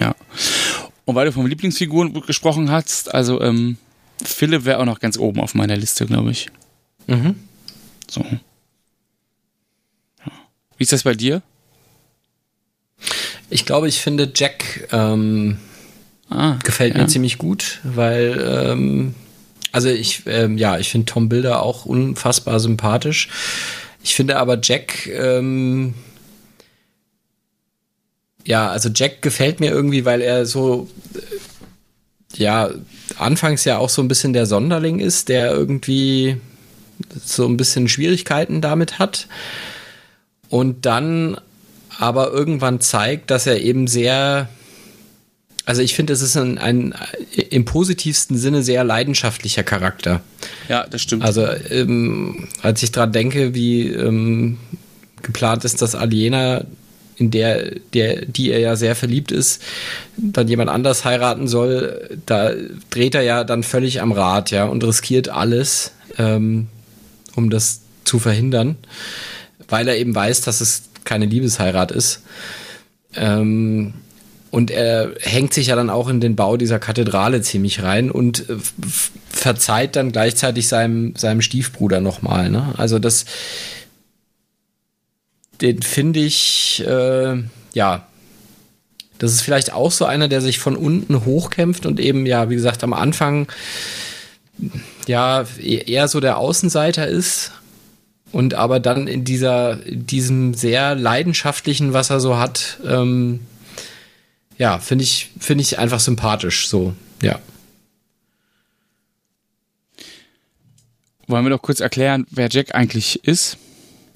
ja. 0.00 0.14
Und 1.04 1.14
weil 1.14 1.26
du 1.26 1.32
von 1.32 1.46
Lieblingsfiguren 1.46 2.12
gesprochen 2.22 2.70
hast, 2.70 3.14
also 3.14 3.40
ähm, 3.40 3.76
Philipp 4.22 4.64
wäre 4.64 4.78
auch 4.78 4.84
noch 4.84 5.00
ganz 5.00 5.18
oben 5.18 5.40
auf 5.40 5.54
meiner 5.54 5.76
Liste, 5.76 6.06
glaube 6.06 6.30
ich. 6.30 6.50
Mhm. 7.06 7.34
So. 8.08 8.20
Ja. 8.20 10.32
Wie 10.76 10.82
ist 10.82 10.92
das 10.92 11.02
bei 11.02 11.14
dir? 11.14 11.42
Ich 13.50 13.66
glaube, 13.66 13.88
ich 13.88 14.00
finde 14.00 14.32
Jack 14.34 14.88
ähm, 14.92 15.58
ah, 16.30 16.56
gefällt 16.64 16.94
ja. 16.94 17.02
mir 17.02 17.08
ziemlich 17.08 17.38
gut, 17.38 17.80
weil 17.84 18.70
ähm, 18.70 19.14
also 19.74 19.88
ich 19.88 20.22
ähm, 20.26 20.56
ja 20.56 20.78
ich 20.78 20.88
finde 20.88 21.06
Tom 21.06 21.28
Bilder 21.28 21.62
auch 21.62 21.84
unfassbar 21.84 22.60
sympathisch. 22.60 23.28
Ich 24.02 24.14
finde 24.14 24.36
aber 24.36 24.58
Jack 24.62 25.06
ähm, 25.08 25.94
ja 28.46 28.68
also 28.68 28.88
Jack 28.94 29.20
gefällt 29.20 29.58
mir 29.58 29.72
irgendwie, 29.72 30.04
weil 30.04 30.20
er 30.20 30.46
so 30.46 30.88
äh, 31.14 32.38
ja 32.38 32.70
anfangs 33.18 33.64
ja 33.64 33.78
auch 33.78 33.88
so 33.88 34.00
ein 34.00 34.08
bisschen 34.08 34.32
der 34.32 34.46
Sonderling 34.46 35.00
ist, 35.00 35.28
der 35.28 35.50
irgendwie 35.50 36.40
so 37.24 37.46
ein 37.46 37.56
bisschen 37.56 37.88
Schwierigkeiten 37.88 38.60
damit 38.60 39.00
hat 39.00 39.26
und 40.50 40.86
dann 40.86 41.36
aber 41.98 42.30
irgendwann 42.30 42.80
zeigt, 42.80 43.30
dass 43.30 43.46
er 43.46 43.60
eben 43.60 43.88
sehr, 43.88 44.48
also 45.66 45.80
ich 45.80 45.94
finde, 45.94 46.12
es 46.12 46.20
ist 46.20 46.36
ein, 46.36 46.58
ein, 46.58 46.94
im 47.50 47.64
positivsten 47.64 48.36
Sinne 48.36 48.62
sehr 48.62 48.84
leidenschaftlicher 48.84 49.62
Charakter. 49.62 50.20
Ja, 50.68 50.86
das 50.86 51.02
stimmt. 51.02 51.24
Also 51.24 51.46
ähm, 51.70 52.48
als 52.62 52.82
ich 52.82 52.92
dran 52.92 53.12
denke, 53.12 53.54
wie 53.54 53.88
ähm, 53.88 54.58
geplant 55.22 55.64
ist, 55.64 55.80
dass 55.80 55.94
Aliena 55.94 56.64
in 57.16 57.30
der, 57.30 57.76
der, 57.94 58.26
die 58.26 58.50
er 58.50 58.58
ja 58.58 58.76
sehr 58.76 58.96
verliebt 58.96 59.32
ist, 59.32 59.62
dann 60.16 60.48
jemand 60.48 60.68
anders 60.68 61.04
heiraten 61.04 61.48
soll, 61.48 62.18
da 62.26 62.50
dreht 62.90 63.14
er 63.14 63.22
ja 63.22 63.44
dann 63.44 63.62
völlig 63.62 64.00
am 64.00 64.12
Rad, 64.12 64.50
ja, 64.50 64.64
und 64.64 64.84
riskiert 64.84 65.28
alles, 65.28 65.92
ähm, 66.18 66.68
um 67.36 67.50
das 67.50 67.80
zu 68.04 68.18
verhindern, 68.18 68.76
weil 69.68 69.88
er 69.88 69.96
eben 69.96 70.14
weiß, 70.14 70.42
dass 70.42 70.60
es 70.60 70.82
keine 71.04 71.26
Liebesheirat 71.26 71.92
ist. 71.92 72.22
Ähm, 73.14 73.94
und 74.54 74.70
er 74.70 75.10
hängt 75.20 75.52
sich 75.52 75.66
ja 75.66 75.74
dann 75.74 75.90
auch 75.90 76.08
in 76.08 76.20
den 76.20 76.36
Bau 76.36 76.56
dieser 76.56 76.78
Kathedrale 76.78 77.42
ziemlich 77.42 77.82
rein 77.82 78.08
und 78.08 78.48
äh, 78.48 78.54
verzeiht 79.28 79.96
dann 79.96 80.12
gleichzeitig 80.12 80.68
seinem, 80.68 81.16
seinem 81.16 81.40
Stiefbruder 81.40 82.00
nochmal. 82.00 82.50
Ne? 82.50 82.72
Also 82.76 83.00
das, 83.00 83.24
den 85.60 85.82
finde 85.82 86.20
ich, 86.20 86.84
äh, 86.86 87.42
ja, 87.72 88.06
das 89.18 89.32
ist 89.32 89.40
vielleicht 89.40 89.72
auch 89.72 89.90
so 89.90 90.04
einer, 90.04 90.28
der 90.28 90.40
sich 90.40 90.60
von 90.60 90.76
unten 90.76 91.24
hochkämpft 91.24 91.84
und 91.84 91.98
eben, 91.98 92.24
ja, 92.24 92.48
wie 92.48 92.54
gesagt, 92.54 92.84
am 92.84 92.92
Anfang 92.92 93.48
ja 95.08 95.44
eher 95.60 96.06
so 96.06 96.20
der 96.20 96.38
Außenseiter 96.38 97.08
ist 97.08 97.50
und 98.30 98.54
aber 98.54 98.78
dann 98.78 99.08
in 99.08 99.24
dieser, 99.24 99.84
in 99.84 100.06
diesem 100.06 100.54
sehr 100.54 100.94
leidenschaftlichen, 100.94 101.92
was 101.92 102.10
er 102.10 102.20
so 102.20 102.38
hat, 102.38 102.78
ähm, 102.86 103.40
ja, 104.58 104.78
finde 104.78 105.04
ich, 105.04 105.30
finde 105.38 105.62
ich 105.62 105.78
einfach 105.78 106.00
sympathisch, 106.00 106.68
so, 106.68 106.94
ja. 107.22 107.40
Wollen 111.26 111.44
wir 111.44 111.50
doch 111.50 111.62
kurz 111.62 111.80
erklären, 111.80 112.26
wer 112.30 112.48
Jack 112.50 112.74
eigentlich 112.74 113.24
ist? 113.24 113.56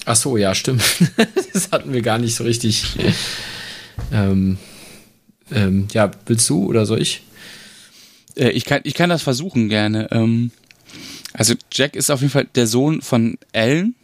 Ach 0.04 0.16
so, 0.16 0.36
ja, 0.36 0.54
stimmt. 0.54 0.82
das 1.52 1.70
hatten 1.70 1.92
wir 1.92 2.02
gar 2.02 2.18
nicht 2.18 2.34
so 2.34 2.44
richtig. 2.44 2.84
Ähm, 4.12 4.58
ähm, 5.50 5.88
ja, 5.92 6.10
willst 6.26 6.48
du 6.48 6.66
oder 6.66 6.86
soll 6.86 7.00
ich? 7.00 7.22
Äh, 8.36 8.50
ich, 8.50 8.64
kann, 8.64 8.80
ich 8.84 8.94
kann 8.94 9.10
das 9.10 9.22
versuchen 9.22 9.68
gerne. 9.68 10.08
Ähm, 10.10 10.50
also 11.32 11.54
Jack 11.72 11.96
ist 11.96 12.10
auf 12.10 12.20
jeden 12.20 12.32
Fall 12.32 12.46
der 12.54 12.66
Sohn 12.66 13.02
von 13.02 13.38
Ellen. 13.52 13.94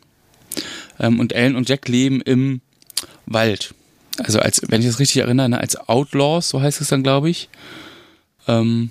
Ähm, 0.98 1.20
und 1.20 1.32
Ellen 1.32 1.56
und 1.56 1.68
Jack 1.68 1.88
leben 1.88 2.20
im 2.20 2.60
Wald. 3.26 3.74
Also 4.18 4.38
als, 4.38 4.62
wenn 4.68 4.80
ich 4.80 4.86
das 4.86 5.00
richtig 5.00 5.22
erinnere, 5.22 5.48
ne, 5.48 5.60
als 5.60 5.76
Outlaws, 5.76 6.48
so 6.48 6.60
heißt 6.60 6.80
es 6.80 6.88
dann, 6.88 7.02
glaube 7.02 7.30
ich. 7.30 7.48
Ähm, 8.46 8.90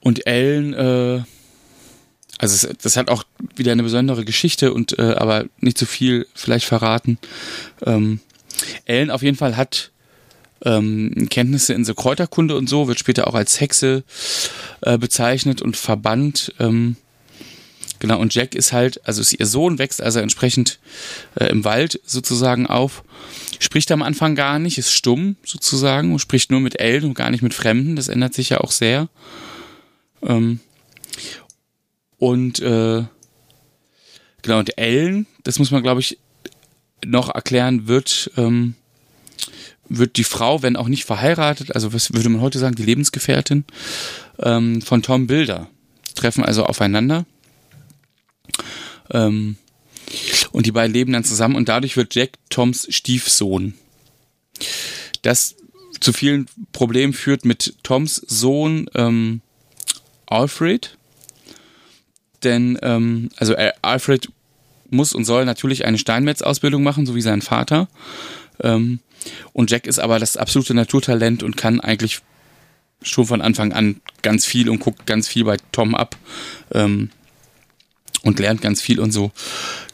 und 0.00 0.26
Ellen 0.26 0.74
äh, 0.74 1.22
also 2.38 2.68
es, 2.68 2.76
das 2.82 2.96
hat 2.96 3.08
auch 3.08 3.24
wieder 3.56 3.72
eine 3.72 3.82
besondere 3.82 4.24
Geschichte 4.24 4.72
und 4.72 4.98
äh, 4.98 5.14
aber 5.16 5.46
nicht 5.60 5.78
zu 5.78 5.84
so 5.84 5.90
viel 5.90 6.26
vielleicht 6.34 6.66
verraten. 6.66 7.18
Ähm, 7.86 8.20
Ellen 8.84 9.10
auf 9.10 9.22
jeden 9.22 9.36
Fall 9.36 9.56
hat 9.56 9.92
ähm, 10.64 11.28
Kenntnisse 11.30 11.74
in 11.74 11.84
so 11.84 11.94
Kräuterkunde 11.94 12.56
und 12.56 12.68
so, 12.68 12.88
wird 12.88 12.98
später 12.98 13.28
auch 13.28 13.34
als 13.34 13.60
Hexe 13.60 14.04
äh, 14.80 14.98
bezeichnet 14.98 15.62
und 15.62 15.76
verbannt. 15.76 16.52
Ähm, 16.58 16.96
genau, 18.04 18.20
und 18.20 18.34
Jack 18.34 18.54
ist 18.54 18.74
halt, 18.74 19.00
also 19.06 19.22
ist 19.22 19.32
ihr 19.32 19.46
Sohn, 19.46 19.78
wächst 19.78 20.02
also 20.02 20.20
entsprechend 20.20 20.78
äh, 21.36 21.46
im 21.46 21.64
Wald 21.64 21.98
sozusagen 22.04 22.66
auf, 22.66 23.02
spricht 23.58 23.90
am 23.92 24.02
Anfang 24.02 24.34
gar 24.34 24.58
nicht, 24.58 24.76
ist 24.76 24.92
stumm 24.92 25.36
sozusagen 25.42 26.12
und 26.12 26.18
spricht 26.18 26.50
nur 26.50 26.60
mit 26.60 26.78
Ellen 26.78 27.04
und 27.04 27.14
gar 27.14 27.30
nicht 27.30 27.40
mit 27.40 27.54
Fremden. 27.54 27.96
Das 27.96 28.08
ändert 28.08 28.34
sich 28.34 28.50
ja 28.50 28.58
auch 28.60 28.72
sehr. 28.72 29.08
Ähm, 30.22 30.60
und 32.18 32.60
äh, 32.60 33.04
genau, 34.42 34.58
und 34.58 34.76
Ellen, 34.76 35.26
das 35.42 35.58
muss 35.58 35.70
man, 35.70 35.82
glaube 35.82 36.02
ich, 36.02 36.18
noch 37.06 37.34
erklären, 37.34 37.88
wird, 37.88 38.30
ähm, 38.36 38.74
wird 39.88 40.18
die 40.18 40.24
Frau, 40.24 40.60
wenn 40.60 40.76
auch 40.76 40.88
nicht 40.88 41.06
verheiratet, 41.06 41.74
also 41.74 41.94
was 41.94 42.12
würde 42.12 42.28
man 42.28 42.42
heute 42.42 42.58
sagen, 42.58 42.74
die 42.74 42.84
Lebensgefährtin 42.84 43.64
ähm, 44.40 44.82
von 44.82 45.00
Tom 45.00 45.26
Bilder. 45.26 45.70
Treffen 46.14 46.44
also 46.44 46.66
aufeinander. 46.66 47.24
Ähm, 49.10 49.56
und 50.52 50.66
die 50.66 50.72
beiden 50.72 50.92
leben 50.92 51.12
dann 51.12 51.24
zusammen 51.24 51.56
und 51.56 51.68
dadurch 51.68 51.96
wird 51.96 52.14
Jack 52.14 52.32
Toms 52.50 52.86
Stiefsohn. 52.90 53.74
Das 55.22 55.56
zu 56.00 56.12
vielen 56.12 56.46
Problemen 56.72 57.12
führt 57.12 57.44
mit 57.44 57.74
Toms 57.82 58.16
Sohn 58.16 58.88
ähm, 58.94 59.40
Alfred, 60.26 60.96
denn 62.42 62.78
ähm, 62.82 63.30
also 63.36 63.54
äh, 63.54 63.72
Alfred 63.82 64.28
muss 64.90 65.12
und 65.12 65.24
soll 65.24 65.44
natürlich 65.44 65.86
eine 65.86 65.98
Steinmetz-Ausbildung 65.98 66.82
machen, 66.82 67.06
so 67.06 67.14
wie 67.14 67.22
sein 67.22 67.42
Vater. 67.42 67.88
Ähm, 68.62 69.00
und 69.52 69.70
Jack 69.70 69.86
ist 69.86 69.98
aber 69.98 70.18
das 70.18 70.36
absolute 70.36 70.74
Naturtalent 70.74 71.42
und 71.42 71.56
kann 71.56 71.80
eigentlich 71.80 72.20
schon 73.02 73.26
von 73.26 73.40
Anfang 73.40 73.72
an 73.72 74.00
ganz 74.22 74.44
viel 74.46 74.68
und 74.68 74.80
guckt 74.80 75.06
ganz 75.06 75.28
viel 75.28 75.44
bei 75.44 75.56
Tom 75.72 75.94
ab 75.94 76.16
ähm, 76.72 77.10
und 78.24 78.38
lernt 78.38 78.60
ganz 78.62 78.80
viel 78.80 78.98
und 78.98 79.12
so. 79.12 79.30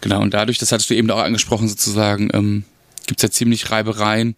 Genau, 0.01 0.21
und 0.21 0.33
dadurch, 0.33 0.59
das 0.59 0.73
hattest 0.73 0.89
du 0.91 0.95
eben 0.95 1.11
auch 1.11 1.19
angesprochen, 1.19 1.69
sozusagen, 1.69 2.31
ähm, 2.33 2.65
gibt 3.07 3.21
es 3.21 3.23
ja 3.23 3.31
ziemlich 3.31 3.71
Reibereien 3.71 4.37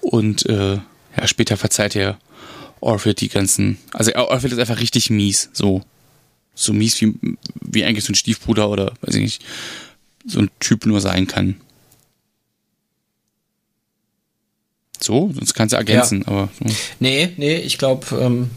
und 0.00 0.46
äh, 0.46 0.74
ja, 1.16 1.26
später 1.26 1.56
verzeiht 1.56 1.94
er 1.94 2.18
Orpheus 2.80 3.16
die 3.16 3.28
ganzen. 3.28 3.78
Also 3.92 4.14
Orpheus 4.14 4.52
ist 4.52 4.58
einfach 4.58 4.80
richtig 4.80 5.10
mies, 5.10 5.50
so 5.52 5.82
so 6.58 6.72
mies 6.72 7.00
wie, 7.00 7.14
wie 7.60 7.84
eigentlich 7.84 8.04
so 8.04 8.12
ein 8.12 8.16
Stiefbruder 8.16 8.68
oder 8.68 8.92
weiß 9.02 9.14
ich 9.14 9.22
nicht, 9.22 9.44
so 10.26 10.40
ein 10.40 10.50
Typ 10.58 10.86
nur 10.86 11.00
sein 11.00 11.26
kann. 11.26 11.60
So, 15.00 15.30
sonst 15.32 15.54
kannst 15.54 15.72
du 15.72 15.76
ergänzen, 15.76 16.22
ja. 16.22 16.28
aber. 16.28 16.48
So. 16.58 16.74
Nee, 16.98 17.32
nee, 17.36 17.56
ich 17.56 17.78
glaube, 17.78 18.16
ähm, 18.16 18.50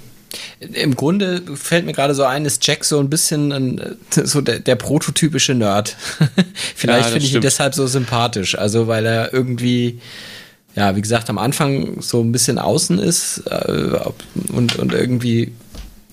im 0.59 0.95
Grunde 0.95 1.41
fällt 1.55 1.86
mir 1.86 1.93
gerade 1.93 2.15
so 2.15 2.23
ein, 2.23 2.45
ist 2.45 2.65
Jack 2.65 2.86
so 2.86 2.99
ein 2.99 3.09
bisschen 3.09 3.51
ein, 3.51 3.97
so 4.11 4.41
der, 4.41 4.59
der 4.59 4.75
prototypische 4.75 5.53
Nerd. 5.53 5.95
Vielleicht 6.75 7.07
ja, 7.07 7.11
finde 7.11 7.25
ich 7.25 7.34
ihn 7.34 7.41
deshalb 7.41 7.73
so 7.73 7.88
sympathisch. 7.88 8.57
Also, 8.57 8.88
weil 8.88 9.05
er 9.05 9.34
irgendwie, 9.34 9.99
ja, 10.75 10.95
wie 10.95 11.01
gesagt, 11.01 11.29
am 11.29 11.38
Anfang 11.38 12.01
so 12.01 12.21
ein 12.21 12.32
bisschen 12.32 12.59
außen 12.59 12.99
ist 12.99 13.43
äh, 13.49 13.99
und, 14.49 14.77
und 14.77 14.93
irgendwie 14.93 15.51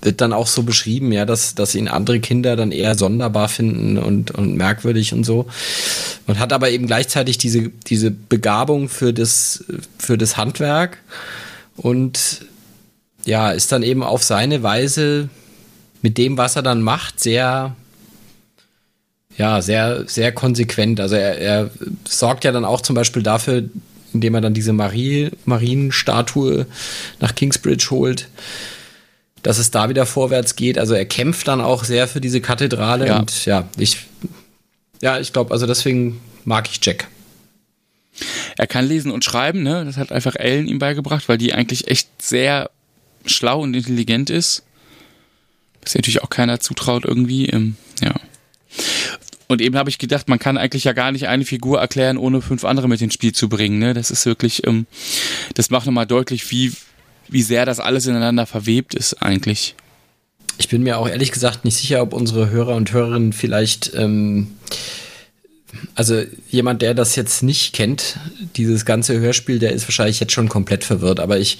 wird 0.02 0.20
dann 0.20 0.32
auch 0.32 0.46
so 0.46 0.62
beschrieben, 0.62 1.12
ja, 1.12 1.24
dass, 1.24 1.54
dass 1.54 1.74
ihn 1.74 1.88
andere 1.88 2.20
Kinder 2.20 2.56
dann 2.56 2.72
eher 2.72 2.94
sonderbar 2.94 3.48
finden 3.48 3.98
und, 3.98 4.30
und 4.30 4.56
merkwürdig 4.56 5.12
und 5.12 5.24
so. 5.24 5.46
Und 6.26 6.38
hat 6.38 6.52
aber 6.52 6.70
eben 6.70 6.86
gleichzeitig 6.86 7.38
diese, 7.38 7.70
diese 7.86 8.10
Begabung 8.10 8.88
für 8.88 9.12
das, 9.12 9.64
für 9.98 10.16
das 10.16 10.36
Handwerk 10.36 10.98
und 11.76 12.46
ja, 13.28 13.50
ist 13.50 13.70
dann 13.72 13.82
eben 13.82 14.02
auf 14.02 14.22
seine 14.22 14.62
Weise 14.62 15.28
mit 16.00 16.16
dem, 16.16 16.38
was 16.38 16.56
er 16.56 16.62
dann 16.62 16.80
macht, 16.80 17.20
sehr, 17.20 17.76
ja, 19.36 19.60
sehr, 19.60 20.08
sehr 20.08 20.32
konsequent. 20.32 20.98
Also 20.98 21.16
er, 21.16 21.38
er 21.38 21.70
sorgt 22.08 22.44
ja 22.44 22.52
dann 22.52 22.64
auch 22.64 22.80
zum 22.80 22.94
Beispiel 22.94 23.22
dafür, 23.22 23.64
indem 24.14 24.34
er 24.34 24.40
dann 24.40 24.54
diese 24.54 24.72
Marie, 24.72 25.30
Marienstatue 25.44 26.66
nach 27.20 27.34
Kingsbridge 27.34 27.88
holt, 27.90 28.28
dass 29.42 29.58
es 29.58 29.70
da 29.70 29.90
wieder 29.90 30.06
vorwärts 30.06 30.56
geht. 30.56 30.78
Also 30.78 30.94
er 30.94 31.04
kämpft 31.04 31.48
dann 31.48 31.60
auch 31.60 31.84
sehr 31.84 32.08
für 32.08 32.22
diese 32.22 32.40
Kathedrale 32.40 33.08
ja. 33.08 33.18
und 33.18 33.44
ja, 33.44 33.68
ich, 33.76 34.06
ja, 35.02 35.18
ich 35.20 35.34
glaube, 35.34 35.52
also 35.52 35.66
deswegen 35.66 36.18
mag 36.46 36.66
ich 36.70 36.80
Jack. 36.82 37.08
Er 38.56 38.66
kann 38.66 38.88
lesen 38.88 39.10
und 39.10 39.22
schreiben, 39.22 39.62
ne? 39.62 39.84
Das 39.84 39.98
hat 39.98 40.12
einfach 40.12 40.34
Ellen 40.34 40.66
ihm 40.66 40.78
beigebracht, 40.78 41.28
weil 41.28 41.38
die 41.38 41.52
eigentlich 41.52 41.88
echt 41.88 42.08
sehr 42.20 42.70
schlau 43.28 43.60
und 43.60 43.74
intelligent 43.74 44.30
ist. 44.30 44.62
Was 45.82 45.94
natürlich 45.94 46.22
auch 46.22 46.30
keiner 46.30 46.60
zutraut 46.60 47.04
irgendwie. 47.04 47.46
Ähm, 47.46 47.76
ja. 48.02 48.14
Und 49.46 49.62
eben 49.62 49.76
habe 49.76 49.88
ich 49.88 49.98
gedacht, 49.98 50.28
man 50.28 50.38
kann 50.38 50.58
eigentlich 50.58 50.84
ja 50.84 50.92
gar 50.92 51.10
nicht 51.10 51.26
eine 51.26 51.44
Figur 51.44 51.80
erklären, 51.80 52.18
ohne 52.18 52.42
fünf 52.42 52.64
andere 52.64 52.88
mit 52.88 53.00
ins 53.00 53.14
Spiel 53.14 53.32
zu 53.32 53.48
bringen. 53.48 53.78
Ne? 53.78 53.94
Das 53.94 54.10
ist 54.10 54.26
wirklich, 54.26 54.66
ähm, 54.66 54.86
das 55.54 55.70
macht 55.70 55.86
nochmal 55.86 56.06
deutlich, 56.06 56.50
wie, 56.50 56.72
wie 57.28 57.42
sehr 57.42 57.64
das 57.64 57.80
alles 57.80 58.06
ineinander 58.06 58.44
verwebt 58.44 58.94
ist 58.94 59.22
eigentlich. 59.22 59.74
Ich 60.58 60.68
bin 60.68 60.82
mir 60.82 60.98
auch 60.98 61.08
ehrlich 61.08 61.32
gesagt 61.32 61.64
nicht 61.64 61.76
sicher, 61.76 62.02
ob 62.02 62.12
unsere 62.12 62.50
Hörer 62.50 62.74
und 62.74 62.92
Hörerinnen 62.92 63.32
vielleicht 63.32 63.92
ähm, 63.94 64.48
also 65.94 66.22
jemand, 66.48 66.80
der 66.82 66.94
das 66.94 67.14
jetzt 67.16 67.42
nicht 67.42 67.74
kennt, 67.74 68.18
dieses 68.56 68.84
ganze 68.84 69.18
Hörspiel, 69.20 69.58
der 69.58 69.72
ist 69.72 69.86
wahrscheinlich 69.86 70.18
jetzt 70.18 70.32
schon 70.32 70.48
komplett 70.48 70.84
verwirrt. 70.84 71.20
Aber 71.20 71.38
ich 71.38 71.58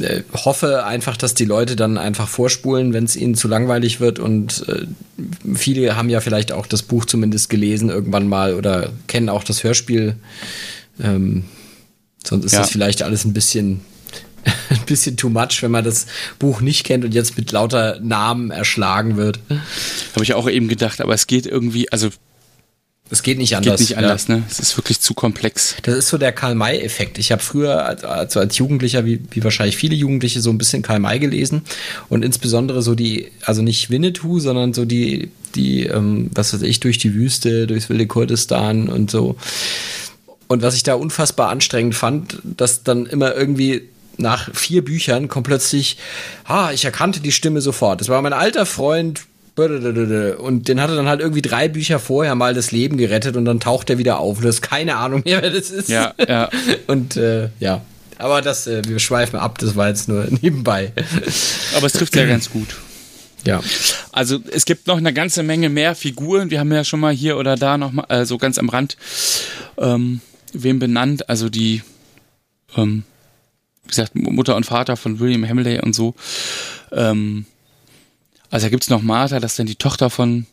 äh, 0.00 0.22
hoffe 0.32 0.84
einfach, 0.84 1.16
dass 1.16 1.34
die 1.34 1.46
Leute 1.46 1.76
dann 1.76 1.96
einfach 1.96 2.28
vorspulen, 2.28 2.92
wenn 2.92 3.04
es 3.04 3.16
ihnen 3.16 3.34
zu 3.34 3.48
langweilig 3.48 4.00
wird. 4.00 4.18
Und 4.18 4.68
äh, 4.68 4.86
viele 5.54 5.96
haben 5.96 6.10
ja 6.10 6.20
vielleicht 6.20 6.52
auch 6.52 6.66
das 6.66 6.82
Buch 6.82 7.06
zumindest 7.06 7.48
gelesen 7.48 7.88
irgendwann 7.88 8.28
mal 8.28 8.54
oder 8.54 8.90
kennen 9.06 9.28
auch 9.28 9.44
das 9.44 9.64
Hörspiel. 9.64 10.16
Ähm, 11.02 11.44
sonst 12.24 12.44
ist 12.44 12.52
ja. 12.52 12.60
das 12.60 12.70
vielleicht 12.70 13.02
alles 13.02 13.24
ein 13.24 13.32
bisschen 13.32 13.80
ein 14.70 14.86
bisschen 14.86 15.16
too 15.16 15.28
much, 15.28 15.62
wenn 15.62 15.70
man 15.70 15.84
das 15.84 16.06
Buch 16.38 16.60
nicht 16.60 16.84
kennt 16.84 17.04
und 17.04 17.14
jetzt 17.14 17.36
mit 17.36 17.52
lauter 17.52 18.00
Namen 18.00 18.50
erschlagen 18.50 19.16
wird. 19.16 19.38
Habe 20.14 20.24
ich 20.24 20.34
auch 20.34 20.48
eben 20.48 20.68
gedacht, 20.68 21.00
aber 21.00 21.14
es 21.14 21.26
geht 21.26 21.46
irgendwie, 21.46 21.90
also 21.92 22.08
es 23.10 23.22
geht 23.22 23.38
nicht 23.38 23.56
anders. 23.56 23.80
Geht 23.80 23.90
nicht 23.90 23.98
anders, 23.98 24.28
ja. 24.28 24.36
ne? 24.36 24.42
Es 24.48 24.60
ist 24.60 24.76
wirklich 24.76 25.00
zu 25.00 25.14
komplex. 25.14 25.74
Das 25.82 25.96
ist 25.96 26.08
so 26.08 26.18
der 26.18 26.32
Karl-May-Effekt. 26.32 27.18
Ich 27.18 27.32
habe 27.32 27.42
früher, 27.42 27.84
also 27.84 28.40
als 28.40 28.56
Jugendlicher, 28.56 29.04
wie, 29.04 29.20
wie 29.30 29.42
wahrscheinlich 29.42 29.76
viele 29.76 29.96
Jugendliche, 29.96 30.40
so 30.40 30.50
ein 30.50 30.58
bisschen 30.58 30.82
Karl-May 30.82 31.18
gelesen 31.18 31.62
und 32.08 32.24
insbesondere 32.24 32.82
so 32.82 32.94
die, 32.94 33.28
also 33.44 33.62
nicht 33.62 33.90
Winnetou, 33.90 34.38
sondern 34.38 34.72
so 34.72 34.84
die, 34.84 35.30
die, 35.56 35.86
ähm, 35.86 36.30
was 36.34 36.54
weiß 36.54 36.62
ich, 36.62 36.78
durch 36.78 36.98
die 36.98 37.14
Wüste, 37.14 37.66
durchs 37.66 37.88
wilde 37.88 38.06
Kurdistan 38.06 38.88
und 38.88 39.10
so. 39.10 39.36
Und 40.46 40.62
was 40.62 40.74
ich 40.74 40.84
da 40.84 40.94
unfassbar 40.94 41.48
anstrengend 41.48 41.96
fand, 41.96 42.38
dass 42.44 42.84
dann 42.84 43.06
immer 43.06 43.34
irgendwie 43.34 43.88
nach 44.18 44.54
vier 44.54 44.84
Büchern 44.84 45.28
kommt 45.28 45.46
plötzlich, 45.46 45.96
ah, 46.44 46.70
ich 46.72 46.84
erkannte 46.84 47.20
die 47.20 47.32
Stimme 47.32 47.60
sofort. 47.60 48.00
Das 48.00 48.08
war 48.08 48.20
mein 48.22 48.32
alter 48.32 48.66
Freund 48.66 49.22
und 49.56 50.68
den 50.68 50.80
hat 50.80 50.90
er 50.90 50.96
dann 50.96 51.08
halt 51.08 51.20
irgendwie 51.20 51.42
drei 51.42 51.68
Bücher 51.68 51.98
vorher 51.98 52.34
mal 52.34 52.54
das 52.54 52.72
Leben 52.72 52.96
gerettet 52.96 53.36
und 53.36 53.44
dann 53.44 53.60
taucht 53.60 53.90
er 53.90 53.98
wieder 53.98 54.18
auf. 54.18 54.38
Und 54.38 54.44
du 54.44 54.48
hast 54.48 54.62
keine 54.62 54.96
Ahnung 54.96 55.22
mehr, 55.24 55.42
wer 55.42 55.50
das 55.50 55.70
ist. 55.70 55.88
Ja, 55.88 56.14
ja. 56.26 56.48
Und 56.86 57.16
äh, 57.16 57.50
ja. 57.58 57.82
Aber 58.18 58.42
das, 58.42 58.66
äh, 58.66 58.82
wir 58.86 58.98
schweifen 58.98 59.38
ab, 59.38 59.58
das 59.58 59.76
war 59.76 59.88
jetzt 59.88 60.08
nur 60.08 60.26
nebenbei. 60.42 60.92
Aber 61.76 61.86
es 61.86 61.92
trifft 61.92 62.16
ja 62.16 62.26
ganz 62.26 62.50
gut. 62.50 62.76
Ja. 63.46 63.60
Also 64.12 64.38
es 64.52 64.64
gibt 64.64 64.86
noch 64.86 64.98
eine 64.98 65.12
ganze 65.12 65.42
Menge 65.42 65.68
mehr 65.68 65.94
Figuren. 65.94 66.50
Wir 66.50 66.60
haben 66.60 66.72
ja 66.72 66.84
schon 66.84 67.00
mal 67.00 67.12
hier 67.12 67.38
oder 67.38 67.56
da 67.56 67.78
noch 67.78 67.92
mal 67.92 68.04
äh, 68.08 68.26
so 68.26 68.38
ganz 68.38 68.58
am 68.58 68.68
Rand 68.68 68.96
ähm, 69.78 70.20
wem 70.52 70.78
benannt. 70.78 71.28
Also 71.28 71.48
die, 71.48 71.82
ähm, 72.76 73.04
wie 73.84 73.88
gesagt, 73.88 74.14
Mutter 74.14 74.56
und 74.56 74.66
Vater 74.66 74.96
von 74.96 75.20
William 75.20 75.48
Hamley 75.48 75.80
und 75.80 75.94
so. 75.94 76.14
Ähm, 76.92 77.46
also 78.50 78.66
da 78.66 78.70
gibt's 78.70 78.90
noch 78.90 79.02
Martha, 79.02 79.40
das 79.40 79.52
ist 79.52 79.58
dann 79.58 79.66
die 79.66 79.76
Tochter 79.76 80.10
von 80.10 80.46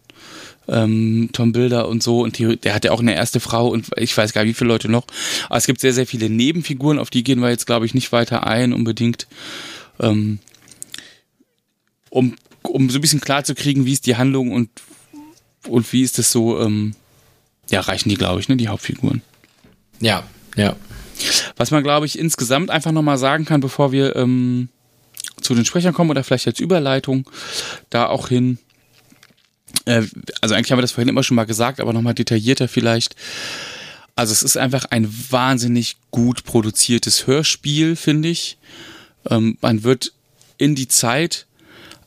ähm, 0.68 1.30
Tom 1.34 1.52
Bilder 1.52 1.88
und 1.88 2.04
so. 2.04 2.22
Und 2.22 2.38
die, 2.38 2.58
der 2.58 2.74
hat 2.74 2.86
ja 2.86 2.92
auch 2.92 3.00
eine 3.00 3.16
erste 3.16 3.40
Frau 3.40 3.68
und 3.70 3.88
ich 3.98 4.16
weiß 4.16 4.34
gar 4.34 4.44
nicht, 4.44 4.52
wie 4.52 4.58
viele 4.58 4.70
Leute 4.70 4.90
noch. 4.90 5.06
Aber 5.48 5.58
es 5.58 5.66
gibt 5.66 5.82
sehr, 5.82 5.94
sehr 5.94 6.08
viele 6.08 6.30
Nebenfiguren, 6.30 7.00
auf 7.00 7.10
die 7.10 7.24
gehen 7.24 7.40
wir 7.40 7.50
jetzt, 7.50 7.66
glaube 7.66 7.86
ich, 7.86 7.94
nicht 7.94 8.12
weiter 8.12 8.46
ein 8.46 8.74
unbedingt. 8.74 9.28
Ähm, 10.00 10.40
um, 12.10 12.36
um 12.62 12.90
so 12.90 13.00
ein 13.00 13.02
bisschen 13.02 13.22
klar 13.22 13.44
zu 13.44 13.56
kriegen, 13.56 13.86
wie 13.86 13.94
ist 13.94 14.06
die 14.06 14.16
Handlung 14.16 14.52
und, 14.52 14.70
und 15.68 15.92
wie 15.92 16.04
ist 16.04 16.18
das 16.18 16.32
so, 16.32 16.60
ähm, 16.62 16.96
ja, 17.70 17.82
reichen 17.82 18.10
die, 18.10 18.16
glaube 18.16 18.40
ich, 18.40 18.48
ne, 18.48 18.58
die 18.58 18.68
Hauptfiguren. 18.68 19.22
Ja, 20.00 20.24
ja. 20.56 20.76
Was 21.56 21.72
man, 21.72 21.84
glaube 21.84 22.06
ich, 22.06 22.18
insgesamt 22.18 22.70
einfach 22.70 22.92
nochmal 22.92 23.18
sagen 23.18 23.46
kann, 23.46 23.60
bevor 23.60 23.92
wir 23.92 24.16
ähm, 24.16 24.70
zu 25.48 25.56
den 25.56 25.66
Sprechern 25.66 25.94
kommen 25.94 26.10
oder 26.10 26.24
vielleicht 26.24 26.48
als 26.48 26.60
Überleitung 26.60 27.30
da 27.90 28.08
auch 28.08 28.28
hin. 28.28 28.60
Äh, 29.86 30.04
also 30.42 30.54
eigentlich 30.54 30.72
haben 30.72 30.78
wir 30.78 30.82
das 30.84 30.92
vorhin 30.92 31.08
immer 31.08 31.24
schon 31.24 31.36
mal 31.36 31.46
gesagt, 31.46 31.80
aber 31.80 31.94
nochmal 31.94 32.14
detaillierter 32.14 32.68
vielleicht. 32.68 33.16
Also 34.16 34.34
es 34.34 34.44
ist 34.44 34.58
einfach 34.58 34.86
ein 34.86 35.08
wahnsinnig 35.30 35.98
gut 36.12 36.44
produziertes 36.44 37.28
Hörspiel, 37.28 37.96
finde 37.96 38.30
ich. 38.30 38.58
Ähm, 39.30 39.58
man 39.62 39.84
wird 39.84 40.12
in 40.58 40.76
die 40.76 40.90
Zeit 40.90 41.46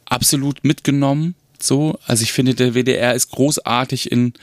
absolut 0.04 0.62
mitgenommen. 0.62 1.34
So, 1.58 1.98
also 2.06 2.22
ich 2.22 2.32
finde, 2.32 2.54
der 2.54 2.74
WDR 2.74 3.14
ist 3.14 3.30
großartig 3.30 4.10
in, 4.10 4.34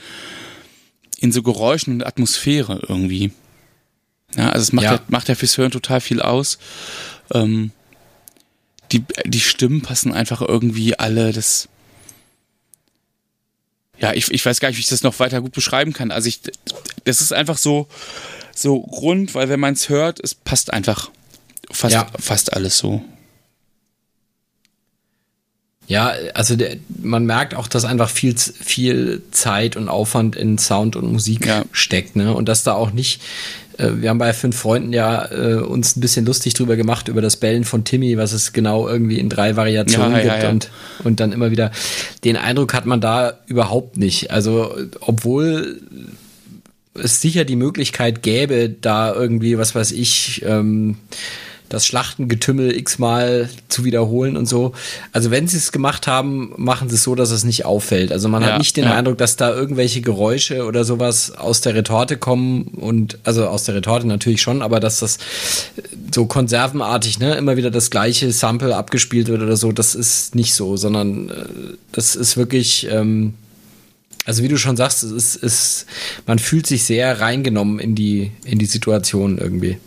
in 1.18 1.30
so 1.30 1.42
Geräuschen 1.42 1.94
und 1.94 2.06
Atmosphäre 2.06 2.80
irgendwie. 2.88 3.30
Ja, 4.34 4.50
also 4.50 4.62
es 4.62 4.72
macht 4.72 4.84
ja, 4.84 4.94
ja 4.94 5.00
macht 5.08 5.28
ja 5.28 5.34
fürs 5.34 5.56
Hören 5.56 5.70
total 5.70 6.00
viel 6.00 6.20
aus. 6.20 6.58
Ähm, 7.32 7.70
die, 8.92 9.04
die 9.24 9.40
Stimmen 9.40 9.82
passen 9.82 10.12
einfach 10.12 10.40
irgendwie 10.40 10.98
alle. 10.98 11.32
Das, 11.32 11.68
ja, 13.98 14.12
ich, 14.12 14.30
ich 14.30 14.44
weiß 14.44 14.60
gar 14.60 14.68
nicht, 14.68 14.78
wie 14.78 14.82
ich 14.82 14.88
das 14.88 15.02
noch 15.02 15.18
weiter 15.18 15.40
gut 15.40 15.52
beschreiben 15.52 15.92
kann. 15.92 16.10
Also 16.10 16.28
ich, 16.28 16.40
das 17.04 17.20
ist 17.20 17.32
einfach 17.32 17.58
so, 17.58 17.88
so 18.54 18.76
rund, 18.76 19.34
weil 19.34 19.48
wenn 19.48 19.60
man 19.60 19.74
es 19.74 19.88
hört, 19.88 20.20
es 20.20 20.34
passt 20.34 20.72
einfach 20.72 21.10
fast, 21.70 21.94
ja. 21.94 22.06
fast 22.18 22.52
alles 22.52 22.78
so. 22.78 23.02
Ja, 25.86 26.12
also 26.34 26.54
der, 26.54 26.76
man 26.88 27.24
merkt 27.24 27.54
auch, 27.54 27.66
dass 27.66 27.86
einfach 27.86 28.10
viel, 28.10 28.36
viel 28.36 29.22
Zeit 29.30 29.74
und 29.74 29.88
Aufwand 29.88 30.36
in 30.36 30.58
Sound 30.58 30.96
und 30.96 31.10
Musik 31.10 31.46
ja. 31.46 31.64
steckt, 31.72 32.14
ne? 32.14 32.34
Und 32.34 32.46
dass 32.46 32.62
da 32.62 32.74
auch 32.74 32.90
nicht 32.90 33.22
wir 33.78 34.10
haben 34.10 34.18
bei 34.18 34.32
fünf 34.32 34.56
Freunden 34.56 34.92
ja 34.92 35.30
äh, 35.30 35.54
uns 35.54 35.96
ein 35.96 36.00
bisschen 36.00 36.26
lustig 36.26 36.54
drüber 36.54 36.76
gemacht, 36.76 37.08
über 37.08 37.22
das 37.22 37.36
Bellen 37.36 37.64
von 37.64 37.84
Timmy, 37.84 38.16
was 38.16 38.32
es 38.32 38.52
genau 38.52 38.88
irgendwie 38.88 39.18
in 39.18 39.28
drei 39.28 39.56
Variationen 39.56 40.12
ja, 40.12 40.18
gibt 40.18 40.34
ja, 40.34 40.42
ja. 40.42 40.50
Und, 40.50 40.70
und 41.04 41.20
dann 41.20 41.32
immer 41.32 41.50
wieder. 41.50 41.70
Den 42.24 42.36
Eindruck 42.36 42.74
hat 42.74 42.86
man 42.86 43.00
da 43.00 43.38
überhaupt 43.46 43.96
nicht. 43.96 44.30
Also, 44.30 44.74
obwohl 45.00 45.80
es 46.94 47.20
sicher 47.20 47.44
die 47.44 47.56
Möglichkeit 47.56 48.22
gäbe, 48.22 48.68
da 48.68 49.14
irgendwie, 49.14 49.58
was 49.58 49.74
weiß 49.74 49.92
ich, 49.92 50.42
ähm, 50.44 50.96
das 51.68 51.86
Schlachtengetümmel 51.86 52.76
x-mal 52.76 53.48
zu 53.68 53.84
wiederholen 53.84 54.36
und 54.36 54.46
so. 54.46 54.72
Also 55.12 55.30
wenn 55.30 55.48
sie 55.48 55.56
es 55.58 55.72
gemacht 55.72 56.06
haben, 56.06 56.52
machen 56.56 56.88
sie 56.88 56.94
es 56.94 57.02
so, 57.02 57.14
dass 57.14 57.30
es 57.30 57.44
nicht 57.44 57.64
auffällt. 57.64 58.12
Also 58.12 58.28
man 58.28 58.42
ja, 58.42 58.48
hat 58.48 58.58
nicht 58.58 58.76
den 58.76 58.84
ja. 58.84 58.94
Eindruck, 58.94 59.18
dass 59.18 59.36
da 59.36 59.54
irgendwelche 59.54 60.00
Geräusche 60.00 60.64
oder 60.64 60.84
sowas 60.84 61.30
aus 61.32 61.60
der 61.60 61.74
Retorte 61.74 62.16
kommen 62.16 62.64
und 62.76 63.18
also 63.24 63.46
aus 63.46 63.64
der 63.64 63.74
Retorte 63.74 64.06
natürlich 64.06 64.40
schon, 64.40 64.62
aber 64.62 64.80
dass 64.80 65.00
das 65.00 65.18
so 66.14 66.26
konservenartig, 66.26 67.18
ne, 67.18 67.34
immer 67.34 67.56
wieder 67.56 67.70
das 67.70 67.90
gleiche 67.90 68.32
Sample 68.32 68.74
abgespielt 68.74 69.28
wird 69.28 69.42
oder 69.42 69.56
so, 69.56 69.72
das 69.72 69.94
ist 69.94 70.34
nicht 70.34 70.54
so, 70.54 70.76
sondern 70.76 71.28
äh, 71.28 71.32
das 71.92 72.16
ist 72.16 72.36
wirklich 72.36 72.88
ähm, 72.90 73.34
also 74.28 74.42
wie 74.42 74.48
du 74.48 74.58
schon 74.58 74.76
sagst, 74.76 75.04
es 75.04 75.10
ist, 75.10 75.42
es, 75.42 75.86
man 76.26 76.38
fühlt 76.38 76.66
sich 76.66 76.84
sehr 76.84 77.18
reingenommen 77.18 77.78
in 77.78 77.94
die, 77.94 78.30
in 78.44 78.58
die 78.58 78.66
Situation 78.66 79.38
irgendwie. 79.38 79.78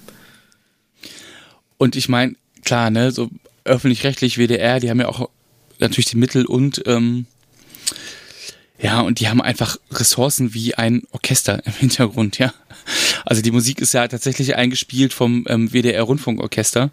Und 1.81 1.95
ich 1.95 2.09
meine, 2.09 2.35
klar, 2.63 2.91
ne, 2.91 3.11
so 3.11 3.31
öffentlich-rechtlich 3.63 4.37
WDR, 4.37 4.79
die 4.79 4.91
haben 4.91 4.99
ja 4.99 5.07
auch 5.07 5.31
natürlich 5.79 6.05
die 6.05 6.15
Mittel 6.15 6.45
und 6.45 6.83
ähm, 6.85 7.25
ja, 8.79 9.01
und 9.01 9.19
die 9.19 9.29
haben 9.29 9.41
einfach 9.41 9.77
Ressourcen 9.89 10.53
wie 10.53 10.75
ein 10.75 11.01
Orchester 11.09 11.65
im 11.65 11.73
Hintergrund, 11.73 12.37
ja. 12.37 12.53
Also 13.25 13.41
die 13.41 13.49
Musik 13.49 13.81
ist 13.81 13.95
ja 13.95 14.07
tatsächlich 14.07 14.55
eingespielt 14.55 15.11
vom 15.11 15.43
ähm, 15.49 15.73
WDR 15.73 16.03
Rundfunkorchester. 16.03 16.91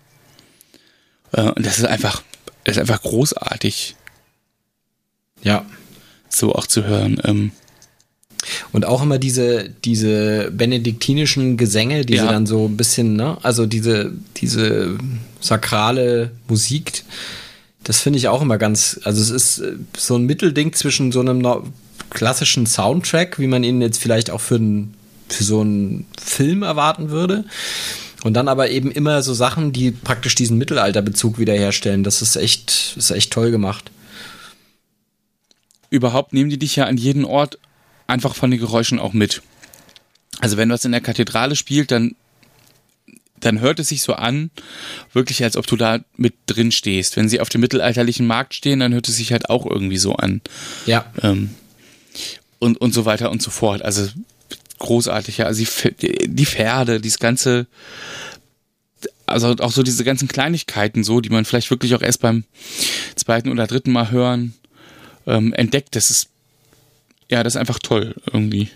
Äh, 1.33 1.43
und 1.43 1.67
das 1.67 1.77
ist 1.77 1.85
einfach, 1.85 2.23
das 2.65 2.79
ist 2.79 2.81
einfach 2.81 3.03
großartig. 3.03 3.95
Ja. 5.43 5.67
So 6.31 6.55
auch 6.55 6.67
zu 6.67 6.85
hören. 6.85 7.21
Ähm, 7.25 7.53
und 8.73 8.87
auch 8.87 9.03
immer 9.03 9.19
diese, 9.19 9.71
diese 9.85 10.51
benediktinischen 10.51 11.57
Gesänge, 11.57 12.05
die 12.05 12.15
ja. 12.15 12.23
sie 12.23 12.29
dann 12.29 12.47
so 12.47 12.67
ein 12.67 12.77
bisschen, 12.77 13.17
ne, 13.17 13.39
also 13.43 13.67
diese, 13.67 14.13
diese 14.37 14.97
sakrale 15.41 16.31
Musik, 16.49 17.05
das 17.85 18.01
finde 18.01 18.19
ich 18.19 18.29
auch 18.29 18.43
immer 18.43 18.59
ganz, 18.59 19.01
also 19.05 19.21
es 19.21 19.31
ist 19.31 19.59
äh, 19.61 19.77
so 19.97 20.17
ein 20.17 20.25
Mittelding 20.25 20.73
zwischen 20.73 21.13
so 21.13 21.21
einem 21.21 21.47
klassischen 22.11 22.67
Soundtrack, 22.67 23.39
wie 23.39 23.47
man 23.47 23.65
ihn 23.65 23.81
jetzt 23.81 24.01
vielleicht 24.01 24.31
auch 24.31 24.41
für, 24.41 24.57
ein, 24.57 24.95
für 25.29 25.45
so 25.45 25.61
einen 25.61 26.07
Film 26.21 26.63
erwarten 26.63 27.11
würde. 27.11 27.45
Und 28.25 28.35
dann 28.35 28.49
aber 28.49 28.71
eben 28.71 28.91
immer 28.91 29.23
so 29.23 29.33
Sachen, 29.33 29.73
die 29.73 29.93
praktisch 29.93 30.35
diesen 30.35 30.59
Mittelalterbezug 30.59 31.39
wiederherstellen. 31.39 32.03
Das 32.03 32.21
ist 32.21 32.35
echt, 32.35 32.97
ist 32.97 33.11
echt 33.11 33.33
toll 33.33 33.53
gemacht. 33.53 33.93
Überhaupt 35.89 36.33
nehmen 36.33 36.51
die 36.51 36.59
dich 36.59 36.77
ja 36.77 36.87
an 36.87 36.97
jeden 36.97 37.25
Ort 37.25 37.59
einfach 38.09 38.35
von 38.35 38.51
den 38.51 38.59
Geräuschen 38.59 38.99
auch 38.99 39.13
mit. 39.13 39.43
Also 40.41 40.57
wenn 40.57 40.71
was 40.71 40.85
in 40.85 40.93
der 40.93 41.01
Kathedrale 41.01 41.55
spielt, 41.55 41.93
dann 41.93 42.17
dann 43.41 43.61
hört 43.61 43.79
es 43.79 43.89
sich 43.89 44.03
so 44.03 44.15
an, 44.15 44.51
wirklich 45.13 45.45
als 45.45 45.57
ob 45.57 45.67
du 45.67 45.77
da 45.77 46.01
mit 46.17 46.35
drin 46.47 46.73
stehst. 46.73 47.17
Wenn 47.17 47.29
sie 47.29 47.41
auf 47.41 47.49
dem 47.49 47.61
mittelalterlichen 47.61 48.27
Markt 48.27 48.55
stehen, 48.55 48.81
dann 48.81 48.93
hört 48.93 49.09
es 49.09 49.17
sich 49.17 49.31
halt 49.31 49.49
auch 49.49 49.65
irgendwie 49.65 49.99
so 49.99 50.17
an. 50.17 50.41
Ja. 50.87 51.07
Ähm, 51.23 51.55
und, 52.59 52.81
und 52.81 52.93
so 52.93 53.05
weiter 53.05 53.31
und 53.31 53.41
so 53.41 53.51
fort. 53.51 53.83
Also 53.83 54.09
großartig, 54.79 55.39
ja. 55.39 55.47
Also 55.47 55.65
die, 56.03 56.29
die 56.29 56.47
Pferde, 56.47 57.01
dieses 57.01 57.19
ganze, 57.19 57.67
also 59.27 59.55
auch 59.61 59.73
so 59.73 59.83
diese 59.83 60.05
ganzen 60.05 60.29
Kleinigkeiten 60.29 61.05
so, 61.05 61.21
die 61.21 61.31
man 61.31 61.45
vielleicht 61.45 61.71
wirklich 61.71 61.95
auch 61.95 62.03
erst 62.03 62.21
beim 62.21 62.45
zweiten 63.15 63.51
oder 63.51 63.67
dritten 63.67 63.93
Mal 63.93 64.11
hören 64.11 64.55
ähm, 65.27 65.53
entdeckt. 65.53 65.95
Das 65.95 66.11
ist 66.11 66.31
ja, 67.31 67.43
das 67.43 67.55
ist 67.55 67.61
einfach 67.61 67.79
toll 67.79 68.15
irgendwie. 68.33 68.71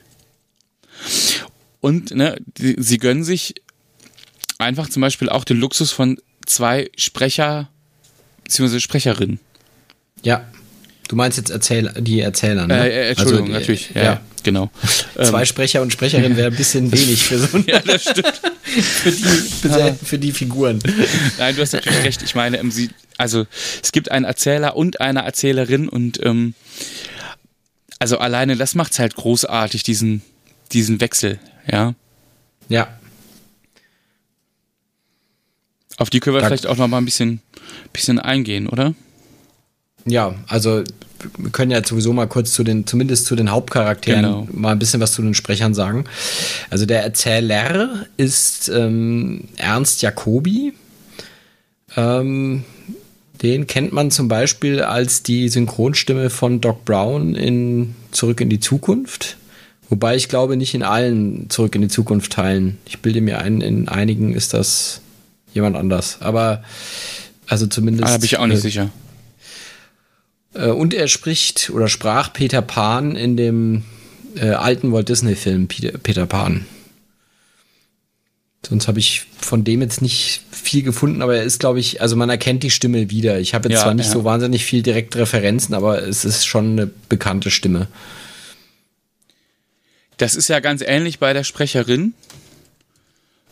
Und 1.81 2.13
ne, 2.13 2.37
die, 2.59 2.77
sie 2.79 2.99
gönnen 2.99 3.25
sich 3.25 3.55
einfach 4.59 4.89
zum 4.89 5.01
Beispiel 5.01 5.29
auch 5.29 5.45
den 5.45 5.59
Luxus 5.59 5.91
von 5.91 6.19
zwei 6.47 6.91
Sprecher 6.97 7.69
bzw. 8.45 8.81
Sprecherinnen. 8.81 9.41
Ja. 10.23 10.47
Du 11.09 11.17
meinst 11.17 11.37
jetzt 11.37 11.51
Erzähl 11.51 11.93
die 11.99 12.21
Erzähler, 12.21 12.67
ne? 12.67 12.89
Äh, 12.89 12.89
äh, 12.89 13.09
Entschuldigung, 13.11 13.49
also, 13.49 13.59
natürlich. 13.61 13.91
Ja, 13.95 14.03
ja. 14.03 14.21
genau. 14.43 14.71
Zwei 15.23 15.45
Sprecher 15.45 15.83
und 15.83 15.93
Sprecherinnen 15.93 16.39
wäre 16.39 16.49
ein 16.49 16.57
bisschen 16.57 16.91
wenig 16.91 17.23
für 17.23 17.39
so 17.39 17.49
ein 17.57 17.65
Ja, 17.67 17.81
das 17.81 18.03
stimmt. 18.03 18.41
für, 18.65 19.11
die, 19.11 19.19
für, 19.21 19.95
für, 20.05 20.19
die 20.19 20.33
Figuren. 20.33 20.79
Nein, 21.39 21.55
du 21.55 21.61
hast 21.61 21.73
natürlich 21.73 22.05
recht. 22.05 22.23
Ich 22.23 22.35
meine, 22.35 22.63
sie, 22.71 22.91
also 23.19 23.47
es 23.83 23.93
gibt 23.93 24.11
einen 24.11 24.25
Erzähler 24.25 24.77
und 24.77 25.01
eine 25.01 25.23
Erzählerin 25.23 25.89
und 25.89 26.25
ähm, 26.25 26.55
also 28.03 28.19
alleine 28.19 28.57
das 28.57 28.75
macht's 28.75 28.99
halt 28.99 29.15
großartig, 29.15 29.85
diesen, 29.85 30.23
diesen 30.73 31.01
Wechsel, 31.01 31.39
ja. 31.71 31.95
Ja. 32.69 32.89
Auf 35.99 36.11
die 36.11 36.19
können 36.19 36.35
wir 36.35 36.41
da 36.41 36.49
vielleicht 36.49 36.67
auch 36.67 36.77
noch 36.77 36.89
mal 36.89 36.99
ein 36.99 37.05
bisschen, 37.05 37.41
bisschen 37.93 38.19
eingehen, 38.19 38.67
oder? 38.67 38.95
Ja, 40.05 40.35
also 40.49 40.83
wir 41.39 41.51
können 41.51 41.71
ja 41.71 41.85
sowieso 41.85 42.13
mal 42.13 42.27
kurz 42.27 42.53
zu 42.53 42.65
den, 42.65 42.89
zumindest 42.89 43.27
zu 43.27 43.37
den 43.37 43.53
Hauptcharakteren 43.53 44.23
genau. 44.23 44.49
mal 44.51 44.73
ein 44.73 44.81
bisschen 44.81 45.01
was 45.01 45.13
zu 45.13 45.23
den 45.23 45.35
Sprechern 45.35 45.73
sagen. 45.73 46.05
Also 46.71 46.87
der 46.87 47.05
Erzähler 47.05 48.07
ist 48.17 48.69
ähm, 48.69 49.45
Ernst 49.59 50.03
Jacobi. 50.03 50.73
Ähm, 51.97 52.65
den 53.43 53.67
kennt 53.67 53.93
man 53.93 54.11
zum 54.11 54.29
Beispiel 54.29 54.81
als 54.81 55.23
die 55.23 55.49
Synchronstimme 55.49 56.31
von 56.31 56.61
Doc 56.61 56.85
Brown 56.85 57.35
in 57.35 57.95
Zurück 58.13 58.41
in 58.41 58.49
die 58.49 58.61
Zukunft. 58.61 59.37
Wobei 59.89 60.17
ich 60.17 60.29
glaube, 60.29 60.57
nicht 60.57 60.75
in 60.75 60.83
allen 60.83 61.51
Zurück 61.51 61.75
in 61.75 61.83
die 61.83 61.89
Zukunft 61.89 62.33
Teilen. 62.33 62.79
Ich 62.87 63.01
bilde 63.01 63.21
mir 63.21 63.41
ein, 63.41 63.61
in 63.61 63.89
einigen 63.89 64.33
ist 64.33 64.55
das 64.55 65.01
jemand 65.53 65.77
anders. 65.77 66.19
Aber 66.21 66.63
also 67.47 67.67
zumindest. 67.67 68.09
Ah, 68.09 68.13
da 68.13 68.19
bin 68.19 68.25
ich 68.25 68.39
auch 68.39 68.47
nicht 68.47 68.59
äh, 68.59 68.61
sicher. 68.61 68.91
Äh, 70.55 70.69
und 70.69 70.95
er 70.95 71.09
spricht 71.09 71.71
oder 71.71 71.89
sprach 71.89 72.33
Peter 72.33 72.63
Pan 72.63 73.17
in 73.17 73.37
dem 73.37 73.83
äh, 74.37 74.51
alten 74.51 74.93
Walt 74.93 75.09
Disney-Film 75.09 75.69
Peter, 75.69 75.99
Peter 75.99 76.27
Pan. 76.27 76.65
Sonst 78.67 78.87
habe 78.87 79.01
ich 79.01 79.27
von 79.41 79.65
dem 79.65 79.83
jetzt 79.83 80.03
nicht 80.03 80.43
viel 80.51 80.83
gefunden, 80.83 81.21
aber 81.21 81.37
er 81.37 81.43
ist, 81.43 81.59
glaube 81.59 81.81
ich, 81.81 82.01
also 82.01 82.15
man 82.15 82.31
erkennt 82.31 82.63
die 82.63 82.71
Stimme 82.71 83.11
wieder. 83.11 83.41
Ich 83.41 83.55
habe 83.55 83.69
jetzt 83.69 83.79
ja, 83.79 83.85
zwar 83.85 83.95
nicht 83.95 84.07
ja. 84.07 84.13
so 84.13 84.25
wahnsinnig 84.25 84.65
viel 84.65 84.83
direkte 84.83 85.19
Referenzen, 85.19 85.75
aber 85.75 86.03
es 86.03 86.25
ist 86.25 86.47
schon 86.47 86.73
eine 86.73 86.91
bekannte 87.09 87.51
Stimme. 87.51 87.89
Das 90.17 90.37
ist 90.37 90.49
ja 90.49 90.61
ganz 90.61 90.83
ähnlich 90.87 91.19
bei 91.19 91.33
der 91.33 91.43
Sprecherin. 91.43 92.15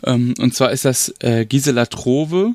Ähm, 0.04 0.34
und 0.38 0.54
zwar 0.54 0.70
ist 0.70 0.84
das 0.84 1.12
äh, 1.18 1.44
Gisela 1.44 1.86
Trove, 1.86 2.54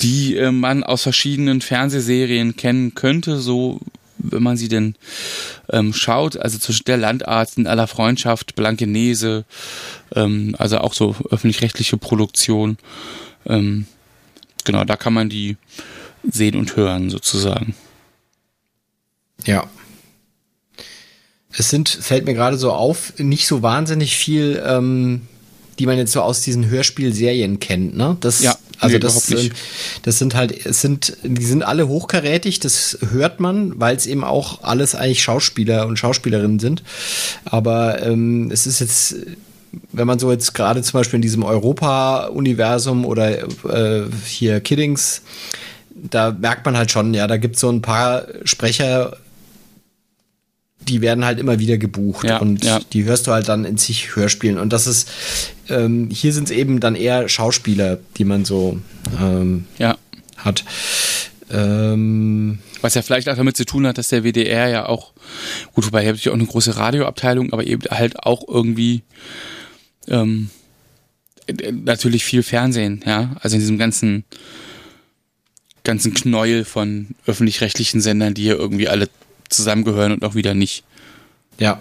die 0.00 0.36
äh, 0.36 0.50
man 0.50 0.82
aus 0.82 1.02
verschiedenen 1.02 1.60
Fernsehserien 1.60 2.56
kennen 2.56 2.94
könnte, 2.94 3.38
so 3.38 3.80
wenn 4.22 4.42
man 4.42 4.56
sie 4.56 4.68
denn 4.68 4.94
ähm, 5.70 5.92
schaut, 5.92 6.36
also 6.36 6.58
zwischen 6.58 6.84
der 6.84 6.96
Landarzt 6.96 7.58
in 7.58 7.66
aller 7.66 7.86
Freundschaft, 7.86 8.54
Blankenese, 8.54 9.44
ähm, 10.14 10.54
also 10.58 10.78
auch 10.78 10.94
so 10.94 11.16
öffentlich-rechtliche 11.30 11.96
Produktion. 11.96 12.78
Ähm, 13.46 13.86
genau, 14.64 14.84
da 14.84 14.96
kann 14.96 15.14
man 15.14 15.28
die 15.28 15.56
sehen 16.28 16.56
und 16.56 16.76
hören 16.76 17.10
sozusagen. 17.10 17.74
Ja. 19.44 19.68
Es 21.52 21.70
sind, 21.70 21.88
fällt 21.88 22.26
mir 22.26 22.34
gerade 22.34 22.56
so 22.56 22.72
auf, 22.72 23.14
nicht 23.18 23.46
so 23.46 23.62
wahnsinnig 23.62 24.16
viel, 24.16 24.62
ähm, 24.64 25.22
die 25.80 25.86
man 25.86 25.96
jetzt 25.96 26.12
so 26.12 26.20
aus 26.20 26.42
diesen 26.42 26.68
Hörspielserien 26.68 27.58
kennt, 27.58 27.96
ne? 27.96 28.18
Das 28.20 28.42
ja. 28.42 28.54
Also 28.78 28.94
nee, 28.94 29.00
das, 29.00 29.26
sind, 29.26 29.52
das 30.02 30.18
sind 30.18 30.34
halt, 30.34 30.66
es 30.66 30.80
sind, 30.80 31.16
die 31.22 31.44
sind 31.44 31.62
alle 31.62 31.86
hochkarätig, 31.86 32.60
das 32.60 32.98
hört 33.10 33.38
man, 33.38 33.78
weil 33.78 33.94
es 33.94 34.06
eben 34.06 34.24
auch 34.24 34.62
alles 34.62 34.94
eigentlich 34.94 35.22
Schauspieler 35.22 35.86
und 35.86 35.98
Schauspielerinnen 35.98 36.58
sind. 36.58 36.82
Aber 37.44 38.02
ähm, 38.02 38.50
es 38.50 38.66
ist 38.66 38.80
jetzt, 38.80 39.16
wenn 39.92 40.06
man 40.06 40.18
so 40.18 40.30
jetzt 40.30 40.54
gerade 40.54 40.82
zum 40.82 40.98
Beispiel 40.98 41.16
in 41.16 41.22
diesem 41.22 41.42
Europa-Universum 41.42 43.04
oder 43.04 43.42
äh, 43.42 44.06
hier 44.24 44.60
Kiddings, 44.60 45.20
da 45.94 46.30
merkt 46.30 46.64
man 46.64 46.76
halt 46.76 46.90
schon, 46.90 47.12
ja, 47.12 47.26
da 47.26 47.36
gibt 47.36 47.56
es 47.56 47.60
so 47.60 47.68
ein 47.68 47.82
paar 47.82 48.26
Sprecher, 48.44 49.18
die 50.88 51.00
werden 51.00 51.24
halt 51.24 51.38
immer 51.38 51.58
wieder 51.58 51.78
gebucht 51.78 52.26
ja, 52.26 52.38
und 52.38 52.64
ja. 52.64 52.80
die 52.92 53.04
hörst 53.04 53.26
du 53.26 53.32
halt 53.32 53.48
dann 53.48 53.64
in 53.64 53.76
sich 53.76 54.16
Hörspielen. 54.16 54.58
Und 54.58 54.72
das 54.72 54.86
ist, 54.86 55.08
ähm, 55.68 56.08
hier 56.10 56.32
sind 56.32 56.44
es 56.44 56.50
eben 56.50 56.80
dann 56.80 56.94
eher 56.94 57.28
Schauspieler, 57.28 57.98
die 58.16 58.24
man 58.24 58.44
so 58.44 58.80
ähm, 59.20 59.66
ja. 59.78 59.96
hat. 60.38 60.64
Ähm, 61.50 62.60
Was 62.80 62.94
ja 62.94 63.02
vielleicht 63.02 63.28
auch 63.28 63.36
damit 63.36 63.56
zu 63.56 63.64
tun 63.64 63.86
hat, 63.86 63.98
dass 63.98 64.08
der 64.08 64.24
WDR 64.24 64.68
ja 64.68 64.86
auch, 64.86 65.12
gut, 65.74 65.86
wobei 65.86 66.00
hier 66.00 66.08
habe 66.08 66.18
ich 66.18 66.28
auch 66.28 66.34
eine 66.34 66.46
große 66.46 66.76
Radioabteilung, 66.76 67.52
aber 67.52 67.66
eben 67.66 67.82
halt 67.90 68.22
auch 68.24 68.46
irgendwie 68.48 69.02
ähm, 70.08 70.50
natürlich 71.72 72.24
viel 72.24 72.42
Fernsehen, 72.42 73.02
ja. 73.04 73.36
Also 73.40 73.56
in 73.56 73.60
diesem 73.60 73.78
ganzen 73.78 74.24
ganzen 75.82 76.14
Knäuel 76.14 76.64
von 76.64 77.08
öffentlich-rechtlichen 77.26 78.00
Sendern, 78.00 78.34
die 78.34 78.42
hier 78.42 78.56
irgendwie 78.56 78.88
alle 78.88 79.08
zusammengehören 79.50 80.12
und 80.12 80.24
auch 80.24 80.34
wieder 80.34 80.54
nicht. 80.54 80.84
Ja. 81.58 81.80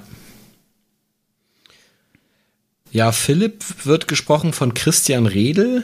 Ja, 2.92 3.12
Philipp 3.12 3.64
wird 3.84 4.08
gesprochen 4.08 4.52
von 4.52 4.74
Christian 4.74 5.26
Redel. 5.28 5.84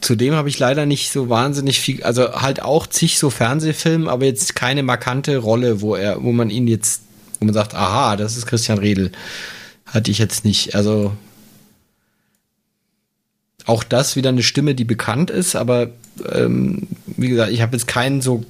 zudem 0.00 0.34
habe 0.34 0.48
ich 0.48 0.58
leider 0.58 0.84
nicht 0.86 1.10
so 1.12 1.28
wahnsinnig 1.28 1.80
viel, 1.80 2.02
also 2.02 2.32
halt 2.42 2.60
auch 2.60 2.86
zig 2.88 3.18
so 3.18 3.30
Fernsehfilme, 3.30 4.10
aber 4.10 4.26
jetzt 4.26 4.56
keine 4.56 4.82
markante 4.82 5.38
Rolle, 5.38 5.80
wo 5.80 5.94
er, 5.94 6.22
wo 6.22 6.32
man 6.32 6.50
ihn 6.50 6.66
jetzt, 6.66 7.02
wo 7.38 7.44
man 7.44 7.54
sagt, 7.54 7.74
aha, 7.74 8.16
das 8.16 8.36
ist 8.36 8.46
Christian 8.46 8.78
Redl. 8.78 9.12
Hatte 9.86 10.10
ich 10.10 10.18
jetzt 10.18 10.44
nicht. 10.44 10.74
Also 10.74 11.12
auch 13.66 13.84
das 13.84 14.16
wieder 14.16 14.30
eine 14.30 14.42
Stimme, 14.42 14.74
die 14.74 14.84
bekannt 14.84 15.30
ist, 15.30 15.56
aber 15.56 15.90
ähm, 16.30 16.88
wie 17.06 17.28
gesagt, 17.28 17.52
ich 17.52 17.62
habe 17.62 17.76
jetzt 17.76 17.86
keinen 17.86 18.20
so 18.20 18.44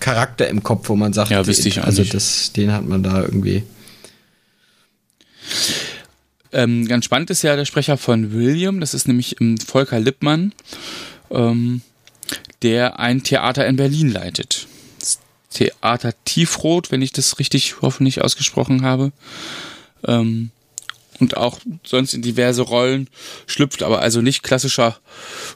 Charakter 0.00 0.48
im 0.48 0.62
Kopf, 0.62 0.88
wo 0.88 0.96
man 0.96 1.12
sagt, 1.12 1.30
ja, 1.30 1.46
wüsste 1.46 1.68
ich 1.68 1.82
also. 1.82 2.04
Das, 2.04 2.52
den 2.52 2.72
hat 2.72 2.86
man 2.86 3.02
da 3.02 3.22
irgendwie. 3.22 3.62
Ähm, 6.52 6.86
ganz 6.86 7.04
spannend 7.04 7.30
ist 7.30 7.42
ja 7.42 7.56
der 7.56 7.64
Sprecher 7.64 7.96
von 7.96 8.32
William, 8.32 8.80
das 8.80 8.94
ist 8.94 9.08
nämlich 9.08 9.40
ähm, 9.40 9.58
Volker 9.58 10.00
Lippmann, 10.00 10.52
ähm, 11.30 11.82
der 12.62 12.98
ein 12.98 13.22
Theater 13.22 13.66
in 13.66 13.76
Berlin 13.76 14.10
leitet. 14.10 14.66
Das 14.98 15.18
Theater 15.50 16.14
Tiefrot, 16.24 16.90
wenn 16.90 17.02
ich 17.02 17.12
das 17.12 17.38
richtig 17.38 17.82
hoffentlich 17.82 18.22
ausgesprochen 18.22 18.82
habe. 18.82 19.12
Ähm, 20.06 20.50
und 21.20 21.36
auch 21.36 21.58
sonst 21.84 22.14
in 22.14 22.22
diverse 22.22 22.62
Rollen 22.62 23.08
schlüpft, 23.46 23.82
aber 23.82 24.00
also 24.00 24.20
nicht 24.20 24.42
klassischer 24.42 24.98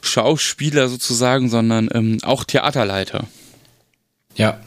Schauspieler 0.01 0.87
sozusagen, 0.89 1.49
sondern 1.49 1.89
ähm, 1.93 2.17
auch 2.23 2.43
Theaterleiter. 2.43 3.27
Ja. 4.35 4.59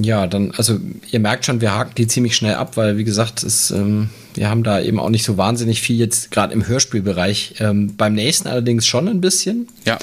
Ja, 0.00 0.26
dann, 0.26 0.52
also 0.56 0.80
ihr 1.10 1.20
merkt 1.20 1.44
schon, 1.44 1.60
wir 1.60 1.74
haken 1.74 1.94
die 1.96 2.06
ziemlich 2.06 2.34
schnell 2.34 2.54
ab, 2.54 2.78
weil 2.78 2.96
wie 2.96 3.04
gesagt, 3.04 3.42
es, 3.42 3.70
ähm, 3.70 4.08
wir 4.34 4.48
haben 4.48 4.62
da 4.62 4.80
eben 4.80 4.98
auch 4.98 5.10
nicht 5.10 5.24
so 5.24 5.36
wahnsinnig 5.36 5.82
viel 5.82 5.98
jetzt 5.98 6.30
gerade 6.30 6.54
im 6.54 6.66
Hörspielbereich. 6.66 7.56
Ähm, 7.60 7.94
beim 7.96 8.14
nächsten 8.14 8.48
allerdings 8.48 8.86
schon 8.86 9.06
ein 9.06 9.20
bisschen. 9.20 9.68
Ja. 9.84 9.98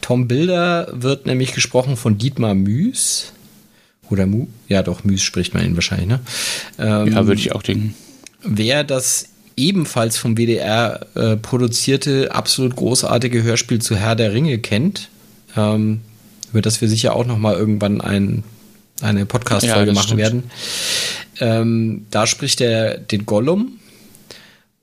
Tom 0.00 0.26
Bilder 0.26 0.88
wird 0.92 1.26
nämlich 1.26 1.52
gesprochen 1.52 1.96
von 1.96 2.18
Dietmar 2.18 2.54
Müs. 2.54 3.32
Oder 4.10 4.26
Mu? 4.26 4.46
Ja, 4.68 4.82
doch, 4.82 5.04
Müs 5.04 5.22
spricht 5.22 5.54
man 5.54 5.64
ihn 5.64 5.74
wahrscheinlich, 5.74 6.08
ne? 6.08 6.20
Ähm, 6.78 7.12
ja, 7.12 7.26
würde 7.26 7.40
ich 7.40 7.52
auch 7.52 7.62
denken. 7.62 7.94
Wer 8.42 8.84
das 8.84 9.26
ebenfalls 9.56 10.16
vom 10.16 10.36
WDR 10.36 11.00
äh, 11.14 11.36
produzierte, 11.36 12.34
absolut 12.34 12.76
großartige 12.76 13.42
Hörspiel 13.42 13.80
zu 13.80 13.96
Herr 13.96 14.14
der 14.14 14.32
Ringe 14.32 14.58
kennt, 14.58 15.08
ähm, 15.56 16.00
über 16.50 16.62
das 16.62 16.80
wir 16.80 16.88
sicher 16.88 17.14
auch 17.14 17.26
noch 17.26 17.38
mal 17.38 17.56
irgendwann 17.56 18.00
ein, 18.00 18.44
eine 19.02 19.26
Podcast-Folge 19.26 19.90
ja, 19.90 19.94
machen 19.94 20.18
stimmt. 20.18 20.20
werden. 20.20 20.42
Ähm, 21.40 22.06
da 22.10 22.26
spricht 22.26 22.60
er 22.60 22.98
den 22.98 23.26
Gollum 23.26 23.78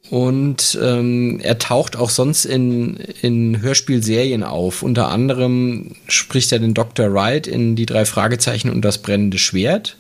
und 0.10 0.78
ähm, 0.82 1.40
er 1.42 1.58
taucht 1.58 1.96
auch 1.96 2.10
sonst 2.10 2.46
in, 2.46 2.98
in 3.22 3.62
Hörspielserien 3.62 4.44
auf. 4.44 4.84
Unter 4.84 5.10
anderem 5.10 5.96
spricht 6.08 6.52
er 6.52 6.60
den 6.60 6.74
Dr. 6.74 7.12
Wright 7.14 7.48
in 7.48 7.76
Die 7.76 7.88
drei 7.88 8.06
Fragezeichen 8.06 8.70
und 8.70 8.84
das 8.84 9.00
brennende 9.00 9.40
Schwert. 9.40 9.98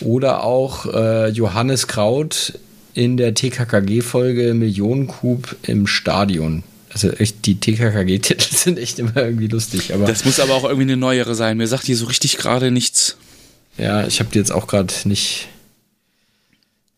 Oder 0.00 0.42
auch 0.42 0.92
äh, 0.92 1.28
Johannes 1.28 1.86
Kraut 1.86 2.54
in 2.94 3.16
der 3.16 3.34
TKKG-Folge 3.34 4.54
Millionenkub 4.54 5.56
im 5.62 5.86
Stadion. 5.86 6.64
Also 6.90 7.10
echt, 7.10 7.46
die 7.46 7.60
TKKG-Titel 7.60 8.46
sind 8.54 8.78
echt 8.78 8.98
immer 8.98 9.16
irgendwie 9.16 9.48
lustig. 9.48 9.94
Aber 9.94 10.06
das 10.06 10.24
muss 10.24 10.40
aber 10.40 10.54
auch 10.54 10.64
irgendwie 10.64 10.82
eine 10.82 10.96
neuere 10.96 11.36
sein. 11.36 11.56
Mir 11.56 11.68
sagt 11.68 11.86
die 11.86 11.94
so 11.94 12.06
richtig 12.06 12.36
gerade 12.36 12.72
nichts. 12.72 13.16
Ja, 13.78 14.06
ich 14.06 14.18
habe 14.18 14.30
die 14.32 14.38
jetzt 14.38 14.52
auch 14.52 14.66
gerade 14.66 14.92
nicht. 15.04 15.48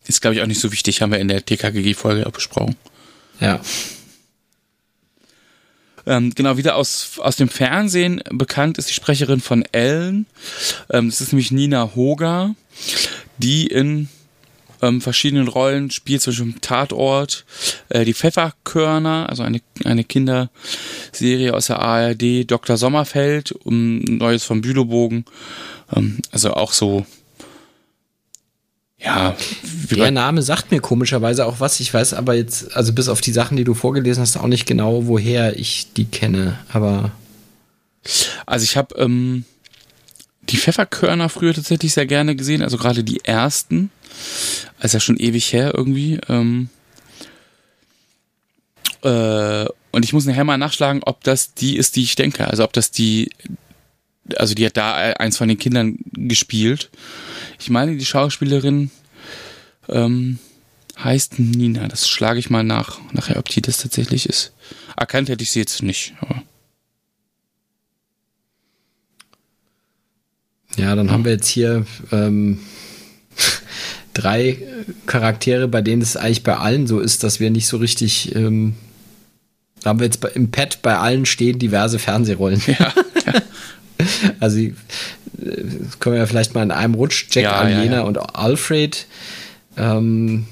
Ist, 0.06 0.20
glaube 0.20 0.36
ich, 0.36 0.42
auch 0.42 0.46
nicht 0.46 0.60
so 0.60 0.72
wichtig, 0.72 1.02
haben 1.02 1.12
wir 1.12 1.18
in 1.18 1.28
der 1.28 1.44
TKKG-Folge 1.44 2.26
auch 2.26 2.32
besprochen. 2.32 2.76
Ja. 3.40 3.60
Ähm, 6.06 6.32
genau, 6.34 6.56
wieder 6.56 6.76
aus, 6.76 7.18
aus 7.18 7.36
dem 7.36 7.48
Fernsehen 7.48 8.22
bekannt 8.30 8.78
ist 8.78 8.88
die 8.88 8.94
Sprecherin 8.94 9.40
von 9.40 9.64
Ellen. 9.72 10.26
Ähm, 10.90 11.10
das 11.10 11.20
ist 11.20 11.32
nämlich 11.32 11.50
Nina 11.50 11.96
Hoger, 11.96 12.54
die 13.38 13.66
in 13.66 14.08
ähm, 14.82 15.00
verschiedenen 15.00 15.48
Rollen 15.48 15.90
spielt, 15.90 16.22
zum 16.22 16.32
Beispiel 16.32 16.46
im 16.46 16.60
Tatort, 16.60 17.44
äh, 17.88 18.04
die 18.04 18.14
Pfefferkörner, 18.14 19.28
also 19.28 19.42
eine, 19.42 19.60
eine 19.84 20.04
Kinderserie 20.04 21.54
aus 21.54 21.66
der 21.66 21.80
ARD, 21.80 22.48
Dr. 22.50 22.76
Sommerfeld, 22.76 23.52
um 23.52 23.98
Neues 24.00 24.44
vom 24.44 24.60
Bülowbogen, 24.60 25.24
ähm, 25.94 26.18
also 26.30 26.54
auch 26.54 26.72
so 26.72 27.04
ja, 28.98 29.36
der 29.90 30.10
Name 30.10 30.42
sagt 30.42 30.70
mir 30.70 30.80
komischerweise 30.80 31.46
auch 31.46 31.60
was. 31.60 31.80
Ich 31.80 31.92
weiß 31.92 32.14
aber 32.14 32.34
jetzt, 32.34 32.74
also 32.74 32.92
bis 32.92 33.08
auf 33.08 33.20
die 33.20 33.32
Sachen, 33.32 33.56
die 33.56 33.64
du 33.64 33.74
vorgelesen 33.74 34.22
hast, 34.22 34.36
auch 34.36 34.46
nicht 34.46 34.66
genau, 34.66 35.06
woher 35.06 35.58
ich 35.58 35.92
die 35.94 36.06
kenne. 36.06 36.58
Aber 36.72 37.12
also 38.46 38.64
ich 38.64 38.76
habe 38.76 38.94
ähm, 38.96 39.44
die 40.48 40.56
Pfefferkörner 40.56 41.28
früher 41.28 41.54
tatsächlich 41.54 41.92
sehr 41.92 42.06
gerne 42.06 42.36
gesehen, 42.36 42.62
also 42.62 42.78
gerade 42.78 43.04
die 43.04 43.24
ersten. 43.24 43.90
Ist 44.80 44.94
ja 44.94 45.00
schon 45.00 45.16
ewig 45.16 45.52
her 45.52 45.72
irgendwie. 45.74 46.18
Ähm, 46.28 46.68
äh, 49.02 49.66
und 49.90 50.04
ich 50.04 50.12
muss 50.12 50.26
nachher 50.26 50.44
mal 50.44 50.58
nachschlagen, 50.58 51.02
ob 51.04 51.22
das 51.24 51.54
die 51.54 51.76
ist, 51.76 51.96
die 51.96 52.02
ich 52.02 52.14
denke. 52.14 52.46
Also 52.48 52.64
ob 52.64 52.72
das 52.72 52.90
die, 52.90 53.30
also 54.36 54.54
die 54.54 54.66
hat 54.66 54.76
da 54.76 54.94
eins 54.94 55.36
von 55.36 55.48
den 55.48 55.58
Kindern 55.58 55.98
gespielt. 56.12 56.90
Ich 57.58 57.70
meine, 57.70 57.96
die 57.96 58.04
Schauspielerin 58.04 58.90
ähm, 59.88 60.38
heißt 60.98 61.38
Nina. 61.38 61.88
Das 61.88 62.08
schlage 62.08 62.38
ich 62.38 62.50
mal 62.50 62.64
nach, 62.64 62.98
nachher, 63.12 63.38
ob 63.38 63.48
die 63.48 63.62
das 63.62 63.78
tatsächlich 63.78 64.28
ist. 64.28 64.52
Erkannt 64.96 65.28
hätte 65.28 65.42
ich 65.42 65.50
sie 65.50 65.60
jetzt 65.60 65.82
nicht. 65.82 66.14
Aber. 66.20 66.42
Ja, 70.76 70.94
dann 70.94 71.10
haben 71.10 71.24
wir 71.24 71.32
jetzt 71.32 71.48
hier 71.48 71.86
ähm, 72.12 72.60
drei 74.14 74.58
Charaktere, 75.06 75.68
bei 75.68 75.80
denen 75.80 76.02
es 76.02 76.16
eigentlich 76.16 76.42
bei 76.42 76.56
allen 76.56 76.86
so 76.86 77.00
ist, 77.00 77.22
dass 77.22 77.40
wir 77.40 77.50
nicht 77.50 77.66
so 77.66 77.78
richtig. 77.78 78.34
Ähm, 78.34 78.74
da 79.82 79.90
haben 79.90 80.00
wir 80.00 80.06
jetzt 80.06 80.24
im 80.34 80.50
Pad 80.50 80.82
bei 80.82 80.96
allen 80.98 81.26
stehen 81.26 81.58
diverse 81.58 81.98
Fernsehrollen. 81.98 82.60
Ja. 82.66 82.92
ja. 83.26 83.42
also 84.40 84.58
äh, 85.40 85.62
können 86.00 86.14
wir 86.14 86.20
ja 86.20 86.26
vielleicht 86.26 86.54
mal 86.54 86.62
in 86.62 86.70
einem 86.70 86.94
Rutsch. 86.94 87.26
Jack, 87.30 87.44
ja, 87.44 87.52
Aliena 87.52 87.84
ja, 87.84 87.92
ja. 87.92 88.00
und 88.02 88.18
Alfred. 88.36 89.06
Ähm, 89.76 90.46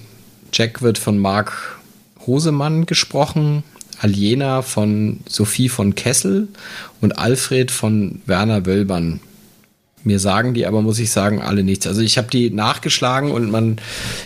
Jack 0.52 0.82
wird 0.82 0.98
von 0.98 1.18
Mark 1.18 1.78
Hosemann 2.26 2.86
gesprochen. 2.86 3.62
Aliena 4.00 4.62
von 4.62 5.20
Sophie 5.28 5.68
von 5.68 5.94
Kessel 5.94 6.48
und 7.00 7.18
Alfred 7.18 7.70
von 7.70 8.20
Werner 8.26 8.66
Wölbern. 8.66 9.20
Mir 10.02 10.18
sagen 10.18 10.52
die 10.52 10.66
aber, 10.66 10.82
muss 10.82 10.98
ich 10.98 11.10
sagen, 11.10 11.40
alle 11.40 11.64
nichts. 11.64 11.86
Also 11.86 12.02
ich 12.02 12.18
habe 12.18 12.28
die 12.28 12.50
nachgeschlagen 12.50 13.30
und 13.30 13.50
man 13.50 13.78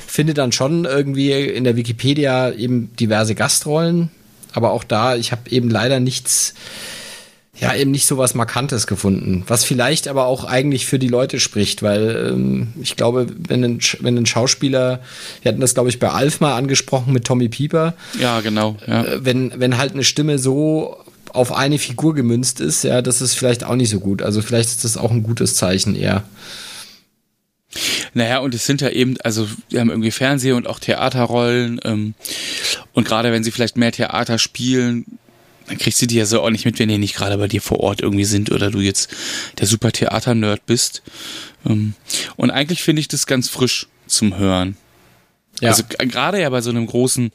findet 0.07 0.39
dann 0.39 0.51
schon 0.51 0.85
irgendwie 0.85 1.33
in 1.33 1.63
der 1.63 1.77
Wikipedia 1.77 2.51
eben 2.51 2.91
diverse 2.97 3.37
Gastrollen. 3.37 4.11
Aber 4.53 4.73
auch 4.73 4.83
da, 4.83 5.15
ich 5.15 5.31
habe 5.31 5.49
eben 5.51 5.71
leider 5.71 6.01
nichts, 6.01 6.55
ja, 7.61 7.75
eben 7.75 7.91
nicht 7.91 8.07
so 8.07 8.19
was 8.19 8.35
Markantes 8.35 8.87
gefunden. 8.87 9.43
Was 9.49 9.65
vielleicht 9.65 10.07
aber 10.07 10.27
auch 10.27 10.45
eigentlich 10.45 10.87
für 10.87 10.99
die 10.99 11.09
Leute 11.09 11.41
spricht, 11.41 11.83
weil 11.83 12.31
ähm, 12.33 12.69
ich 12.81 12.97
glaube, 12.97 13.27
wenn 13.37 13.65
ein, 13.65 13.81
wenn 14.01 14.17
ein 14.17 14.27
Schauspieler, 14.27 15.01
wir 15.43 15.51
hatten 15.51 15.61
das, 15.61 15.75
glaube 15.75 15.89
ich, 15.89 15.99
bei 15.99 16.11
Alf 16.11 16.41
mal 16.41 16.57
angesprochen 16.57 17.13
mit 17.13 17.25
Tommy 17.25 17.49
Pieper. 17.49 17.95
Ja, 18.21 18.41
genau. 18.41 18.77
Ja. 18.87 19.05
Äh, 19.05 19.25
wenn, 19.25 19.53
wenn 19.57 19.77
halt 19.77 19.93
eine 19.93 20.05
Stimme 20.05 20.39
so 20.39 20.99
auf 21.33 21.53
eine 21.53 21.79
Figur 21.79 22.15
gemünzt 22.15 22.61
ist, 22.61 22.85
ja, 22.85 23.03
das 23.03 23.21
ist 23.21 23.35
vielleicht 23.35 23.65
auch 23.65 23.75
nicht 23.75 23.91
so 23.91 24.01
gut. 24.01 24.23
Also 24.23 24.41
vielleicht 24.41 24.69
ist 24.69 24.85
das 24.85 24.97
auch 24.97 25.11
ein 25.11 25.23
gutes 25.25 25.57
Zeichen 25.57 25.97
eher. 25.97 26.25
Naja, 28.15 28.39
und 28.39 28.55
es 28.55 28.67
sind 28.67 28.81
ja 28.81 28.89
eben, 28.89 29.17
also 29.23 29.49
wir 29.69 29.81
haben 29.81 29.91
irgendwie 29.91 30.11
Fernseh- 30.11 30.53
und 30.53 30.67
auch 30.67 30.79
Theaterrollen. 30.79 31.81
Ähm, 31.85 32.15
und 32.93 33.07
gerade 33.07 33.33
wenn 33.33 33.45
sie 33.45 33.51
vielleicht 33.51 33.77
mehr 33.77 33.93
Theater 33.93 34.39
spielen, 34.39 35.19
dann 35.69 35.79
kriegst 35.79 36.01
du 36.03 36.07
die 36.07 36.17
ja 36.17 36.27
so 36.27 36.43
auch 36.43 36.51
nicht 36.51 36.65
mit, 36.65 36.79
wenn 36.79 36.89
die 36.89 36.99
nicht 36.99 37.15
gerade 37.15 37.37
bei 37.39 37.49
dir 37.49 37.63
vor 37.63 37.81
Ort 37.81 38.01
irgendwie 38.01 38.25
sind 38.25 38.51
oder 38.51 38.71
du 38.71 38.81
jetzt 38.81 39.11
der 39.59 39.67
super 39.67 39.93
Theater-Nerd 39.93 40.67
bist. 40.67 41.03
Ähm, 41.67 41.95
und 42.37 42.51
eigentlich 42.51 42.83
finde 42.83 43.01
ich 43.01 43.09
das 43.09 43.27
ganz 43.27 43.49
frisch 43.49 43.87
zum 44.07 44.37
Hören. 44.37 44.77
Ja. 45.61 45.71
Also 45.71 45.83
gerade 45.99 46.41
ja 46.41 46.49
bei 46.51 46.61
so 46.61 46.71
einem 46.71 46.87
großen 46.87 47.33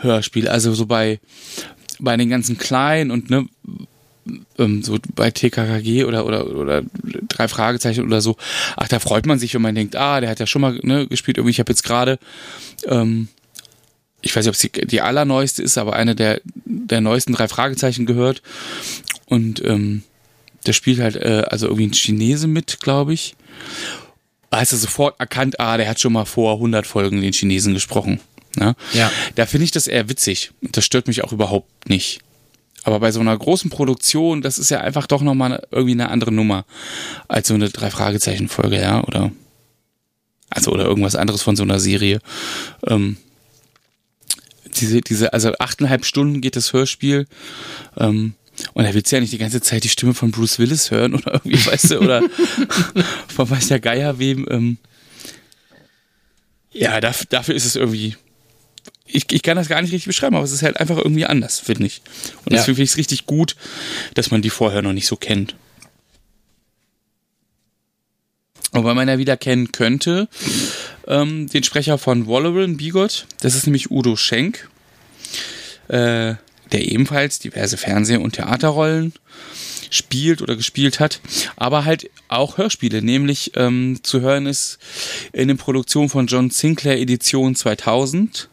Hörspiel, 0.00 0.48
also 0.48 0.74
so 0.74 0.86
bei, 0.86 1.18
bei 1.98 2.16
den 2.16 2.30
ganzen 2.30 2.58
kleinen 2.58 3.10
und 3.10 3.30
ne, 3.30 3.48
ähm, 4.58 4.82
so 4.82 4.98
bei 5.14 5.30
TKKG 5.30 6.04
oder, 6.04 6.26
oder, 6.26 6.46
oder 6.54 6.82
drei 7.28 7.48
Fragezeichen 7.48 8.04
oder 8.04 8.20
so, 8.20 8.36
ach, 8.76 8.88
da 8.88 9.00
freut 9.00 9.26
man 9.26 9.38
sich, 9.38 9.54
wenn 9.54 9.62
man 9.62 9.74
denkt, 9.74 9.96
ah, 9.96 10.20
der 10.20 10.30
hat 10.30 10.40
ja 10.40 10.46
schon 10.46 10.62
mal 10.62 10.78
ne, 10.82 11.06
gespielt. 11.06 11.38
Irgendwie, 11.38 11.52
ich 11.52 11.60
habe 11.60 11.72
jetzt 11.72 11.82
gerade, 11.82 12.18
ähm, 12.86 13.28
ich 14.20 14.34
weiß 14.34 14.44
nicht, 14.44 14.48
ob 14.48 14.54
es 14.54 14.60
die, 14.60 14.86
die 14.86 15.00
allerneueste 15.00 15.62
ist, 15.62 15.78
aber 15.78 15.94
eine 15.94 16.14
der, 16.14 16.40
der 16.64 17.00
neuesten 17.00 17.32
drei 17.32 17.48
Fragezeichen 17.48 18.06
gehört. 18.06 18.42
Und 19.26 19.64
ähm, 19.64 20.02
der 20.66 20.72
spielt 20.72 21.00
halt, 21.00 21.16
äh, 21.16 21.44
also 21.48 21.66
irgendwie 21.66 21.86
ein 21.86 21.92
Chinese 21.92 22.46
mit, 22.46 22.80
glaube 22.80 23.14
ich. 23.14 23.36
Da 24.50 24.60
hast 24.60 24.72
du 24.72 24.76
sofort 24.76 25.20
erkannt, 25.20 25.60
ah, 25.60 25.76
der 25.76 25.88
hat 25.88 26.00
schon 26.00 26.12
mal 26.12 26.24
vor 26.24 26.54
100 26.54 26.86
Folgen 26.86 27.20
den 27.20 27.32
Chinesen 27.32 27.74
gesprochen. 27.74 28.20
Ne? 28.56 28.74
Ja. 28.92 29.12
Da 29.34 29.46
finde 29.46 29.64
ich 29.64 29.70
das 29.70 29.86
eher 29.86 30.08
witzig. 30.08 30.52
Das 30.62 30.84
stört 30.84 31.06
mich 31.06 31.22
auch 31.22 31.32
überhaupt 31.32 31.88
nicht. 31.88 32.20
Aber 32.84 33.00
bei 33.00 33.12
so 33.12 33.20
einer 33.20 33.36
großen 33.36 33.70
Produktion, 33.70 34.40
das 34.40 34.58
ist 34.58 34.70
ja 34.70 34.80
einfach 34.80 35.06
doch 35.06 35.20
nochmal 35.20 35.66
irgendwie 35.70 35.92
eine 35.92 36.08
andere 36.08 36.32
Nummer 36.32 36.64
als 37.28 37.48
so 37.48 37.54
eine 37.54 37.68
Drei-Fragezeichen-Folge, 37.68 38.80
ja, 38.80 39.04
oder 39.04 39.30
also 40.50 40.72
oder 40.72 40.84
irgendwas 40.84 41.14
anderes 41.14 41.42
von 41.42 41.56
so 41.56 41.62
einer 41.62 41.78
Serie. 41.78 42.20
Ähm, 42.86 43.18
diese, 44.80 45.00
diese, 45.00 45.32
also 45.32 45.52
achteinhalb 45.58 46.04
Stunden 46.04 46.40
geht 46.40 46.56
das 46.56 46.72
Hörspiel. 46.72 47.26
Ähm, 47.96 48.34
und 48.74 48.84
da 48.84 48.94
willst 48.94 49.12
du 49.12 49.16
ja 49.16 49.20
nicht 49.20 49.32
die 49.32 49.38
ganze 49.38 49.60
Zeit 49.60 49.84
die 49.84 49.88
Stimme 49.88 50.14
von 50.14 50.30
Bruce 50.30 50.58
Willis 50.58 50.90
hören 50.90 51.14
oder 51.14 51.34
irgendwie, 51.34 51.64
weißt 51.66 51.92
du, 51.92 52.00
oder 52.00 52.22
von 53.28 53.48
weiß 53.50 53.68
der 53.68 53.80
Geier 53.80 54.18
wem. 54.18 54.46
Ähm, 54.50 54.78
ja, 56.72 57.00
dafür, 57.00 57.26
dafür 57.30 57.54
ist 57.54 57.64
es 57.64 57.76
irgendwie. 57.76 58.16
Ich, 59.10 59.24
ich 59.32 59.42
kann 59.42 59.56
das 59.56 59.68
gar 59.68 59.80
nicht 59.80 59.92
richtig 59.92 60.06
beschreiben, 60.06 60.36
aber 60.36 60.44
es 60.44 60.52
ist 60.52 60.62
halt 60.62 60.78
einfach 60.78 60.98
irgendwie 60.98 61.24
anders, 61.24 61.60
finde 61.60 61.86
ich. 61.86 62.02
Und 62.44 62.52
ja. 62.52 62.58
deswegen 62.58 62.76
finde 62.76 62.82
ich 62.82 62.90
es 62.90 62.96
richtig 62.98 63.24
gut, 63.24 63.56
dass 64.14 64.30
man 64.30 64.42
die 64.42 64.50
vorher 64.50 64.82
noch 64.82 64.92
nicht 64.92 65.06
so 65.06 65.16
kennt. 65.16 65.54
Wobei 68.78 68.94
man 68.94 69.08
ja 69.08 69.18
wieder 69.18 69.36
kennen 69.36 69.72
könnte, 69.72 70.28
ähm, 71.08 71.48
den 71.48 71.64
Sprecher 71.64 71.98
von 71.98 72.26
Wolverine, 72.26 72.74
Bigot, 72.74 73.26
das 73.40 73.54
ist 73.56 73.66
nämlich 73.66 73.90
Udo 73.90 74.14
Schenk. 74.14 74.68
Äh, 75.88 76.34
der 76.72 76.86
ebenfalls 76.86 77.38
diverse 77.38 77.76
Fernseh- 77.76 78.18
und 78.18 78.32
Theaterrollen 78.32 79.12
spielt 79.90 80.42
oder 80.42 80.54
gespielt 80.54 81.00
hat, 81.00 81.20
aber 81.56 81.84
halt 81.84 82.10
auch 82.28 82.58
Hörspiele, 82.58 83.02
nämlich 83.02 83.52
ähm, 83.56 83.98
zu 84.02 84.20
hören 84.20 84.46
ist 84.46 84.78
in 85.32 85.48
den 85.48 85.56
Produktionen 85.56 86.10
von 86.10 86.26
John 86.26 86.50
Sinclair 86.50 87.00
Edition 87.00 87.54
2000, 87.54 88.48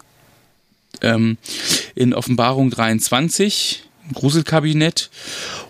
ähm, 1.02 1.38
in 1.94 2.14
Offenbarung 2.14 2.70
23, 2.70 3.84
Gruselkabinett 4.14 5.10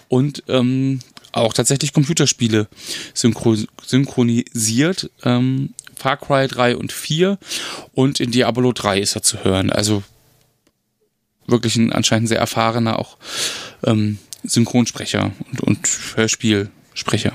und 0.07 0.44
ähm, 0.48 0.99
auch 1.35 1.53
tatsächlich 1.53 1.93
Computerspiele 1.93 2.67
synchronisiert, 3.13 5.09
ähm, 5.23 5.73
Far 5.95 6.17
Cry 6.17 6.47
3 6.47 6.77
und 6.77 6.91
4 6.91 7.37
und 7.93 8.19
in 8.19 8.31
Diablo 8.31 8.73
3 8.73 8.99
ist 8.99 9.15
er 9.15 9.23
zu 9.23 9.43
hören. 9.43 9.71
Also 9.71 10.03
wirklich 11.47 11.75
ein 11.75 11.93
anscheinend 11.93 12.29
sehr 12.29 12.39
erfahrener 12.39 12.99
auch 12.99 13.17
ähm, 13.83 14.19
Synchronsprecher 14.43 15.31
und, 15.51 15.61
und 15.61 15.87
Hörspielsprecher. 16.15 17.33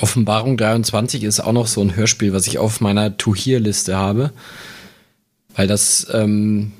Offenbarung 0.00 0.56
23 0.56 1.22
ist 1.22 1.40
auch 1.40 1.52
noch 1.52 1.66
so 1.66 1.80
ein 1.80 1.94
Hörspiel, 1.94 2.32
was 2.32 2.46
ich 2.46 2.58
auf 2.58 2.80
meiner 2.80 3.16
To-Hear-Liste 3.16 3.96
habe. 3.96 4.32
Weil 5.54 5.66
das, 5.66 6.06
ähm, 6.12 6.72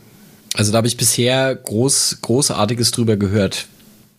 also 0.55 0.73
da 0.73 0.79
habe 0.79 0.89
ich 0.89 0.97
bisher 0.97 1.55
groß, 1.55 2.19
Großartiges 2.23 2.91
drüber 2.91 3.17
gehört. 3.17 3.67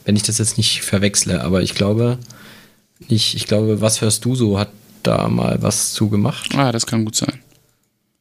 Wenn 0.05 0.15
ich 0.15 0.23
das 0.23 0.37
jetzt 0.37 0.57
nicht 0.57 0.81
verwechsle, 0.81 1.41
aber 1.41 1.61
ich 1.61 1.75
glaube 1.75 2.17
nicht, 3.09 3.35
ich 3.35 3.47
glaube, 3.47 3.81
was 3.81 4.01
hörst 4.01 4.25
du 4.25 4.35
so, 4.35 4.59
hat 4.59 4.69
da 5.03 5.27
mal 5.27 5.61
was 5.61 5.93
zu 5.93 6.09
gemacht. 6.09 6.55
Ah, 6.55 6.71
das 6.71 6.85
kann 6.85 7.05
gut 7.05 7.15
sein. 7.15 7.39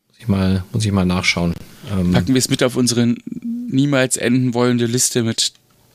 Muss 0.08 0.18
ich 0.18 0.28
mal, 0.28 0.64
muss 0.72 0.84
ich 0.84 0.92
mal 0.92 1.04
nachschauen. 1.04 1.54
Ähm, 1.90 2.12
Packen 2.12 2.34
wir 2.34 2.38
es 2.38 2.48
mit 2.48 2.62
auf 2.62 2.76
unsere 2.76 3.14
niemals 3.68 4.16
enden 4.16 4.54
wollende 4.54 4.86
Liste 4.86 5.22
mit 5.22 5.52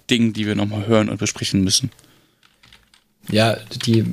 Dingen, 0.10 0.34
die 0.34 0.46
wir 0.46 0.56
nochmal 0.56 0.88
hören 0.88 1.10
und 1.10 1.18
besprechen 1.18 1.64
müssen. 1.64 1.92
Ja, 3.30 3.58
die 3.86 4.06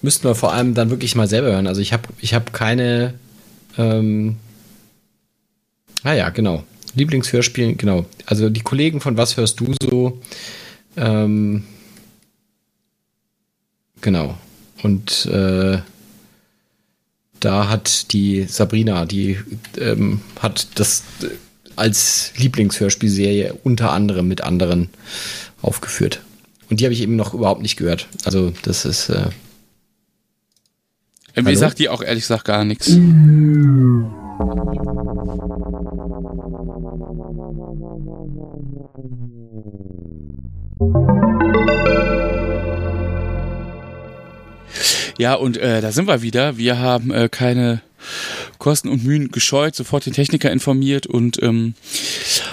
müssten 0.00 0.24
wir 0.24 0.34
vor 0.34 0.52
allem 0.52 0.74
dann 0.74 0.90
wirklich 0.90 1.14
mal 1.14 1.28
selber 1.28 1.48
hören. 1.48 1.66
Also 1.66 1.80
ich 1.80 1.92
habe 1.92 2.08
ich 2.20 2.34
hab 2.34 2.52
keine. 2.52 3.14
Ähm, 3.76 4.36
ah 6.02 6.14
ja, 6.14 6.30
genau. 6.30 6.64
Lieblingshörspielen, 6.94 7.76
genau. 7.76 8.06
Also 8.26 8.50
die 8.50 8.60
Kollegen 8.60 9.00
von 9.00 9.16
Was 9.16 9.36
hörst 9.36 9.60
du 9.60 9.74
so? 9.82 10.20
Ähm, 10.96 11.64
genau. 14.00 14.36
Und 14.82 15.26
äh, 15.26 15.78
da 17.40 17.68
hat 17.68 18.12
die 18.12 18.44
Sabrina, 18.44 19.04
die 19.04 19.38
ähm, 19.78 20.20
hat 20.40 20.68
das 20.76 21.02
als 21.76 22.32
Lieblingshörspielserie 22.36 23.54
unter 23.64 23.92
anderem 23.92 24.28
mit 24.28 24.42
anderen 24.42 24.90
aufgeführt. 25.60 26.20
Und 26.70 26.80
die 26.80 26.84
habe 26.84 26.94
ich 26.94 27.02
eben 27.02 27.16
noch 27.16 27.34
überhaupt 27.34 27.62
nicht 27.62 27.76
gehört. 27.76 28.08
Also 28.24 28.52
das 28.62 28.84
ist. 28.84 29.08
Äh, 29.08 29.30
Mir 31.40 31.56
sagt 31.56 31.78
die 31.78 31.88
auch 31.88 32.02
ehrlich 32.02 32.24
gesagt 32.24 32.44
gar 32.44 32.64
nichts. 32.64 32.88
Ja, 45.22 45.34
und 45.34 45.56
äh, 45.56 45.80
da 45.80 45.92
sind 45.92 46.08
wir 46.08 46.20
wieder. 46.22 46.58
Wir 46.58 46.80
haben 46.80 47.12
äh, 47.12 47.28
keine 47.28 47.80
Kosten 48.58 48.88
und 48.88 49.04
Mühen 49.04 49.30
gescheut, 49.30 49.76
sofort 49.76 50.04
den 50.04 50.14
Techniker 50.14 50.50
informiert 50.50 51.06
und 51.06 51.40
ähm, 51.40 51.74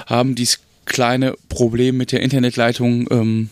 haben 0.05 0.35
dieses 0.35 0.59
kleine 0.85 1.33
Problem 1.49 1.97
mit 1.97 2.11
der 2.11 2.21
Internetleitung 2.21 3.07
ähm, 3.09 3.49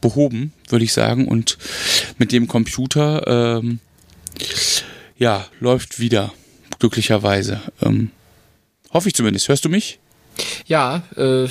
behoben, 0.00 0.52
würde 0.68 0.84
ich 0.84 0.92
sagen. 0.92 1.26
Und 1.26 1.58
mit 2.18 2.30
dem 2.30 2.46
Computer, 2.46 3.58
ähm, 3.58 3.80
ja, 5.18 5.48
läuft 5.58 5.98
wieder, 5.98 6.32
glücklicherweise. 6.78 7.60
Ähm, 7.82 8.12
hoffe 8.92 9.08
ich 9.08 9.14
zumindest. 9.16 9.48
Hörst 9.48 9.64
du 9.64 9.68
mich? 9.68 9.98
Ja, 10.66 11.02
äh, 11.16 11.44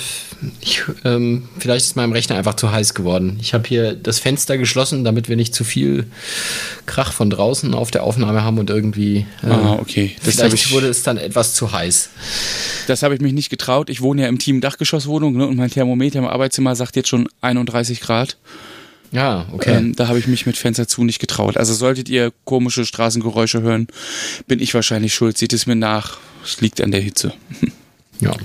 ich, 0.60 0.82
ähm, 1.04 1.48
vielleicht 1.58 1.84
ist 1.84 1.96
meinem 1.96 2.12
Rechner 2.12 2.36
einfach 2.36 2.54
zu 2.54 2.72
heiß 2.72 2.94
geworden. 2.94 3.38
Ich 3.40 3.54
habe 3.54 3.68
hier 3.68 3.94
das 3.94 4.18
Fenster 4.18 4.58
geschlossen, 4.58 5.04
damit 5.04 5.28
wir 5.28 5.36
nicht 5.36 5.54
zu 5.54 5.64
viel 5.64 6.06
Krach 6.86 7.12
von 7.12 7.30
draußen 7.30 7.74
auf 7.74 7.90
der 7.90 8.04
Aufnahme 8.04 8.42
haben 8.42 8.58
und 8.58 8.70
irgendwie. 8.70 9.26
Äh, 9.42 9.50
ah, 9.50 9.78
okay. 9.80 10.16
Das 10.24 10.36
vielleicht 10.36 10.54
ich, 10.54 10.72
wurde 10.72 10.88
es 10.88 11.02
dann 11.02 11.16
etwas 11.16 11.54
zu 11.54 11.72
heiß. 11.72 12.10
Das 12.86 13.02
habe 13.02 13.14
ich 13.14 13.20
mich 13.20 13.32
nicht 13.32 13.50
getraut. 13.50 13.90
Ich 13.90 14.00
wohne 14.00 14.22
ja 14.22 14.28
im 14.28 14.38
Team 14.38 14.60
Dachgeschosswohnung 14.60 15.36
ne, 15.36 15.46
und 15.46 15.56
mein 15.56 15.70
Thermometer 15.70 16.18
im 16.18 16.26
Arbeitszimmer 16.26 16.74
sagt 16.74 16.96
jetzt 16.96 17.08
schon 17.08 17.28
31 17.42 18.00
Grad. 18.00 18.36
Ja, 19.12 19.46
okay. 19.52 19.76
Ähm, 19.76 19.96
da 19.96 20.08
habe 20.08 20.18
ich 20.18 20.26
mich 20.26 20.46
mit 20.46 20.56
Fenster 20.56 20.86
zu 20.86 21.04
nicht 21.04 21.18
getraut. 21.18 21.56
Also 21.56 21.74
solltet 21.74 22.08
ihr 22.08 22.32
komische 22.44 22.84
Straßengeräusche 22.84 23.62
hören, 23.62 23.88
bin 24.46 24.60
ich 24.60 24.72
wahrscheinlich 24.72 25.14
schuld. 25.14 25.36
Seht 25.36 25.52
es 25.52 25.66
mir 25.66 25.76
nach. 25.76 26.18
Es 26.44 26.60
liegt 26.60 26.80
an 26.80 26.90
der 26.90 27.00
Hitze. 27.00 27.32
Ja. 28.20 28.36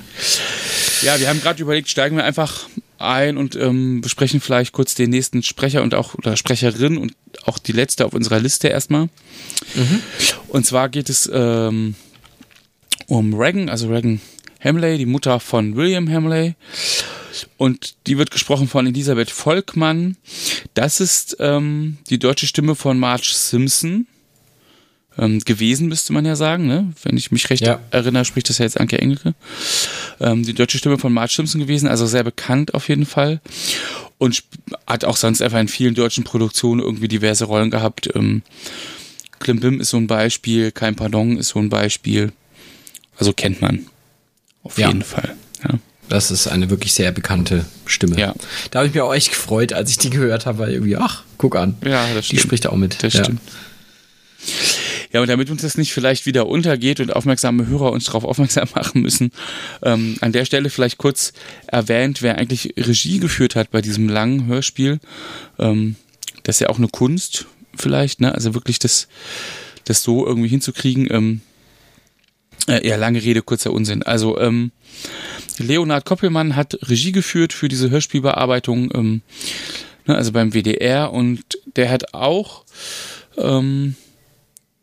Ja, 1.02 1.19
wir 1.19 1.30
haben 1.30 1.41
gerade 1.41 1.61
überlegt, 1.61 1.89
steigen 1.89 2.15
wir 2.15 2.23
einfach 2.23 2.68
ein 2.97 3.38
und 3.38 3.56
ähm, 3.56 4.02
besprechen 4.02 4.39
vielleicht 4.39 4.72
kurz 4.72 4.95
den 4.95 5.10
nächsten 5.10 5.43
Sprecher 5.43 5.84
und 5.84 5.93
auch 5.93 6.15
oder 6.15 6.38
Sprecherin 6.38 6.97
und 6.97 7.14
auch 7.45 7.60
die 7.60 7.73
letzte 7.73 8.06
auf 8.06 8.14
unserer 8.14 8.39
Liste 8.39 8.69
erstmal. 8.69 9.10
Mhm. 9.76 10.02
Und 10.47 10.65
zwar 10.65 10.89
geht 10.89 11.10
es 11.10 11.30
ähm, 11.31 11.95
um 13.07 13.34
Regan, 13.34 13.69
also 13.69 13.89
Regan 13.89 14.22
Hamley, 14.64 14.97
die 14.97 15.06
Mutter 15.06 15.39
von 15.39 15.76
William 15.76 16.10
Hamley. 16.10 16.56
Und 17.57 17.95
die 18.07 18.18
wird 18.18 18.31
gesprochen 18.31 18.69
von 18.69 18.88
Elisabeth 18.88 19.30
Volkmann. 19.30 20.15
Das 20.73 21.02
ist 21.02 21.38
ähm, 21.39 21.97
die 22.10 22.18
deutsche 22.18 22.47
Stimme 22.47 22.76
von 22.76 22.97
Marge 22.97 23.31
Simpson 23.34 24.07
ähm, 25.18 25.40
gewesen, 25.40 25.88
müsste 25.88 26.14
man 26.14 26.26
ja 26.26 26.36
sagen, 26.36 26.68
ne? 26.68 26.92
Wenn 27.04 27.18
ich 27.18 27.32
mich 27.32 27.50
recht 27.50 27.66
ja. 27.66 27.80
erinnere, 27.92 28.26
spricht 28.26 28.50
das 28.50 28.58
ja 28.58 28.66
jetzt 28.66 28.80
Anke 28.80 29.00
Engelke. 29.00 29.34
Ähm, 30.20 30.44
die 30.44 30.54
deutsche 30.54 30.78
Stimme 30.78 30.98
von 30.98 31.14
Marge 31.14 31.34
Simpson 31.34 31.62
gewesen, 31.62 31.88
also 31.88 32.06
sehr 32.06 32.24
bekannt 32.24 32.74
auf 32.74 32.90
jeden 32.90 33.06
Fall. 33.06 33.40
Und 34.18 34.44
hat 34.88 35.06
auch 35.06 35.18
sonst 35.18 35.42
einfach 35.42 35.60
in 35.60 35.68
vielen 35.68 35.96
deutschen 35.96 36.24
Produktionen 36.24 36.82
irgendwie 36.82 37.08
diverse 37.08 37.46
Rollen 37.46 37.72
gehabt. 37.72 38.10
Ähm, 38.16 38.44
Klimbim 39.40 39.82
ist 39.82 39.90
so 39.90 39.98
ein 39.98 40.08
Beispiel, 40.08 40.72
Kein 40.72 40.96
Pardon 40.96 41.38
ist 41.38 41.50
so 41.50 41.60
ein 41.60 41.70
Beispiel. 41.70 42.32
Also 43.18 43.34
kennt 43.34 43.62
man. 43.62 43.88
Auf 44.64 44.78
ja. 44.78 44.88
jeden 44.88 45.04
Fall. 45.04 45.36
Ja. 45.64 45.80
Das 46.10 46.32
ist 46.32 46.48
eine 46.48 46.70
wirklich 46.70 46.94
sehr 46.94 47.12
bekannte 47.12 47.66
Stimme. 47.86 48.20
Ja. 48.20 48.34
Da 48.72 48.80
habe 48.80 48.88
ich 48.88 48.94
mich 48.94 49.02
auch 49.02 49.14
echt 49.14 49.30
gefreut, 49.30 49.74
als 49.74 49.90
ich 49.90 49.98
die 49.98 50.10
gehört 50.10 50.46
habe, 50.46 50.60
weil 50.60 50.72
irgendwie, 50.72 50.98
ach, 50.98 51.24
guck 51.38 51.56
an. 51.56 51.78
Ja, 51.84 52.06
das 52.14 52.26
stimmt. 52.26 52.40
Die 52.40 52.44
spricht 52.44 52.68
auch 52.68 52.76
mit. 52.76 53.02
Das 53.04 53.14
ja. 53.14 53.24
stimmt. 53.24 53.42
Ja, 55.16 55.22
und 55.22 55.30
damit 55.30 55.50
uns 55.50 55.62
das 55.62 55.78
nicht 55.78 55.94
vielleicht 55.94 56.26
wieder 56.26 56.46
untergeht 56.46 57.00
und 57.00 57.16
aufmerksame 57.16 57.68
Hörer 57.68 57.94
uns 57.94 58.04
darauf 58.04 58.26
aufmerksam 58.26 58.68
machen 58.76 59.02
müssen, 59.02 59.32
ähm, 59.82 60.18
an 60.20 60.34
der 60.34 60.44
Stelle 60.44 60.70
vielleicht 60.70 60.98
kurz 60.98 61.32
erwähnt, 61.68 62.22
wer 62.22 62.38
eigentlich 62.38 62.74
Regie 62.76 63.20
geführt 63.20 63.56
hat 63.56 63.72
bei 63.72 63.82
diesem 63.82 64.10
langen 64.10 64.48
Hörspiel. 64.48 65.00
Ähm, 65.58 65.96
das 66.44 66.58
ist 66.58 66.60
ja 66.60 66.68
auch 66.68 66.80
eine 66.80 66.90
Kunst 66.90 67.46
vielleicht, 67.78 68.20
ne? 68.20 68.36
Also 68.36 68.56
wirklich 68.56 68.78
das, 68.78 69.08
das 69.86 70.04
so 70.04 70.28
irgendwie 70.28 70.50
hinzukriegen. 70.50 71.08
Ähm, 71.10 71.40
äh, 72.68 72.86
ja, 72.86 72.98
lange 72.98 73.24
Rede, 73.24 73.42
kurzer 73.42 73.72
Unsinn. 73.72 74.04
Also, 74.04 74.38
ähm, 74.38 74.74
Leonhard 75.60 76.04
Koppelmann 76.04 76.58
hat 76.58 76.78
Regie 76.90 77.14
geführt 77.14 77.54
für 77.54 77.70
diese 77.70 77.90
Hörspielbearbeitung, 77.90 78.92
ähm, 78.94 79.22
ne, 80.08 80.16
also 80.18 80.34
beim 80.34 80.52
WDR 80.52 81.14
und 81.14 81.42
der 81.78 81.90
hat 81.90 82.14
auch 82.14 82.66
ähm, 83.38 83.96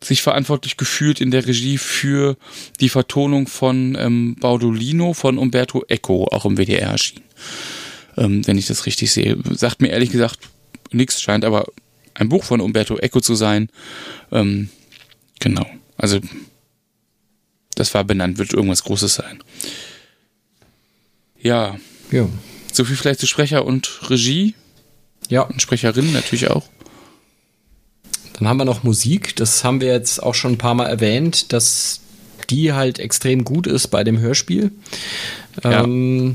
sich 0.05 0.23
verantwortlich 0.23 0.77
gefühlt 0.77 1.21
in 1.21 1.31
der 1.31 1.47
Regie 1.47 1.79
für 1.79 2.37
die 2.81 2.89
Vertonung 2.89 3.47
von 3.47 3.97
ähm, 3.99 4.37
Baudolino 4.39 5.13
von 5.13 5.39
Umberto 5.39 5.85
Eco, 5.89 6.29
auch 6.31 6.45
im 6.45 6.57
WDR 6.57 6.91
erschien. 6.91 7.23
Ähm, 8.17 8.47
wenn 8.47 8.59
ich 8.59 8.67
das 8.67 8.87
richtig 8.87 9.13
sehe. 9.13 9.39
Sagt 9.53 9.81
mir 9.81 9.89
ehrlich 9.89 10.11
gesagt 10.11 10.39
nichts, 10.91 11.23
scheint 11.23 11.45
aber 11.45 11.67
ein 12.15 12.29
Buch 12.29 12.45
von 12.45 12.61
Umberto 12.61 12.99
Eco 12.99 13.21
zu 13.21 13.35
sein. 13.35 13.69
Ähm, 14.31 14.69
genau. 15.41 15.67
Also, 15.97 16.21
das 17.75 17.95
war 17.95 18.05
benannt, 18.05 18.39
wird 18.39 18.53
irgendwas 18.53 18.85
Großes 18.85 19.15
sein. 19.15 19.43
Ja. 21.41 21.79
Ja. 22.11 22.29
So 22.73 22.85
viel 22.85 22.97
vielleicht 22.97 23.21
zu 23.21 23.27
Sprecher 23.27 23.65
und 23.65 24.11
Regie. 24.11 24.55
Ja. 25.29 25.43
Und 25.43 25.63
Sprecherin 25.63 26.13
natürlich 26.13 26.51
auch. 26.51 26.69
Dann 28.43 28.49
haben 28.49 28.57
wir 28.57 28.65
noch 28.65 28.83
Musik. 28.83 29.37
Das 29.37 29.63
haben 29.63 29.81
wir 29.81 29.93
jetzt 29.93 30.21
auch 30.21 30.35
schon 30.35 30.55
ein 30.55 30.59
paar 30.59 30.75
Mal 30.75 30.87
erwähnt, 30.87 31.53
dass 31.53 32.01
die 32.51 32.73
halt 32.73 32.99
extrem 32.99 33.45
gut 33.45 33.69
ist 33.69 33.87
bei 33.87 34.03
dem 34.03 34.19
Hörspiel. 34.19 34.73
Ja. 35.63 35.85
Ähm, 35.85 36.35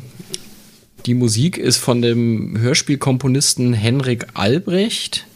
die 1.05 1.15
Musik 1.15 1.57
ist 1.57 1.75
von 1.75 2.01
dem 2.01 2.57
Hörspielkomponisten 2.57 3.73
Henrik 3.73 4.27
Albrecht. 4.35 5.27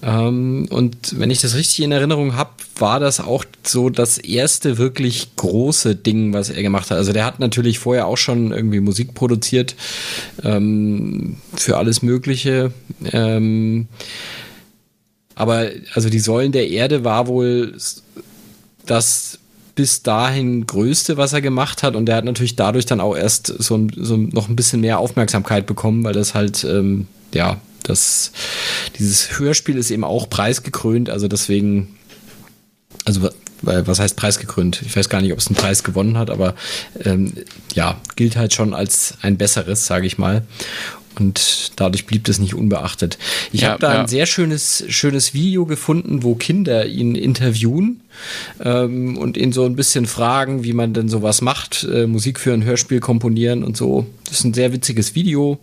Ähm, 0.00 0.68
und 0.70 1.18
wenn 1.18 1.32
ich 1.32 1.40
das 1.40 1.56
richtig 1.56 1.80
in 1.80 1.90
Erinnerung 1.90 2.36
habe, 2.36 2.50
war 2.76 3.00
das 3.00 3.18
auch 3.18 3.44
so 3.64 3.90
das 3.90 4.18
erste 4.18 4.78
wirklich 4.78 5.34
große 5.34 5.96
Ding, 5.96 6.32
was 6.32 6.48
er 6.48 6.62
gemacht 6.62 6.92
hat. 6.92 6.98
Also 6.98 7.12
der 7.12 7.24
hat 7.24 7.40
natürlich 7.40 7.80
vorher 7.80 8.06
auch 8.06 8.18
schon 8.18 8.52
irgendwie 8.52 8.78
Musik 8.78 9.14
produziert 9.14 9.74
ähm, 10.44 11.38
für 11.56 11.76
alles 11.76 12.02
Mögliche. 12.02 12.70
Ähm, 13.10 13.88
aber 15.38 15.70
also 15.94 16.10
die 16.10 16.18
Säulen 16.18 16.50
der 16.50 16.68
Erde 16.68 17.04
war 17.04 17.28
wohl 17.28 17.76
das 18.86 19.38
bis 19.76 20.02
dahin 20.02 20.66
größte, 20.66 21.16
was 21.16 21.32
er 21.32 21.40
gemacht 21.40 21.84
hat. 21.84 21.94
Und 21.94 22.06
der 22.06 22.16
hat 22.16 22.24
natürlich 22.24 22.56
dadurch 22.56 22.86
dann 22.86 23.00
auch 23.00 23.16
erst 23.16 23.46
so, 23.46 23.86
so 23.94 24.16
noch 24.16 24.48
ein 24.48 24.56
bisschen 24.56 24.80
mehr 24.80 24.98
Aufmerksamkeit 24.98 25.64
bekommen, 25.66 26.02
weil 26.02 26.12
das 26.12 26.34
halt, 26.34 26.64
ähm, 26.64 27.06
ja, 27.32 27.60
das, 27.84 28.32
dieses 28.98 29.38
Hörspiel 29.38 29.76
ist 29.76 29.92
eben 29.92 30.02
auch 30.02 30.28
preisgekrönt, 30.28 31.08
also 31.08 31.28
deswegen, 31.28 31.96
also 33.04 33.30
was 33.62 34.00
heißt 34.00 34.16
preisgekrönt? 34.16 34.82
Ich 34.84 34.96
weiß 34.96 35.08
gar 35.08 35.20
nicht, 35.20 35.32
ob 35.32 35.38
es 35.38 35.46
einen 35.46 35.56
Preis 35.56 35.84
gewonnen 35.84 36.18
hat, 36.18 36.30
aber 36.30 36.56
ähm, 37.04 37.32
ja, 37.74 38.00
gilt 38.16 38.36
halt 38.36 38.54
schon 38.54 38.74
als 38.74 39.14
ein 39.22 39.36
besseres, 39.36 39.86
sage 39.86 40.06
ich 40.06 40.18
mal 40.18 40.42
und 41.20 41.72
dadurch 41.76 42.06
blieb 42.06 42.24
das 42.24 42.38
nicht 42.38 42.54
unbeachtet. 42.54 43.18
Ich 43.52 43.62
ja, 43.62 43.70
habe 43.70 43.80
da 43.80 43.94
ja. 43.94 44.00
ein 44.00 44.08
sehr 44.08 44.26
schönes, 44.26 44.84
schönes 44.88 45.34
Video 45.34 45.66
gefunden, 45.66 46.22
wo 46.22 46.34
Kinder 46.34 46.86
ihn 46.86 47.14
interviewen 47.14 48.00
ähm, 48.60 49.16
und 49.16 49.36
ihn 49.36 49.52
so 49.52 49.64
ein 49.64 49.76
bisschen 49.76 50.06
fragen, 50.06 50.64
wie 50.64 50.72
man 50.72 50.94
denn 50.94 51.08
sowas 51.08 51.40
macht, 51.40 51.84
äh, 51.84 52.06
Musik 52.06 52.38
für 52.38 52.52
ein 52.52 52.64
Hörspiel 52.64 53.00
komponieren 53.00 53.64
und 53.64 53.76
so. 53.76 54.06
Das 54.24 54.40
ist 54.40 54.44
ein 54.44 54.54
sehr 54.54 54.72
witziges 54.72 55.14
Video. 55.14 55.58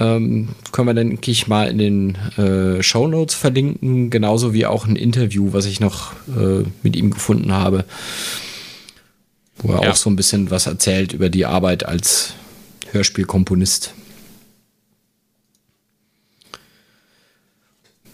Ähm, 0.00 0.50
können 0.72 0.88
wir, 0.88 0.94
denke 0.94 1.30
ich, 1.30 1.46
mal 1.46 1.68
in 1.68 1.78
den 1.78 2.14
äh, 2.36 2.82
Show 2.82 3.06
Notes 3.06 3.34
verlinken, 3.34 4.10
genauso 4.10 4.54
wie 4.54 4.66
auch 4.66 4.86
ein 4.86 4.96
Interview, 4.96 5.52
was 5.52 5.66
ich 5.66 5.80
noch 5.80 6.12
äh, 6.36 6.64
mit 6.82 6.96
ihm 6.96 7.10
gefunden 7.10 7.52
habe, 7.52 7.84
wo 9.58 9.72
er 9.72 9.82
ja. 9.82 9.90
auch 9.90 9.96
so 9.96 10.10
ein 10.10 10.16
bisschen 10.16 10.50
was 10.50 10.66
erzählt 10.66 11.12
über 11.12 11.28
die 11.28 11.46
Arbeit 11.46 11.86
als 11.86 12.34
Hörspielkomponist. 12.92 13.94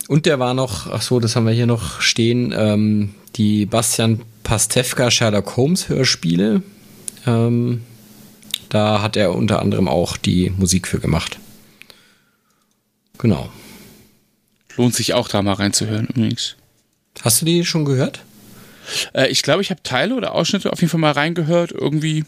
Und 0.09 0.25
der 0.25 0.39
war 0.39 0.55
noch, 0.55 0.91
ach 0.91 1.03
so, 1.03 1.21
das 1.21 1.37
haben 1.37 1.47
wir 1.47 1.53
hier 1.53 1.67
noch 1.67 2.01
stehen, 2.01 2.53
ähm, 2.57 3.15
die 3.37 3.67
Bastian 3.67 4.23
Pastewka 4.43 5.11
Sherlock 5.11 5.57
Holmes 5.59 5.91
Hörspiele. 5.91 6.63
Ähm, 7.27 7.83
da 8.71 9.03
hat 9.03 9.17
er 9.19 9.35
unter 9.35 9.61
anderem 9.61 9.87
auch 9.87 10.17
die 10.17 10.51
Musik 10.57 10.89
für 10.89 10.99
gemacht. 10.99 11.39
Genau. 13.19 13.51
Lohnt 14.77 14.95
sich 14.95 15.13
auch 15.13 15.29
da 15.29 15.43
mal 15.43 15.53
reinzuhören 15.53 16.07
übrigens. 16.07 16.57
Hast 17.21 17.43
du 17.43 17.45
die 17.45 17.67
schon 17.67 17.85
gehört? 17.85 18.21
Äh, 19.13 19.29
ich 19.29 19.43
glaube, 19.43 19.61
ich 19.61 19.71
habe 19.71 19.83
Teile 19.83 20.15
oder 20.15 20.35
Ausschnitte 20.35 20.73
auf 20.73 20.81
jeden 20.81 20.91
Fall 20.91 21.01
mal 21.01 21.13
reingehört. 21.13 21.73
Irgendwie. 21.73 22.25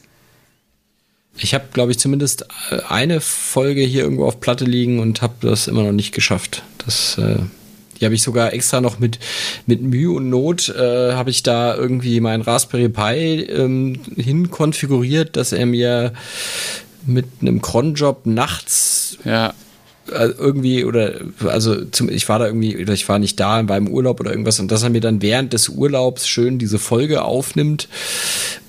Ich 1.39 1.55
habe, 1.55 1.65
glaube 1.73 1.93
ich, 1.93 1.99
zumindest 1.99 2.47
äh, 2.71 2.81
eine 2.89 3.23
Folge 3.23 3.81
hier 3.81 4.03
irgendwo 4.03 4.27
auf 4.27 4.39
Platte 4.39 4.67
liegen 4.67 4.99
und 4.99 5.23
habe 5.23 5.49
das 5.49 5.67
immer 5.67 5.83
noch 5.83 5.93
nicht 5.93 6.13
geschafft. 6.13 6.63
Das 6.85 7.17
äh, 7.17 7.39
die 8.01 8.05
habe 8.05 8.15
ich 8.15 8.23
sogar 8.23 8.53
extra 8.53 8.81
noch 8.81 8.99
mit, 8.99 9.19
mit 9.67 9.83
Mühe 9.83 10.11
und 10.11 10.31
Not, 10.31 10.69
äh, 10.71 11.13
habe 11.13 11.31
ich 11.31 11.43
da 11.43 11.75
irgendwie 11.75 12.21
meinen 12.21 12.43
Raspberry 12.43 12.89
Pi 12.89 13.43
ähm, 13.43 14.01
hinkonfiguriert, 14.17 15.37
dass 15.37 15.53
er 15.53 15.67
mir 15.67 16.13
mit 17.07 17.27
einem 17.41 17.63
Cronjob 17.63 18.27
nachts 18.27 19.19
ja. 19.25 19.53
Äh, 20.11 20.31
irgendwie 20.39 20.85
oder 20.85 21.21
also 21.47 21.85
zum, 21.85 22.09
ich 22.09 22.29
war 22.29 22.39
da 22.39 22.47
irgendwie 22.47 22.83
oder 22.83 22.95
ich 22.95 23.09
war 23.09 23.19
nicht 23.19 23.39
da, 23.39 23.69
war 23.69 23.77
im 23.77 23.89
Urlaub 23.89 24.19
oder 24.21 24.31
irgendwas 24.31 24.59
und 24.59 24.71
dass 24.71 24.83
er 24.83 24.91
mir 24.91 25.01
dann 25.01 25.23
während 25.23 25.53
des 25.53 25.69
Urlaubs 25.69 26.27
schön 26.27 26.59
diese 26.59 26.79
Folge 26.79 27.23
aufnimmt 27.23 27.89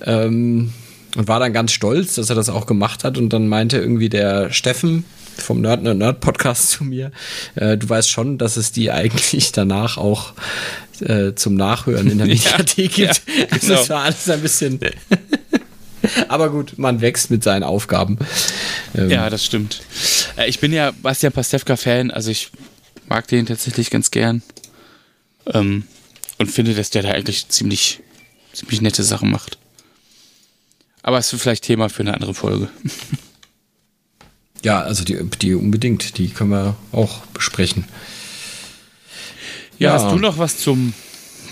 ähm, 0.02 0.72
und 1.16 1.28
war 1.28 1.40
dann 1.40 1.52
ganz 1.52 1.72
stolz, 1.72 2.14
dass 2.14 2.30
er 2.30 2.36
das 2.36 2.48
auch 2.48 2.66
gemacht 2.66 3.02
hat 3.02 3.18
und 3.18 3.32
dann 3.32 3.48
meinte 3.48 3.78
irgendwie 3.78 4.08
der 4.08 4.52
Steffen, 4.52 5.04
vom 5.36 5.60
Nerd 5.60 5.82
Nerd 5.82 5.98
Nerd 5.98 6.20
Podcast 6.20 6.70
zu 6.70 6.84
mir. 6.84 7.12
Äh, 7.54 7.76
du 7.76 7.88
weißt 7.88 8.10
schon, 8.10 8.38
dass 8.38 8.56
es 8.56 8.72
die 8.72 8.90
eigentlich 8.90 9.52
danach 9.52 9.96
auch 9.96 10.34
äh, 11.00 11.34
zum 11.34 11.54
Nachhören 11.54 12.10
in 12.10 12.18
der 12.18 12.26
Mediathek 12.28 12.98
ja, 12.98 13.12
gibt. 13.12 13.22
Ja, 13.26 13.44
genau. 13.60 13.74
Das 13.74 13.90
war 13.90 14.02
alles 14.04 14.28
ein 14.28 14.40
bisschen. 14.40 14.80
Aber 16.28 16.50
gut, 16.50 16.78
man 16.78 17.00
wächst 17.00 17.30
mit 17.30 17.44
seinen 17.44 17.62
Aufgaben. 17.62 18.18
Ähm, 18.94 19.10
ja, 19.10 19.30
das 19.30 19.44
stimmt. 19.44 19.82
Äh, 20.36 20.48
ich 20.48 20.60
bin 20.60 20.72
ja 20.72 20.92
Bastian 21.02 21.32
Pastewka-Fan, 21.32 22.10
also 22.10 22.30
ich 22.30 22.50
mag 23.08 23.26
den 23.28 23.46
tatsächlich 23.46 23.90
ganz 23.90 24.10
gern. 24.10 24.42
Ähm, 25.46 25.84
und 26.38 26.50
finde, 26.50 26.74
dass 26.74 26.90
der 26.90 27.02
da 27.02 27.10
eigentlich 27.10 27.48
ziemlich, 27.48 28.00
ziemlich 28.52 28.80
nette 28.80 29.02
Sachen 29.02 29.30
macht. 29.30 29.58
Aber 31.02 31.18
es 31.18 31.32
ist 31.32 31.40
vielleicht 31.40 31.64
Thema 31.64 31.88
für 31.88 32.00
eine 32.00 32.14
andere 32.14 32.34
Folge. 32.34 32.68
Ja, 34.62 34.80
also 34.80 35.04
die, 35.04 35.18
die 35.40 35.54
unbedingt, 35.54 36.18
die 36.18 36.28
können 36.28 36.50
wir 36.50 36.76
auch 36.92 37.26
besprechen. 37.26 37.84
Ja, 39.78 39.88
ja. 39.88 39.94
hast 39.94 40.12
du 40.12 40.18
noch 40.18 40.38
was 40.38 40.58
zum 40.58 40.94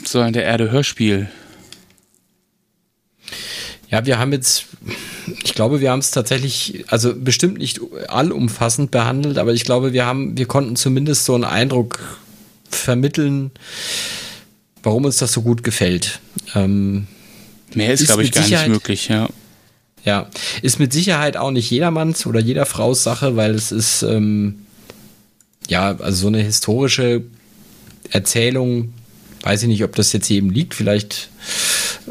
so 0.05 0.21
an 0.21 0.33
der 0.33 0.45
Erde 0.45 0.71
Hörspiel? 0.71 1.29
Ja, 3.91 4.07
wir 4.07 4.19
haben 4.21 4.33
jetzt, 4.33 4.67
ich 5.43 5.55
glaube, 5.55 5.81
wir 5.81 5.91
haben 5.91 5.99
es 5.99 6.13
tatsächlich, 6.13 6.85
also 6.89 7.13
bestimmt 7.15 7.59
nicht 7.59 7.81
allumfassend 8.07 8.93
behandelt, 8.93 9.37
aber 9.37 9.53
ich 9.53 9.65
glaube, 9.65 9.93
wir 9.93 10.07
haben, 10.07 10.39
wir 10.39 10.47
konnten 10.47 10.77
zumindest 10.77 11.25
so 11.25 11.35
einen 11.35 11.45
Eindruck 11.45 12.21
vermitteln, 12.71 13.51
warum 14.85 15.05
uns 15.07 15.17
das 15.17 15.33
so 15.33 15.43
gut 15.43 15.65
gefällt. 15.65 16.21
Ähm, 16.55 17.09
Mehr 17.75 17.93
ist, 17.93 18.03
ist 18.03 18.07
glaube 18.07 18.23
ich, 18.23 18.33
gar 18.33 18.47
nicht 18.47 18.69
möglich, 18.69 19.09
ja. 19.09 19.29
Ja, 20.05 20.29
ist 20.63 20.79
mit 20.79 20.93
Sicherheit 20.93 21.37
auch 21.37 21.51
nicht 21.51 21.71
jedermanns 21.71 22.27
oder 22.27 22.41
jeder 22.41 22.65
Fraus 22.65 23.03
Sache, 23.03 23.37
weil 23.37 23.55
es 23.55 23.71
ist, 23.71 24.03
ähm, 24.03 24.67
ja, 25.69 25.97
also 25.99 26.23
so 26.23 26.27
eine 26.29 26.43
historische 26.43 27.23
Erzählung, 28.11 28.95
weiß 29.43 29.63
ich 29.63 29.69
nicht, 29.69 29.85
ob 29.85 29.95
das 29.97 30.13
jetzt 30.13 30.29
jedem 30.29 30.51
liegt, 30.51 30.75
vielleicht 30.75 31.29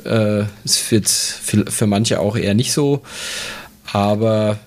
äh, 0.05 0.43
ist 0.63 0.91
jetzt 0.91 1.31
für, 1.31 1.65
für 1.65 1.87
manche 1.87 2.19
auch 2.19 2.37
eher 2.37 2.53
nicht 2.53 2.73
so, 2.73 3.01
aber 3.91 4.59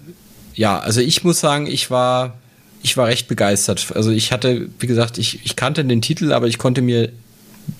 ja, 0.55 0.79
also 0.81 1.01
ich 1.01 1.25
muss 1.25 1.41
sagen, 1.41 1.67
ich 1.67 1.91
war, 1.91 2.39
ich 2.83 2.97
war 2.97 3.07
recht 3.07 3.29
begeistert. 3.29 3.93
Also 3.95 4.11
ich 4.11 4.33
hatte, 4.33 4.69
wie 4.79 4.87
gesagt, 4.87 5.19
ich, 5.19 5.41
ich 5.45 5.57
kannte 5.57 5.85
den 5.85 6.03
Titel, 6.03 6.33
aber 6.33 6.47
ich 6.47 6.59
konnte 6.59 6.83
mir 6.83 7.11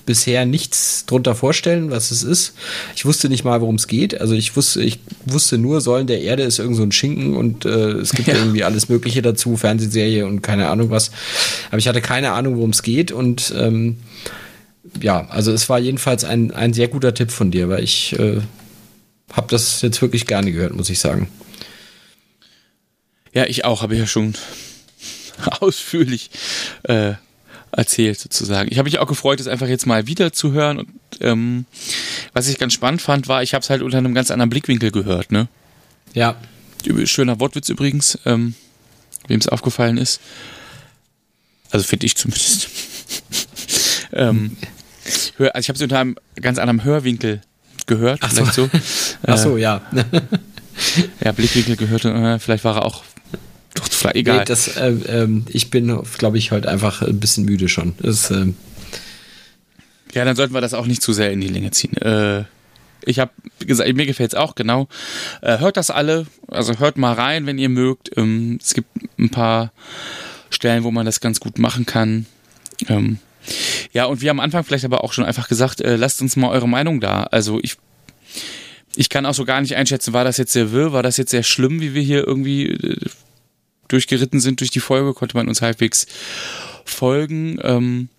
bisher 0.05 0.45
nichts 0.45 1.05
drunter 1.05 1.35
vorstellen, 1.35 1.91
was 1.91 2.11
es 2.11 2.23
ist. 2.23 2.53
Ich 2.95 3.05
wusste 3.05 3.29
nicht 3.29 3.43
mal, 3.43 3.61
worum 3.61 3.75
es 3.75 3.87
geht. 3.87 4.19
Also 4.19 4.33
ich 4.33 4.55
wusste, 4.55 4.81
ich 4.81 4.99
wusste 5.25 5.57
nur, 5.57 5.81
Säulen 5.81 6.07
der 6.07 6.21
Erde 6.21 6.43
ist 6.43 6.59
irgend 6.59 6.77
so 6.77 6.83
ein 6.83 6.91
Schinken 6.91 7.35
und 7.35 7.65
äh, 7.65 7.91
es 7.91 8.11
gibt 8.11 8.27
ja. 8.27 8.35
irgendwie 8.35 8.63
alles 8.63 8.89
Mögliche 8.89 9.21
dazu, 9.21 9.57
Fernsehserie 9.57 10.25
und 10.25 10.41
keine 10.41 10.69
Ahnung 10.69 10.89
was. 10.89 11.11
Aber 11.69 11.77
ich 11.77 11.87
hatte 11.87 12.01
keine 12.01 12.31
Ahnung, 12.31 12.57
worum 12.57 12.71
es 12.71 12.83
geht 12.83 13.11
und 13.11 13.53
ähm, 13.57 13.97
ja, 15.01 15.27
also 15.29 15.51
es 15.51 15.69
war 15.69 15.79
jedenfalls 15.79 16.23
ein, 16.23 16.51
ein 16.51 16.73
sehr 16.73 16.87
guter 16.87 17.13
Tipp 17.13 17.31
von 17.31 17.51
dir, 17.51 17.69
weil 17.69 17.83
ich 17.83 18.17
äh, 18.19 18.41
habe 19.31 19.47
das 19.49 19.81
jetzt 19.81 20.01
wirklich 20.01 20.27
gerne 20.27 20.51
gehört, 20.51 20.75
muss 20.75 20.89
ich 20.89 20.99
sagen. 20.99 21.29
Ja, 23.33 23.45
ich 23.45 23.65
auch, 23.65 23.81
habe 23.81 23.95
ich 23.95 23.99
ja 23.99 24.07
schon 24.07 24.35
ausführlich 25.59 26.29
äh, 26.83 27.13
erzählt 27.75 28.19
sozusagen. 28.19 28.69
Ich 28.71 28.77
habe 28.77 28.87
mich 28.87 28.99
auch 28.99 29.07
gefreut, 29.07 29.39
es 29.39 29.47
einfach 29.47 29.67
jetzt 29.67 29.85
mal 29.85 30.07
wieder 30.07 30.31
zu 30.31 30.53
hören. 30.53 30.79
Und, 30.79 30.89
ähm, 31.21 31.65
was 32.33 32.47
ich 32.47 32.57
ganz 32.57 32.73
spannend 32.73 33.01
fand, 33.01 33.27
war, 33.27 33.43
ich 33.43 33.53
habe 33.53 33.63
es 33.63 33.69
halt 33.69 33.81
unter 33.81 33.97
einem 33.97 34.13
ganz 34.13 34.31
anderen 34.31 34.49
Blickwinkel 34.49 34.91
gehört. 34.91 35.31
Ne? 35.31 35.47
Ja. 36.13 36.35
Schöner 37.05 37.39
Wortwitz 37.39 37.69
übrigens, 37.69 38.19
ähm, 38.25 38.55
wem 39.27 39.39
es 39.39 39.47
aufgefallen 39.47 39.97
ist. 39.97 40.19
Also 41.71 41.85
finde 41.85 42.05
ich 42.05 42.15
zumindest. 42.17 42.69
ähm, 44.13 44.57
Hör, 45.37 45.55
also 45.55 45.65
ich 45.65 45.69
habe 45.69 45.77
sie 45.77 45.85
unter 45.85 45.99
einem 45.99 46.15
ganz 46.35 46.59
anderen 46.59 46.83
Hörwinkel 46.83 47.41
gehört. 47.87 48.19
Ach 48.21 48.31
so. 48.31 48.45
so. 48.45 48.69
Ach 49.27 49.37
so, 49.37 49.57
ja. 49.57 49.81
ja, 51.23 51.31
Blickwinkel 51.31 51.77
gehört, 51.77 52.05
äh, 52.05 52.39
vielleicht 52.39 52.63
war 52.63 52.77
er 52.77 52.85
auch 52.85 53.03
vielleicht, 54.03 54.15
egal. 54.15 54.39
Nee, 54.39 54.45
das, 54.45 54.77
äh, 54.77 54.89
äh, 54.89 55.41
ich 55.49 55.69
bin, 55.69 56.01
glaube 56.17 56.37
ich, 56.37 56.51
heute 56.51 56.69
einfach 56.69 57.01
ein 57.01 57.19
bisschen 57.19 57.45
müde 57.45 57.69
schon. 57.69 57.93
Das, 57.99 58.31
äh, 58.31 58.53
ja, 60.13 60.25
dann 60.25 60.35
sollten 60.35 60.53
wir 60.53 60.61
das 60.61 60.73
auch 60.73 60.85
nicht 60.85 61.01
zu 61.01 61.13
sehr 61.13 61.31
in 61.31 61.41
die 61.41 61.47
Länge 61.47 61.71
ziehen. 61.71 61.97
Äh, 61.97 62.43
ich 63.05 63.19
habe 63.19 63.31
gesagt, 63.59 63.93
mir 63.93 64.05
gefällt 64.05 64.33
es 64.33 64.39
auch, 64.39 64.55
genau. 64.55 64.87
Äh, 65.41 65.59
hört 65.59 65.77
das 65.77 65.89
alle, 65.89 66.25
also 66.47 66.79
hört 66.79 66.97
mal 66.97 67.13
rein, 67.13 67.45
wenn 67.45 67.57
ihr 67.57 67.69
mögt. 67.69 68.11
Ähm, 68.15 68.59
es 68.61 68.73
gibt 68.73 68.89
ein 69.17 69.29
paar 69.29 69.71
Stellen, 70.49 70.83
wo 70.83 70.91
man 70.91 71.05
das 71.05 71.19
ganz 71.19 71.39
gut 71.39 71.59
machen 71.59 71.85
kann. 71.85 72.25
Ähm, 72.87 73.17
ja, 73.91 74.05
und 74.05 74.21
wir 74.21 74.31
am 74.31 74.39
Anfang 74.39 74.63
vielleicht 74.63 74.85
aber 74.85 75.03
auch 75.03 75.13
schon 75.13 75.25
einfach 75.25 75.49
gesagt, 75.49 75.81
äh, 75.81 75.95
lasst 75.95 76.21
uns 76.21 76.35
mal 76.35 76.49
eure 76.49 76.69
Meinung 76.69 77.01
da. 77.01 77.23
Also 77.23 77.59
ich, 77.61 77.77
ich 78.95 79.09
kann 79.09 79.25
auch 79.25 79.33
so 79.33 79.45
gar 79.45 79.61
nicht 79.61 79.75
einschätzen, 79.75 80.13
war 80.13 80.23
das 80.23 80.37
jetzt 80.37 80.53
sehr 80.53 80.71
wirr, 80.71 80.93
war 80.93 81.03
das 81.03 81.17
jetzt 81.17 81.31
sehr 81.31 81.43
schlimm, 81.43 81.81
wie 81.81 81.93
wir 81.93 82.01
hier 82.01 82.25
irgendwie 82.25 82.77
durchgeritten 83.93 84.39
sind 84.39 84.59
durch 84.59 84.71
die 84.71 84.79
Folge, 84.79 85.13
konnte 85.13 85.37
man 85.37 85.47
uns 85.47 85.61
halbwegs 85.61 86.07
folgen. 86.83 87.59
Ähm, 87.61 88.09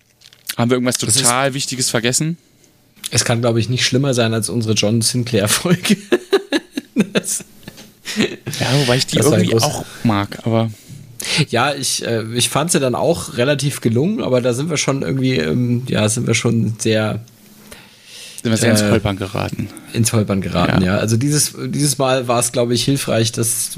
haben 0.57 0.71
wir 0.71 0.75
irgendwas 0.75 0.97
total 0.97 1.53
Wichtiges 1.53 1.89
vergessen? 1.89 2.37
Es 3.11 3.25
kann, 3.25 3.41
glaube 3.41 3.59
ich, 3.59 3.69
nicht 3.69 3.85
schlimmer 3.85 4.13
sein 4.13 4.33
als 4.33 4.49
unsere 4.49 4.73
John 4.73 5.01
Sinclair-Folge. 5.01 5.97
ja, 8.15 8.79
wobei 8.79 8.97
ich 8.97 9.05
die 9.05 9.17
irgendwie 9.17 9.55
auch 9.55 9.85
mag, 10.03 10.39
aber. 10.45 10.71
Ja, 11.49 11.73
ich, 11.73 12.05
äh, 12.05 12.23
ich 12.33 12.49
fand 12.49 12.71
sie 12.71 12.79
dann 12.79 12.95
auch 12.95 13.37
relativ 13.37 13.81
gelungen, 13.81 14.21
aber 14.21 14.41
da 14.41 14.53
sind 14.53 14.69
wir 14.69 14.77
schon 14.77 15.01
irgendwie, 15.01 15.37
ähm, 15.37 15.83
ja, 15.87 16.07
sind 16.07 16.27
wir 16.27 16.35
schon 16.35 16.75
sehr. 16.79 17.21
Sind 18.41 18.51
wir 18.51 18.57
sehr 18.57 18.69
äh, 18.69 18.71
ins 18.73 18.83
Holpern 18.83 19.17
geraten. 19.17 19.69
Ins 19.93 20.13
Holpern 20.13 20.41
geraten, 20.41 20.81
ja. 20.81 20.95
ja. 20.95 20.97
Also 20.97 21.17
dieses, 21.17 21.53
dieses 21.67 21.97
Mal 21.97 22.27
war 22.27 22.39
es, 22.39 22.51
glaube 22.51 22.73
ich, 22.73 22.83
hilfreich, 22.83 23.31
dass 23.31 23.71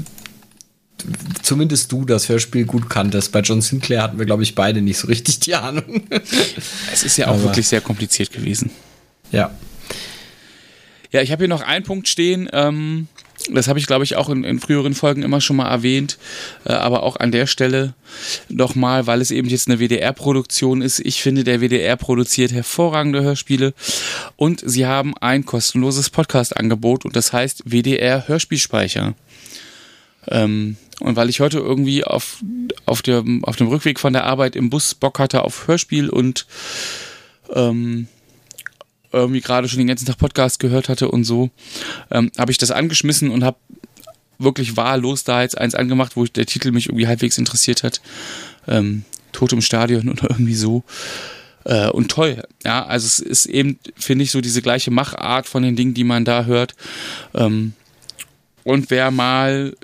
zumindest 1.42 1.92
du 1.92 2.04
das 2.04 2.28
Hörspiel 2.28 2.64
gut 2.64 2.88
kanntest. 2.90 3.32
Bei 3.32 3.40
John 3.40 3.60
Sinclair 3.60 4.02
hatten 4.02 4.18
wir, 4.18 4.26
glaube 4.26 4.42
ich, 4.42 4.54
beide 4.54 4.80
nicht 4.80 4.98
so 4.98 5.06
richtig 5.08 5.40
die 5.40 5.54
Ahnung. 5.54 6.02
Es 6.92 7.04
ist 7.04 7.16
ja 7.16 7.26
auch 7.26 7.34
aber, 7.34 7.44
wirklich 7.44 7.68
sehr 7.68 7.80
kompliziert 7.80 8.32
gewesen. 8.32 8.70
Ja. 9.30 9.50
Ja, 11.10 11.22
ich 11.22 11.32
habe 11.32 11.42
hier 11.42 11.48
noch 11.48 11.62
einen 11.62 11.84
Punkt 11.84 12.08
stehen. 12.08 12.48
Ähm, 12.52 13.08
das 13.50 13.68
habe 13.68 13.78
ich, 13.78 13.86
glaube 13.86 14.04
ich, 14.04 14.16
auch 14.16 14.28
in, 14.28 14.44
in, 14.44 14.58
früheren 14.58 14.94
Folgen 14.94 15.22
immer 15.22 15.40
schon 15.40 15.56
mal 15.56 15.70
erwähnt, 15.70 16.18
äh, 16.64 16.72
aber 16.72 17.02
auch 17.02 17.16
an 17.16 17.32
der 17.32 17.46
Stelle 17.46 17.94
nochmal, 18.48 19.06
weil 19.06 19.20
es 19.20 19.30
eben 19.30 19.48
jetzt 19.48 19.68
eine 19.68 19.78
WDR-Produktion 19.78 20.82
ist. 20.82 21.00
Ich 21.00 21.22
finde, 21.22 21.44
der 21.44 21.60
WDR 21.60 21.96
produziert 21.96 22.52
hervorragende 22.52 23.22
Hörspiele 23.22 23.74
und 24.36 24.62
sie 24.64 24.86
haben 24.86 25.16
ein 25.18 25.46
kostenloses 25.46 26.10
Podcast-Angebot 26.10 27.04
und 27.04 27.16
das 27.16 27.32
heißt 27.32 27.62
WDR 27.64 28.26
Hörspielspeicher. 28.26 29.14
Ähm, 30.30 30.76
und 31.00 31.16
weil 31.16 31.28
ich 31.28 31.40
heute 31.40 31.58
irgendwie 31.58 32.04
auf, 32.04 32.42
auf, 32.86 33.02
der, 33.02 33.24
auf 33.42 33.56
dem 33.56 33.68
Rückweg 33.68 34.00
von 34.00 34.12
der 34.12 34.24
Arbeit 34.24 34.56
im 34.56 34.70
Bus 34.70 34.94
Bock 34.94 35.18
hatte 35.18 35.42
auf 35.44 35.68
Hörspiel 35.68 36.10
und 36.10 36.46
ähm, 37.54 38.08
irgendwie 39.12 39.40
gerade 39.40 39.68
schon 39.68 39.78
den 39.78 39.86
ganzen 39.86 40.06
Tag 40.06 40.18
Podcast 40.18 40.58
gehört 40.60 40.88
hatte 40.88 41.10
und 41.10 41.24
so, 41.24 41.50
ähm, 42.10 42.30
habe 42.36 42.50
ich 42.50 42.58
das 42.58 42.70
angeschmissen 42.70 43.30
und 43.30 43.44
habe 43.44 43.56
wirklich 44.38 44.76
wahllos 44.76 45.24
da 45.24 45.42
jetzt 45.42 45.58
eins 45.58 45.74
angemacht, 45.74 46.16
wo 46.16 46.24
der 46.24 46.46
Titel 46.46 46.70
mich 46.70 46.86
irgendwie 46.86 47.06
halbwegs 47.06 47.38
interessiert 47.38 47.82
hat. 47.82 48.00
Ähm, 48.66 49.04
Tod 49.32 49.52
im 49.52 49.62
Stadion 49.62 50.08
oder 50.10 50.30
irgendwie 50.30 50.54
so. 50.54 50.84
Äh, 51.64 51.88
und 51.88 52.10
toll, 52.10 52.42
ja, 52.64 52.84
also 52.86 53.06
es 53.06 53.18
ist 53.18 53.46
eben, 53.46 53.78
finde 53.96 54.24
ich, 54.24 54.30
so 54.30 54.40
diese 54.40 54.62
gleiche 54.62 54.90
Machart 54.90 55.46
von 55.46 55.62
den 55.62 55.76
Dingen, 55.76 55.94
die 55.94 56.04
man 56.04 56.24
da 56.24 56.44
hört. 56.44 56.74
Ähm, 57.34 57.72
und 58.64 58.90
wer 58.90 59.10
mal 59.10 59.74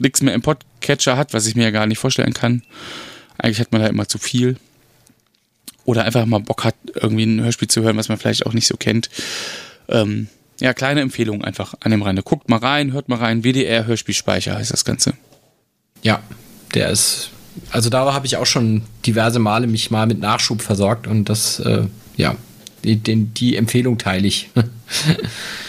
nichts 0.00 0.22
mehr 0.22 0.34
im 0.34 0.42
Podcatcher 0.42 1.16
hat, 1.16 1.34
was 1.34 1.46
ich 1.46 1.56
mir 1.56 1.64
ja 1.64 1.70
gar 1.70 1.86
nicht 1.86 1.98
vorstellen 1.98 2.34
kann, 2.34 2.62
eigentlich 3.38 3.60
hat 3.60 3.72
man 3.72 3.82
da 3.82 3.88
immer 3.88 4.08
zu 4.08 4.18
viel, 4.18 4.56
oder 5.86 6.04
einfach 6.04 6.26
mal 6.26 6.40
Bock 6.40 6.64
hat, 6.64 6.74
irgendwie 6.94 7.24
ein 7.24 7.42
Hörspiel 7.42 7.68
zu 7.68 7.82
hören, 7.82 7.96
was 7.96 8.08
man 8.08 8.18
vielleicht 8.18 8.44
auch 8.44 8.52
nicht 8.52 8.66
so 8.66 8.76
kennt. 8.76 9.08
Ähm, 9.88 10.28
ja, 10.60 10.74
kleine 10.74 11.00
Empfehlung 11.00 11.44
einfach 11.44 11.74
an 11.80 11.90
dem 11.92 12.02
Rande. 12.02 12.22
Guckt 12.22 12.48
mal 12.48 12.58
rein, 12.58 12.92
hört 12.92 13.08
mal 13.08 13.18
rein. 13.18 13.44
WDR 13.44 13.86
Hörspielspeicher 13.86 14.56
heißt 14.56 14.72
das 14.72 14.84
Ganze. 14.84 15.14
Ja, 16.02 16.22
der 16.74 16.90
ist. 16.90 17.30
Also 17.70 17.88
da 17.88 18.12
habe 18.12 18.26
ich 18.26 18.36
auch 18.36 18.46
schon 18.46 18.82
diverse 19.06 19.38
Male 19.38 19.66
mich 19.66 19.90
mal 19.90 20.06
mit 20.06 20.18
Nachschub 20.18 20.60
versorgt 20.60 21.06
und 21.06 21.28
das, 21.28 21.58
äh, 21.60 21.84
ja, 22.16 22.36
die, 22.84 22.96
die 22.96 23.56
Empfehlung 23.56 23.96
teile 23.96 24.26
ich. 24.26 24.50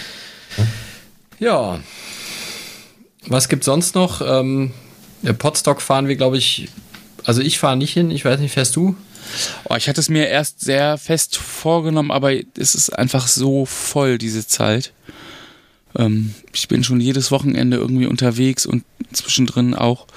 ja. 1.40 1.80
Was 3.28 3.50
gibt 3.50 3.64
sonst 3.64 3.96
noch? 3.96 4.22
Ähm, 4.22 4.72
Podstock 5.38 5.82
fahren 5.82 6.08
wir, 6.08 6.16
glaube 6.16 6.38
ich. 6.38 6.70
Also 7.24 7.42
ich 7.42 7.60
fahre 7.60 7.78
nicht 7.78 7.94
hin. 7.94 8.10
Ich 8.12 8.24
weiß 8.24 8.40
nicht, 8.40 8.54
fährst 8.54 8.76
du? 8.76 8.96
Oh, 9.66 9.76
ich 9.76 9.90
hatte 9.90 10.00
es 10.00 10.10
mir 10.10 10.28
erst 10.28 10.62
sehr 10.62 10.98
fest 10.98 11.36
vorgenommen, 11.36 12.12
aber 12.12 12.34
es 12.34 12.76
ist 12.76 12.90
einfach 12.90 13.28
so 13.28 13.66
voll, 13.66 14.18
diese 14.18 14.48
Zeit. 14.48 14.94
Ähm, 15.98 16.34
ich 16.54 16.68
bin 16.70 16.84
schon 16.84 17.02
jedes 17.02 17.32
Wochenende 17.32 17.78
irgendwie 17.78 18.06
unterwegs 18.06 18.66
und 18.66 18.84
zwischendrin 19.12 19.74
auch. 19.74 20.08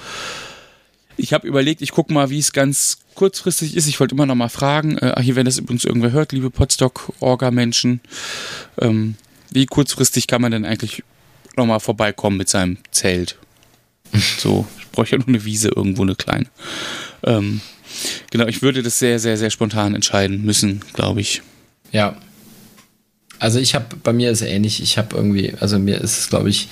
Ich 1.17 1.33
habe 1.33 1.47
überlegt, 1.47 1.81
ich 1.81 1.91
gucke 1.91 2.13
mal, 2.13 2.29
wie 2.29 2.39
es 2.39 2.53
ganz 2.53 2.99
kurzfristig 3.15 3.75
ist. 3.75 3.87
Ich 3.87 3.99
wollte 3.99 4.15
immer 4.15 4.25
noch 4.25 4.35
mal 4.35 4.49
fragen, 4.49 4.97
äh, 4.97 5.21
hier, 5.21 5.35
wenn 5.35 5.45
das 5.45 5.57
übrigens 5.57 5.83
irgendwer 5.83 6.11
hört, 6.11 6.31
liebe 6.31 6.49
Potstock-Orga-Menschen, 6.49 7.99
ähm, 8.79 9.15
wie 9.51 9.65
kurzfristig 9.65 10.27
kann 10.27 10.41
man 10.41 10.51
denn 10.51 10.65
eigentlich 10.65 11.03
noch 11.57 11.65
mal 11.65 11.79
vorbeikommen 11.79 12.37
mit 12.37 12.49
seinem 12.49 12.77
Zelt? 12.91 13.37
So, 14.39 14.65
ich 14.79 14.87
bräuchte 14.89 15.15
ja 15.15 15.19
nur 15.19 15.29
eine 15.29 15.45
Wiese 15.45 15.69
irgendwo, 15.69 16.01
eine 16.01 16.15
kleine. 16.15 16.47
Ähm, 17.23 17.61
Genau, 18.31 18.47
ich 18.47 18.61
würde 18.61 18.83
das 18.83 18.99
sehr, 18.99 19.19
sehr, 19.19 19.37
sehr 19.37 19.49
spontan 19.49 19.95
entscheiden 19.95 20.43
müssen, 20.43 20.81
glaube 20.93 21.21
ich. 21.21 21.41
Ja. 21.91 22.15
Also 23.39 23.59
ich 23.59 23.73
habe, 23.73 23.95
bei 24.03 24.13
mir 24.13 24.31
ist 24.31 24.41
es 24.41 24.47
ähnlich, 24.47 24.83
ich 24.83 24.97
habe 24.97 25.15
irgendwie, 25.15 25.53
also 25.59 25.79
mir 25.79 25.99
ist 25.99 26.19
es, 26.19 26.29
glaube 26.29 26.49
ich, 26.49 26.69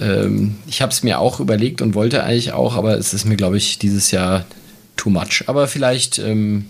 ähm, 0.00 0.56
ich 0.66 0.80
habe 0.80 0.90
es 0.90 1.02
mir 1.02 1.18
auch 1.18 1.38
überlegt 1.38 1.82
und 1.82 1.94
wollte 1.94 2.24
eigentlich 2.24 2.52
auch, 2.52 2.76
aber 2.76 2.96
es 2.96 3.12
ist 3.12 3.26
mir, 3.26 3.36
glaube 3.36 3.58
ich, 3.58 3.78
dieses 3.78 4.10
Jahr 4.10 4.46
too 4.96 5.10
much. 5.10 5.44
Aber 5.46 5.68
vielleicht 5.68 6.18
ähm, 6.18 6.64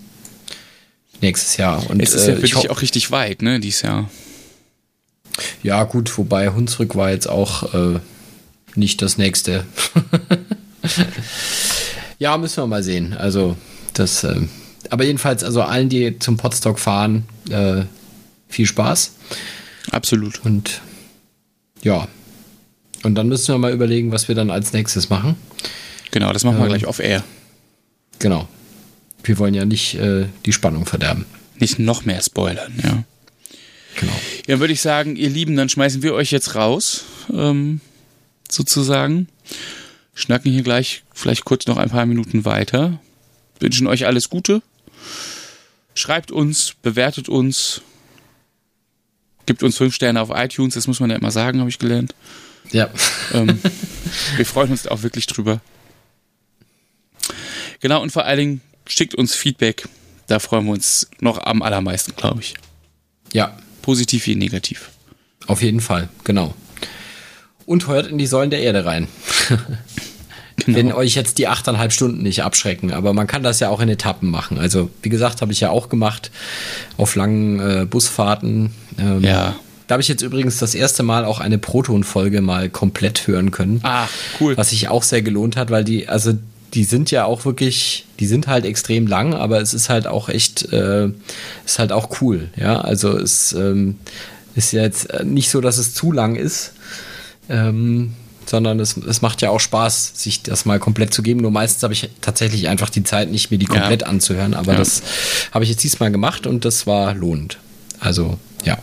nächstes 1.21 1.57
Jahr. 1.57 1.89
Und, 1.89 2.03
es 2.03 2.15
ist 2.15 2.27
ja 2.27 2.35
äh, 2.35 2.43
wirklich 2.43 2.69
auch 2.69 2.83
richtig 2.83 3.13
weit, 3.13 3.43
ne, 3.43 3.61
dieses 3.61 3.83
Jahr. 3.83 4.11
Ja, 5.63 5.85
gut, 5.85 6.17
wobei 6.19 6.51
Hunsrück 6.51 6.95
war 6.95 7.11
jetzt 7.11 7.29
auch 7.29 7.75
äh, 7.75 8.01
nicht 8.75 9.03
das 9.03 9.19
nächste. 9.19 9.65
Ja, 12.23 12.39
müssen 12.39 12.63
wir 12.63 12.69
mal 12.69 12.85
sehen. 12.85 13.15
Also, 13.15 13.57
das, 13.95 14.23
äh, 14.23 14.37
aber 14.91 15.03
jedenfalls, 15.03 15.43
also 15.43 15.63
allen, 15.63 15.89
die 15.89 16.21
zum 16.21 16.37
Podstock 16.37 16.79
fahren, 16.79 17.25
äh, 17.51 17.83
viel 18.49 18.67
Spaß. 18.67 19.15
Absolut. 19.91 20.41
Und 20.45 20.83
ja. 21.83 22.07
Und 23.03 23.17
dann 23.17 23.27
müssen 23.27 23.53
wir 23.53 23.59
mal 23.59 23.73
überlegen, 23.73 24.13
was 24.13 24.29
wir 24.29 24.37
dann 24.37 24.53
als 24.53 24.73
nächstes 24.73 25.11
machen. 25.11 25.35
Genau, 26.13 26.33
das 26.33 26.45
machen 26.45 26.59
wir 26.59 26.67
ähm, 26.67 26.69
gleich 26.69 26.87
off-air. 26.87 27.25
Genau. 28.21 28.47
Wir 29.25 29.39
wollen 29.39 29.55
ja 29.55 29.65
nicht 29.65 29.97
äh, 29.97 30.27
die 30.47 30.53
Spannung 30.53 30.87
verderben. 30.87 31.27
Nicht 31.59 31.81
noch 31.81 32.05
mehr 32.05 32.23
spoilern, 32.23 32.73
ja. 32.85 33.03
Genau. 33.99 34.13
Ja, 34.47 34.55
dann 34.55 34.61
würde 34.61 34.73
ich 34.73 34.81
sagen, 34.81 35.17
ihr 35.17 35.31
Lieben, 35.31 35.57
dann 35.57 35.69
schmeißen 35.69 36.03
wir 36.03 36.15
euch 36.15 36.31
jetzt 36.31 36.55
raus, 36.55 37.05
ähm, 37.33 37.81
sozusagen 38.51 39.29
schnacken 40.15 40.53
hier 40.53 40.63
gleich 40.63 41.05
vielleicht 41.15 41.45
kurz 41.45 41.67
noch 41.67 41.77
ein 41.77 41.91
paar 41.91 42.07
Minuten 42.07 42.45
weiter. 42.45 43.01
Wünschen 43.61 43.87
euch 43.87 44.07
alles 44.07 44.29
Gute. 44.29 44.63
Schreibt 45.95 46.31
uns, 46.33 46.75
bewertet 46.83 47.29
uns, 47.29 47.83
gibt 49.47 49.63
uns 49.63 49.77
fünf 49.77 49.95
Sterne 49.95 50.21
auf 50.21 50.31
iTunes, 50.33 50.75
das 50.75 50.87
muss 50.87 51.01
man 51.01 51.11
ja 51.11 51.17
immer 51.17 51.31
sagen, 51.31 51.61
habe 51.61 51.71
ich 51.71 51.79
gelernt. 51.79 52.15
Ja. 52.71 52.91
Ähm, 53.33 53.61
wir 54.37 54.47
freuen 54.47 54.71
uns 54.71 54.87
auch 54.87 55.03
wirklich 55.03 55.27
drüber. 55.27 55.61
Genau, 57.81 58.01
und 58.03 58.11
vor 58.11 58.25
allen 58.25 58.39
Dingen 58.39 58.61
schickt 58.87 59.15
uns 59.15 59.35
Feedback. 59.35 59.89
Da 60.27 60.39
freuen 60.39 60.65
wir 60.67 60.73
uns 60.73 61.09
noch 61.21 61.45
am 61.45 61.63
allermeisten, 61.63 62.15
glaube 62.17 62.41
ich. 62.41 62.55
Ja. 63.33 63.57
Positiv 63.83 64.27
wie 64.27 64.35
negativ. 64.35 64.91
Auf 65.47 65.63
jeden 65.63 65.81
Fall, 65.81 66.09
genau. 66.25 66.55
Und 67.67 67.87
hört 67.89 68.07
in 68.07 68.19
die 68.19 68.27
Säulen 68.27 68.51
der 68.51 68.61
Erde 68.61 68.85
rein. 68.85 69.09
Genau. 70.67 70.79
Wenn 70.79 70.93
euch 70.93 71.15
jetzt 71.15 71.39
die 71.39 71.49
achteinhalb 71.49 71.93
Stunden 71.93 72.23
nicht 72.23 72.43
abschrecken. 72.45 72.93
Aber 72.93 73.15
man 73.15 73.27
kann 73.27 73.43
das 73.43 73.59
ja 73.59 73.71
auch 73.71 73.81
in 73.81 73.89
Etappen 73.89 74.31
machen. 74.31 74.59
Also, 74.59 74.91
wie 75.03 75.09
gesagt, 75.09 75.41
habe 75.41 75.51
ich 75.51 75.61
ja 75.61 75.71
auch 75.71 75.89
gemacht 75.89 76.31
auf 76.99 77.17
langen 77.17 77.59
äh, 77.59 77.87
Busfahrten. 77.87 78.71
Ähm, 78.99 79.23
ja. 79.23 79.57
Da 79.87 79.95
habe 79.95 80.03
ich 80.03 80.09
jetzt 80.09 80.23
übrigens 80.23 80.59
das 80.59 80.75
erste 80.75 81.03
Mal 81.03 81.25
auch 81.25 81.41
eine 81.41 81.59
Proton-Folge 81.59 82.43
mal 82.43 82.69
komplett 82.69 83.27
hören 83.27 83.51
können. 83.51 83.81
Ah, 83.83 84.07
cool. 84.41 84.57
Was 84.57 84.71
sich 84.71 84.89
auch 84.89 85.03
sehr 85.03 85.23
gelohnt 85.23 85.57
hat, 85.57 85.71
weil 85.71 85.85
die, 85.85 86.09
also 86.09 86.35
die 86.75 86.85
sind 86.85 87.11
ja 87.11 87.25
auch 87.25 87.45
wirklich, 87.45 88.07
die 88.19 88.27
sind 88.27 88.47
halt 88.47 88.65
extrem 88.65 89.07
lang, 89.07 89.35
aber 89.35 89.61
es 89.61 89.75
ist 89.75 89.89
halt 89.89 90.07
auch 90.07 90.29
echt, 90.29 90.73
äh, 90.73 91.09
ist 91.67 91.79
halt 91.79 91.93
auch 91.93 92.21
cool. 92.21 92.51
Ja, 92.57 92.81
also 92.81 93.17
es 93.17 93.53
ähm, 93.53 93.99
ist 94.55 94.73
jetzt 94.73 95.23
nicht 95.25 95.51
so, 95.51 95.61
dass 95.61 95.79
es 95.79 95.95
zu 95.95 96.13
lang 96.13 96.37
ist. 96.37 96.73
Ähm, 97.49 98.15
sondern 98.47 98.81
es, 98.81 98.97
es 98.97 99.23
macht 99.23 99.41
ja 99.43 99.51
auch 99.51 99.61
Spaß, 99.61 100.13
sich 100.15 100.43
das 100.43 100.65
mal 100.65 100.79
komplett 100.79 101.15
zu 101.15 101.23
geben. 101.23 101.41
Nur 101.41 101.51
meistens 101.51 101.83
habe 101.83 101.93
ich 101.93 102.11
tatsächlich 102.21 102.69
einfach 102.69 102.91
die 102.91 103.05
Zeit 103.05 103.31
nicht, 103.31 103.51
mir 103.51 103.59
die 103.59 103.67
komplett 103.67 104.03
ja. 104.03 104.09
anzuhören. 104.09 104.55
Aber 104.55 104.73
ja. 104.73 104.79
das 104.79 105.03
habe 105.53 105.65
ich 105.65 105.71
jetzt 105.71 105.85
diesmal 105.85 106.11
gemacht 106.11 106.47
und 106.47 106.65
das 106.65 106.87
war 106.87 107.15
lohnend. 107.15 107.59
Also, 108.01 108.39
ja. 108.65 108.79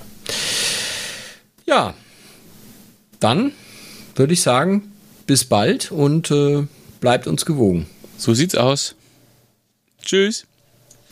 Ja, 1.66 1.94
dann 3.20 3.52
würde 4.16 4.34
ich 4.34 4.42
sagen, 4.42 4.92
bis 5.28 5.46
bald 5.46 5.92
und 5.92 6.32
äh, 6.32 6.66
bleibt 7.00 7.28
uns 7.28 7.46
gewogen. 7.46 7.88
So 8.18 8.34
sieht's 8.34 8.56
aus. 8.56 8.96
Tschüss. 10.04 10.46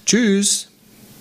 Tschüss. 0.05 0.69